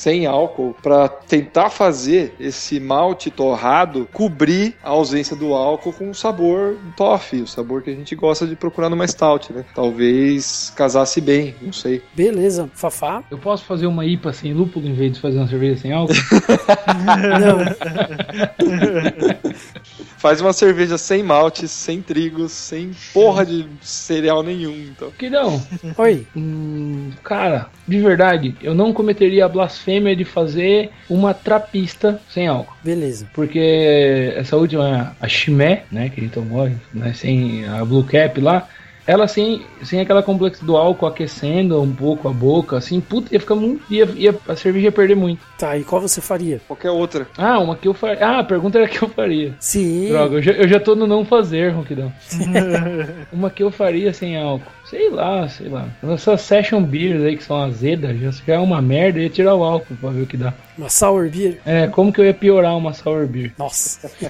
sem 0.00 0.24
álcool 0.24 0.74
para 0.82 1.08
tentar 1.08 1.68
fazer 1.68 2.34
esse 2.40 2.80
malte 2.80 3.30
torrado 3.30 4.08
cobrir 4.10 4.74
a 4.82 4.88
ausência 4.88 5.36
do 5.36 5.52
álcool 5.52 5.92
com 5.92 6.08
o 6.08 6.14
sabor 6.14 6.78
toffee, 6.96 7.42
o 7.42 7.46
sabor 7.46 7.82
que 7.82 7.90
a 7.90 7.94
gente 7.94 8.16
gosta 8.16 8.46
de 8.46 8.56
procurar 8.56 8.88
numa 8.88 9.06
stout, 9.06 9.52
né? 9.52 9.62
Talvez 9.74 10.72
casasse 10.74 11.20
bem, 11.20 11.54
não 11.60 11.72
sei. 11.72 12.02
Beleza. 12.14 12.70
Fafá? 12.74 13.22
Eu 13.30 13.36
posso 13.36 13.66
fazer 13.66 13.86
uma 13.86 14.06
IPA 14.06 14.32
sem 14.32 14.54
lúpulo 14.54 14.88
em 14.88 14.94
vez 14.94 15.12
de 15.12 15.20
fazer 15.20 15.36
uma 15.36 15.48
cerveja 15.48 15.82
sem 15.82 15.92
álcool? 15.92 16.14
Não. 17.40 17.58
Faz 20.16 20.40
uma 20.40 20.52
cerveja 20.52 20.96
sem 20.96 21.22
malte, 21.22 21.68
sem 21.68 22.00
trigo, 22.00 22.48
sem 22.48 22.90
porra 23.12 23.44
de 23.44 23.66
cereal 23.80 24.42
nenhum, 24.42 24.76
então. 24.76 25.10
Que 25.16 25.30
não. 25.30 25.62
Oi. 25.96 26.26
Hum, 26.36 27.10
cara, 27.22 27.68
de 27.88 27.98
verdade, 28.00 28.54
eu 28.62 28.74
não 28.74 28.92
cometeria 28.92 29.46
a 29.46 29.48
blasfêmia 29.48 29.89
de 30.16 30.24
fazer 30.24 30.90
uma 31.08 31.34
trapista 31.34 32.20
sem 32.28 32.46
álcool. 32.46 32.74
Beleza. 32.84 33.26
Porque 33.32 34.32
essa 34.36 34.56
última, 34.56 35.16
a 35.20 35.28
Chimé, 35.28 35.84
né, 35.90 36.08
que 36.08 36.20
ele 36.20 36.28
tomou, 36.28 36.70
né, 36.92 37.12
sem 37.14 37.66
a 37.66 37.84
Blue 37.84 38.04
Cap 38.04 38.40
lá, 38.40 38.68
ela 39.06 39.26
sem, 39.26 39.62
sem 39.82 40.00
aquela 40.00 40.22
complexo 40.22 40.64
do 40.64 40.76
álcool 40.76 41.06
aquecendo 41.06 41.80
um 41.80 41.92
pouco 41.92 42.28
a 42.28 42.32
boca, 42.32 42.76
assim, 42.76 43.00
puta, 43.00 43.34
ia 43.34 43.40
ficar 43.40 43.56
muito. 43.56 43.82
Ia, 43.92 44.04
ia, 44.14 44.34
a 44.46 44.54
cerveja 44.54 44.86
ia 44.86 44.92
perder 44.92 45.16
muito. 45.16 45.40
Tá, 45.58 45.76
e 45.76 45.82
qual 45.82 46.00
você 46.00 46.20
faria? 46.20 46.60
Qualquer 46.68 46.90
outra. 46.90 47.26
Ah, 47.36 47.58
uma 47.58 47.74
que 47.74 47.88
eu 47.88 47.94
faria. 47.94 48.24
Ah, 48.24 48.38
a 48.38 48.44
pergunta 48.44 48.78
era 48.78 48.86
que 48.86 49.02
eu 49.02 49.08
faria. 49.08 49.54
Sim. 49.58 50.08
Droga, 50.10 50.36
eu 50.36 50.42
já, 50.42 50.52
eu 50.52 50.68
já 50.68 50.78
tô 50.78 50.94
no 50.94 51.08
não 51.08 51.24
fazer, 51.24 51.70
Ronquidão. 51.70 52.12
uma 53.32 53.50
que 53.50 53.62
eu 53.62 53.70
faria 53.70 54.12
sem 54.12 54.36
álcool. 54.36 54.70
Sei 54.90 55.08
lá, 55.08 55.48
sei 55.48 55.68
lá. 55.68 55.88
Essas 56.02 56.40
session 56.40 56.82
beers 56.82 57.22
aí 57.22 57.36
que 57.36 57.44
são 57.44 57.62
azedas, 57.62 58.18
já 58.18 58.54
é 58.54 58.58
uma 58.58 58.82
merda, 58.82 59.20
eu 59.20 59.22
ia 59.22 59.30
tirar 59.30 59.54
o 59.54 59.62
álcool 59.62 59.94
pra 59.94 60.10
ver 60.10 60.22
o 60.22 60.26
que 60.26 60.36
dá. 60.36 60.52
Uma 60.76 60.90
sour 60.90 61.30
beer? 61.30 61.60
É, 61.64 61.86
como 61.86 62.12
que 62.12 62.20
eu 62.20 62.24
ia 62.24 62.34
piorar 62.34 62.76
uma 62.76 62.92
sour 62.92 63.24
beer? 63.28 63.52
Nossa. 63.56 64.10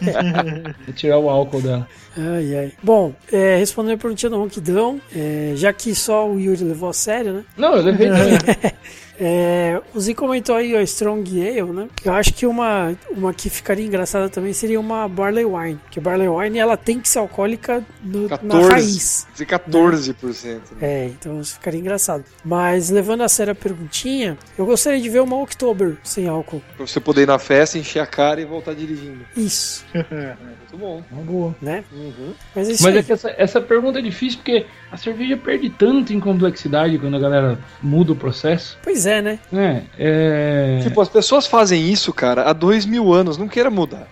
Ia 0.86 0.94
tirar 0.94 1.18
o 1.18 1.30
álcool 1.30 1.62
dela. 1.62 1.88
Ai, 2.16 2.56
ai. 2.56 2.72
Bom, 2.82 3.14
é, 3.32 3.56
respondendo 3.56 3.94
a 3.94 3.98
perguntinha 3.98 4.28
do 4.28 4.38
Ronquidão, 4.38 5.00
é, 5.14 5.52
já 5.54 5.72
que 5.72 5.94
só 5.94 6.28
o 6.28 6.38
Yuri 6.38 6.64
levou 6.64 6.90
a 6.90 6.92
sério, 6.92 7.32
né? 7.32 7.44
Não, 7.56 7.76
eu 7.76 7.82
levei. 7.82 8.08
É, 9.22 9.78
o 9.94 10.00
Z 10.00 10.14
comentou 10.14 10.56
aí 10.56 10.74
a 10.74 10.82
Strong 10.82 11.46
Ale, 11.46 11.70
né? 11.72 11.88
Eu 12.02 12.14
acho 12.14 12.32
que 12.32 12.46
uma, 12.46 12.96
uma 13.10 13.34
que 13.34 13.50
ficaria 13.50 13.84
engraçada 13.86 14.30
também 14.30 14.54
seria 14.54 14.80
uma 14.80 15.06
Barley 15.06 15.44
Wine. 15.44 15.76
Porque 15.84 16.00
Barley 16.00 16.26
Wine 16.28 16.58
ela 16.58 16.74
tem 16.76 16.98
que 16.98 17.06
ser 17.08 17.18
alcoólica 17.18 17.84
no- 18.02 18.22
na 18.22 18.28
14. 18.38 18.68
raiz. 18.70 19.26
Dizer 19.32 19.46
14%. 19.46 20.44
Né? 20.54 20.60
É, 20.80 21.04
então 21.08 21.38
isso 21.40 21.54
ficaria 21.54 21.78
engraçado. 21.78 22.24
Mas 22.42 22.88
levando 22.88 23.20
a 23.22 23.28
sério 23.28 23.52
a 23.52 23.54
perguntinha, 23.54 24.38
eu 24.56 24.64
gostaria 24.64 24.98
de 25.00 25.08
ver 25.10 25.20
uma 25.20 25.36
October 25.36 25.98
sem 26.02 26.26
álcool. 26.26 26.62
Pra 26.76 26.86
você 26.86 26.98
poder 26.98 27.22
ir 27.22 27.26
na 27.26 27.38
festa, 27.38 27.76
encher 27.76 28.00
a 28.00 28.06
cara 28.06 28.40
e 28.40 28.44
voltar 28.46 28.74
dirigindo. 28.74 29.20
Isso, 29.36 29.84
Muito 30.72 30.76
bom. 30.78 31.02
Uma 31.10 31.22
boa. 31.22 31.54
né? 31.60 31.84
Uhum. 31.92 32.32
Mas 32.54 32.68
é 32.68 32.72
isso 32.72 32.82
Mas 32.82 32.96
é 32.96 33.02
que 33.02 33.12
essa, 33.12 33.34
essa 33.36 33.60
pergunta 33.60 33.98
é 33.98 34.02
difícil 34.02 34.38
porque 34.38 34.66
a 34.90 34.96
cerveja 34.96 35.36
perde 35.36 35.70
tanto 35.70 36.12
em 36.12 36.20
complexidade 36.20 36.98
quando 36.98 37.16
a 37.16 37.20
galera 37.20 37.58
muda 37.82 38.12
o 38.12 38.16
processo. 38.16 38.78
Pois 38.82 39.06
é, 39.06 39.20
né? 39.22 39.38
É, 39.52 39.82
é... 39.98 40.80
Tipo, 40.82 41.00
as 41.00 41.08
pessoas 41.08 41.46
fazem 41.46 41.90
isso, 41.90 42.12
cara, 42.12 42.44
há 42.48 42.52
dois 42.52 42.86
mil 42.86 43.12
anos. 43.12 43.36
Não 43.36 43.48
queira 43.48 43.70
mudar. 43.70 44.08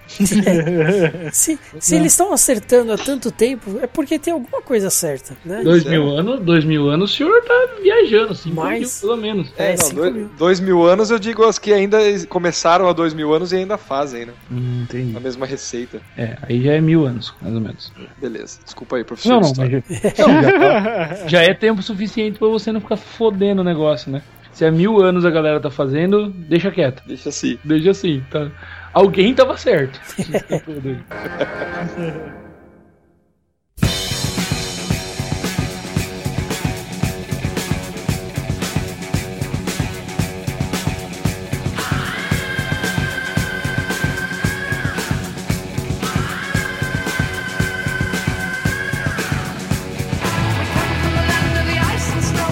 Se, 1.33 1.59
se 1.79 1.95
eles 1.97 2.13
estão 2.13 2.33
acertando 2.33 2.93
há 2.93 2.99
tanto 2.99 3.31
tempo, 3.31 3.79
é 3.83 3.87
porque 3.87 4.19
tem 4.19 4.33
alguma 4.33 4.63
coisa 4.63 4.91
certa, 4.91 5.37
né? 5.45 5.63
Dois 5.63 5.85
mil 5.85 6.09
anos, 6.09 6.41
dois 6.41 6.65
mil 6.65 6.89
anos, 6.89 7.13
o 7.13 7.17
senhor 7.17 7.43
tá 7.43 7.69
viajando, 7.83 8.35
cinco 8.35 8.57
Mais. 8.57 8.81
mil 8.81 8.91
pelo 9.01 9.17
menos. 9.21 9.53
É, 9.57 9.69
É, 9.73 9.77
não, 9.77 9.85
cinco 9.85 9.97
dois, 10.01 10.15
mil. 10.15 10.31
dois 10.39 10.61
mil 10.61 10.85
anos 10.87 11.11
eu 11.11 11.19
digo 11.19 11.45
as 11.45 11.59
que 11.59 11.73
ainda 11.73 11.99
começaram 12.29 12.89
há 12.89 12.93
dois 12.93 13.15
mil 13.15 13.33
anos 13.33 13.53
e 13.53 13.57
ainda 13.57 13.77
fazem, 13.77 14.27
né? 14.27 14.33
Hum, 14.51 14.83
entendi. 14.83 15.17
A 15.17 15.21
mesma 15.21 15.47
receita. 15.47 16.01
É, 16.17 16.37
aí 16.49 16.63
já 16.63 16.73
é 16.73 16.81
mil 16.81 17.07
anos, 17.07 17.35
mais 17.41 17.55
ou 17.55 17.61
menos. 17.61 17.93
Beleza. 18.21 18.59
Desculpa 18.65 18.97
aí, 18.97 19.05
professor. 19.05 19.29
Não, 19.29 19.41
não, 19.41 19.53
mas 19.57 19.71
já, 20.17 20.27
não, 20.27 20.43
já, 20.43 21.29
já 21.29 21.43
é 21.43 21.55
tempo 21.55 21.83
suficiente 21.83 22.39
pra 22.39 22.49
você 22.49 22.73
não 22.73 22.81
ficar 22.81 22.97
fodendo 22.97 23.61
o 23.61 23.65
negócio, 23.65 24.11
né? 24.11 24.23
Se 24.53 24.65
é 24.65 24.71
mil 24.71 25.01
anos 25.01 25.25
a 25.25 25.31
galera 25.31 25.61
tá 25.61 25.71
fazendo, 25.71 26.31
deixa 26.31 26.71
quieto. 26.71 27.03
Deixa 27.07 27.29
assim. 27.29 27.59
Deixa 27.63 27.91
assim, 27.91 28.23
tá? 28.31 28.51
Alguém 28.93 29.35
tava 29.35 29.57
certo. 29.57 30.01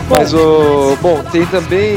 Mas 0.09 0.33
o. 0.33 0.97
Bom, 1.03 1.23
tem 1.33 1.45
também. 1.47 1.97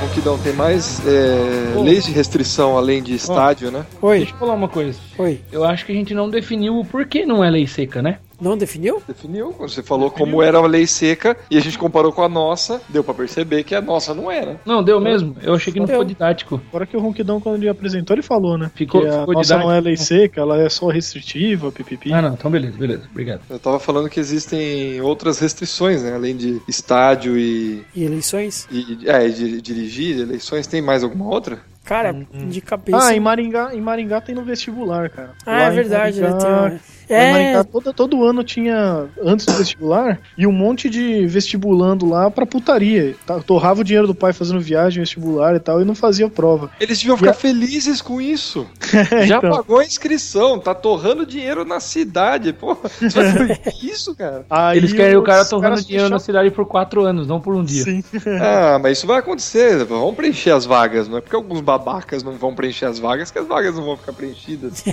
Ronquidão, 0.00 0.38
tem 0.38 0.52
mais 0.52 1.04
é, 1.04 1.74
leis 1.76 2.04
de 2.04 2.12
restrição 2.12 2.78
além 2.78 3.02
de 3.02 3.14
estádio, 3.14 3.70
né? 3.72 3.84
Oi, 4.00 4.18
Deixa 4.18 4.32
eu 4.32 4.38
falar 4.38 4.54
uma 4.54 4.68
coisa. 4.68 4.96
oi. 5.18 5.40
Eu 5.50 5.64
acho 5.64 5.84
que 5.84 5.90
a 5.90 5.94
gente 5.94 6.14
não 6.14 6.30
definiu 6.30 6.78
o 6.78 6.84
porquê 6.84 7.26
não 7.26 7.42
é 7.42 7.50
lei 7.50 7.66
seca, 7.66 8.00
né? 8.00 8.18
Não 8.40 8.56
definiu? 8.56 9.02
Definiu. 9.06 9.52
Você 9.58 9.82
falou 9.82 10.10
como 10.10 10.42
era 10.42 10.58
a 10.58 10.66
lei 10.66 10.86
seca 10.86 11.36
e 11.50 11.56
a 11.56 11.60
gente 11.60 11.76
comparou 11.78 12.12
com 12.12 12.22
a 12.22 12.28
nossa, 12.28 12.80
deu 12.88 13.02
pra 13.02 13.12
perceber 13.14 13.64
que 13.64 13.74
a 13.74 13.80
nossa 13.80 14.14
não 14.14 14.30
era. 14.30 14.60
Não, 14.64 14.82
deu 14.82 15.00
mesmo. 15.00 15.36
Eu 15.42 15.54
achei 15.54 15.72
que 15.72 15.80
não 15.80 15.86
ficou 15.86 16.04
didático. 16.04 16.60
Agora 16.68 16.86
que 16.86 16.96
o 16.96 17.00
Ronquidão, 17.00 17.40
quando 17.40 17.56
ele 17.56 17.68
apresentou, 17.68 18.14
ele 18.14 18.22
falou, 18.22 18.56
né? 18.56 18.70
Ficou- 18.74 19.02
que 19.02 19.08
a 19.08 19.20
ficou 19.20 19.34
nossa 19.34 19.54
não 19.56 19.62
é 19.72 19.80
didático. 19.80 19.84
lei 19.86 19.96
seca, 19.96 20.40
ela 20.40 20.60
é 20.60 20.68
só 20.68 20.88
restritiva, 20.88 21.72
pipipi. 21.72 22.12
Ah, 22.12 22.22
não. 22.22 22.34
Então 22.34 22.50
beleza, 22.50 22.76
beleza. 22.78 23.02
Obrigado. 23.10 23.40
Eu 23.50 23.58
tava 23.58 23.78
falando 23.80 24.08
que 24.08 24.20
existem 24.20 25.00
outras 25.00 25.38
restrições, 25.38 26.02
né? 26.02 26.14
Além 26.14 26.36
de 26.36 26.60
estádio 26.68 27.36
e. 27.38 27.82
E 27.94 28.04
eleições? 28.04 28.68
e 28.70 28.98
é, 29.08 29.26
e 29.26 29.32
di- 29.32 29.60
dirigir, 29.62 30.18
eleições, 30.20 30.66
tem 30.66 30.80
mais 30.80 31.02
alguma 31.02 31.26
outra? 31.26 31.58
Cara, 31.84 32.12
de 32.12 32.60
cabeça. 32.60 32.98
Ah, 33.08 33.14
em 33.16 33.20
Maringá, 33.20 33.74
em 33.74 33.80
Maringá 33.80 34.20
tem 34.20 34.34
no 34.34 34.42
vestibular, 34.44 35.08
cara. 35.08 35.30
Ah, 35.46 35.50
Lá 35.52 35.62
é 35.64 35.70
verdade, 35.70 36.20
né? 36.20 36.28
Maringá- 36.28 36.44
Tem 36.44 36.52
uma- 36.52 36.60
lá 36.60 36.68
em 36.74 36.78
É, 37.08 37.32
Maringá, 37.32 37.64
todo, 37.64 37.92
todo 37.92 38.24
ano 38.24 38.42
tinha, 38.44 39.06
antes 39.22 39.46
do 39.46 39.52
vestibular, 39.54 40.20
e 40.36 40.46
um 40.46 40.52
monte 40.52 40.88
de 40.90 41.26
vestibulando 41.26 42.06
lá 42.08 42.30
pra 42.30 42.44
putaria. 42.46 43.14
Tá- 43.26 43.40
Torrava 43.40 43.80
o 43.80 43.84
dinheiro 43.84 44.06
do 44.06 44.14
pai 44.14 44.32
fazendo 44.32 44.60
viagem 44.60 45.00
vestibular 45.00 45.54
e 45.56 45.60
tal, 45.60 45.80
e 45.80 45.84
não 45.84 45.94
fazia 45.94 46.28
prova. 46.28 46.70
Eles 46.80 46.98
deviam 46.98 47.16
ficar 47.16 47.30
a- 47.30 47.34
felizes 47.34 48.00
com 48.02 48.20
isso. 48.20 48.66
Já 49.26 49.38
Então. 49.38 49.50
pagou 49.50 49.78
a 49.78 49.84
inscrição, 49.84 50.58
tá 50.58 50.74
torrando 50.74 51.24
dinheiro 51.24 51.64
na 51.64 51.80
cidade. 51.80 52.52
Porra, 52.52 52.78
você 52.88 53.08
vai 53.08 53.32
proibir 53.32 53.60
isso, 53.82 54.14
cara? 54.14 54.44
Aí 54.50 54.78
Eles 54.78 54.92
querem 54.92 55.16
o 55.16 55.22
cara 55.22 55.44
torrando 55.44 55.82
dinheiro 55.82 56.08
na 56.08 56.18
cidade 56.18 56.50
por 56.50 56.66
quatro 56.66 57.04
anos, 57.04 57.26
não 57.26 57.40
por 57.40 57.54
um 57.54 57.64
dia. 57.64 57.84
Sim. 57.84 58.02
Ah, 58.40 58.78
mas 58.80 58.98
isso 58.98 59.06
vai 59.06 59.18
acontecer. 59.18 59.84
Vamos 59.84 60.14
preencher 60.14 60.50
as 60.50 60.64
vagas. 60.66 61.08
Não 61.08 61.18
é 61.18 61.20
porque 61.20 61.34
alguns 61.36 61.60
babacas 61.60 62.22
não 62.22 62.32
vão 62.32 62.54
preencher 62.54 62.84
as 62.86 62.98
vagas 62.98 63.30
que 63.30 63.38
as 63.38 63.46
vagas 63.46 63.74
não 63.76 63.84
vão 63.84 63.96
ficar 63.96 64.12
preenchidas. 64.12 64.84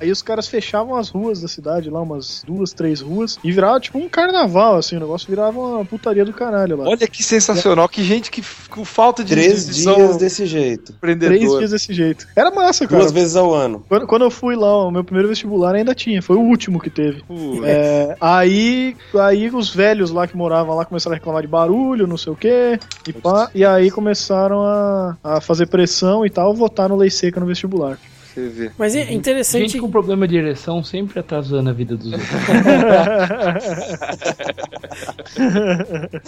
Aí 0.00 0.10
os 0.10 0.22
caras 0.22 0.46
fechavam 0.48 0.94
as 0.96 1.08
ruas 1.08 1.40
da 1.40 1.48
cidade 1.48 1.57
lá, 1.62 2.00
umas 2.00 2.42
duas, 2.46 2.72
trêês 2.72 3.00
ruas, 3.00 3.38
e 3.42 3.52
virava 3.52 3.80
tipo 3.80 3.98
um 3.98 4.08
carnaval, 4.08 4.76
assim, 4.76 4.96
o 4.96 5.00
negócio 5.00 5.28
virava 5.28 5.58
uma 5.58 5.84
putaria 5.84 6.24
do 6.24 6.32
caralho 6.32 6.76
lá. 6.76 6.88
Olha 6.88 7.06
que 7.06 7.22
sensacional. 7.22 7.88
Que 7.88 8.02
gente 8.02 8.30
que 8.30 8.42
com 8.68 8.84
falta 8.84 9.24
de 9.24 9.32
Três 9.32 9.76
dias 9.76 10.16
desse 10.16 10.46
jeito. 10.46 10.92
Três 11.00 11.56
dias 11.58 11.70
desse 11.70 11.92
jeito. 11.92 12.26
Era 12.36 12.50
massa, 12.50 12.86
cara. 12.86 13.00
Duas 13.00 13.12
vezes 13.12 13.36
ao 13.36 13.52
ano. 13.52 13.84
Quando, 13.88 14.06
quando 14.06 14.22
eu 14.22 14.30
fui 14.30 14.56
lá, 14.56 14.86
o 14.86 14.90
meu 14.90 15.04
primeiro 15.04 15.28
vestibular 15.28 15.74
ainda 15.74 15.94
tinha, 15.94 16.20
foi 16.22 16.36
o 16.36 16.40
último 16.40 16.80
que 16.80 16.90
teve. 16.90 17.22
É, 17.64 18.16
aí, 18.20 18.96
aí 19.14 19.48
os 19.48 19.74
velhos 19.74 20.10
lá 20.10 20.26
que 20.26 20.36
moravam 20.36 20.76
lá 20.76 20.84
começaram 20.84 21.14
a 21.14 21.18
reclamar 21.18 21.42
de 21.42 21.48
barulho, 21.48 22.06
não 22.06 22.16
sei 22.16 22.32
o 22.32 22.36
quê, 22.36 22.78
e 23.06 23.12
pá, 23.12 23.50
e 23.54 23.64
aí 23.64 23.90
começaram 23.90 24.62
a, 24.62 25.16
a 25.22 25.40
fazer 25.40 25.66
pressão 25.66 26.24
e 26.24 26.30
tal, 26.30 26.54
votaram 26.54 26.96
lei 26.96 27.10
seca 27.10 27.40
no 27.40 27.46
vestibular. 27.46 27.98
Você 28.38 28.48
vê. 28.48 28.70
mas 28.78 28.94
é 28.94 29.12
interessante. 29.12 29.62
Gente 29.68 29.78
com 29.80 29.90
problema 29.90 30.28
de 30.28 30.36
ereção 30.36 30.84
sempre 30.84 31.18
atrasando 31.18 31.70
a 31.70 31.72
vida 31.72 31.96
dos 31.96 32.12
outros. 32.12 32.28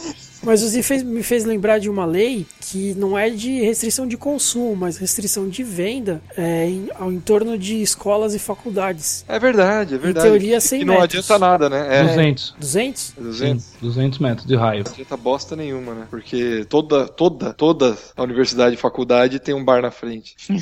Mas 0.42 0.62
você 0.62 0.82
fez, 0.82 1.02
me 1.02 1.22
fez 1.22 1.44
lembrar 1.44 1.78
de 1.78 1.88
uma 1.90 2.04
lei 2.06 2.46
que 2.60 2.94
não 2.94 3.18
é 3.18 3.28
de 3.30 3.60
restrição 3.62 4.06
de 4.06 4.16
consumo, 4.16 4.74
mas 4.76 4.96
restrição 4.96 5.48
de 5.48 5.62
venda 5.62 6.20
é, 6.36 6.66
em, 6.66 6.88
ao 6.98 7.12
entorno 7.12 7.58
de 7.58 7.80
escolas 7.82 8.34
e 8.34 8.38
faculdades. 8.38 9.24
É 9.28 9.38
verdade, 9.38 9.94
é 9.94 9.98
verdade. 9.98 10.26
teoria, 10.26 10.54
Que- 10.56 10.60
100 10.62 10.78
que 10.80 10.84
não 10.84 10.94
metros. 11.00 11.30
adianta 11.30 11.38
nada, 11.38 11.68
né? 11.68 12.00
É, 12.00 12.02
200. 12.04 12.54
200? 12.58 13.14
200. 13.18 13.64
Sim, 13.64 13.70
200 13.82 14.18
metros 14.18 14.46
de 14.46 14.56
raio. 14.56 14.84
Não 14.84 14.92
adianta 14.92 15.16
bosta 15.16 15.54
nenhuma, 15.56 15.94
né? 15.94 16.06
Porque 16.10 16.64
toda, 16.68 17.06
toda, 17.06 17.52
toda 17.52 17.96
a 18.16 18.22
universidade 18.22 18.74
e 18.74 18.78
faculdade 18.78 19.38
tem 19.38 19.54
um 19.54 19.64
bar 19.64 19.82
na 19.82 19.90
frente. 19.90 20.34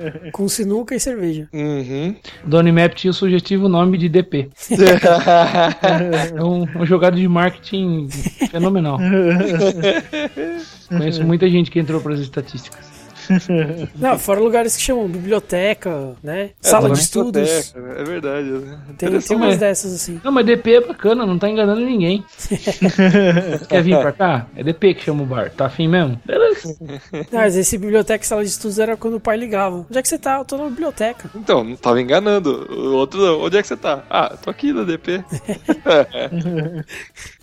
Com 0.32 0.48
sinuca 0.48 0.89
e 0.94 1.00
cerveja. 1.00 1.48
Uhum. 1.52 2.14
Do 2.44 2.58
Unimap 2.58 2.94
tinha 2.94 3.10
o 3.10 3.14
sugestivo 3.14 3.68
nome 3.68 3.98
de 3.98 4.08
DP. 4.08 4.50
É 6.36 6.42
um, 6.42 6.62
um 6.80 6.86
jogado 6.86 7.16
de 7.16 7.26
marketing 7.28 8.08
fenomenal. 8.50 8.98
Conheço 10.88 11.24
muita 11.24 11.48
gente 11.48 11.70
que 11.70 11.78
entrou 11.78 12.00
para 12.00 12.14
as 12.14 12.20
estatísticas. 12.20 12.89
Não, 13.96 14.18
fora 14.18 14.40
lugares 14.40 14.76
que 14.76 14.82
chamam 14.82 15.08
biblioteca, 15.08 16.14
né? 16.22 16.50
É, 16.62 16.68
Sala 16.68 16.88
de 16.88 16.94
na 16.94 17.00
estudos. 17.00 17.74
É 17.74 18.04
verdade. 18.04 18.48
né? 18.50 18.78
Tem, 18.98 19.18
tem 19.20 19.36
umas 19.36 19.56
dessas 19.58 19.94
assim. 19.94 20.20
Não, 20.22 20.32
mas 20.32 20.46
DP 20.46 20.74
é 20.74 20.80
bacana, 20.80 21.26
não 21.26 21.38
tá 21.38 21.48
enganando 21.48 21.80
ninguém. 21.80 22.24
Quer 23.68 23.82
vir 23.82 23.98
pra 23.98 24.12
cá? 24.12 24.46
É 24.56 24.62
DP 24.62 24.94
que 24.94 25.04
chama 25.04 25.22
o 25.22 25.26
bar. 25.26 25.50
Tá 25.50 25.66
afim 25.66 25.88
mesmo? 25.88 26.20
Beleza. 26.24 26.76
Não, 27.30 27.40
mas 27.40 27.56
esse 27.56 27.76
biblioteca 27.78 28.24
e 28.24 28.26
sala 28.26 28.42
de 28.42 28.50
estudos 28.50 28.78
era 28.78 28.96
quando 28.96 29.14
o 29.14 29.20
pai 29.20 29.36
ligava. 29.36 29.76
Onde 29.88 29.98
é 29.98 30.02
que 30.02 30.08
você 30.08 30.18
tá? 30.18 30.38
Eu 30.38 30.44
tô 30.44 30.56
na 30.56 30.64
biblioteca. 30.64 31.30
Então, 31.34 31.62
não 31.64 31.76
tava 31.76 32.00
enganando. 32.00 32.66
O 32.70 32.94
outro 32.94 33.20
não. 33.20 33.40
Onde 33.42 33.56
é 33.56 33.62
que 33.62 33.68
você 33.68 33.76
tá? 33.76 34.04
Ah, 34.10 34.36
tô 34.40 34.50
aqui 34.50 34.72
no 34.72 34.84
DP. 34.84 35.24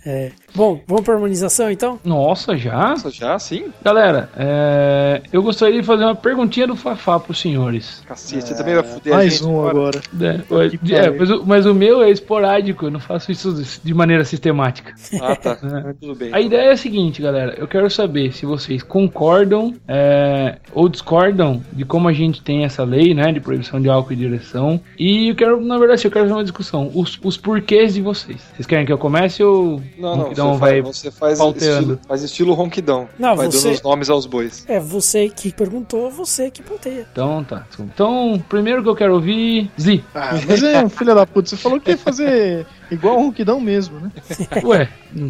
É. 0.08 0.32
Bom, 0.56 0.82
vamos 0.88 1.04
pra 1.04 1.16
harmonização 1.16 1.70
então? 1.70 2.00
Nossa, 2.04 2.56
já? 2.56 2.92
Nossa, 2.92 3.12
já 3.12 3.38
sim? 3.38 3.66
Galera, 3.84 4.30
é, 4.38 5.22
eu 5.34 5.44
gostaria 5.44 5.82
de 5.82 5.86
fazer 5.86 6.06
uma 6.06 6.16
perguntinha 6.16 6.66
do 6.66 6.78
Fafá 6.78 7.20
pros 7.20 7.42
senhores. 7.42 8.02
Cacete, 8.08 8.48
você 8.48 8.56
também 8.56 8.76
vai 8.76 8.84
foder 8.84 9.14
a 9.14 9.18
Mais 9.18 9.34
gente. 9.34 9.46
um 9.46 9.68
agora. 9.68 10.02
É, 10.22 10.96
é, 10.96 11.10
mas, 11.12 11.30
o, 11.30 11.46
mas 11.46 11.66
o 11.66 11.74
meu 11.74 12.02
é 12.02 12.10
esporádico, 12.10 12.86
eu 12.86 12.92
não 12.92 13.02
faço 13.02 13.34
isso 13.34 13.54
de 13.84 13.94
maneira 13.94 14.24
sistemática. 14.24 14.94
Ah, 15.22 15.36
tá. 15.36 15.58
Tudo 16.00 16.16
bem. 16.16 16.34
A 16.34 16.40
ideia 16.40 16.70
é 16.70 16.72
a 16.72 16.78
seguinte, 16.78 17.22
galera. 17.22 17.56
Eu 17.58 17.68
quero 17.68 17.90
saber 17.90 18.32
se 18.32 18.46
vocês 18.46 18.82
concordam 18.82 19.76
é, 19.86 20.58
ou 20.72 20.88
discordam 20.88 21.62
de 21.74 21.84
como 21.84 22.08
a 22.08 22.14
gente 22.14 22.42
tem 22.42 22.64
essa 22.64 22.86
lei, 22.86 23.14
né, 23.14 23.34
de 23.34 23.42
proibição 23.42 23.82
de 23.82 23.90
álcool 23.90 24.14
e 24.14 24.16
direção. 24.16 24.80
E 24.98 25.28
eu 25.30 25.36
quero, 25.36 25.60
na 25.60 25.78
verdade, 25.78 26.06
eu 26.06 26.12
quero 26.12 26.26
fazer 26.26 26.34
uma 26.34 26.44
discussão. 26.44 26.90
Os, 26.96 27.20
os 27.22 27.36
porquês 27.36 27.94
de 27.94 28.02
vocês. 28.02 28.42
Vocês 28.56 28.66
querem 28.66 28.86
que 28.86 28.94
eu 28.94 28.98
comece 28.98 29.44
ou 29.44 29.82
Não, 29.98 30.16
não, 30.16 30.32
então 30.32 30.54
você, 30.54 30.60
vai? 30.60 30.82
faz, 30.84 30.98
você 30.98 31.12
faz, 31.12 31.38
pauteando. 31.40 31.80
estilo, 31.94 32.00
faz 32.08 32.22
estilo 32.24 32.54
ronquidão. 32.54 33.10
Não, 33.18 33.36
vai 33.36 33.48
você- 33.48 33.64
dando 33.64 33.76
os 33.76 33.82
nomes 33.82 34.10
aos 34.10 34.26
bois. 34.26 34.64
É 34.68 34.80
você 34.80 35.30
que 35.30 35.52
perguntou, 35.52 36.10
você 36.12 36.52
que 36.52 36.62
ponteia. 36.62 37.08
Então 37.12 37.44
tá. 37.44 37.66
Então, 37.80 38.42
primeiro 38.48 38.84
que 38.84 38.90
eu 38.90 38.96
quero 38.96 39.14
ouvir, 39.16 39.72
Zi. 39.80 40.04
Ah, 40.14 40.32
mas 40.48 40.62
é 40.64 40.84
um 40.84 40.90
filho 40.90 41.16
da 41.16 41.26
puta, 41.26 41.50
você 41.50 41.58
falou 41.58 41.80
que 41.82 41.92
ia 41.92 41.98
fazer 41.98 42.66
igual 42.92 43.16
o 43.18 43.24
Ronquidão 43.24 43.60
mesmo, 43.60 44.00
né? 44.00 44.12
Ué, 44.64 44.90
hum, 45.16 45.30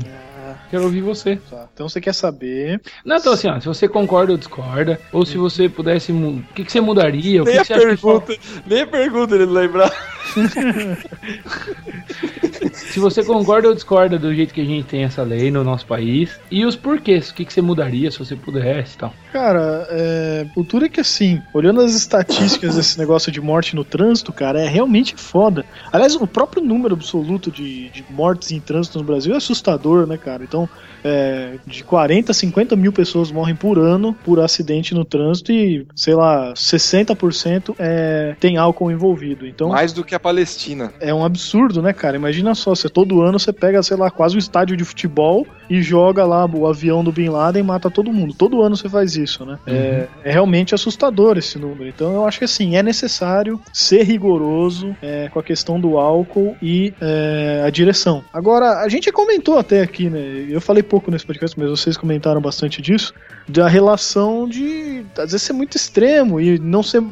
quero 0.70 0.84
ouvir 0.84 1.02
você. 1.02 1.38
Tá, 1.50 1.68
então 1.74 1.88
você 1.88 2.02
quer 2.02 2.14
saber. 2.14 2.82
Não, 3.06 3.16
então 3.18 3.34
assim, 3.34 3.48
ó, 3.48 3.60
se 3.60 3.68
você 3.68 3.88
concorda 3.88 4.32
ou 4.34 4.38
discorda, 4.38 5.00
ou 5.14 5.26
se 5.26 5.38
você 5.38 5.70
pudesse, 5.70 6.12
o 6.12 6.44
que, 6.54 6.64
que 6.66 6.72
você 6.72 6.82
mudaria? 6.82 7.42
O 7.42 7.46
que, 7.46 7.54
Nem 7.54 7.64
que 7.64 7.74
a 7.74 7.78
que 7.78 7.86
pergunta, 7.86 8.36
nem 8.66 8.82
a 8.82 8.88
pergunta 8.88 9.36
ele 9.36 9.46
lembrar. 9.46 9.92
Se 12.98 13.02
você 13.02 13.24
concorda 13.24 13.68
ou 13.68 13.76
discorda 13.76 14.18
do 14.18 14.34
jeito 14.34 14.52
que 14.52 14.60
a 14.60 14.66
gente 14.66 14.86
tem 14.86 15.04
essa 15.04 15.22
lei 15.22 15.52
no 15.52 15.64
nosso 15.64 15.86
país 15.86 16.40
e 16.50 16.66
os 16.66 16.76
porquês, 16.76 17.30
o 17.30 17.36
que, 17.36 17.46
que 17.46 17.54
você 17.54 17.62
mudaria 17.62 18.10
se 18.10 18.18
você 18.18 18.36
pudesse 18.36 18.96
e 18.96 18.98
tal. 18.98 19.14
Cara, 19.32 19.88
é, 19.92 20.48
o 20.56 20.64
duro 20.64 20.86
é 20.86 20.90
que 20.90 21.00
assim, 21.00 21.40
olhando 21.54 21.80
as 21.82 21.94
estatísticas 21.94 22.76
desse 22.76 22.98
negócio 22.98 23.32
de 23.32 23.40
morte 23.40 23.76
no 23.76 23.84
trânsito, 23.84 24.34
cara, 24.34 24.60
é 24.60 24.68
realmente 24.68 25.16
foda. 25.16 25.64
Aliás, 25.92 26.16
o 26.16 26.26
próprio 26.26 26.64
número 26.64 26.96
absoluto 26.96 27.52
de, 27.52 27.88
de 27.90 28.04
mortes 28.10 28.52
em 28.52 28.60
trânsito 28.60 28.98
no 28.98 29.04
Brasil 29.04 29.36
é 29.36 29.38
assustador, 29.38 30.08
né, 30.08 30.18
cara? 30.18 30.44
Então, 30.44 30.68
é, 31.04 31.60
de 31.68 31.84
40 31.84 32.32
a 32.32 32.36
50 32.36 32.76
mil 32.76 32.92
pessoas 32.92 33.32
morrem 33.32 33.56
por 33.56 33.78
ano 33.78 34.14
por 34.26 34.40
acidente 34.40 34.96
no 34.96 35.06
trânsito 35.06 35.52
e, 35.52 35.86
sei 35.96 36.16
lá, 36.16 36.54
60% 36.54 37.76
é, 37.78 38.36
tem 38.40 38.58
álcool 38.58 38.92
envolvido. 38.92 39.46
Então, 39.46 39.70
Mais 39.70 39.94
do 39.94 40.04
que 40.04 40.16
a 40.16 40.20
Palestina. 40.20 40.92
é 41.00 41.14
um 41.14 41.24
absurdo, 41.24 41.82
né, 41.82 41.94
cara? 41.94 42.16
Imagina 42.16 42.56
só, 42.56 42.74
você 42.74 42.87
todo 42.90 43.22
ano 43.22 43.40
você 43.40 43.54
pega, 43.54 43.82
sei 43.84 43.98
lá, 43.98 44.10
quase 44.10 44.36
um 44.36 44.40
estádio 44.40 44.78
de 44.78 44.84
futebol 44.84 45.46
e 45.70 45.82
joga 45.82 46.26
lá 46.26 46.46
o 46.46 46.68
avião 46.68 47.04
do 47.04 47.12
Bin 47.12 47.30
Laden 47.30 47.62
e 47.62 47.66
mata 47.66 47.90
todo 47.90 48.12
mundo. 48.12 48.34
Todo 48.34 48.62
ano 48.62 48.76
você 48.76 48.90
faz 48.90 49.16
isso, 49.16 49.46
né? 49.46 49.60
É, 49.66 50.08
é 50.24 50.32
realmente 50.32 50.74
assustador 50.74 51.38
esse 51.38 51.58
número. 51.60 51.88
Então 51.88 52.14
eu 52.14 52.26
acho 52.26 52.40
que 52.40 52.46
assim, 52.46 52.76
é 52.76 52.84
necessário 52.84 53.60
ser 53.74 54.04
rigoroso 54.04 54.96
é, 55.02 55.30
com 55.30 55.40
a 55.40 55.44
questão 55.44 55.80
do 55.80 55.98
álcool 55.98 56.56
e 56.62 56.94
é, 57.02 57.64
a 57.66 57.70
direção. 57.70 58.24
Agora, 58.34 58.82
a 58.82 58.90
gente 58.90 59.12
comentou 59.12 59.58
até 59.58 59.82
aqui, 59.82 60.10
né? 60.10 60.48
Eu 60.50 60.62
falei 60.62 60.84
pouco 60.84 61.12
nesse 61.12 61.26
podcast, 61.26 61.58
mas 61.60 61.70
vocês 61.70 61.98
comentaram 61.98 62.42
bastante 62.42 62.82
disso, 62.82 63.14
da 63.48 63.68
relação 63.68 64.48
de 64.48 65.06
às 65.18 65.32
vezes 65.32 65.42
ser 65.42 65.54
muito 65.54 65.76
extremo 65.76 66.40
e 66.40 66.60
não 66.60 66.84
ser 66.84 67.02
é, 67.02 67.06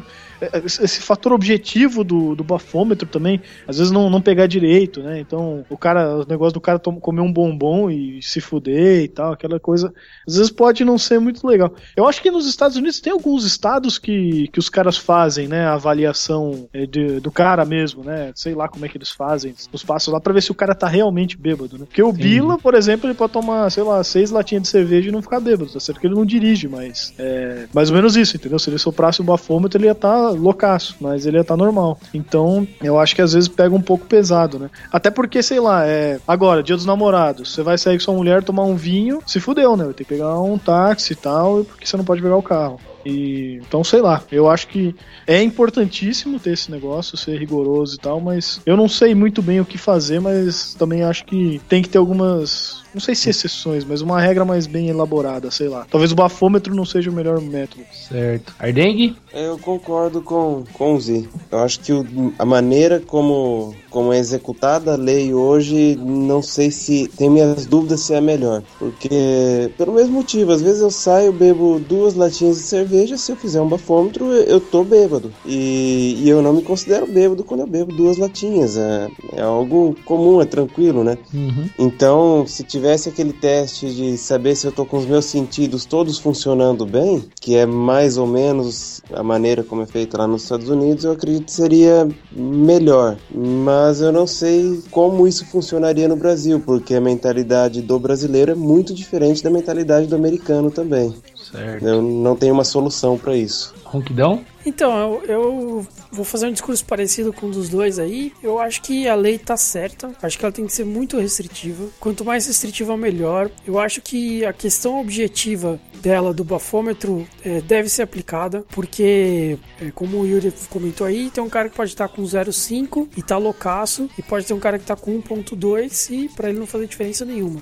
esse 0.65 1.01
fator 1.01 1.33
objetivo 1.33 2.03
do, 2.03 2.35
do 2.35 2.43
bafômetro 2.43 3.07
também, 3.07 3.41
às 3.67 3.77
vezes 3.77 3.91
não, 3.91 4.09
não 4.09 4.21
pegar 4.21 4.47
direito, 4.47 5.01
né? 5.01 5.19
Então, 5.19 5.65
o 5.69 5.77
cara, 5.77 6.17
o 6.17 6.25
negócio 6.27 6.53
do 6.53 6.61
cara 6.61 6.79
comer 6.79 7.21
um 7.21 7.31
bombom 7.31 7.89
e 7.89 8.21
se 8.21 8.39
fuder 8.41 9.03
e 9.03 9.07
tal, 9.07 9.33
aquela 9.33 9.59
coisa, 9.59 9.93
às 10.27 10.35
vezes 10.35 10.51
pode 10.51 10.83
não 10.85 10.97
ser 10.97 11.19
muito 11.19 11.45
legal. 11.47 11.73
Eu 11.95 12.07
acho 12.07 12.21
que 12.21 12.29
nos 12.31 12.47
Estados 12.47 12.77
Unidos 12.77 12.99
tem 12.99 13.11
alguns 13.13 13.45
estados 13.45 13.97
que, 13.97 14.47
que 14.49 14.59
os 14.59 14.69
caras 14.69 14.97
fazem, 14.97 15.47
né? 15.47 15.65
A 15.65 15.73
avaliação 15.73 16.67
é, 16.73 16.85
de- 16.85 17.19
do 17.19 17.31
cara 17.31 17.65
mesmo, 17.65 18.03
né? 18.03 18.31
Sei 18.35 18.53
lá 18.53 18.67
como 18.67 18.85
é 18.85 18.89
que 18.89 18.97
eles 18.97 19.09
fazem 19.09 19.53
os 19.71 19.83
passos 19.83 20.13
lá 20.13 20.19
pra 20.19 20.33
ver 20.33 20.41
se 20.41 20.51
o 20.51 20.55
cara 20.55 20.75
tá 20.75 20.87
realmente 20.87 21.37
bêbado, 21.37 21.77
né? 21.77 21.85
Porque 21.85 22.01
o 22.03 22.11
Bila, 22.11 22.57
por 22.57 22.73
exemplo, 22.75 23.07
ele 23.07 23.13
pode 23.15 23.33
tomar, 23.33 23.69
sei 23.71 23.83
lá, 23.83 24.03
seis 24.03 24.31
latinhas 24.31 24.63
de 24.63 24.69
cerveja 24.69 25.09
e 25.09 25.11
não 25.11 25.21
ficar 25.21 25.39
bêbado, 25.39 25.71
tá 25.71 25.79
certo 25.79 25.99
que 25.99 26.07
ele 26.07 26.15
não 26.15 26.25
dirige, 26.25 26.67
mas 26.67 27.13
é 27.17 27.67
mais 27.73 27.89
ou 27.89 27.95
menos 27.95 28.15
isso, 28.15 28.35
entendeu? 28.35 28.59
Se 28.59 28.69
ele 28.69 28.77
soprasse 28.77 29.21
o 29.21 29.23
bafômetro, 29.23 29.77
ele 29.79 29.87
ia 29.87 29.91
estar 29.91 30.31
loucaço, 30.35 30.95
mas 30.99 31.25
ele 31.25 31.37
ia 31.37 31.41
estar 31.41 31.57
normal. 31.57 31.99
Então, 32.13 32.67
eu 32.81 32.99
acho 32.99 33.15
que 33.15 33.21
às 33.21 33.33
vezes 33.33 33.47
pega 33.47 33.75
um 33.75 33.81
pouco 33.81 34.05
pesado, 34.05 34.59
né? 34.59 34.69
Até 34.91 35.09
porque, 35.09 35.41
sei 35.41 35.59
lá, 35.59 35.85
é. 35.85 36.19
Agora, 36.27 36.63
dia 36.63 36.75
dos 36.75 36.85
namorados, 36.85 37.53
você 37.53 37.63
vai 37.63 37.77
sair 37.77 37.97
com 37.97 38.03
sua 38.03 38.13
mulher, 38.13 38.43
tomar 38.43 38.63
um 38.63 38.75
vinho, 38.75 39.19
se 39.25 39.39
fudeu, 39.39 39.75
né? 39.75 39.85
Ter 39.87 40.03
que 40.03 40.09
pegar 40.09 40.39
um 40.39 40.57
táxi 40.57 41.13
e 41.13 41.15
tal, 41.15 41.63
porque 41.63 41.85
você 41.85 41.97
não 41.97 42.05
pode 42.05 42.21
pegar 42.21 42.37
o 42.37 42.43
carro. 42.43 42.79
E, 43.05 43.59
então, 43.67 43.83
sei 43.83 44.01
lá, 44.01 44.23
eu 44.31 44.49
acho 44.49 44.67
que 44.67 44.95
é 45.27 45.41
importantíssimo 45.41 46.39
ter 46.39 46.53
esse 46.53 46.71
negócio, 46.71 47.15
ser 47.15 47.37
rigoroso 47.37 47.95
e 47.95 47.99
tal, 47.99 48.19
mas 48.19 48.59
eu 48.65 48.75
não 48.75 48.89
sei 48.89 49.13
muito 49.13 49.43
bem 49.43 49.61
o 49.61 49.65
que 49.65 49.77
fazer, 49.77 50.19
mas 50.19 50.73
também 50.73 51.03
acho 51.03 51.23
que 51.25 51.61
tem 51.69 51.83
que 51.83 51.89
ter 51.89 51.99
algumas, 51.99 52.83
não 52.95 53.01
sei 53.01 53.13
se 53.13 53.29
exceções, 53.29 53.83
mas 53.83 53.99
uma 54.01 54.21
regra 54.21 54.45
mais 54.45 54.65
bem 54.65 54.87
elaborada, 54.87 55.51
sei 55.51 55.67
lá. 55.67 55.85
Talvez 55.91 56.11
o 56.13 56.15
bafômetro 56.15 56.73
não 56.73 56.85
seja 56.85 57.11
o 57.11 57.13
melhor 57.13 57.41
método. 57.41 57.83
Certo. 57.91 58.55
Ardengue? 58.57 59.15
Eu 59.33 59.59
concordo 59.59 60.21
com, 60.21 60.63
com 60.73 60.95
o 60.95 60.99
Z. 61.01 61.25
Eu 61.51 61.59
acho 61.59 61.81
que 61.81 61.91
o- 61.91 62.33
a 62.39 62.45
maneira 62.45 63.01
como, 63.05 63.75
como 63.89 64.13
é 64.13 64.17
executada 64.17 64.93
a 64.93 64.95
lei 64.95 65.33
hoje, 65.33 65.97
não 66.01 66.41
sei 66.41 66.71
se. 66.71 67.09
Tenho 67.17 67.31
minhas 67.31 67.65
dúvidas 67.65 67.99
se 67.99 68.13
é 68.13 68.21
melhor. 68.21 68.63
Porque, 68.79 69.69
pelo 69.77 69.93
mesmo 69.93 70.13
motivo, 70.13 70.51
às 70.53 70.61
vezes 70.61 70.81
eu 70.81 70.89
saio, 70.89 71.33
bebo 71.33 71.79
duas 71.79 72.13
latinhas 72.13 72.55
de 72.57 72.63
cerveja, 72.63 73.17
se 73.17 73.29
eu 73.31 73.35
fizer 73.35 73.61
um 73.61 73.67
bafômetro, 73.67 74.31
eu, 74.31 74.43
eu 74.43 74.59
tô 74.61 74.85
bêbado. 74.85 75.33
E, 75.45 76.21
e 76.23 76.29
eu 76.29 76.41
não 76.41 76.53
me 76.53 76.61
considero 76.61 77.05
bêbado 77.05 77.43
quando 77.43 77.59
eu 77.61 77.67
bebo 77.67 77.91
duas 77.93 78.17
latinhas. 78.17 78.77
É, 78.77 79.09
é 79.33 79.41
algo 79.41 79.97
comum, 80.05 80.41
é 80.41 80.45
tranquilo, 80.45 81.03
né? 81.03 81.17
Uhum. 81.33 81.69
Então, 81.77 82.45
se 82.47 82.63
tivesse 82.85 83.09
aquele 83.09 83.33
teste 83.33 83.91
de 83.91 84.15
saber 84.15 84.55
se 84.55 84.67
eu 84.67 84.71
tô 84.71 84.85
com 84.85 84.97
os 84.97 85.07
meus 85.07 85.25
sentidos 85.25 85.85
todos 85.85 86.19
funcionando 86.19 86.85
bem, 86.85 87.25
que 87.41 87.55
é 87.55 87.65
mais 87.65 88.15
ou 88.15 88.27
menos 88.27 89.01
a 89.11 89.23
maneira 89.23 89.63
como 89.63 89.81
é 89.81 89.87
feito 89.87 90.15
lá 90.15 90.27
nos 90.27 90.43
Estados 90.43 90.69
Unidos, 90.69 91.03
eu 91.03 91.13
acredito 91.13 91.45
que 91.45 91.51
seria 91.51 92.07
melhor. 92.31 93.17
Mas 93.33 94.01
eu 94.01 94.11
não 94.11 94.27
sei 94.27 94.83
como 94.91 95.27
isso 95.27 95.47
funcionaria 95.47 96.07
no 96.07 96.15
Brasil, 96.15 96.59
porque 96.59 96.93
a 96.93 97.01
mentalidade 97.01 97.81
do 97.81 97.97
brasileiro 97.97 98.51
é 98.51 98.55
muito 98.55 98.93
diferente 98.93 99.43
da 99.43 99.49
mentalidade 99.49 100.05
do 100.05 100.15
americano 100.15 100.69
também. 100.69 101.11
Certo. 101.51 101.85
Eu 101.85 102.01
não 102.01 102.35
tenho 102.35 102.53
uma 102.53 102.63
solução 102.63 103.17
para 103.17 103.35
isso. 103.35 103.73
Ronquidão? 103.83 104.43
Então, 104.65 105.21
eu, 105.23 105.29
eu 105.29 105.87
vou 106.11 106.25
fazer 106.25 106.47
um 106.47 106.51
discurso 106.51 106.83
parecido 106.85 107.31
com 107.31 107.45
um 107.45 107.51
dos 107.51 107.69
dois 107.69 107.99
aí. 107.99 108.33
Eu 108.41 108.57
acho 108.59 108.81
que 108.81 109.07
a 109.07 109.13
lei 109.13 109.37
tá 109.37 109.55
certa. 109.55 110.11
Acho 110.21 110.37
que 110.39 110.43
ela 110.43 110.51
tem 110.51 110.65
que 110.65 110.73
ser 110.73 110.83
muito 110.83 111.19
restritiva. 111.19 111.87
Quanto 111.99 112.25
mais 112.25 112.47
restritiva, 112.47 112.97
melhor. 112.97 113.49
Eu 113.65 113.77
acho 113.79 114.01
que 114.01 114.43
a 114.43 114.51
questão 114.51 114.99
objetiva 114.99 115.79
dela, 116.01 116.33
do 116.33 116.43
bafômetro, 116.43 117.27
eh, 117.43 117.61
deve 117.61 117.89
ser 117.89 118.01
aplicada. 118.01 118.65
Porque, 118.71 119.57
eh, 119.79 119.91
como 119.93 120.17
o 120.17 120.25
Yuri 120.25 120.51
comentou 120.69 121.05
aí, 121.05 121.29
tem 121.29 121.43
um 121.43 121.49
cara 121.49 121.69
que 121.69 121.75
pode 121.75 121.91
estar 121.91 122.07
com 122.07 122.23
0,5 122.23 123.07
e 123.15 123.21
tá 123.21 123.37
loucaço. 123.37 124.09
E 124.17 124.23
pode 124.23 124.47
ter 124.47 124.53
um 124.55 124.59
cara 124.59 124.79
que 124.79 124.85
tá 124.85 124.95
com 124.95 125.11
1,2 125.11 126.09
e 126.09 126.27
pra 126.29 126.49
ele 126.49 126.57
não 126.57 126.65
fazer 126.65 126.87
diferença 126.87 127.23
nenhuma. 127.23 127.61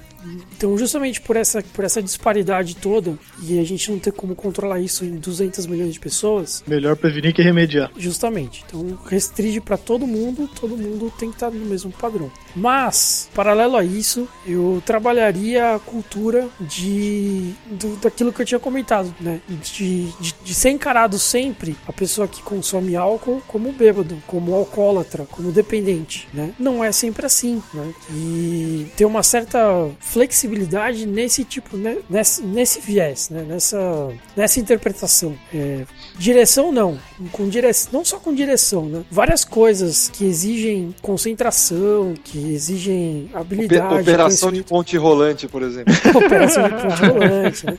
Então, 0.55 0.77
justamente 0.77 1.21
por 1.21 1.35
essa, 1.35 1.61
por 1.73 1.83
essa 1.83 2.01
disparidade 2.01 2.75
toda, 2.75 3.17
e 3.41 3.59
a 3.59 3.63
gente 3.63 3.91
não 3.91 3.99
ter 3.99 4.11
como 4.11 4.35
controlar 4.35 4.79
isso 4.79 5.05
em 5.05 5.15
200 5.15 5.65
milhões 5.65 5.93
de 5.93 5.99
pessoas, 5.99 6.63
Melhor 6.67 6.95
prevenir 6.95 7.33
que 7.33 7.41
remediar. 7.41 7.91
Justamente. 7.97 8.63
Então 8.65 8.97
restringe 9.05 9.59
para 9.59 9.77
todo 9.77 10.07
mundo, 10.07 10.49
todo 10.59 10.77
mundo 10.77 11.11
tem 11.17 11.29
que 11.29 11.35
estar 11.35 11.51
no 11.51 11.65
mesmo 11.65 11.91
padrão. 11.91 12.31
Mas, 12.55 13.29
paralelo 13.33 13.77
a 13.77 13.83
isso, 13.83 14.27
eu 14.45 14.81
trabalharia 14.85 15.75
a 15.75 15.79
cultura 15.79 16.47
de 16.59 17.53
do, 17.65 17.95
daquilo 17.97 18.31
que 18.31 18.41
eu 18.41 18.45
tinha 18.45 18.59
comentado, 18.59 19.13
né? 19.19 19.41
De, 19.47 20.07
de, 20.19 20.35
de 20.43 20.53
ser 20.53 20.69
encarado 20.69 21.17
sempre 21.19 21.75
a 21.87 21.93
pessoa 21.93 22.27
que 22.27 22.41
consome 22.41 22.95
álcool 22.95 23.41
como 23.47 23.71
bêbado, 23.71 24.21
como 24.27 24.53
alcoólatra, 24.53 25.25
como 25.29 25.51
dependente, 25.51 26.27
né? 26.33 26.53
Não 26.57 26.83
é 26.83 26.91
sempre 26.91 27.25
assim, 27.25 27.61
né? 27.73 27.93
E 28.11 28.87
ter 28.95 29.05
uma 29.05 29.23
certa 29.23 29.89
flexibilidade 30.13 31.07
nesse 31.07 31.43
tipo, 31.43 31.75
né? 31.75 31.97
nesse, 32.07 32.43
nesse 32.43 32.79
viés, 32.79 33.29
né? 33.31 33.43
Nessa, 33.47 34.13
nessa 34.37 34.59
interpretação. 34.59 35.35
É, 35.51 35.85
Direção 36.17 36.71
não, 36.71 36.99
com 37.31 37.49
direção, 37.49 37.89
não 37.91 38.05
só 38.05 38.19
com 38.19 38.33
direção, 38.33 38.85
né? 38.85 39.03
Várias 39.09 39.43
coisas 39.43 40.09
que 40.09 40.23
exigem 40.25 40.93
concentração, 41.01 42.13
que 42.23 42.53
exigem 42.53 43.29
habilidade, 43.33 44.01
Operação 44.01 44.51
de 44.51 44.63
ponte 44.63 44.95
rolante, 44.95 45.47
por 45.47 45.63
exemplo. 45.63 45.91
operação 46.13 46.63
de 46.63 46.69
ponte 46.69 47.01
rolante, 47.01 47.65
né? 47.65 47.77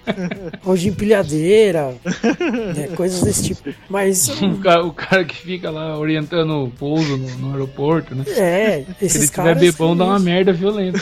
ou 0.65 0.77
de 0.77 0.89
empilhadeira, 0.89 1.95
né? 2.75 2.89
coisas 2.97 3.23
desse 3.23 3.55
tipo. 3.55 3.73
Mas 3.89 4.29
O 4.43 4.59
cara, 4.59 4.85
o 4.85 4.93
cara 4.93 5.25
que 5.25 5.37
fica 5.37 5.71
lá 5.71 5.97
orientando 5.97 6.65
o 6.65 6.71
pouso 6.71 7.17
no, 7.17 7.29
no 7.37 7.53
aeroporto, 7.53 8.15
né? 8.17 8.25
é, 8.37 8.85
Se 8.99 9.07
esses 9.07 9.17
ele 9.23 9.29
tiver 9.29 9.43
caras 9.43 9.61
bebão, 9.61 9.97
dá 9.97 10.05
uma 10.07 10.19
merda 10.21 10.53
violenta. 10.53 10.99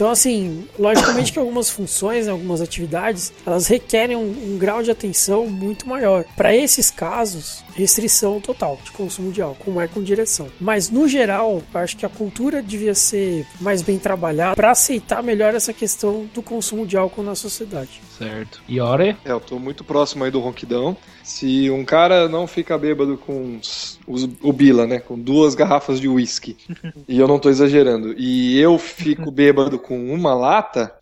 Então, 0.00 0.10
assim, 0.10 0.66
logicamente 0.78 1.30
que 1.30 1.38
algumas 1.38 1.68
funções, 1.68 2.26
algumas 2.26 2.62
atividades, 2.62 3.34
elas 3.44 3.66
requerem 3.66 4.16
um, 4.16 4.54
um 4.54 4.56
grau 4.56 4.82
de 4.82 4.90
atenção 4.90 5.46
muito 5.46 5.86
maior. 5.86 6.24
Para 6.34 6.56
esses 6.56 6.90
casos, 6.90 7.62
restrição 7.74 8.40
total 8.40 8.78
de 8.84 8.90
consumo 8.92 9.30
de 9.32 9.40
álcool, 9.42 9.64
como 9.64 9.80
é 9.80 9.86
com 9.88 10.02
direção. 10.02 10.48
Mas, 10.60 10.90
no 10.90 11.06
geral, 11.08 11.62
eu 11.72 11.80
acho 11.80 11.96
que 11.96 12.06
a 12.06 12.08
cultura 12.08 12.62
devia 12.62 12.94
ser 12.94 13.46
mais 13.60 13.82
bem 13.82 13.98
trabalhada 13.98 14.54
para 14.56 14.70
aceitar 14.70 15.22
melhor 15.22 15.54
essa 15.54 15.72
questão 15.72 16.28
do 16.34 16.42
consumo 16.42 16.86
de 16.86 16.96
álcool 16.96 17.22
na 17.22 17.34
sociedade. 17.34 18.00
Certo. 18.18 18.60
E 18.68 18.80
hora? 18.80 19.16
É, 19.24 19.32
eu 19.32 19.40
tô 19.40 19.58
muito 19.58 19.82
próximo 19.84 20.24
aí 20.24 20.30
do 20.30 20.40
ronquidão. 20.40 20.96
Se 21.22 21.70
um 21.70 21.84
cara 21.84 22.28
não 22.28 22.46
fica 22.46 22.76
bêbado 22.76 23.16
com 23.16 23.56
os- 23.58 23.98
os- 24.06 24.28
o 24.42 24.52
Bila, 24.52 24.86
né? 24.86 24.98
Com 24.98 25.18
duas 25.18 25.54
garrafas 25.54 26.00
de 26.00 26.08
uísque, 26.08 26.56
e 27.08 27.18
eu 27.18 27.28
não 27.28 27.38
tô 27.38 27.48
exagerando, 27.48 28.14
e 28.18 28.58
eu 28.58 28.78
fico 28.78 29.30
bêbado 29.30 29.78
com 29.78 30.12
uma 30.12 30.34
lata, 30.34 30.92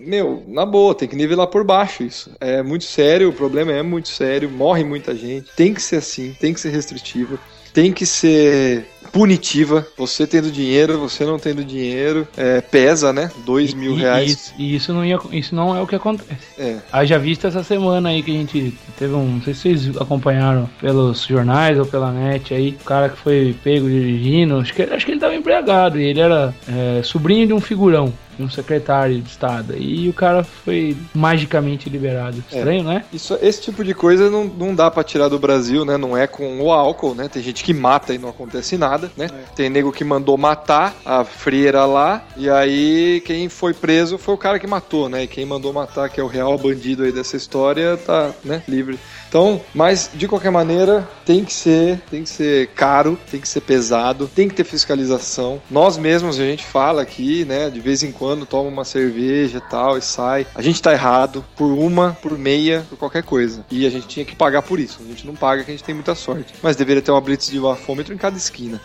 meu, 0.00 0.42
na 0.48 0.64
boa, 0.64 0.94
tem 0.94 1.08
que 1.08 1.16
nivelar 1.16 1.46
por 1.46 1.64
baixo 1.64 2.02
isso. 2.02 2.30
É 2.40 2.62
muito 2.62 2.84
sério, 2.84 3.28
o 3.28 3.32
problema 3.32 3.72
é 3.72 3.82
muito 3.82 4.08
sério, 4.08 4.50
morre 4.50 4.84
muita 4.84 5.14
gente. 5.14 5.50
Tem 5.56 5.72
que 5.74 5.82
ser 5.82 5.96
assim, 5.96 6.34
tem 6.40 6.52
que 6.54 6.60
ser 6.60 6.70
restritivo, 6.70 7.38
tem 7.72 7.92
que 7.92 8.06
ser 8.06 8.86
punitiva. 9.12 9.86
Você 9.96 10.26
tendo 10.26 10.50
dinheiro, 10.50 10.98
você 10.98 11.24
não 11.24 11.38
tendo 11.38 11.64
dinheiro, 11.64 12.26
é, 12.36 12.60
pesa, 12.60 13.12
né? 13.12 13.30
Dois 13.44 13.70
E- 13.70 13.76
mil 13.76 13.94
reais. 13.94 14.28
E 14.28 14.32
isso, 14.32 14.54
e 14.58 14.74
isso 14.76 14.92
não 14.92 15.04
ia, 15.04 15.18
isso 15.32 15.54
não 15.54 15.76
é 15.76 15.80
o 15.80 15.86
que 15.86 15.94
acontece. 15.94 16.30
É. 16.58 16.78
Haja 16.92 17.16
visto 17.18 17.46
essa 17.46 17.62
semana 17.62 18.08
aí 18.08 18.22
que 18.22 18.30
a 18.32 18.34
gente 18.34 18.74
teve 18.98 19.14
um. 19.14 19.34
Não 19.36 19.42
sei 19.42 19.54
se 19.54 19.60
vocês 19.60 19.96
acompanharam 19.98 20.68
pelos 20.80 21.26
jornais 21.26 21.78
ou 21.78 21.86
pela 21.86 22.10
net 22.10 22.52
aí. 22.54 22.70
O 22.80 22.84
cara 22.84 23.08
que 23.08 23.16
foi 23.18 23.54
pego 23.62 23.88
dirigindo. 23.88 24.56
Acho 24.58 24.74
que, 24.74 24.82
acho 24.82 25.06
que 25.06 25.12
ele 25.12 25.20
tava 25.20 25.34
embriagado. 25.36 26.00
E 26.00 26.04
ele 26.04 26.20
era 26.20 26.52
é, 26.68 27.02
sobrinho 27.04 27.46
de 27.46 27.52
um 27.52 27.60
figurão. 27.60 28.12
Um 28.38 28.50
secretário 28.50 29.20
de 29.20 29.30
estado. 29.30 29.76
E 29.76 30.08
o 30.08 30.12
cara 30.12 30.44
foi 30.44 30.96
magicamente 31.14 31.88
liberado. 31.88 32.38
Estranho, 32.38 32.84
né? 32.84 33.04
Isso, 33.12 33.38
esse 33.40 33.60
tipo 33.60 33.84
de 33.84 33.94
coisa 33.94 34.30
não, 34.30 34.44
não 34.44 34.74
dá 34.74 34.90
pra 34.90 35.04
tirar 35.04 35.28
do 35.28 35.38
Brasil, 35.38 35.84
né? 35.84 35.96
Não 35.96 36.16
é 36.16 36.26
com 36.26 36.60
o 36.60 36.72
álcool, 36.72 37.14
né? 37.14 37.28
Tem 37.28 37.42
gente 37.42 37.64
que 37.64 37.72
mata 37.72 38.14
e 38.14 38.18
não 38.18 38.28
acontece 38.28 38.76
nada, 38.76 39.10
né? 39.16 39.28
Tem 39.54 39.70
nego 39.70 39.92
que 39.92 40.04
mandou 40.04 40.36
matar 40.36 40.94
a 41.04 41.24
freira 41.24 41.84
lá, 41.84 42.24
e 42.36 42.48
aí 42.48 43.22
quem 43.24 43.48
foi 43.48 43.72
preso 43.72 44.18
foi 44.18 44.34
o 44.34 44.38
cara 44.38 44.58
que 44.58 44.66
matou, 44.66 45.08
né? 45.08 45.24
E 45.24 45.26
quem 45.26 45.44
mandou 45.44 45.72
matar, 45.72 46.08
que 46.08 46.20
é 46.20 46.22
o 46.22 46.28
real 46.28 46.56
bandido 46.58 47.04
aí 47.04 47.12
dessa 47.12 47.36
história, 47.36 47.96
tá, 47.96 48.32
né? 48.44 48.62
Livre. 48.68 48.98
Então, 49.34 49.60
mas 49.74 50.08
de 50.14 50.28
qualquer 50.28 50.52
maneira, 50.52 51.08
tem 51.26 51.44
que 51.44 51.52
ser, 51.52 52.00
tem 52.08 52.22
que 52.22 52.28
ser 52.28 52.68
caro, 52.68 53.18
tem 53.28 53.40
que 53.40 53.48
ser 53.48 53.62
pesado, 53.62 54.30
tem 54.32 54.48
que 54.48 54.54
ter 54.54 54.62
fiscalização. 54.62 55.60
Nós 55.68 55.98
mesmos 55.98 56.38
a 56.38 56.44
gente 56.44 56.64
fala 56.64 57.02
aqui, 57.02 57.44
né, 57.44 57.68
de 57.68 57.80
vez 57.80 58.04
em 58.04 58.12
quando 58.12 58.46
toma 58.46 58.68
uma 58.68 58.84
cerveja 58.84 59.58
e 59.58 59.60
tal 59.60 59.98
e 59.98 60.02
sai. 60.02 60.46
A 60.54 60.62
gente 60.62 60.80
tá 60.80 60.92
errado 60.92 61.44
por 61.56 61.66
uma, 61.66 62.16
por 62.22 62.38
meia, 62.38 62.86
por 62.88 62.96
qualquer 62.96 63.24
coisa. 63.24 63.66
E 63.72 63.84
a 63.84 63.90
gente 63.90 64.06
tinha 64.06 64.24
que 64.24 64.36
pagar 64.36 64.62
por 64.62 64.78
isso. 64.78 65.00
A 65.04 65.08
gente 65.08 65.26
não 65.26 65.34
paga 65.34 65.64
que 65.64 65.70
a 65.72 65.74
gente 65.74 65.82
tem 65.82 65.96
muita 65.96 66.14
sorte. 66.14 66.54
Mas 66.62 66.76
deveria 66.76 67.02
ter 67.02 67.10
uma 67.10 67.20
blitz 67.20 67.50
de 67.50 67.58
bafômetro 67.58 68.14
em 68.14 68.16
cada 68.16 68.36
esquina. 68.36 68.80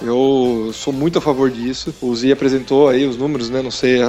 Eu 0.00 0.70
sou 0.72 0.90
muito 0.90 1.18
a 1.18 1.20
favor 1.20 1.50
disso. 1.50 1.94
O 2.00 2.16
Zi 2.16 2.32
apresentou 2.32 2.88
aí 2.88 3.04
os 3.04 3.18
números, 3.18 3.50
né? 3.50 3.60
Não 3.60 3.70
sei 3.70 4.00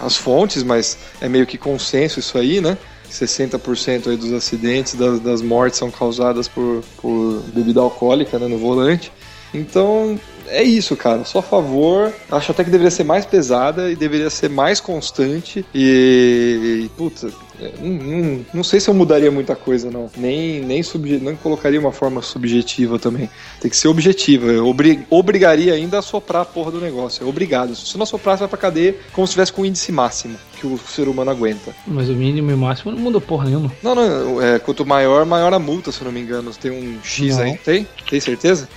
as 0.00 0.16
fontes, 0.16 0.62
mas 0.62 0.96
é 1.20 1.28
meio 1.28 1.44
que 1.44 1.58
consenso 1.58 2.20
isso 2.20 2.38
aí, 2.38 2.60
né? 2.60 2.78
60% 3.14 4.08
aí 4.08 4.16
dos 4.16 4.32
acidentes, 4.32 4.94
das, 4.94 5.20
das 5.20 5.40
mortes 5.40 5.78
são 5.78 5.90
causadas 5.90 6.48
por, 6.48 6.82
por 7.00 7.42
bebida 7.54 7.80
alcoólica 7.80 8.38
né, 8.38 8.48
no 8.48 8.58
volante. 8.58 9.12
Então, 9.52 10.18
é 10.48 10.62
isso, 10.62 10.96
cara. 10.96 11.24
Só 11.24 11.38
a 11.38 11.42
favor. 11.42 12.12
Acho 12.30 12.50
até 12.50 12.64
que 12.64 12.70
deveria 12.70 12.90
ser 12.90 13.04
mais 13.04 13.24
pesada 13.24 13.90
e 13.90 13.96
deveria 13.96 14.28
ser 14.30 14.50
mais 14.50 14.80
constante. 14.80 15.64
E. 15.72 16.84
e 16.84 16.90
puta. 16.96 17.30
é, 17.60 17.72
Não, 17.80 17.90
não, 17.90 18.46
não 18.54 18.64
sei 18.64 18.80
se 18.80 18.90
eu 18.90 18.94
mudaria 18.94 19.30
muita 19.30 19.54
coisa, 19.54 19.90
não. 19.90 20.10
Nem, 20.16 20.60
nem, 20.60 20.82
subje, 20.82 21.18
não 21.18 21.36
colocaria 21.36 21.78
uma 21.78 21.92
forma 21.92 22.20
subjetiva 22.20 22.98
também. 22.98 23.30
Tem 23.60 23.70
que 23.70 23.76
ser 23.76 23.88
objetiva. 23.88 24.46
Eu 24.46 24.66
obri, 24.66 25.06
obrigaria 25.08 25.74
ainda 25.74 26.00
a 26.00 26.02
soprar 26.02 26.42
a 26.42 26.46
porra 26.46 26.72
do 26.72 26.80
negócio. 26.80 27.24
É 27.24 27.28
obrigado. 27.28 27.76
Se 27.76 27.86
você 27.86 27.96
não 27.96 28.06
soprar, 28.06 28.36
você 28.36 28.40
vai 28.40 28.48
pra 28.48 28.58
cadeia 28.58 28.96
como 29.12 29.26
se 29.26 29.34
tivesse 29.34 29.52
com 29.52 29.62
o 29.62 29.66
índice 29.66 29.92
máximo 29.92 30.36
que 30.68 30.74
o 30.74 30.78
ser 30.78 31.08
humano 31.08 31.30
aguenta. 31.30 31.74
Mas 31.86 32.08
o 32.08 32.14
mínimo 32.14 32.50
e 32.50 32.54
o 32.54 32.58
máximo 32.58 32.92
não 32.92 32.98
mudou 32.98 33.20
porra 33.20 33.46
nenhuma. 33.46 33.70
Não, 33.82 33.94
não. 33.94 34.42
É, 34.42 34.58
quanto 34.58 34.84
maior, 34.86 35.24
maior 35.26 35.52
a 35.52 35.58
multa, 35.58 35.92
se 35.92 36.00
eu 36.00 36.06
não 36.06 36.12
me 36.12 36.20
engano. 36.20 36.50
Tem 36.52 36.70
um 36.70 36.98
X 37.02 37.36
Não. 37.36 37.44
aí. 37.44 37.58
Tem? 37.58 37.86
Tem 38.08 38.20
certeza? 38.20 38.68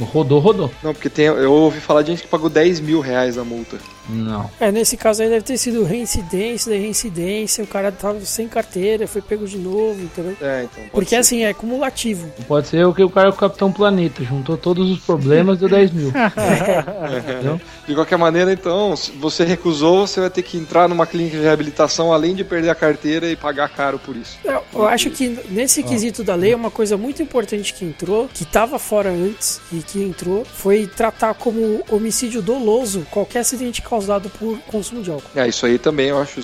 Rodou, 0.00 0.38
rodou. 0.38 0.70
Não, 0.82 0.92
porque 0.92 1.08
tem, 1.08 1.26
eu 1.26 1.52
ouvi 1.52 1.80
falar 1.80 2.02
de 2.02 2.12
gente 2.12 2.22
que 2.22 2.28
pagou 2.28 2.48
10 2.48 2.80
mil 2.80 3.00
reais 3.00 3.38
a 3.38 3.44
multa. 3.44 3.78
Não. 4.08 4.48
É, 4.60 4.70
nesse 4.70 4.96
caso 4.96 5.22
aí 5.22 5.28
deve 5.28 5.44
ter 5.44 5.58
sido 5.58 5.82
reincidência, 5.82 6.72
reincidência, 6.72 7.64
o 7.64 7.66
cara 7.66 7.90
tava 7.90 8.20
sem 8.20 8.46
carteira, 8.46 9.06
foi 9.06 9.20
pego 9.20 9.46
de 9.46 9.58
novo, 9.58 10.00
entendeu? 10.00 10.36
É, 10.40 10.64
então. 10.64 10.84
Porque 10.92 11.10
ser. 11.10 11.16
assim, 11.16 11.44
é 11.44 11.52
cumulativo. 11.52 12.30
Pode 12.46 12.68
ser 12.68 12.86
o 12.86 12.94
que 12.94 13.02
o 13.02 13.10
cara 13.10 13.28
é 13.28 13.30
o 13.30 13.34
Capitão 13.34 13.72
Planeta, 13.72 14.22
juntou 14.22 14.56
todos 14.56 14.90
os 14.90 15.00
problemas 15.00 15.56
e 15.56 15.60
deu 15.60 15.68
10 15.68 15.90
mil. 15.92 16.12
Entendeu? 17.18 17.60
De 17.86 17.94
qualquer 17.94 18.16
maneira, 18.16 18.52
então, 18.52 18.96
se 18.96 19.12
você 19.12 19.44
recusou, 19.44 20.06
você 20.06 20.20
vai 20.20 20.30
ter 20.30 20.42
que 20.42 20.56
entrar 20.56 20.88
numa 20.88 21.06
clínica 21.06 21.36
de 21.36 21.42
reabilitação, 21.42 22.12
além 22.12 22.34
de 22.34 22.44
perder 22.44 22.70
a 22.70 22.74
carteira 22.74 23.30
e 23.30 23.36
pagar 23.36 23.68
caro 23.68 23.98
por 23.98 24.16
isso. 24.16 24.38
Eu, 24.44 24.62
eu 24.74 24.86
acho 24.86 25.10
que 25.10 25.38
nesse 25.50 25.82
quesito 25.82 26.22
da 26.22 26.34
lei, 26.34 26.54
uma 26.54 26.70
coisa 26.70 26.96
muito 26.96 27.22
importante 27.22 27.74
que 27.74 27.84
entrou, 27.84 28.28
que 28.32 28.44
estava 28.44 28.78
fora 28.78 29.10
antes 29.10 29.60
e 29.72 29.78
que 29.86 30.02
entrou, 30.02 30.44
foi 30.44 30.86
tratar 30.86 31.34
como 31.34 31.82
homicídio 31.90 32.42
doloso 32.42 33.06
qualquer 33.10 33.40
acidente 33.40 33.80
causado 33.82 34.28
por 34.30 34.58
consumo 34.66 35.02
de 35.02 35.10
álcool. 35.10 35.30
É, 35.34 35.48
isso 35.48 35.64
aí 35.66 35.78
também 35.78 36.08
eu 36.08 36.18
acho 36.20 36.40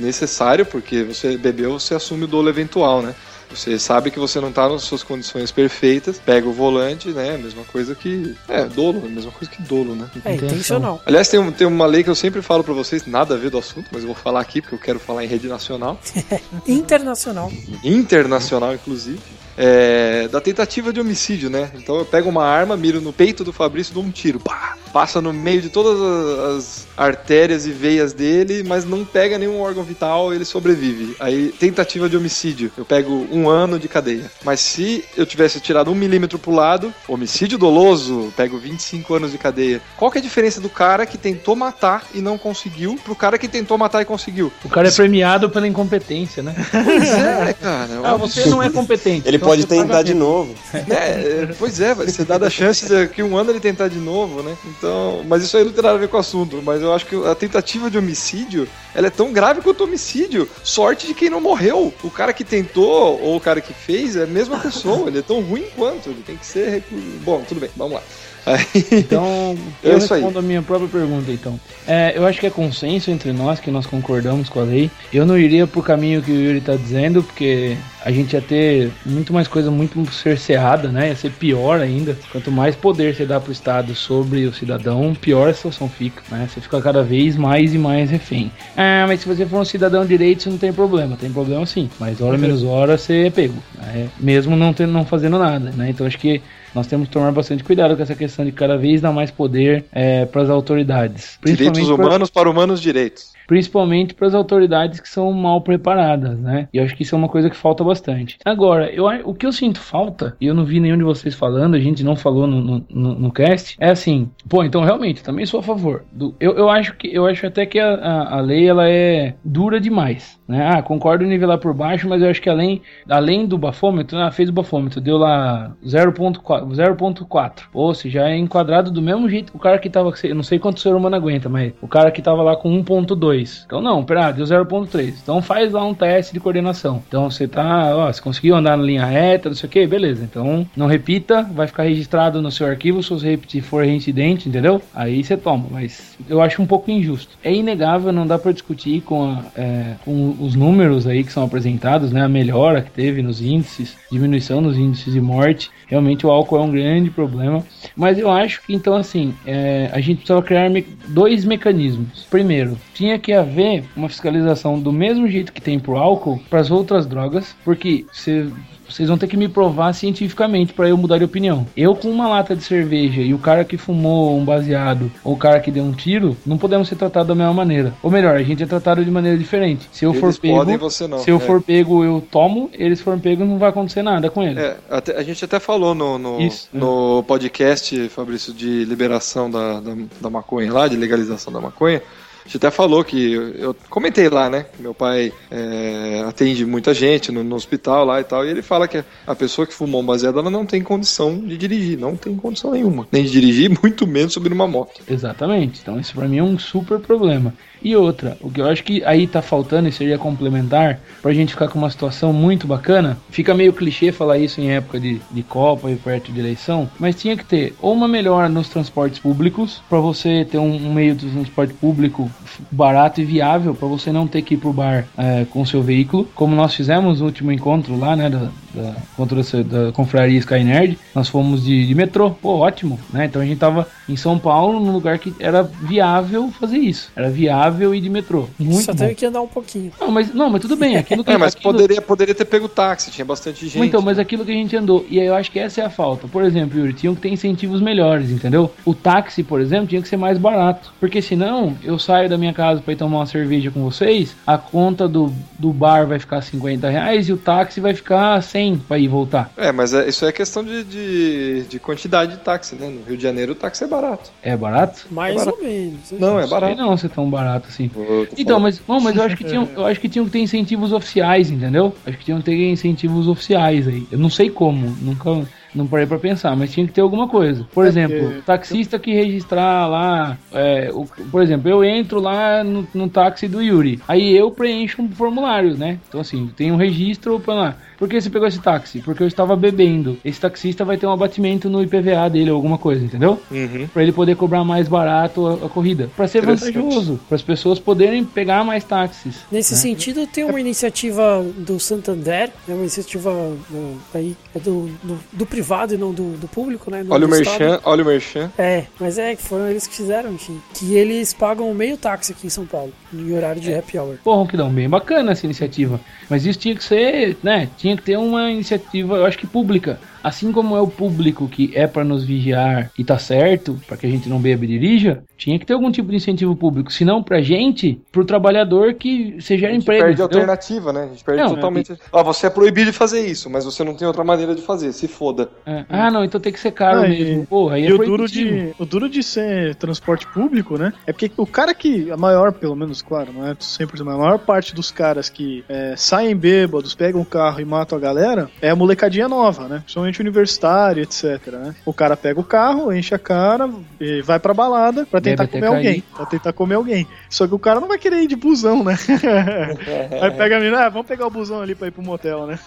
necessário, 0.00 0.64
porque 0.66 1.02
você 1.02 1.36
bebeu, 1.36 1.72
você 1.78 1.94
assume 1.94 2.24
o 2.24 2.28
dolo 2.28 2.48
eventual, 2.48 3.02
né? 3.02 3.14
Você 3.50 3.78
sabe 3.78 4.10
que 4.10 4.18
você 4.18 4.40
não 4.40 4.50
tá 4.50 4.66
nas 4.66 4.82
suas 4.82 5.02
condições 5.02 5.50
perfeitas, 5.52 6.18
pega 6.18 6.48
o 6.48 6.52
volante, 6.54 7.10
né? 7.10 7.36
Mesma 7.36 7.64
coisa 7.64 7.94
que. 7.94 8.34
É, 8.48 8.64
dolo, 8.64 9.02
mesma 9.10 9.30
coisa 9.30 9.50
que 9.52 9.60
dolo, 9.60 9.94
né? 9.94 10.08
É 10.24 10.36
intencional. 10.36 11.02
Aliás, 11.04 11.28
tem, 11.28 11.38
um- 11.38 11.52
tem 11.52 11.66
uma 11.66 11.84
lei 11.84 12.02
que 12.02 12.08
eu 12.08 12.14
sempre 12.14 12.40
falo 12.40 12.64
pra 12.64 12.72
vocês, 12.72 13.04
nada 13.06 13.34
a 13.34 13.36
ver 13.36 13.50
do 13.50 13.58
assunto, 13.58 13.88
mas 13.92 14.00
eu 14.00 14.06
vou 14.06 14.16
falar 14.16 14.40
aqui 14.40 14.62
porque 14.62 14.74
eu 14.74 14.78
quero 14.78 14.98
falar 14.98 15.22
em 15.22 15.28
rede 15.28 15.48
nacional. 15.48 16.00
Internacional. 16.66 17.52
internacional, 17.84 18.74
inclusive, 18.74 19.20
é, 19.56 20.28
da 20.28 20.40
tentativa 20.40 20.92
de 20.92 21.00
homicídio, 21.00 21.50
né? 21.50 21.70
Então 21.74 21.96
eu 21.96 22.04
pego 22.04 22.28
uma 22.28 22.44
arma, 22.44 22.76
miro 22.76 23.00
no 23.00 23.12
peito 23.12 23.44
do 23.44 23.52
Fabrício 23.52 23.94
dou 23.94 24.02
um 24.02 24.10
tiro. 24.10 24.40
Pá! 24.40 24.76
Passa 24.92 25.20
no 25.20 25.32
meio 25.32 25.62
de 25.62 25.70
todas 25.70 25.98
as, 26.00 26.56
as 26.56 26.86
artérias 27.02 27.66
e 27.66 27.70
veias 27.70 28.12
dele, 28.12 28.62
mas 28.62 28.84
não 28.84 29.04
pega 29.04 29.38
nenhum 29.38 29.60
órgão 29.60 29.82
vital, 29.82 30.32
ele 30.32 30.44
sobrevive. 30.44 31.16
Aí, 31.18 31.52
tentativa 31.58 32.08
de 32.08 32.16
homicídio, 32.16 32.70
eu 32.76 32.84
pego 32.84 33.26
um 33.30 33.48
ano 33.48 33.78
de 33.78 33.88
cadeia. 33.88 34.30
Mas 34.44 34.60
se 34.60 35.04
eu 35.16 35.26
tivesse 35.26 35.60
tirado 35.60 35.90
um 35.90 35.94
milímetro 35.94 36.38
pro 36.38 36.52
lado, 36.52 36.92
homicídio 37.08 37.58
doloso, 37.58 38.32
pego 38.36 38.58
25 38.58 39.14
anos 39.14 39.32
de 39.32 39.38
cadeia. 39.38 39.80
Qual 39.96 40.10
que 40.10 40.18
é 40.18 40.20
a 40.20 40.24
diferença 40.24 40.60
do 40.60 40.68
cara 40.68 41.06
que 41.06 41.18
tentou 41.18 41.56
matar 41.56 42.04
e 42.14 42.20
não 42.20 42.38
conseguiu, 42.38 42.98
pro 43.02 43.14
cara 43.14 43.38
que 43.38 43.48
tentou 43.48 43.76
matar 43.76 44.02
e 44.02 44.04
conseguiu? 44.04 44.52
O 44.64 44.68
cara 44.68 44.88
é 44.88 44.90
premiado 44.90 45.50
pela 45.50 45.66
incompetência, 45.66 46.42
né? 46.42 46.54
Pois 46.92 47.08
é, 47.08 47.52
cara. 47.54 47.92
é 47.92 48.00
um 48.00 48.06
Ah, 48.06 48.16
você 48.16 48.46
não 48.46 48.62
é 48.62 48.68
competente. 48.68 49.26
Ele 49.26 49.36
então 49.36 49.48
pode 49.48 49.62
você 49.62 49.68
tentar 49.68 50.02
de 50.02 50.14
novo. 50.14 50.54
É, 50.74 50.86
é, 50.86 51.54
pois 51.58 51.80
é, 51.80 51.94
vai 51.94 52.08
ser 52.08 52.24
dada 52.24 52.46
a 52.46 52.50
chance 52.50 52.86
de 52.86 53.08
que 53.08 53.22
um 53.22 53.36
ano 53.36 53.50
ele 53.50 53.60
tentar 53.60 53.88
de 53.88 53.98
novo, 53.98 54.42
né? 54.42 54.56
Então, 54.66 55.24
mas 55.26 55.42
isso 55.42 55.56
aí 55.56 55.64
não 55.64 55.72
tem 55.72 55.82
nada 55.82 55.94
a 55.94 55.98
ver 55.98 56.08
com 56.08 56.16
o 56.16 56.20
assunto. 56.20 56.60
Mas 56.62 56.82
eu 56.82 56.91
acho 56.92 57.06
que 57.06 57.16
a 57.26 57.34
tentativa 57.34 57.90
de 57.90 57.98
homicídio, 57.98 58.68
ela 58.94 59.06
é 59.06 59.10
tão 59.10 59.32
grave 59.32 59.60
quanto 59.60 59.84
homicídio. 59.84 60.48
Sorte 60.62 61.06
de 61.06 61.14
quem 61.14 61.30
não 61.30 61.40
morreu. 61.40 61.92
O 62.02 62.10
cara 62.10 62.32
que 62.32 62.44
tentou 62.44 63.20
ou 63.20 63.36
o 63.36 63.40
cara 63.40 63.60
que 63.60 63.72
fez 63.72 64.16
é 64.16 64.24
a 64.24 64.26
mesma 64.26 64.58
pessoa. 64.58 65.08
Ele 65.08 65.18
é 65.18 65.22
tão 65.22 65.40
ruim 65.40 65.66
quanto. 65.74 66.10
Ele 66.10 66.22
tem 66.22 66.36
que 66.36 66.46
ser. 66.46 66.84
Bom, 67.24 67.42
tudo 67.46 67.60
bem, 67.60 67.70
vamos 67.76 67.94
lá. 67.94 68.02
Então, 68.92 69.56
É 69.82 69.88
eu 69.88 69.94
aí. 69.94 69.98
respondo 70.00 70.38
a 70.38 70.42
minha 70.42 70.62
própria 70.62 70.88
pergunta, 70.88 71.30
então. 71.30 71.58
É, 71.86 72.12
eu 72.16 72.26
acho 72.26 72.40
que 72.40 72.46
é 72.46 72.50
consenso 72.50 73.10
entre 73.10 73.32
nós, 73.32 73.60
que 73.60 73.70
nós 73.70 73.86
concordamos 73.86 74.48
com 74.48 74.60
a 74.60 74.64
lei. 74.64 74.90
Eu 75.12 75.24
não 75.26 75.38
iria 75.38 75.66
pro 75.66 75.82
caminho 75.82 76.22
que 76.22 76.30
o 76.30 76.34
Yuri 76.40 76.60
tá 76.60 76.74
dizendo, 76.76 77.22
porque 77.22 77.76
a 78.04 78.10
gente 78.10 78.32
ia 78.32 78.40
ter 78.40 78.90
muito 79.06 79.32
mais 79.32 79.46
coisa 79.48 79.70
muito 79.70 80.04
cerceada, 80.12 80.88
né? 80.88 81.08
Ia 81.08 81.16
ser 81.16 81.30
pior 81.30 81.80
ainda. 81.80 82.16
Quanto 82.30 82.50
mais 82.50 82.74
poder 82.74 83.14
você 83.14 83.24
dá 83.24 83.40
pro 83.40 83.52
Estado 83.52 83.94
sobre 83.94 84.44
o 84.46 84.52
cidadão, 84.52 85.14
pior 85.14 85.48
a 85.48 85.54
situação 85.54 85.88
fica, 85.88 86.22
né? 86.30 86.48
Você 86.52 86.60
fica 86.60 86.80
cada 86.80 87.02
vez 87.02 87.36
mais 87.36 87.74
e 87.74 87.78
mais 87.78 88.10
refém. 88.10 88.50
Ah, 88.76 89.04
mas 89.06 89.20
se 89.20 89.28
você 89.28 89.46
for 89.46 89.60
um 89.60 89.64
cidadão 89.64 90.04
direito, 90.04 90.40
isso 90.40 90.50
não 90.50 90.58
tem 90.58 90.72
problema. 90.72 91.16
Tem 91.16 91.32
problema 91.32 91.64
sim, 91.66 91.88
mas 91.98 92.20
hora 92.20 92.36
menos 92.38 92.62
hora 92.64 92.98
você 92.98 93.26
é 93.26 93.30
pego, 93.30 93.62
né? 93.76 94.08
Mesmo 94.18 94.56
não, 94.56 94.72
tendo, 94.72 94.92
não 94.92 95.04
fazendo 95.04 95.38
nada, 95.38 95.70
né? 95.76 95.90
Então 95.90 96.06
acho 96.06 96.18
que 96.18 96.42
nós 96.74 96.86
temos 96.86 97.08
que 97.08 97.12
tomar 97.14 97.32
bastante 97.32 97.62
cuidado 97.64 97.96
com 97.96 98.02
essa 98.02 98.14
questão 98.14 98.44
de 98.44 98.52
cada 98.52 98.76
vez 98.76 99.00
dar 99.00 99.12
mais 99.12 99.30
poder 99.30 99.84
para 100.30 100.42
as 100.42 100.50
autoridades. 100.50 101.38
direitos 101.44 101.86
pra- 101.86 101.94
humanos 102.06 102.30
para 102.30 102.50
humanos 102.50 102.80
direitos. 102.80 103.32
principalmente 103.46 104.14
para 104.14 104.28
as 104.28 104.34
autoridades 104.34 104.98
que 105.00 105.08
são 105.08 105.30
mal 105.32 105.60
preparadas, 105.60 106.38
né? 106.38 106.68
E 106.72 106.78
eu 106.78 106.84
acho 106.84 106.96
que 106.96 107.02
isso 107.02 107.14
é 107.14 107.18
uma 107.18 107.28
coisa 107.28 107.50
que 107.50 107.56
falta 107.56 107.84
bastante. 107.84 108.38
Agora, 108.44 108.90
eu, 108.90 109.04
o 109.24 109.34
que 109.34 109.44
eu 109.44 109.52
sinto 109.52 109.78
falta, 109.80 110.36
e 110.40 110.46
eu 110.46 110.54
não 110.54 110.64
vi 110.64 110.80
nenhum 110.80 110.96
de 110.96 111.04
vocês 111.04 111.34
falando, 111.34 111.74
a 111.74 111.80
gente 111.80 112.02
não 112.02 112.16
falou 112.16 112.46
no, 112.46 112.60
no, 112.60 112.84
no- 112.88 113.14
no 113.18 113.32
cast, 113.32 113.76
é 113.78 113.90
assim, 113.90 114.30
pô, 114.48 114.64
então 114.64 114.82
realmente, 114.82 115.22
também 115.22 115.44
sou 115.44 115.60
a 115.60 115.62
favor. 115.62 116.04
Do, 116.12 116.34
eu, 116.40 116.52
eu 116.56 116.68
acho 116.70 116.94
que 116.96 117.08
eu 117.14 117.26
acho 117.26 117.46
até 117.46 117.66
que 117.66 117.78
a, 117.78 117.94
a, 117.94 118.38
a 118.38 118.40
lei 118.40 118.66
ela 118.68 118.88
é 118.88 119.34
dura 119.44 119.78
demais. 119.80 120.40
Né? 120.52 120.68
Ah, 120.70 120.82
concordo 120.82 121.24
nivelar 121.24 121.56
por 121.56 121.72
baixo, 121.72 122.06
mas 122.06 122.20
eu 122.20 122.28
acho 122.28 122.42
que 122.42 122.50
além, 122.50 122.82
além 123.08 123.46
do 123.46 123.56
bafômetro, 123.56 124.18
ah, 124.18 124.30
fez 124.30 124.50
o 124.50 124.52
bafômetro, 124.52 125.00
deu 125.00 125.16
lá 125.16 125.72
0.4, 125.82 126.42
0.4. 126.42 127.52
Ou 127.72 127.94
seja, 127.94 128.28
é 128.28 128.36
enquadrado 128.36 128.90
do 128.90 129.00
mesmo 129.00 129.30
jeito 129.30 129.52
que 129.52 129.56
o 129.56 129.60
cara 129.60 129.78
que 129.78 129.88
tava, 129.88 130.12
eu 130.24 130.34
não 130.34 130.42
sei 130.42 130.58
quanto 130.58 130.76
o 130.76 130.80
ser 130.80 130.94
humano 130.94 131.16
aguenta, 131.16 131.48
mas 131.48 131.72
o 131.80 131.88
cara 131.88 132.10
que 132.10 132.20
tava 132.20 132.42
lá 132.42 132.54
com 132.54 132.70
1.2. 132.84 133.62
Então 133.64 133.80
não, 133.80 134.04
pera, 134.04 134.30
deu 134.30 134.44
0.3. 134.44 135.14
Então 135.22 135.40
faz 135.40 135.72
lá 135.72 135.82
um 135.82 135.94
teste 135.94 136.34
de 136.34 136.40
coordenação. 136.40 137.02
Então 137.08 137.30
você 137.30 137.48
tá, 137.48 137.96
ó, 137.96 138.12
você 138.12 138.20
conseguiu 138.20 138.54
andar 138.54 138.76
na 138.76 138.84
linha 138.84 139.06
reta, 139.06 139.48
não 139.48 139.56
sei 139.56 139.66
o 139.66 139.70
que, 139.70 139.86
beleza. 139.86 140.22
Então 140.22 140.66
não 140.76 140.86
repita, 140.86 141.42
vai 141.42 141.66
ficar 141.66 141.84
registrado 141.84 142.42
no 142.42 142.50
seu 142.50 142.66
arquivo 142.66 143.02
se 143.02 143.08
você 143.08 143.30
repetir 143.30 143.62
for 143.62 143.86
reincidente, 143.86 144.50
entendeu? 144.50 144.82
Aí 144.94 145.24
você 145.24 145.34
toma, 145.34 145.64
mas 145.70 146.18
eu 146.28 146.42
acho 146.42 146.60
um 146.60 146.66
pouco 146.66 146.90
injusto. 146.90 147.38
É 147.42 147.50
inegável, 147.50 148.12
não 148.12 148.26
dá 148.26 148.38
pra 148.38 148.52
discutir 148.52 149.00
com, 149.00 149.30
a, 149.30 149.44
é, 149.56 149.94
com 150.04 150.36
os 150.42 150.54
números 150.54 151.06
aí 151.06 151.22
que 151.22 151.32
são 151.32 151.44
apresentados, 151.44 152.10
né? 152.12 152.22
A 152.24 152.28
melhora 152.28 152.82
que 152.82 152.90
teve 152.90 153.22
nos 153.22 153.40
índices, 153.40 153.96
diminuição 154.10 154.60
nos 154.60 154.76
índices 154.76 155.12
de 155.12 155.20
morte. 155.20 155.70
Realmente 155.86 156.26
o 156.26 156.30
álcool 156.30 156.56
é 156.56 156.60
um 156.60 156.70
grande 156.70 157.10
problema. 157.10 157.64
Mas 157.96 158.18
eu 158.18 158.30
acho 158.30 158.62
que 158.62 158.74
então 158.74 158.94
assim, 158.94 159.34
é, 159.46 159.90
a 159.92 160.00
gente 160.00 160.18
precisava 160.18 160.42
criar 160.42 160.68
me- 160.68 160.86
dois 161.08 161.44
mecanismos. 161.44 162.26
Primeiro, 162.30 162.76
tinha 162.94 163.18
que 163.18 163.32
haver 163.32 163.84
uma 163.96 164.08
fiscalização 164.08 164.78
do 164.80 164.92
mesmo 164.92 165.28
jeito 165.28 165.52
que 165.52 165.60
tem 165.60 165.78
pro 165.78 165.96
álcool 165.96 166.40
para 166.50 166.60
as 166.60 166.70
outras 166.70 167.06
drogas, 167.06 167.54
porque 167.64 168.04
se 168.12 168.50
vocês 168.92 169.08
vão 169.08 169.18
ter 169.18 169.26
que 169.26 169.36
me 169.36 169.48
provar 169.48 169.92
cientificamente 169.92 170.72
para 170.72 170.88
eu 170.88 170.96
mudar 170.96 171.18
de 171.18 171.24
opinião. 171.24 171.66
Eu 171.76 171.94
com 171.94 172.08
uma 172.08 172.28
lata 172.28 172.54
de 172.54 172.62
cerveja 172.62 173.20
e 173.20 173.32
o 173.34 173.38
cara 173.38 173.64
que 173.64 173.76
fumou 173.76 174.38
um 174.38 174.44
baseado 174.44 175.10
ou 175.24 175.34
o 175.34 175.36
cara 175.36 175.60
que 175.60 175.70
deu 175.70 175.84
um 175.84 175.92
tiro, 175.92 176.36
não 176.46 176.58
podemos 176.58 176.88
ser 176.88 176.96
tratados 176.96 177.28
da 177.28 177.34
mesma 177.34 177.52
maneira. 177.54 177.92
Ou 178.02 178.10
melhor, 178.10 178.36
a 178.36 178.42
gente 178.42 178.62
é 178.62 178.66
tratado 178.66 179.04
de 179.04 179.10
maneira 179.10 179.36
diferente. 179.38 179.88
Se 179.92 180.04
eu 180.04 180.12
for 180.14 180.26
Eles 180.26 180.38
pego, 180.38 180.56
podem, 180.56 180.76
você 180.76 181.06
não. 181.06 181.18
se 181.18 181.30
eu 181.30 181.36
É. 181.36 181.40
for 181.40 181.60
pego, 181.62 182.04
eu 182.04 182.22
tomo. 182.30 182.70
Eles 182.72 183.00
forem 183.00 183.18
pegos, 183.20 183.46
não 183.46 183.58
vai 183.58 183.70
acontecer 183.70 184.02
nada 184.02 184.30
com 184.30 184.42
eles. 184.42 184.58
É, 184.58 184.76
até- 184.90 185.16
a 185.16 185.22
gente 185.22 185.44
até 185.44 185.58
falou 185.58 185.94
no, 185.94 186.18
no, 186.18 186.40
Isso, 186.40 186.68
é. 186.74 186.78
no 186.78 187.22
podcast, 187.26 188.08
Fabrício, 188.08 188.52
de 188.52 188.84
liberação 188.84 189.50
da, 189.50 189.80
da, 189.80 189.94
da 190.20 190.30
maconha 190.30 190.72
lá, 190.72 190.88
de 190.88 190.96
legalização 190.96 191.52
da 191.52 191.60
maconha. 191.60 192.02
A 192.44 192.48
gente 192.48 192.56
até 192.56 192.70
falou 192.70 193.04
que 193.04 193.32
eu, 193.32 193.74
comentei 193.88 194.28
lá, 194.28 194.50
né? 194.50 194.66
Meu 194.78 194.92
pai 194.92 195.32
é, 195.50 196.24
atende 196.26 196.66
muita 196.66 196.92
gente 196.92 197.30
no, 197.30 197.44
no 197.44 197.54
hospital 197.54 198.04
lá 198.04 198.20
e 198.20 198.24
tal, 198.24 198.44
e 198.44 198.50
ele 198.50 198.62
fala 198.62 198.88
que 198.88 199.02
a 199.26 199.34
pessoa 199.34 199.66
que 199.66 199.72
fumou 199.72 200.02
um 200.02 200.06
baseado 200.06 200.38
ela 200.38 200.50
não 200.50 200.66
tem 200.66 200.82
condição 200.82 201.38
de 201.38 201.56
dirigir, 201.56 201.98
não 201.98 202.16
tem 202.16 202.34
condição 202.36 202.72
nenhuma, 202.72 203.06
nem 203.12 203.24
de 203.24 203.30
dirigir, 203.30 203.70
muito 203.80 204.06
menos 204.06 204.32
subir 204.32 204.50
numa 204.50 204.66
moto. 204.66 205.00
Exatamente. 205.08 205.80
Então 205.82 206.00
isso 206.00 206.14
pra 206.14 206.26
mim 206.28 206.38
é 206.38 206.42
um 206.42 206.58
super 206.58 206.98
problema. 206.98 207.54
E 207.84 207.96
outra, 207.96 208.36
o 208.40 208.50
que 208.50 208.60
eu 208.60 208.68
acho 208.68 208.84
que 208.84 209.04
aí 209.04 209.26
tá 209.26 209.42
faltando 209.42 209.88
e 209.88 209.92
seria 209.92 210.18
complementar 210.18 211.00
pra 211.20 211.32
gente 211.32 211.52
ficar 211.52 211.68
com 211.68 211.78
uma 211.78 211.90
situação 211.90 212.32
muito 212.32 212.66
bacana. 212.66 213.18
Fica 213.30 213.54
meio 213.54 213.72
clichê 213.72 214.12
falar 214.12 214.38
isso 214.38 214.60
em 214.60 214.70
época 214.70 215.00
de, 215.00 215.20
de 215.30 215.42
Copa 215.42 215.90
e 215.90 215.96
perto 215.96 216.32
de 216.32 216.40
eleição, 216.40 216.88
mas 216.98 217.16
tinha 217.16 217.36
que 217.36 217.44
ter 217.44 217.74
ou 217.80 217.92
uma 217.92 218.06
melhora 218.06 218.48
nos 218.48 218.68
transportes 218.68 219.18
públicos, 219.18 219.82
pra 219.88 219.98
você 219.98 220.44
ter 220.44 220.58
um, 220.58 220.74
um 220.74 220.92
meio 220.92 221.14
de 221.14 221.28
transporte 221.28 221.74
público 221.74 222.30
barato 222.70 223.20
e 223.20 223.24
viável 223.24 223.74
para 223.74 223.88
você 223.88 224.12
não 224.12 224.26
ter 224.26 224.42
que 224.42 224.54
ir 224.54 224.58
pro 224.58 224.72
bar 224.72 225.06
é, 225.16 225.44
com 225.50 225.64
seu 225.64 225.82
veículo, 225.82 226.28
como 226.34 226.54
nós 226.54 226.74
fizemos 226.74 227.20
no 227.20 227.26
último 227.26 227.50
encontro 227.50 227.98
lá, 227.98 228.14
né, 228.14 228.30
da, 228.30 228.48
da, 228.74 228.94
contra 229.16 229.40
essa- 229.40 229.62
da 229.62 229.92
confraria 229.92 230.38
Sky 230.38 230.64
Nerd, 230.64 230.98
nós 231.14 231.28
fomos 231.28 231.64
de, 231.64 231.86
de 231.86 231.94
metrô, 231.94 232.30
pô, 232.30 232.58
ótimo, 232.58 232.98
né? 233.12 233.26
Então 233.26 233.40
a 233.42 233.44
gente 233.44 233.58
tava 233.58 233.86
em 234.08 234.16
São 234.16 234.38
Paulo, 234.38 234.80
num 234.80 234.92
lugar 234.92 235.18
que 235.18 235.34
era 235.38 235.62
viável 235.62 236.50
fazer 236.58 236.78
isso, 236.78 237.10
era 237.14 237.30
viável 237.30 237.94
ir 237.94 238.00
de 238.00 238.08
metrô, 238.10 238.48
muito 238.58 238.82
Só 238.84 238.92
bom. 238.92 238.98
teve 238.98 239.14
que 239.14 239.26
andar 239.26 239.40
um 239.42 239.46
pouquinho. 239.48 239.92
Não, 240.00 240.10
mas 240.10 240.32
não, 240.34 240.50
mas 240.50 240.60
tudo 240.62 240.76
bem, 240.76 240.96
aquilo 240.96 241.22
que 241.24 241.30
É, 241.30 241.38
mas 241.38 241.54
aquilo- 241.54 241.72
poderia, 241.72 242.02
poderia 242.02 242.34
ter 242.34 242.44
pego 242.44 242.68
táxi, 242.68 243.10
tinha 243.10 243.24
bastante 243.24 243.68
gente. 243.68 243.86
então, 243.86 244.00
mas 244.02 244.18
aquilo 244.18 244.44
que 244.44 244.50
a 244.50 244.54
gente 244.54 244.76
andou, 244.76 245.04
e 245.08 245.20
aí 245.20 245.26
eu 245.26 245.34
acho 245.34 245.50
que 245.50 245.58
essa 245.58 245.80
é 245.80 245.84
a 245.84 245.90
falta. 245.90 246.26
Por 246.28 246.42
exemplo, 246.44 246.78
Yuri, 246.78 246.92
tinham 246.92 247.14
que 247.14 247.20
ter 247.20 247.28
incentivos 247.30 247.80
melhores, 247.80 248.30
entendeu? 248.30 248.70
O 248.84 248.94
táxi, 248.94 249.42
por 249.42 249.60
exemplo, 249.60 249.86
tinha 249.88 250.00
que 250.02 250.08
ser 250.08 250.16
mais 250.16 250.38
barato. 250.38 250.92
Porque 251.00 251.20
senão, 251.22 251.76
eu 251.82 251.98
saio 251.98 252.28
da 252.28 252.38
minha 252.38 252.52
casa 252.52 252.80
para 252.80 252.92
ir 252.92 252.96
tomar 252.96 253.18
uma 253.18 253.26
cerveja 253.26 253.70
com 253.70 253.82
vocês, 253.82 254.34
a 254.46 254.56
conta 254.58 255.08
do, 255.08 255.32
do 255.58 255.72
bar 255.72 256.06
vai 256.06 256.18
ficar 256.18 256.40
50 256.42 256.88
reais 256.88 257.28
e 257.28 257.32
o 257.32 257.36
táxi 257.36 257.80
vai 257.80 257.94
ficar 257.94 258.40
100 258.42 258.61
para 258.88 258.98
ir 258.98 259.08
voltar. 259.08 259.52
É, 259.56 259.72
mas 259.72 259.92
é- 259.94 260.08
isso 260.08 260.24
é 260.24 260.32
questão 260.32 260.62
de, 260.64 260.84
de, 260.84 261.62
de 261.68 261.78
quantidade 261.78 262.32
de 262.32 262.38
táxi, 262.38 262.74
né? 262.74 262.88
No 262.88 263.02
Rio 263.04 263.16
de 263.16 263.22
Janeiro 263.22 263.52
o 263.52 263.54
táxi 263.54 263.84
é 263.84 263.86
barato. 263.86 264.30
É 264.42 264.56
barato? 264.56 265.06
Mais 265.10 265.36
barato. 265.36 265.56
ou 265.58 265.64
menos. 265.64 266.12
Não, 266.12 266.40
é 266.40 266.46
barato. 266.46 266.76
não 266.76 266.96
ser 266.96 267.08
tão 267.08 267.28
barato 267.28 267.68
assim. 267.68 267.90
Então, 268.36 268.58
mas, 268.60 268.80
não, 268.86 269.00
mas 269.00 269.16
eu 269.16 269.22
acho 269.22 269.36
que 269.36 269.44
tinham, 269.44 269.68
eu 269.74 269.86
acho 269.86 270.00
que 270.00 270.08
tinham 270.08 270.24
que 270.26 270.32
ter 270.32 270.40
incentivos 270.40 270.92
oficiais, 270.92 271.50
entendeu? 271.50 271.94
Acho 272.06 272.18
que 272.18 272.24
tinham 272.24 272.38
que 272.38 272.44
ter 272.44 272.70
incentivos 272.70 273.28
oficiais 273.28 273.86
aí. 273.88 274.06
Eu 274.10 274.18
não 274.18 274.30
sei 274.30 274.50
como, 274.50 274.96
nunca 275.00 275.46
não 275.74 275.86
parei 275.86 276.06
pra 276.06 276.18
pensar, 276.18 276.56
mas 276.56 276.72
tinha 276.72 276.86
que 276.86 276.92
ter 276.92 277.00
alguma 277.00 277.28
coisa. 277.28 277.66
Por 277.74 277.84
É, 277.84 277.88
exemplo, 277.88 278.18
porque- 278.20 278.40
taxista 278.42 278.98
que 278.98 279.12
registrar 279.12 279.86
lá, 279.86 280.36
é, 280.52 280.90
o- 280.92 281.06
por 281.30 281.42
exemplo, 281.42 281.68
eu 281.70 281.82
entro 281.84 282.20
lá 282.20 282.62
no, 282.62 282.86
no 282.94 283.08
táxi 283.08 283.48
do 283.48 283.62
Yuri, 283.62 284.00
aí 284.06 284.36
eu 284.36 284.50
preencho 284.50 285.02
um 285.02 285.08
formulário, 285.08 285.76
né? 285.76 285.98
Então 286.08 286.20
assim, 286.20 286.50
tem 286.56 286.70
um 286.72 286.76
registro 286.76 287.40
pra 287.40 287.54
lá. 287.54 287.76
Por 287.98 288.08
que 288.08 288.20
você 288.20 288.28
pegou 288.28 288.48
esse 288.48 288.58
táxi? 288.60 288.98
Porque 289.00 289.22
eu 289.22 289.28
estava 289.28 289.54
bebendo. 289.54 290.18
Esse 290.24 290.40
taxista 290.40 290.84
vai 290.84 290.96
ter 290.96 291.06
um 291.06 291.12
abatimento 291.12 291.70
no 291.70 291.80
IPVA 291.82 292.28
dele 292.28 292.50
ou 292.50 292.56
alguma 292.56 292.76
coisa, 292.76 293.04
entendeu? 293.04 293.40
Uhum. 293.48 293.86
Pra 293.92 294.02
ele 294.02 294.10
poder 294.10 294.34
cobrar 294.34 294.64
mais 294.64 294.88
barato 294.88 295.46
a, 295.46 295.54
a 295.66 295.68
corrida. 295.68 296.10
Pra 296.16 296.26
ser 296.26 296.44
vantajoso. 296.44 297.20
Para 297.28 297.36
as 297.36 297.42
pessoas 297.42 297.78
poderem 297.78 298.24
pegar 298.24 298.64
mais 298.64 298.82
táxis. 298.82 299.36
Nesse 299.52 299.76
sentido, 299.76 300.26
tem 300.26 300.42
uma 300.44 300.60
iniciativa 300.60 301.44
do 301.58 301.78
Santander, 301.78 302.50
é 302.68 302.72
uma 302.72 302.80
iniciativa 302.80 303.30
uh, 303.30 303.96
aí, 304.12 304.36
é 304.52 304.58
do, 304.58 304.90
do, 305.02 305.18
do 305.32 305.46
privado 305.46 305.61
e 305.94 305.96
não 305.96 306.12
do, 306.12 306.32
do 306.36 306.48
público, 306.48 306.90
né? 306.90 307.04
Olha 307.08 307.26
o 307.26 307.30
merchan, 307.30 307.80
olha 307.84 308.02
o 308.02 308.06
merchan. 308.06 308.50
É, 308.58 308.84
mas 308.98 309.18
é 309.18 309.34
que 309.34 309.42
foram 309.42 309.68
eles 309.68 309.86
que 309.86 309.94
fizeram, 309.94 310.32
enfim. 310.32 310.60
Que 310.74 310.94
eles 310.94 311.32
pagam 311.32 311.72
meio 311.74 311.96
táxi 311.96 312.32
aqui 312.32 312.46
em 312.46 312.50
São 312.50 312.66
Paulo, 312.66 312.92
em 313.12 313.34
horário 313.34 313.60
de 313.60 313.72
happy 313.72 313.98
hour. 313.98 314.18
Porra, 314.22 314.48
que 314.48 314.56
bem 314.56 314.88
bacana 314.88 315.32
essa 315.32 315.46
iniciativa. 315.46 316.00
Mas 316.28 316.44
isso 316.44 316.58
tinha 316.58 316.74
que 316.74 316.84
ser, 316.84 317.36
né? 317.42 317.68
Tinha 317.76 317.96
que 317.96 318.02
ter 318.02 318.16
uma 318.16 318.50
iniciativa, 318.50 319.16
eu 319.16 319.26
acho 319.26 319.38
que 319.38 319.46
pública. 319.46 319.98
Assim 320.22 320.52
como 320.52 320.76
é 320.76 320.80
o 320.80 320.86
público 320.88 321.48
que 321.48 321.70
é 321.74 321.86
pra 321.86 322.04
nos 322.04 322.24
vigiar 322.24 322.90
e 322.98 323.04
tá 323.04 323.18
certo, 323.18 323.78
pra 323.86 323.96
que 323.96 324.06
a 324.06 324.10
gente 324.10 324.28
não 324.28 324.38
beba 324.38 324.64
e 324.64 324.68
dirija, 324.68 325.22
tinha 325.36 325.58
que 325.58 325.66
ter 325.66 325.72
algum 325.74 325.90
tipo 325.90 326.10
de 326.10 326.16
incentivo 326.16 326.54
público. 326.54 326.92
Se 326.92 327.04
não 327.04 327.22
pra 327.22 327.40
gente, 327.42 328.00
pro 328.12 328.24
trabalhador 328.24 328.94
que 328.94 329.40
você 329.40 329.58
gera 329.58 329.70
A 329.72 329.74
gente 329.74 329.82
emprego. 329.82 330.04
perde 330.04 330.22
a 330.22 330.24
entendeu? 330.24 330.40
alternativa, 330.40 330.92
né? 330.92 331.04
A 331.04 331.06
gente 331.08 331.24
perde 331.24 331.42
Não, 331.42 331.54
totalmente. 331.54 331.92
Ó, 332.12 332.22
você 332.24 332.46
é 332.46 332.50
proibido 332.50 332.90
de 332.92 332.96
fazer 332.96 333.26
isso, 333.26 333.50
mas 333.50 333.64
você 333.64 333.82
não 333.82 333.94
tem 333.94 334.06
outra 334.06 334.22
maneira 334.24 334.54
de 334.54 334.62
fazer. 334.62 334.92
Se 334.92 335.08
foda. 335.08 335.48
É. 335.66 335.84
Ah, 335.88 336.10
não, 336.10 336.24
então 336.24 336.40
tem 336.40 336.52
que 336.52 336.60
ser 336.60 336.70
caro 336.72 337.00
Ah, 337.00 337.08
e- 337.08 337.24
mesmo. 337.24 337.46
Porra, 337.46 337.74
aí 337.76 337.84
E 337.84 337.88
é 337.88 337.92
o 337.94 337.98
duro, 337.98 338.28
de, 338.28 338.72
o 338.78 338.84
duro 338.84 339.08
de 339.08 339.22
ser 339.22 339.74
transporte 339.76 340.26
público, 340.28 340.78
né? 340.78 340.92
É 341.06 341.12
porque 341.12 341.30
o 341.36 341.46
cara 341.46 341.74
que, 341.74 342.10
a 342.10 342.16
maior, 342.16 342.52
pelo 342.52 342.76
menos, 342.76 343.02
claro, 343.02 343.32
não 343.32 343.46
é 343.46 343.54
100%, 343.54 344.04
mas 344.04 344.14
a 344.14 344.18
maior 344.18 344.38
parte 344.38 344.74
dos 344.74 344.90
caras 344.90 345.28
que 345.28 345.64
é, 345.68 345.94
saem 345.96 346.36
bêbados, 346.36 346.94
pegam 346.94 347.20
o 347.20 347.24
carro 347.26 347.60
e 347.60 347.64
matam 347.64 347.98
a 347.98 348.00
galera, 348.00 348.48
é 348.60 348.70
a 348.70 348.76
molecadinha 348.76 349.28
nova, 349.28 349.66
né? 349.68 349.78
Principalmente 349.80 350.11
universitário, 350.20 351.02
etc, 351.02 351.46
né? 351.52 351.74
O 351.84 351.92
cara 351.92 352.16
pega 352.16 352.38
o 352.40 352.44
carro, 352.44 352.92
enche 352.92 353.14
a 353.14 353.18
cara 353.18 353.68
e 354.00 354.20
vai 354.22 354.38
pra 354.38 354.52
balada 354.52 355.06
pra 355.06 355.20
tentar 355.20 355.46
comer 355.46 355.66
alguém. 355.66 356.04
Pra 356.14 356.26
tentar 356.26 356.52
comer 356.52 356.74
alguém. 356.74 357.06
Só 357.30 357.46
que 357.46 357.54
o 357.54 357.58
cara 357.58 357.80
não 357.80 357.88
vai 357.88 357.98
querer 357.98 358.22
ir 358.22 358.26
de 358.26 358.36
busão, 358.36 358.82
né? 358.84 358.96
Aí 360.20 360.30
pega 360.32 360.56
a 360.56 360.60
mina, 360.60 360.86
ah, 360.86 360.88
vamos 360.88 361.06
pegar 361.06 361.26
o 361.26 361.30
busão 361.30 361.60
ali 361.60 361.74
pra 361.74 361.88
ir 361.88 361.90
pro 361.90 362.02
motel, 362.02 362.46
né? 362.46 362.58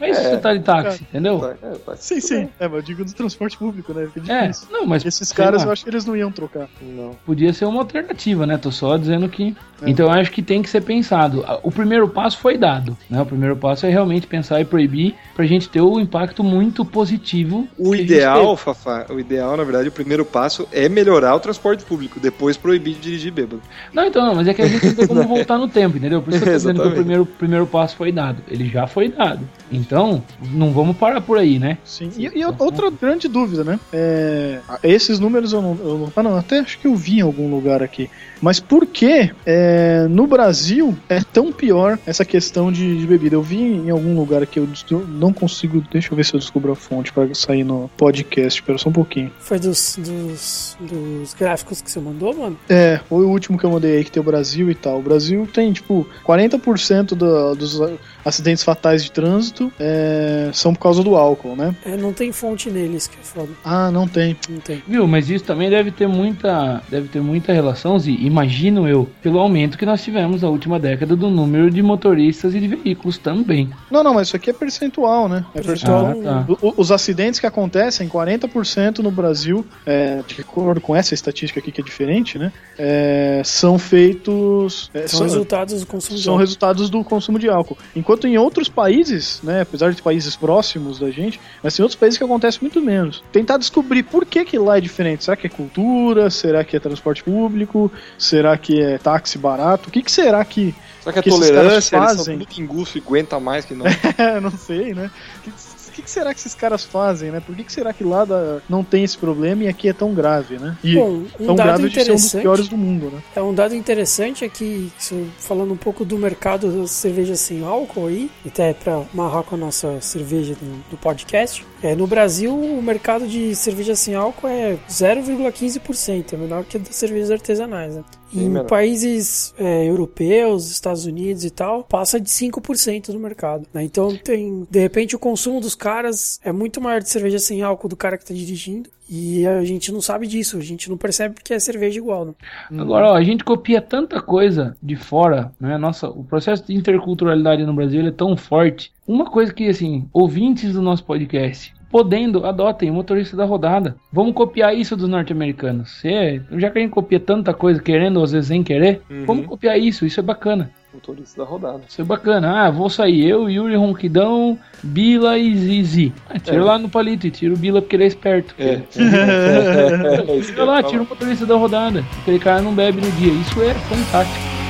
Mas 0.00 0.18
isso 0.18 0.38
tá 0.38 0.52
de 0.54 0.60
táxi, 0.60 1.02
entendeu? 1.02 1.44
É, 1.62 1.96
Sim, 1.96 2.20
sim. 2.20 2.48
É, 2.58 2.66
mas 2.68 2.76
eu 2.76 2.82
digo 2.82 3.04
do 3.04 3.12
transporte 3.12 3.56
público, 3.56 3.92
né? 3.92 4.08
Fica 4.12 4.32
É, 4.32 4.40
difícil. 4.48 4.68
não, 4.70 4.86
mas 4.86 5.04
Esses 5.04 5.32
caras 5.32 5.62
lá. 5.62 5.68
eu 5.68 5.72
acho 5.72 5.84
que 5.84 5.90
eles 5.90 6.04
não 6.04 6.16
iam 6.16 6.30
trocar. 6.30 6.68
Não. 6.80 7.12
podia 7.24 7.52
ser 7.52 7.64
uma 7.64 7.80
alternativa, 7.80 8.46
né? 8.46 8.56
Tô 8.58 8.70
só 8.70 8.96
dizendo 8.96 9.28
que. 9.28 9.54
É. 9.82 9.90
Então 9.90 10.06
eu 10.06 10.12
acho 10.12 10.30
que 10.30 10.42
tem 10.42 10.62
que 10.62 10.68
ser 10.70 10.80
pensado. 10.82 11.44
O 11.62 11.70
primeiro 11.70 12.08
passo 12.08 12.38
foi 12.38 12.56
dado, 12.56 12.96
né? 13.08 13.20
O 13.20 13.26
primeiro 13.26 13.56
passo 13.56 13.86
é 13.86 13.90
realmente 13.90 14.26
pensar 14.26 14.60
e 14.60 14.64
proibir 14.64 15.14
pra 15.34 15.44
gente 15.46 15.68
ter 15.68 15.80
o 15.80 15.98
impacto 16.00 16.42
muito 16.42 16.83
positivo. 16.84 17.68
O 17.78 17.92
que 17.92 18.02
ideal, 18.02 18.56
Fafá, 18.56 19.06
o 19.10 19.18
ideal, 19.18 19.56
na 19.56 19.64
verdade, 19.64 19.88
o 19.88 19.92
primeiro 19.92 20.24
passo 20.24 20.68
é 20.72 20.88
melhorar 20.88 21.34
o 21.34 21.40
transporte 21.40 21.84
público, 21.84 22.20
depois 22.20 22.56
proibir 22.56 22.94
de 22.94 23.00
dirigir 23.00 23.32
bêbado. 23.32 23.62
Não, 23.92 24.06
então, 24.06 24.24
não, 24.24 24.34
mas 24.34 24.48
é 24.48 24.54
que 24.54 24.62
a 24.62 24.66
gente 24.66 24.86
não 24.86 24.94
tem 24.94 25.06
como 25.06 25.22
voltar 25.28 25.58
no 25.58 25.68
tempo, 25.68 25.96
entendeu? 25.96 26.22
Por 26.22 26.32
isso 26.32 26.42
que 26.42 26.48
eu 26.48 26.52
tô 26.52 26.58
dizendo 26.58 26.82
que 26.82 26.88
o 26.88 26.92
primeiro, 26.92 27.26
primeiro 27.26 27.66
passo 27.66 27.96
foi 27.96 28.12
dado. 28.12 28.42
Ele 28.48 28.68
já 28.68 28.86
foi 28.86 29.08
dado. 29.08 29.40
Então, 29.70 30.22
não 30.52 30.72
vamos 30.72 30.96
parar 30.96 31.20
por 31.20 31.38
aí, 31.38 31.58
né? 31.58 31.78
Sim. 31.84 32.10
E, 32.16 32.26
e 32.26 32.44
outra 32.44 32.90
grande 32.90 33.28
dúvida, 33.28 33.64
né? 33.64 33.78
É, 33.92 34.60
esses 34.82 35.18
números 35.18 35.52
eu 35.52 35.62
não, 35.62 35.78
eu 35.82 35.98
não. 35.98 36.12
Ah, 36.14 36.22
não, 36.22 36.36
até 36.36 36.60
acho 36.60 36.78
que 36.78 36.86
eu 36.86 36.94
vi 36.94 37.18
em 37.18 37.22
algum 37.22 37.50
lugar 37.50 37.82
aqui. 37.82 38.08
Mas 38.40 38.60
por 38.60 38.86
que 38.86 39.30
é, 39.46 40.06
no 40.08 40.26
Brasil 40.26 40.96
é 41.08 41.20
tão 41.20 41.50
pior 41.50 41.98
essa 42.06 42.24
questão 42.24 42.70
de, 42.70 42.98
de 42.98 43.06
bebida? 43.06 43.34
Eu 43.34 43.42
vi 43.42 43.56
em 43.56 43.90
algum 43.90 44.14
lugar 44.14 44.42
aqui, 44.42 44.58
eu, 44.58 44.68
não 45.08 45.32
consigo. 45.32 45.82
Deixa 45.90 46.12
eu 46.12 46.16
ver 46.16 46.24
se 46.24 46.34
eu 46.34 46.40
descubro 46.40 46.72
fonte 46.74 47.12
para 47.12 47.32
sair 47.34 47.64
no 47.64 47.90
podcast. 47.96 48.60
Espera 48.60 48.78
só 48.78 48.88
um 48.88 48.92
pouquinho. 48.92 49.30
Foi 49.40 49.58
dos, 49.58 49.98
dos, 49.98 50.76
dos 50.80 51.34
gráficos 51.34 51.80
que 51.80 51.90
você 51.90 52.00
mandou, 52.00 52.34
mano? 52.34 52.58
É, 52.68 53.00
foi 53.08 53.24
o 53.24 53.28
último 53.28 53.58
que 53.58 53.64
eu 53.64 53.70
mandei 53.70 53.96
aí, 53.98 54.04
que 54.04 54.10
tem 54.10 54.20
o 54.20 54.24
Brasil 54.24 54.70
e 54.70 54.74
tal. 54.74 54.98
O 54.98 55.02
Brasil 55.02 55.46
tem, 55.52 55.72
tipo, 55.72 56.06
40% 56.26 57.14
do- 57.14 57.54
dos 57.54 57.80
acidentes 58.24 58.62
fatais 58.64 59.02
de 59.04 59.10
trânsito 59.10 59.70
é, 59.78 60.50
são 60.52 60.72
por 60.74 60.80
causa 60.80 61.02
do 61.02 61.14
álcool, 61.16 61.54
né? 61.56 61.74
É, 61.84 61.96
não 61.96 62.12
tem 62.12 62.32
fonte 62.32 62.70
neles, 62.70 63.06
que 63.06 63.16
é 63.20 63.22
foda. 63.24 63.48
Ah, 63.64 63.90
não 63.90 64.06
tem. 64.08 64.36
Não 64.48 64.58
tem. 64.58 64.82
Viu? 64.86 65.06
Mas 65.06 65.28
isso 65.30 65.44
também 65.44 65.68
deve 65.70 65.90
ter 65.90 66.06
muita, 66.06 66.82
deve 66.88 67.08
ter 67.08 67.20
muita 67.20 67.52
relação, 67.52 67.98
Zi, 67.98 68.16
imagino 68.20 68.88
eu, 68.88 69.08
pelo 69.22 69.38
aumento 69.38 69.76
que 69.78 69.86
nós 69.86 70.02
tivemos 70.02 70.42
na 70.42 70.48
última 70.48 70.78
década 70.78 71.14
do 71.16 71.28
número 71.30 71.70
de 71.70 71.82
motoristas 71.82 72.54
e 72.54 72.60
de 72.60 72.68
veículos 72.68 73.18
também. 73.18 73.70
Não, 73.90 74.02
não, 74.02 74.14
mas 74.14 74.28
isso 74.28 74.36
aqui 74.36 74.50
é 74.50 74.52
percentual, 74.52 75.28
né? 75.28 75.44
É 75.54 75.60
percentual. 75.60 76.06
Ah, 76.24 76.44
tá. 76.46 76.46
Os 76.76 76.90
acidentes 76.90 77.40
que 77.40 77.46
acontecem, 77.46 78.08
40% 78.08 78.98
no 78.98 79.10
Brasil, 79.10 79.66
é, 79.84 80.22
de 80.26 80.40
acordo 80.40 80.80
com 80.80 80.94
essa 80.94 81.14
estatística 81.14 81.60
aqui 81.60 81.70
que 81.72 81.80
é 81.80 81.84
diferente, 81.84 82.38
né? 82.38 82.52
é, 82.78 83.42
são 83.44 83.78
feitos. 83.78 84.90
é, 84.94 85.06
São 85.06 85.22
resultados 85.22 85.80
do 85.80 85.86
consumo 85.86 86.16
de 86.16 86.24
são 86.24 86.32
álcool. 86.32 86.40
resultados 86.40 86.90
do 86.90 87.04
consumo 87.04 87.38
de 87.38 87.48
álcool. 87.48 87.76
Enquanto 87.94 88.26
em 88.26 88.38
outros 88.38 88.68
países, 88.68 89.40
né, 89.42 89.62
apesar 89.62 89.92
de 89.92 90.00
países 90.02 90.36
próximos 90.36 90.98
da 90.98 91.10
gente, 91.10 91.40
mas 91.62 91.74
tem 91.76 91.82
outros 91.82 91.98
países 91.98 92.18
que 92.18 92.24
acontece 92.24 92.58
muito 92.60 92.80
menos. 92.80 93.22
Tentar 93.32 93.56
descobrir 93.58 94.02
por 94.02 94.24
que 94.24 94.44
que 94.44 94.58
lá 94.58 94.78
é 94.78 94.80
diferente. 94.80 95.24
Será 95.24 95.36
que 95.36 95.46
é 95.46 95.50
cultura? 95.50 96.30
Será 96.30 96.64
que 96.64 96.76
é 96.76 96.80
transporte 96.80 97.22
público? 97.22 97.90
Será 98.18 98.56
que 98.56 98.80
é 98.80 98.98
táxi 98.98 99.38
barato? 99.38 99.88
O 99.88 99.92
que, 99.92 100.02
que 100.02 100.10
será 100.10 100.44
que... 100.44 100.74
Será 101.00 101.12
que 101.12 101.18
a 101.18 101.22
Que 101.22 101.28
esses 101.28 101.40
tolerância, 101.40 101.74
eles 101.74 101.84
são 101.84 102.00
fazem? 102.00 102.36
muito 102.36 102.60
enguço 102.60 102.96
e 102.96 103.00
aguenta 103.00 103.38
mais 103.38 103.64
que 103.64 103.74
não? 103.74 103.84
não 104.42 104.50
sei, 104.50 104.94
né? 104.94 105.10
O 105.38 105.40
que, 105.42 105.50
que, 105.94 106.02
que 106.02 106.10
será 106.10 106.34
que 106.34 106.40
esses 106.40 106.54
caras 106.54 106.84
fazem, 106.84 107.30
né? 107.30 107.40
Por 107.40 107.54
que, 107.54 107.64
que 107.64 107.72
será 107.72 107.92
que 107.92 108.04
lá 108.04 108.24
da- 108.24 108.60
não 108.68 108.82
tem 108.84 109.04
esse 109.04 109.16
problema 109.16 109.64
e 109.64 109.68
aqui 109.68 109.88
é 109.88 109.92
tão 109.92 110.12
grave, 110.12 110.58
né? 110.58 110.76
E 110.82 110.94
Bom, 110.94 111.22
um 111.38 111.46
tão 111.46 111.54
dado 111.54 111.66
grave 111.66 111.88
de 111.88 112.04
ser 112.04 112.10
um 112.10 112.14
dos 112.16 112.32
piores 112.34 112.68
do 112.68 112.76
mundo, 112.76 113.10
né? 113.10 113.22
É 113.34 113.40
um 113.40 113.54
dado 113.54 113.74
interessante 113.74 114.44
é 114.44 114.48
que, 114.48 114.92
falando 115.38 115.72
um 115.72 115.76
pouco 115.76 116.04
do 116.04 116.18
mercado 116.18 116.70
das 116.80 116.90
cervejas 116.90 117.40
sem 117.40 117.64
álcool 117.64 118.08
aí, 118.08 118.30
até 118.44 118.74
para 118.74 119.02
amarrar 119.12 119.42
com 119.44 119.54
a 119.54 119.58
nossa 119.58 120.00
cerveja 120.00 120.54
do, 120.54 120.90
do 120.90 120.96
podcast, 120.96 121.64
é, 121.84 121.94
no 121.94 122.06
Brasil 122.06 122.54
o 122.54 122.82
mercado 122.82 123.26
de 123.26 123.54
cerveja 123.54 123.94
sem 123.94 124.14
álcool 124.14 124.48
é 124.48 124.78
0,15%, 124.88 126.32
é 126.32 126.36
menor 126.36 126.64
que 126.64 126.78
das 126.78 126.96
cervejas 126.96 127.30
artesanais. 127.30 127.96
Né? 127.96 128.04
Em 128.32 128.64
países 128.64 129.54
é, 129.58 129.86
europeus, 129.86 130.70
Estados 130.70 131.04
Unidos 131.04 131.44
e 131.44 131.50
tal, 131.50 131.84
passa 131.84 132.18
de 132.18 132.28
5% 132.28 133.10
no 133.10 133.20
mercado. 133.20 133.66
né? 133.72 133.84
Então, 133.84 134.16
tem, 134.16 134.66
de 134.68 134.80
repente, 134.80 135.14
o 135.14 135.18
consumo 135.18 135.60
dos 135.60 135.74
caras 135.74 136.40
é 136.42 136.50
muito 136.50 136.80
maior 136.80 137.00
de 137.00 137.08
cerveja 137.10 137.38
sem 137.38 137.60
álcool 137.60 137.88
do 137.88 137.96
cara 137.96 138.16
que 138.16 138.24
está 138.24 138.34
dirigindo. 138.34 138.88
E 139.08 139.46
a 139.46 139.62
gente 139.64 139.92
não 139.92 140.00
sabe 140.00 140.26
disso, 140.26 140.56
a 140.56 140.62
gente 140.62 140.88
não 140.88 140.96
percebe 140.96 141.34
porque 141.34 141.52
é 141.52 141.58
cerveja 141.58 141.98
igual. 141.98 142.24
Né? 142.24 142.34
Agora, 142.78 143.10
ó, 143.10 143.14
a 143.14 143.22
gente 143.22 143.44
copia 143.44 143.82
tanta 143.82 144.20
coisa 144.22 144.74
de 144.82 144.96
fora, 144.96 145.52
né? 145.60 145.76
Nossa, 145.76 146.08
o 146.08 146.24
processo 146.24 146.66
de 146.66 146.74
interculturalidade 146.74 147.66
no 147.66 147.74
Brasil 147.74 148.00
ele 148.00 148.08
é 148.08 148.12
tão 148.12 148.34
forte. 148.34 148.93
Uma 149.06 149.26
coisa 149.26 149.52
que, 149.52 149.68
assim, 149.68 150.08
ouvintes 150.12 150.72
do 150.72 150.80
nosso 150.82 151.04
podcast, 151.04 151.74
podendo, 151.90 152.44
adotem 152.46 152.90
o 152.90 152.94
motorista 152.94 153.36
da 153.36 153.44
rodada. 153.44 153.96
Vamos 154.12 154.32
copiar 154.34 154.74
isso 154.74 154.96
dos 154.96 155.08
norte-americanos. 155.08 155.90
Se- 156.00 156.40
Já 156.52 156.70
que 156.70 156.78
a 156.78 156.82
gente 156.82 156.90
copia 156.90 157.20
tanta 157.20 157.52
coisa, 157.52 157.80
querendo 157.82 158.22
às 158.22 158.32
vezes 158.32 158.48
sem 158.48 158.62
querer, 158.62 159.02
Uhum. 159.10 159.24
vamos 159.26 159.46
copiar 159.46 159.78
isso, 159.78 160.06
isso 160.06 160.18
é 160.20 160.22
bacana. 160.22 160.70
Motorista 160.92 161.42
da 161.42 161.48
rodada. 161.48 161.80
Isso 161.88 162.00
é 162.00 162.04
bacana. 162.04 162.66
Ah, 162.66 162.70
vou 162.70 162.88
sair 162.88 163.26
eu, 163.28 163.50
Yuri 163.50 163.74
Ronquidão, 163.76 164.56
Bila 164.82 165.36
e 165.36 165.54
Zizi. 165.56 166.12
Ah, 166.30 166.38
tira 166.38 166.56
É. 166.58 166.62
lá 166.62 166.78
no 166.78 166.88
palito 166.88 167.26
e 167.26 167.30
tira 167.32 167.52
o 167.52 167.56
Bila 167.56 167.82
porque 167.82 167.96
ele 167.96 168.04
é 168.04 168.06
esperto. 168.06 168.54
É. 168.58 168.76
Tira 170.46 170.64
lá, 170.64 170.82
tira 170.82 171.02
o 171.02 171.06
motorista 171.06 171.44
da 171.46 171.56
rodada. 171.56 172.04
Aquele 172.22 172.38
cara 172.38 172.62
não 172.62 172.72
bebe 172.72 173.00
no 173.00 173.10
dia. 173.12 173.32
Isso 173.32 173.60
é 173.62 173.74
fantástico. 173.74 174.63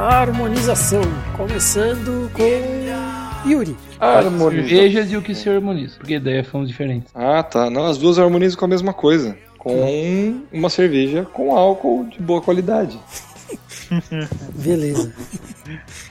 Harmonização, 0.00 1.02
começando 1.36 2.30
com 2.32 3.48
Yuri. 3.48 3.76
Harmoniza. 3.98 4.68
Cervejas 4.68 5.12
e 5.12 5.16
o 5.16 5.22
que 5.22 5.34
se 5.34 5.48
harmoniza. 5.50 5.96
Porque 5.98 6.18
daí 6.18 6.42
são 6.44 6.64
diferentes. 6.64 7.10
Ah, 7.14 7.42
tá. 7.42 7.68
Não, 7.68 7.86
as 7.86 7.98
duas 7.98 8.18
harmonizam 8.18 8.58
com 8.58 8.64
a 8.64 8.68
mesma 8.68 8.94
coisa. 8.94 9.36
Com 9.58 10.40
uma 10.50 10.70
cerveja 10.70 11.26
com 11.34 11.54
álcool 11.54 12.04
de 12.04 12.18
boa 12.18 12.40
qualidade. 12.40 12.98
Beleza. 14.54 15.12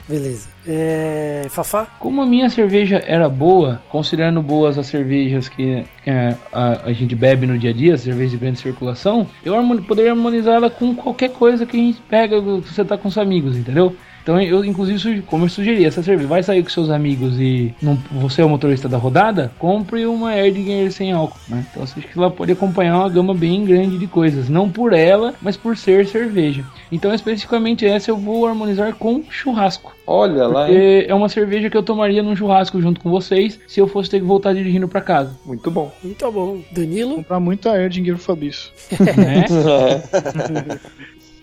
Beleza. 0.08 0.48
É, 0.66 1.46
Fafá? 1.50 1.86
Como 1.98 2.20
a 2.20 2.26
minha 2.26 2.50
cerveja 2.50 3.02
era 3.06 3.28
boa, 3.28 3.80
considerando 3.88 4.42
boas 4.42 4.78
as 4.78 4.86
cervejas 4.86 5.48
que 5.48 5.84
é, 6.06 6.34
a, 6.52 6.82
a 6.86 6.92
gente 6.92 7.14
bebe 7.14 7.46
no 7.46 7.58
dia 7.58 7.70
a 7.70 7.72
dia, 7.72 7.96
cerveja 7.96 8.30
de 8.30 8.36
grande 8.36 8.58
circulação, 8.58 9.26
eu 9.44 9.54
harmoni- 9.54 9.82
poderia 9.82 10.12
harmonizar 10.12 10.54
ela 10.56 10.70
com 10.70 10.94
qualquer 10.94 11.30
coisa 11.30 11.64
que 11.66 11.76
a 11.76 11.80
gente 11.80 12.00
pega 12.02 12.40
quando 12.40 12.62
você 12.66 12.84
tá 12.84 12.96
com 12.96 13.10
seus 13.10 13.24
amigos, 13.24 13.56
entendeu? 13.56 13.94
Então 14.22 14.40
eu, 14.40 14.64
inclusive, 14.64 15.22
como 15.22 15.44
eu 15.44 15.48
sugeri, 15.48 15.84
essa 15.84 16.02
cerveja 16.02 16.28
vai 16.28 16.42
sair 16.42 16.62
com 16.62 16.68
seus 16.68 16.90
amigos 16.90 17.38
e 17.38 17.74
não, 17.80 17.98
você 18.12 18.42
é 18.42 18.44
o 18.44 18.48
motorista 18.48 18.88
da 18.88 18.98
rodada, 18.98 19.52
compre 19.58 20.06
uma 20.06 20.36
Erdinger 20.36 20.92
sem 20.92 21.12
álcool, 21.12 21.38
né? 21.48 21.64
Então 21.70 21.86
você 21.86 21.98
acha 21.98 22.08
que 22.08 22.18
ela 22.18 22.30
pode 22.30 22.52
acompanhar 22.52 22.98
uma 22.98 23.08
gama 23.08 23.34
bem 23.34 23.64
grande 23.64 23.98
de 23.98 24.06
coisas, 24.06 24.48
não 24.48 24.68
por 24.68 24.92
ela, 24.92 25.34
mas 25.40 25.56
por 25.56 25.76
ser 25.76 26.06
cerveja. 26.06 26.64
Então 26.90 27.14
especificamente 27.14 27.86
essa 27.86 28.10
eu 28.10 28.16
vou 28.16 28.46
harmonizar 28.46 28.94
com 28.94 29.22
churrasco. 29.28 29.96
Olha 30.06 30.46
lá, 30.46 30.70
hein? 30.70 31.04
É 31.06 31.14
uma 31.14 31.28
cerveja 31.28 31.70
que 31.70 31.76
eu 31.76 31.82
tomaria 31.82 32.22
num 32.22 32.34
churrasco 32.34 32.80
junto 32.80 33.00
com 33.00 33.10
vocês 33.10 33.60
se 33.66 33.80
eu 33.80 33.86
fosse 33.86 34.10
ter 34.10 34.18
que 34.18 34.26
voltar 34.26 34.52
dirigindo 34.52 34.88
pra 34.88 35.00
casa. 35.00 35.38
Muito 35.46 35.70
bom. 35.70 35.92
Muito 36.02 36.32
bom. 36.32 36.58
Danilo? 36.72 37.16
Comprar 37.16 37.40
muito 37.40 37.68
a 37.68 37.80
Erdinger 37.80 38.18
Fabiço. 38.18 38.72
Né? 39.16 39.44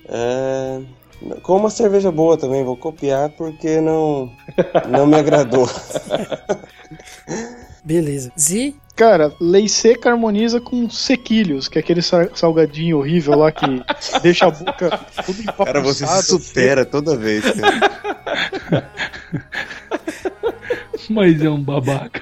É, 0.10 0.80
com 1.41 1.57
uma 1.57 1.69
cerveja 1.69 2.11
boa 2.11 2.38
também, 2.38 2.64
vou 2.64 2.77
copiar 2.77 3.30
porque 3.30 3.81
não, 3.81 4.31
não 4.89 5.07
me 5.07 5.15
agradou. 5.15 5.69
Beleza. 7.84 8.31
Zi? 8.38 8.76
Cara, 8.95 9.31
lei 9.39 9.69
seca 9.69 10.10
harmoniza 10.10 10.60
com 10.60 10.89
sequilhos, 10.89 11.68
que 11.68 11.77
é 11.77 11.81
aquele 11.81 12.02
sa- 12.02 12.30
salgadinho 12.34 12.98
horrível 12.98 13.38
lá 13.38 13.52
que 13.52 13.65
deixa 14.23 14.48
a 14.48 14.52
boca 14.52 14.99
tudo 15.26 15.41
empapuçada. 15.41 15.65
Cara, 15.65 15.81
você 15.81 16.07
se 16.07 16.23
supera 16.23 16.84
toda 16.84 17.15
vez. 17.15 17.44
Cara. 17.52 18.91
Mas 21.10 21.41
é 21.41 21.49
um 21.49 21.61
babaca. 21.61 22.22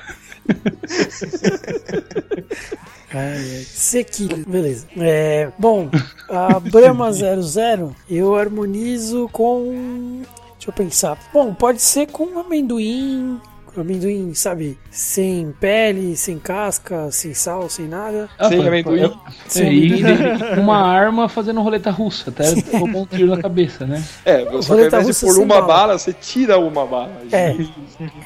Ai. 3.15 3.63
Sequilho, 3.65 4.45
beleza. 4.45 4.87
É, 4.97 5.49
bom, 5.57 5.89
a 6.29 6.59
Brahma 6.69 7.11
00 7.13 7.95
eu 8.09 8.35
harmonizo 8.35 9.29
com. 9.31 10.21
Deixa 10.57 10.69
eu 10.69 10.73
pensar. 10.73 11.17
Bom, 11.33 11.53
pode 11.53 11.81
ser 11.81 12.07
com 12.07 12.37
amendoim. 12.37 13.39
Amendoim, 13.77 14.33
sabe? 14.33 14.77
Sem 14.89 15.53
pele, 15.59 16.15
sem 16.15 16.39
casca, 16.39 17.11
sem 17.11 17.33
sal, 17.33 17.69
sem 17.69 17.87
nada. 17.87 18.29
Sem 18.47 18.57
foi- 18.57 18.67
amendoim. 18.67 19.03
é- 19.03 19.11
Sem 19.47 19.63
é, 19.67 19.73
e 19.73 20.03
amendoim. 20.03 20.55
e 20.55 20.59
uma 20.59 20.77
arma 20.77 21.27
fazendo 21.29 21.61
roleta 21.61 21.91
russa, 21.91 22.29
até 22.29 22.53
tomou 22.61 23.03
um 23.03 23.05
tiro 23.05 23.27
na 23.35 23.41
cabeça, 23.41 23.85
né? 23.85 24.03
É, 24.23 24.43
que 24.45 24.47
ao 24.47 24.59
de 24.61 24.67
pôr 24.67 25.13
sem 25.13 25.43
uma 25.43 25.55
bala. 25.61 25.67
bala, 25.67 25.97
você 25.99 26.13
tira 26.13 26.57
uma 26.57 26.85
bala. 26.85 27.11
É. 27.31 27.55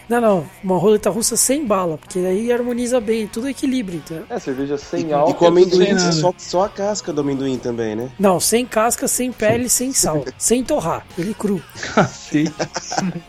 Não, 0.07 0.21
não. 0.21 0.45
Uma 0.63 0.77
roleta 0.77 1.09
russa 1.09 1.35
sem 1.35 1.65
bala, 1.65 1.97
porque 1.97 2.19
aí 2.19 2.51
harmoniza 2.51 2.99
bem, 2.99 3.27
tudo 3.27 3.47
é 3.47 3.51
equilíbrio, 3.51 3.97
entendeu? 3.97 4.25
É, 4.29 4.39
cerveja 4.39 4.77
sem 4.77 5.07
E, 5.09 5.13
álcool. 5.13 5.31
e 5.31 5.33
com 5.33 5.45
amendoim, 5.47 5.97
sem 5.99 6.21
você 6.21 6.33
só 6.37 6.63
a 6.65 6.69
casca 6.69 7.11
do 7.11 7.21
amendoim 7.21 7.57
também, 7.57 7.95
né? 7.95 8.09
Não, 8.19 8.39
sem 8.39 8.65
casca, 8.65 9.07
sem 9.07 9.31
pele, 9.31 9.67
sem 9.69 9.91
sal. 9.93 10.23
sem 10.37 10.63
torrar. 10.63 11.05
Ele 11.17 11.33
cru. 11.33 11.61
Cacete. 11.95 12.51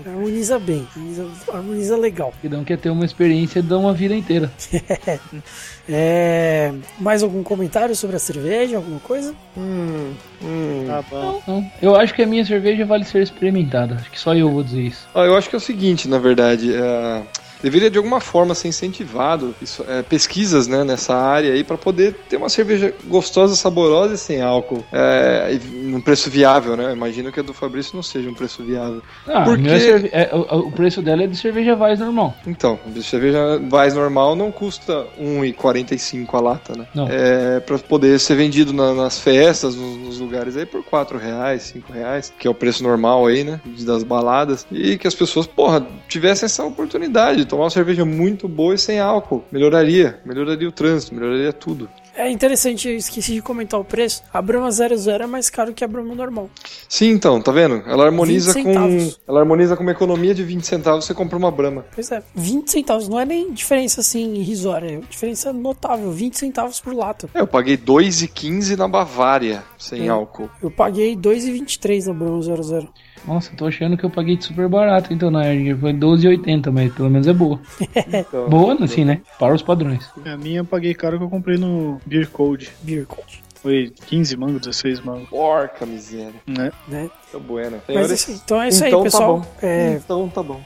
Harmoniza 0.07 0.59
bem. 0.59 0.87
Harmoniza, 0.95 1.27
harmoniza 1.53 1.97
legal. 1.97 2.10
Cada 2.43 2.59
um 2.59 2.65
quer 2.65 2.79
ter 2.79 2.91
uma 2.91 3.05
experiência 3.05 3.63
de 3.63 3.75
uma 3.75 3.93
vida 3.93 4.15
inteira. 4.15 4.51
É, 5.93 6.73
mais 7.01 7.21
algum 7.21 7.43
comentário 7.43 7.97
sobre 7.97 8.15
a 8.15 8.19
cerveja? 8.21 8.77
Alguma 8.77 9.01
coisa? 9.01 9.35
Hum, 9.57 10.13
hum. 10.41 10.85
Tá 10.87 11.03
bom. 11.11 11.41
Então, 11.43 11.73
eu 11.83 11.97
acho 11.97 12.15
que 12.15 12.23
a 12.23 12.27
minha 12.27 12.45
cerveja 12.45 12.87
vale 12.87 13.05
ser 13.05 13.23
experimentada. 13.23 13.97
Acho 13.97 14.09
que 14.09 14.21
só 14.21 14.33
eu 14.33 14.49
vou 14.53 14.63
dizer 14.63 14.83
isso. 14.83 15.09
Ah, 15.13 15.25
eu 15.25 15.37
acho 15.37 15.49
que 15.49 15.57
é 15.57 15.59
o 15.59 15.61
seguinte, 15.61 16.07
na 16.07 16.19
verdade, 16.19 16.73
é, 16.73 17.23
deveria 17.63 17.91
de 17.91 17.99
alguma 17.99 18.21
forma 18.21 18.55
ser 18.55 18.69
incentivado 18.69 19.55
isso, 19.61 19.85
é, 19.89 20.03
pesquisas 20.03 20.67
né, 20.67 20.85
nessa 20.85 21.15
área 21.15 21.53
aí 21.53 21.63
para 21.65 21.77
poder 21.77 22.15
ter 22.29 22.37
uma 22.37 22.49
cerveja 22.49 22.95
gostosa, 23.07 23.55
saborosa 23.57 24.15
e 24.15 24.19
sem 24.19 24.41
álcool, 24.43 24.85
é, 24.93 25.59
num 25.73 26.01
preço 26.01 26.31
viável, 26.31 26.77
né? 26.77 26.93
Imagino 26.93 27.31
que 27.33 27.41
a 27.41 27.43
do 27.43 27.53
Fabrício 27.55 27.95
não 27.97 28.03
seja 28.03 28.29
um 28.31 28.35
preço 28.35 28.63
viável. 28.63 29.03
Ah, 29.27 29.43
Por 29.45 29.55
a 29.55 29.59
minha 29.59 29.75
quê? 29.79 29.81
cerve- 29.85 30.11
é, 30.13 30.31
o, 30.35 30.69
o 30.69 30.73
preço 30.73 31.03
dela 31.03 31.23
é 31.25 31.27
de 31.27 31.37
cerveja 31.37 31.75
Weiss 31.77 31.99
normal. 32.01 32.35
Então, 32.47 32.79
a 32.97 33.03
cerveja 33.03 33.59
mais 33.71 33.95
normal 33.95 34.35
não 34.37 34.51
custa 34.51 35.07
R$ 35.19 35.25
1,45 35.53 36.27
a 36.35 36.41
lata, 36.41 36.77
né? 36.77 36.87
Não. 36.95 37.09
É, 37.11 37.61
para 37.61 37.79
poder 37.79 38.19
ser 38.21 38.35
vendido 38.37 38.73
na- 38.73 38.95
nas 38.95 39.19
festas, 39.19 39.75
nos, 39.75 39.97
nos 39.97 40.21
lugares 40.21 40.57
aí 40.57 40.67
por 40.67 40.81
R$ 40.81 41.19
reais, 41.19 41.63
cinco 41.65 41.93
reais, 41.93 42.33
que 42.39 42.47
é 42.47 42.51
o 42.51 42.55
preço 42.55 42.83
normal 42.83 43.27
aí, 43.27 43.45
né? 43.45 43.61
Das 43.81 44.03
baladas. 44.03 44.67
E 44.71 44.97
que 44.99 45.07
as 45.07 45.15
pessoas, 45.15 45.47
porra, 45.47 45.87
tivessem 46.09 46.47
essa 46.47 46.65
oportunidade 46.65 47.39
de 47.39 47.45
tomar 47.51 47.65
uma 47.65 47.71
cerveja 47.71 48.05
muito 48.05 48.47
boa 48.49 48.75
e 48.75 48.79
sem 48.79 49.01
álcool. 49.01 49.45
Melhoraria, 49.51 50.21
melhoraria 50.25 50.69
o 50.69 50.73
trânsito, 50.73 51.15
melhoraria 51.15 51.53
tudo. 51.53 51.89
É 52.15 52.29
interessante, 52.31 52.89
eu 52.89 52.97
esqueci 52.97 53.35
de 53.35 53.43
comentar 53.43 53.81
o 53.81 53.85
preço. 53.85 54.23
A 54.33 54.43
Brahma 54.43 54.71
00 54.71 55.25
é 55.25 55.27
mais 55.27 55.49
caro 55.49 55.73
que 55.73 55.83
a 55.83 55.89
Brahma 55.89 56.15
normal. 56.15 56.51
Sim, 56.89 57.11
então, 57.11 57.41
tá 57.41 57.51
vendo? 57.51 57.83
Ela 57.87 58.05
harmoniza 58.05 58.53
20 58.53 58.65
com. 58.65 59.11
Ela 59.27 59.41
harmoniza 59.41 59.77
com 59.77 59.83
uma 59.83 59.93
economia 59.93 60.35
de 60.35 60.43
20 60.45 60.63
centavos 60.65 61.05
você 61.07 61.15
compra 61.15 61.39
uma 61.39 61.51
Brahma. 61.51 61.85
Pois 61.95 62.11
é, 62.13 62.23
20 62.35 62.71
centavos. 62.71 63.09
Não 63.09 63.19
é 63.19 63.25
nem 63.25 63.53
diferença 63.53 64.01
assim 64.01 64.35
irrisória, 64.35 64.99
é 64.99 65.01
diferença 65.09 65.53
notável. 65.53 66.11
20 66.13 66.39
centavos 66.39 66.79
por 66.79 66.95
lata. 66.95 67.29
É, 67.35 67.41
eu 67.41 67.47
paguei 67.47 67.77
2,15 67.77 68.77
na 68.77 68.87
Bavária, 68.87 69.63
sem 69.79 70.07
É. 70.07 70.09
álcool. 70.09 70.51
Eu 70.63 70.71
paguei 70.71 71.17
2,23 71.17 72.07
na 72.07 72.13
Brahma 72.13 72.43
00. 72.43 72.89
Nossa, 73.27 73.53
tô 73.57 73.67
achando 73.67 73.97
que 73.97 74.05
eu 74.05 74.11
paguei 74.11 74.37
de 74.37 74.45
super 74.45 74.69
barato, 74.69 75.13
então 75.13 75.31
na 75.31 75.47
Erdinger 75.47 75.77
foi 75.79 75.93
12,80, 75.93 76.71
mas 76.73 76.93
pelo 76.93 77.11
menos 77.11 77.27
é 77.27 77.33
boa. 77.33 77.61
Então, 78.13 78.49
Boa, 78.49 78.77
assim, 78.83 79.05
né? 79.05 79.21
Para 79.39 79.55
os 79.55 79.63
padrões. 79.63 80.09
A 80.25 80.37
minha 80.37 80.59
eu 80.61 80.65
paguei 80.65 80.95
caro 80.95 81.19
que 81.19 81.25
eu 81.25 81.29
comprei 81.31 81.57
no 81.59 82.01
Beer 82.07 82.29
Code. 82.31 82.71
Beer 82.83 83.07
Code, 83.07 83.43
Foi 83.63 83.93
15 84.07 84.37
mangos, 84.37 84.61
16 84.63 85.01
mangos. 85.01 85.29
Porca 85.29 85.85
miséria. 85.87 86.33
Né? 86.47 86.73
né? 86.89 87.11
Tá 87.31 87.39
bueno. 87.39 87.77
Mas 87.87 87.87
Senhores, 87.87 88.13
assim, 88.13 88.41
então 88.45 88.63
é 88.63 88.69
isso 88.69 88.85
então 88.85 88.99
aí, 89.01 89.05
tá 89.05 89.11
pessoal. 89.11 89.39
bom. 89.41 89.47
É, 89.63 89.93
Então 89.95 90.29
tá 90.29 90.43
bom. 90.43 90.61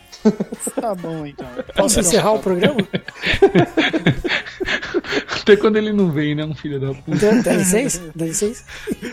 Tá 0.81 0.95
bom 0.95 1.27
então. 1.27 1.47
posso 1.77 2.01
encerrar 2.01 2.33
o 2.33 2.39
programa? 2.39 2.77
Até 5.41 5.57
quando 5.57 5.77
ele 5.77 5.93
não 5.93 6.11
vem, 6.11 6.35
né? 6.35 6.45
Um 6.45 6.55
filho 6.55 6.81
da 6.81 6.95
puta. 6.95 7.17
Dá, 7.19 7.43
dá 7.43 7.53
licença? 7.53 8.11
Dá 8.15 8.25
licença? 8.25 8.65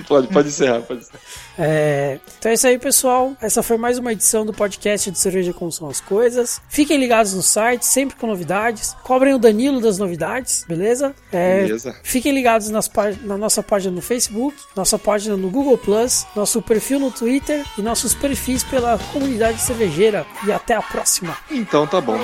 Pode, 0.07 0.27
pode 0.27 0.47
encerrar, 0.47 0.81
pode 0.81 1.01
encerrar. 1.01 1.19
É, 1.59 2.19
então 2.39 2.49
é 2.51 2.55
isso 2.55 2.68
aí, 2.68 2.80
pessoal. 2.80 3.35
Essa 3.41 3.61
foi 3.61 3.77
mais 3.77 3.97
uma 3.97 4.13
edição 4.13 4.45
do 4.45 4.53
podcast 4.53 5.11
de 5.11 5.19
Cerveja 5.19 5.53
Como 5.53 5.72
São 5.72 5.89
as 5.89 5.99
Coisas. 5.99 6.61
Fiquem 6.69 6.97
ligados 6.97 7.34
no 7.34 7.41
site, 7.41 7.85
sempre 7.85 8.15
com 8.15 8.27
novidades. 8.27 8.95
Cobrem 9.03 9.34
o 9.34 9.39
Danilo 9.39 9.81
das 9.81 9.97
novidades, 9.97 10.65
beleza? 10.68 11.13
É, 11.31 11.63
Beleza. 11.63 11.95
Fiquem 12.03 12.34
ligados 12.34 12.69
nas 12.69 12.89
na 13.23 13.38
nossa 13.38 13.61
página 13.61 13.93
no 13.93 14.01
Facebook, 14.01 14.55
nossa 14.76 14.97
página 14.97 15.35
no 15.35 15.49
Google 15.49 15.77
Plus, 15.77 16.26
nosso 16.35 16.61
perfil 16.61 16.99
no 16.99 17.11
Twitter 17.11 17.65
e 17.77 17.81
nossos 17.81 18.13
perfis 18.13 18.63
pela 18.63 18.97
comunidade 19.11 19.61
cervejeira. 19.61 20.26
E 20.45 20.51
até 20.51 20.76
a 20.76 20.81
próxima. 20.81 21.38
Então 21.49 21.85
tá 21.85 21.99
bom. 21.99 22.18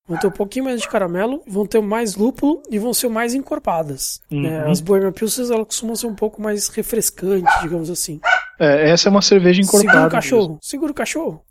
vão 0.08 0.18
ter 0.18 0.28
um 0.28 0.32
pouquinho 0.32 0.66
mais 0.66 0.82
de 0.82 0.88
caramelo, 0.88 1.44
vão 1.48 1.66
ter 1.66 1.82
mais 1.82 2.16
lúpulo 2.16 2.62
e 2.70 2.80
vão 2.80 2.94
ser 2.94 3.10
mais 3.10 3.34
encorpadas. 3.34 4.22
Uhum. 4.32 4.42
né? 4.42 4.70
As 4.70 4.80
Bohemian 4.80 5.12
Pilsens 5.12 5.50
elas 5.50 5.68
costumam 5.68 5.96
ser 5.96 6.08
um 6.08 6.16
pouco 6.16 6.42
mais 6.42 6.68
refrescantes, 6.70 7.54
digamos 7.62 7.90
assim. 7.90 8.20
É, 8.60 8.90
essa 8.90 9.10
é 9.10 9.12
uma 9.12 9.22
cerveja 9.22 9.62
encorpada. 9.62 9.92
Segura 9.92 10.08
o 10.08 10.12
cachorro, 10.12 10.60
segura 10.62 10.92
o 10.92 10.96
cachorro. 10.96 11.44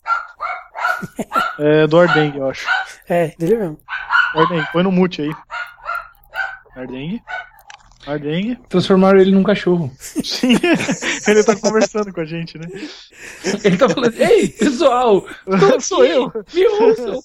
mesmo. 1.19 1.37
É 1.59 1.87
do 1.87 1.99
Ardengue, 1.99 2.39
eu 2.39 2.49
acho. 2.49 2.66
É, 3.09 3.35
dele 3.39 3.57
mesmo. 3.57 3.78
Ardengue, 4.35 4.69
põe 4.73 4.83
no 4.83 4.93
mute 4.93 5.23
aí. 5.23 5.31
Ardengue. 6.77 7.23
Ardengue. 8.07 8.57
Transformaram 8.69 9.19
ele 9.19 9.33
num 9.33 9.43
cachorro. 9.43 9.91
Sim, 9.99 10.55
ele 11.27 11.43
tá 11.43 11.57
conversando 11.57 12.12
com 12.12 12.20
a 12.20 12.24
gente, 12.24 12.57
né? 12.57 12.66
Ele 13.65 13.77
tá 13.77 13.89
falando, 13.89 14.15
ei, 14.16 14.49
pessoal, 14.49 15.27
tô 15.45 15.81
Sou 15.81 16.05
eu. 16.05 16.33
Me 16.55 16.66
ouçam. 16.69 17.23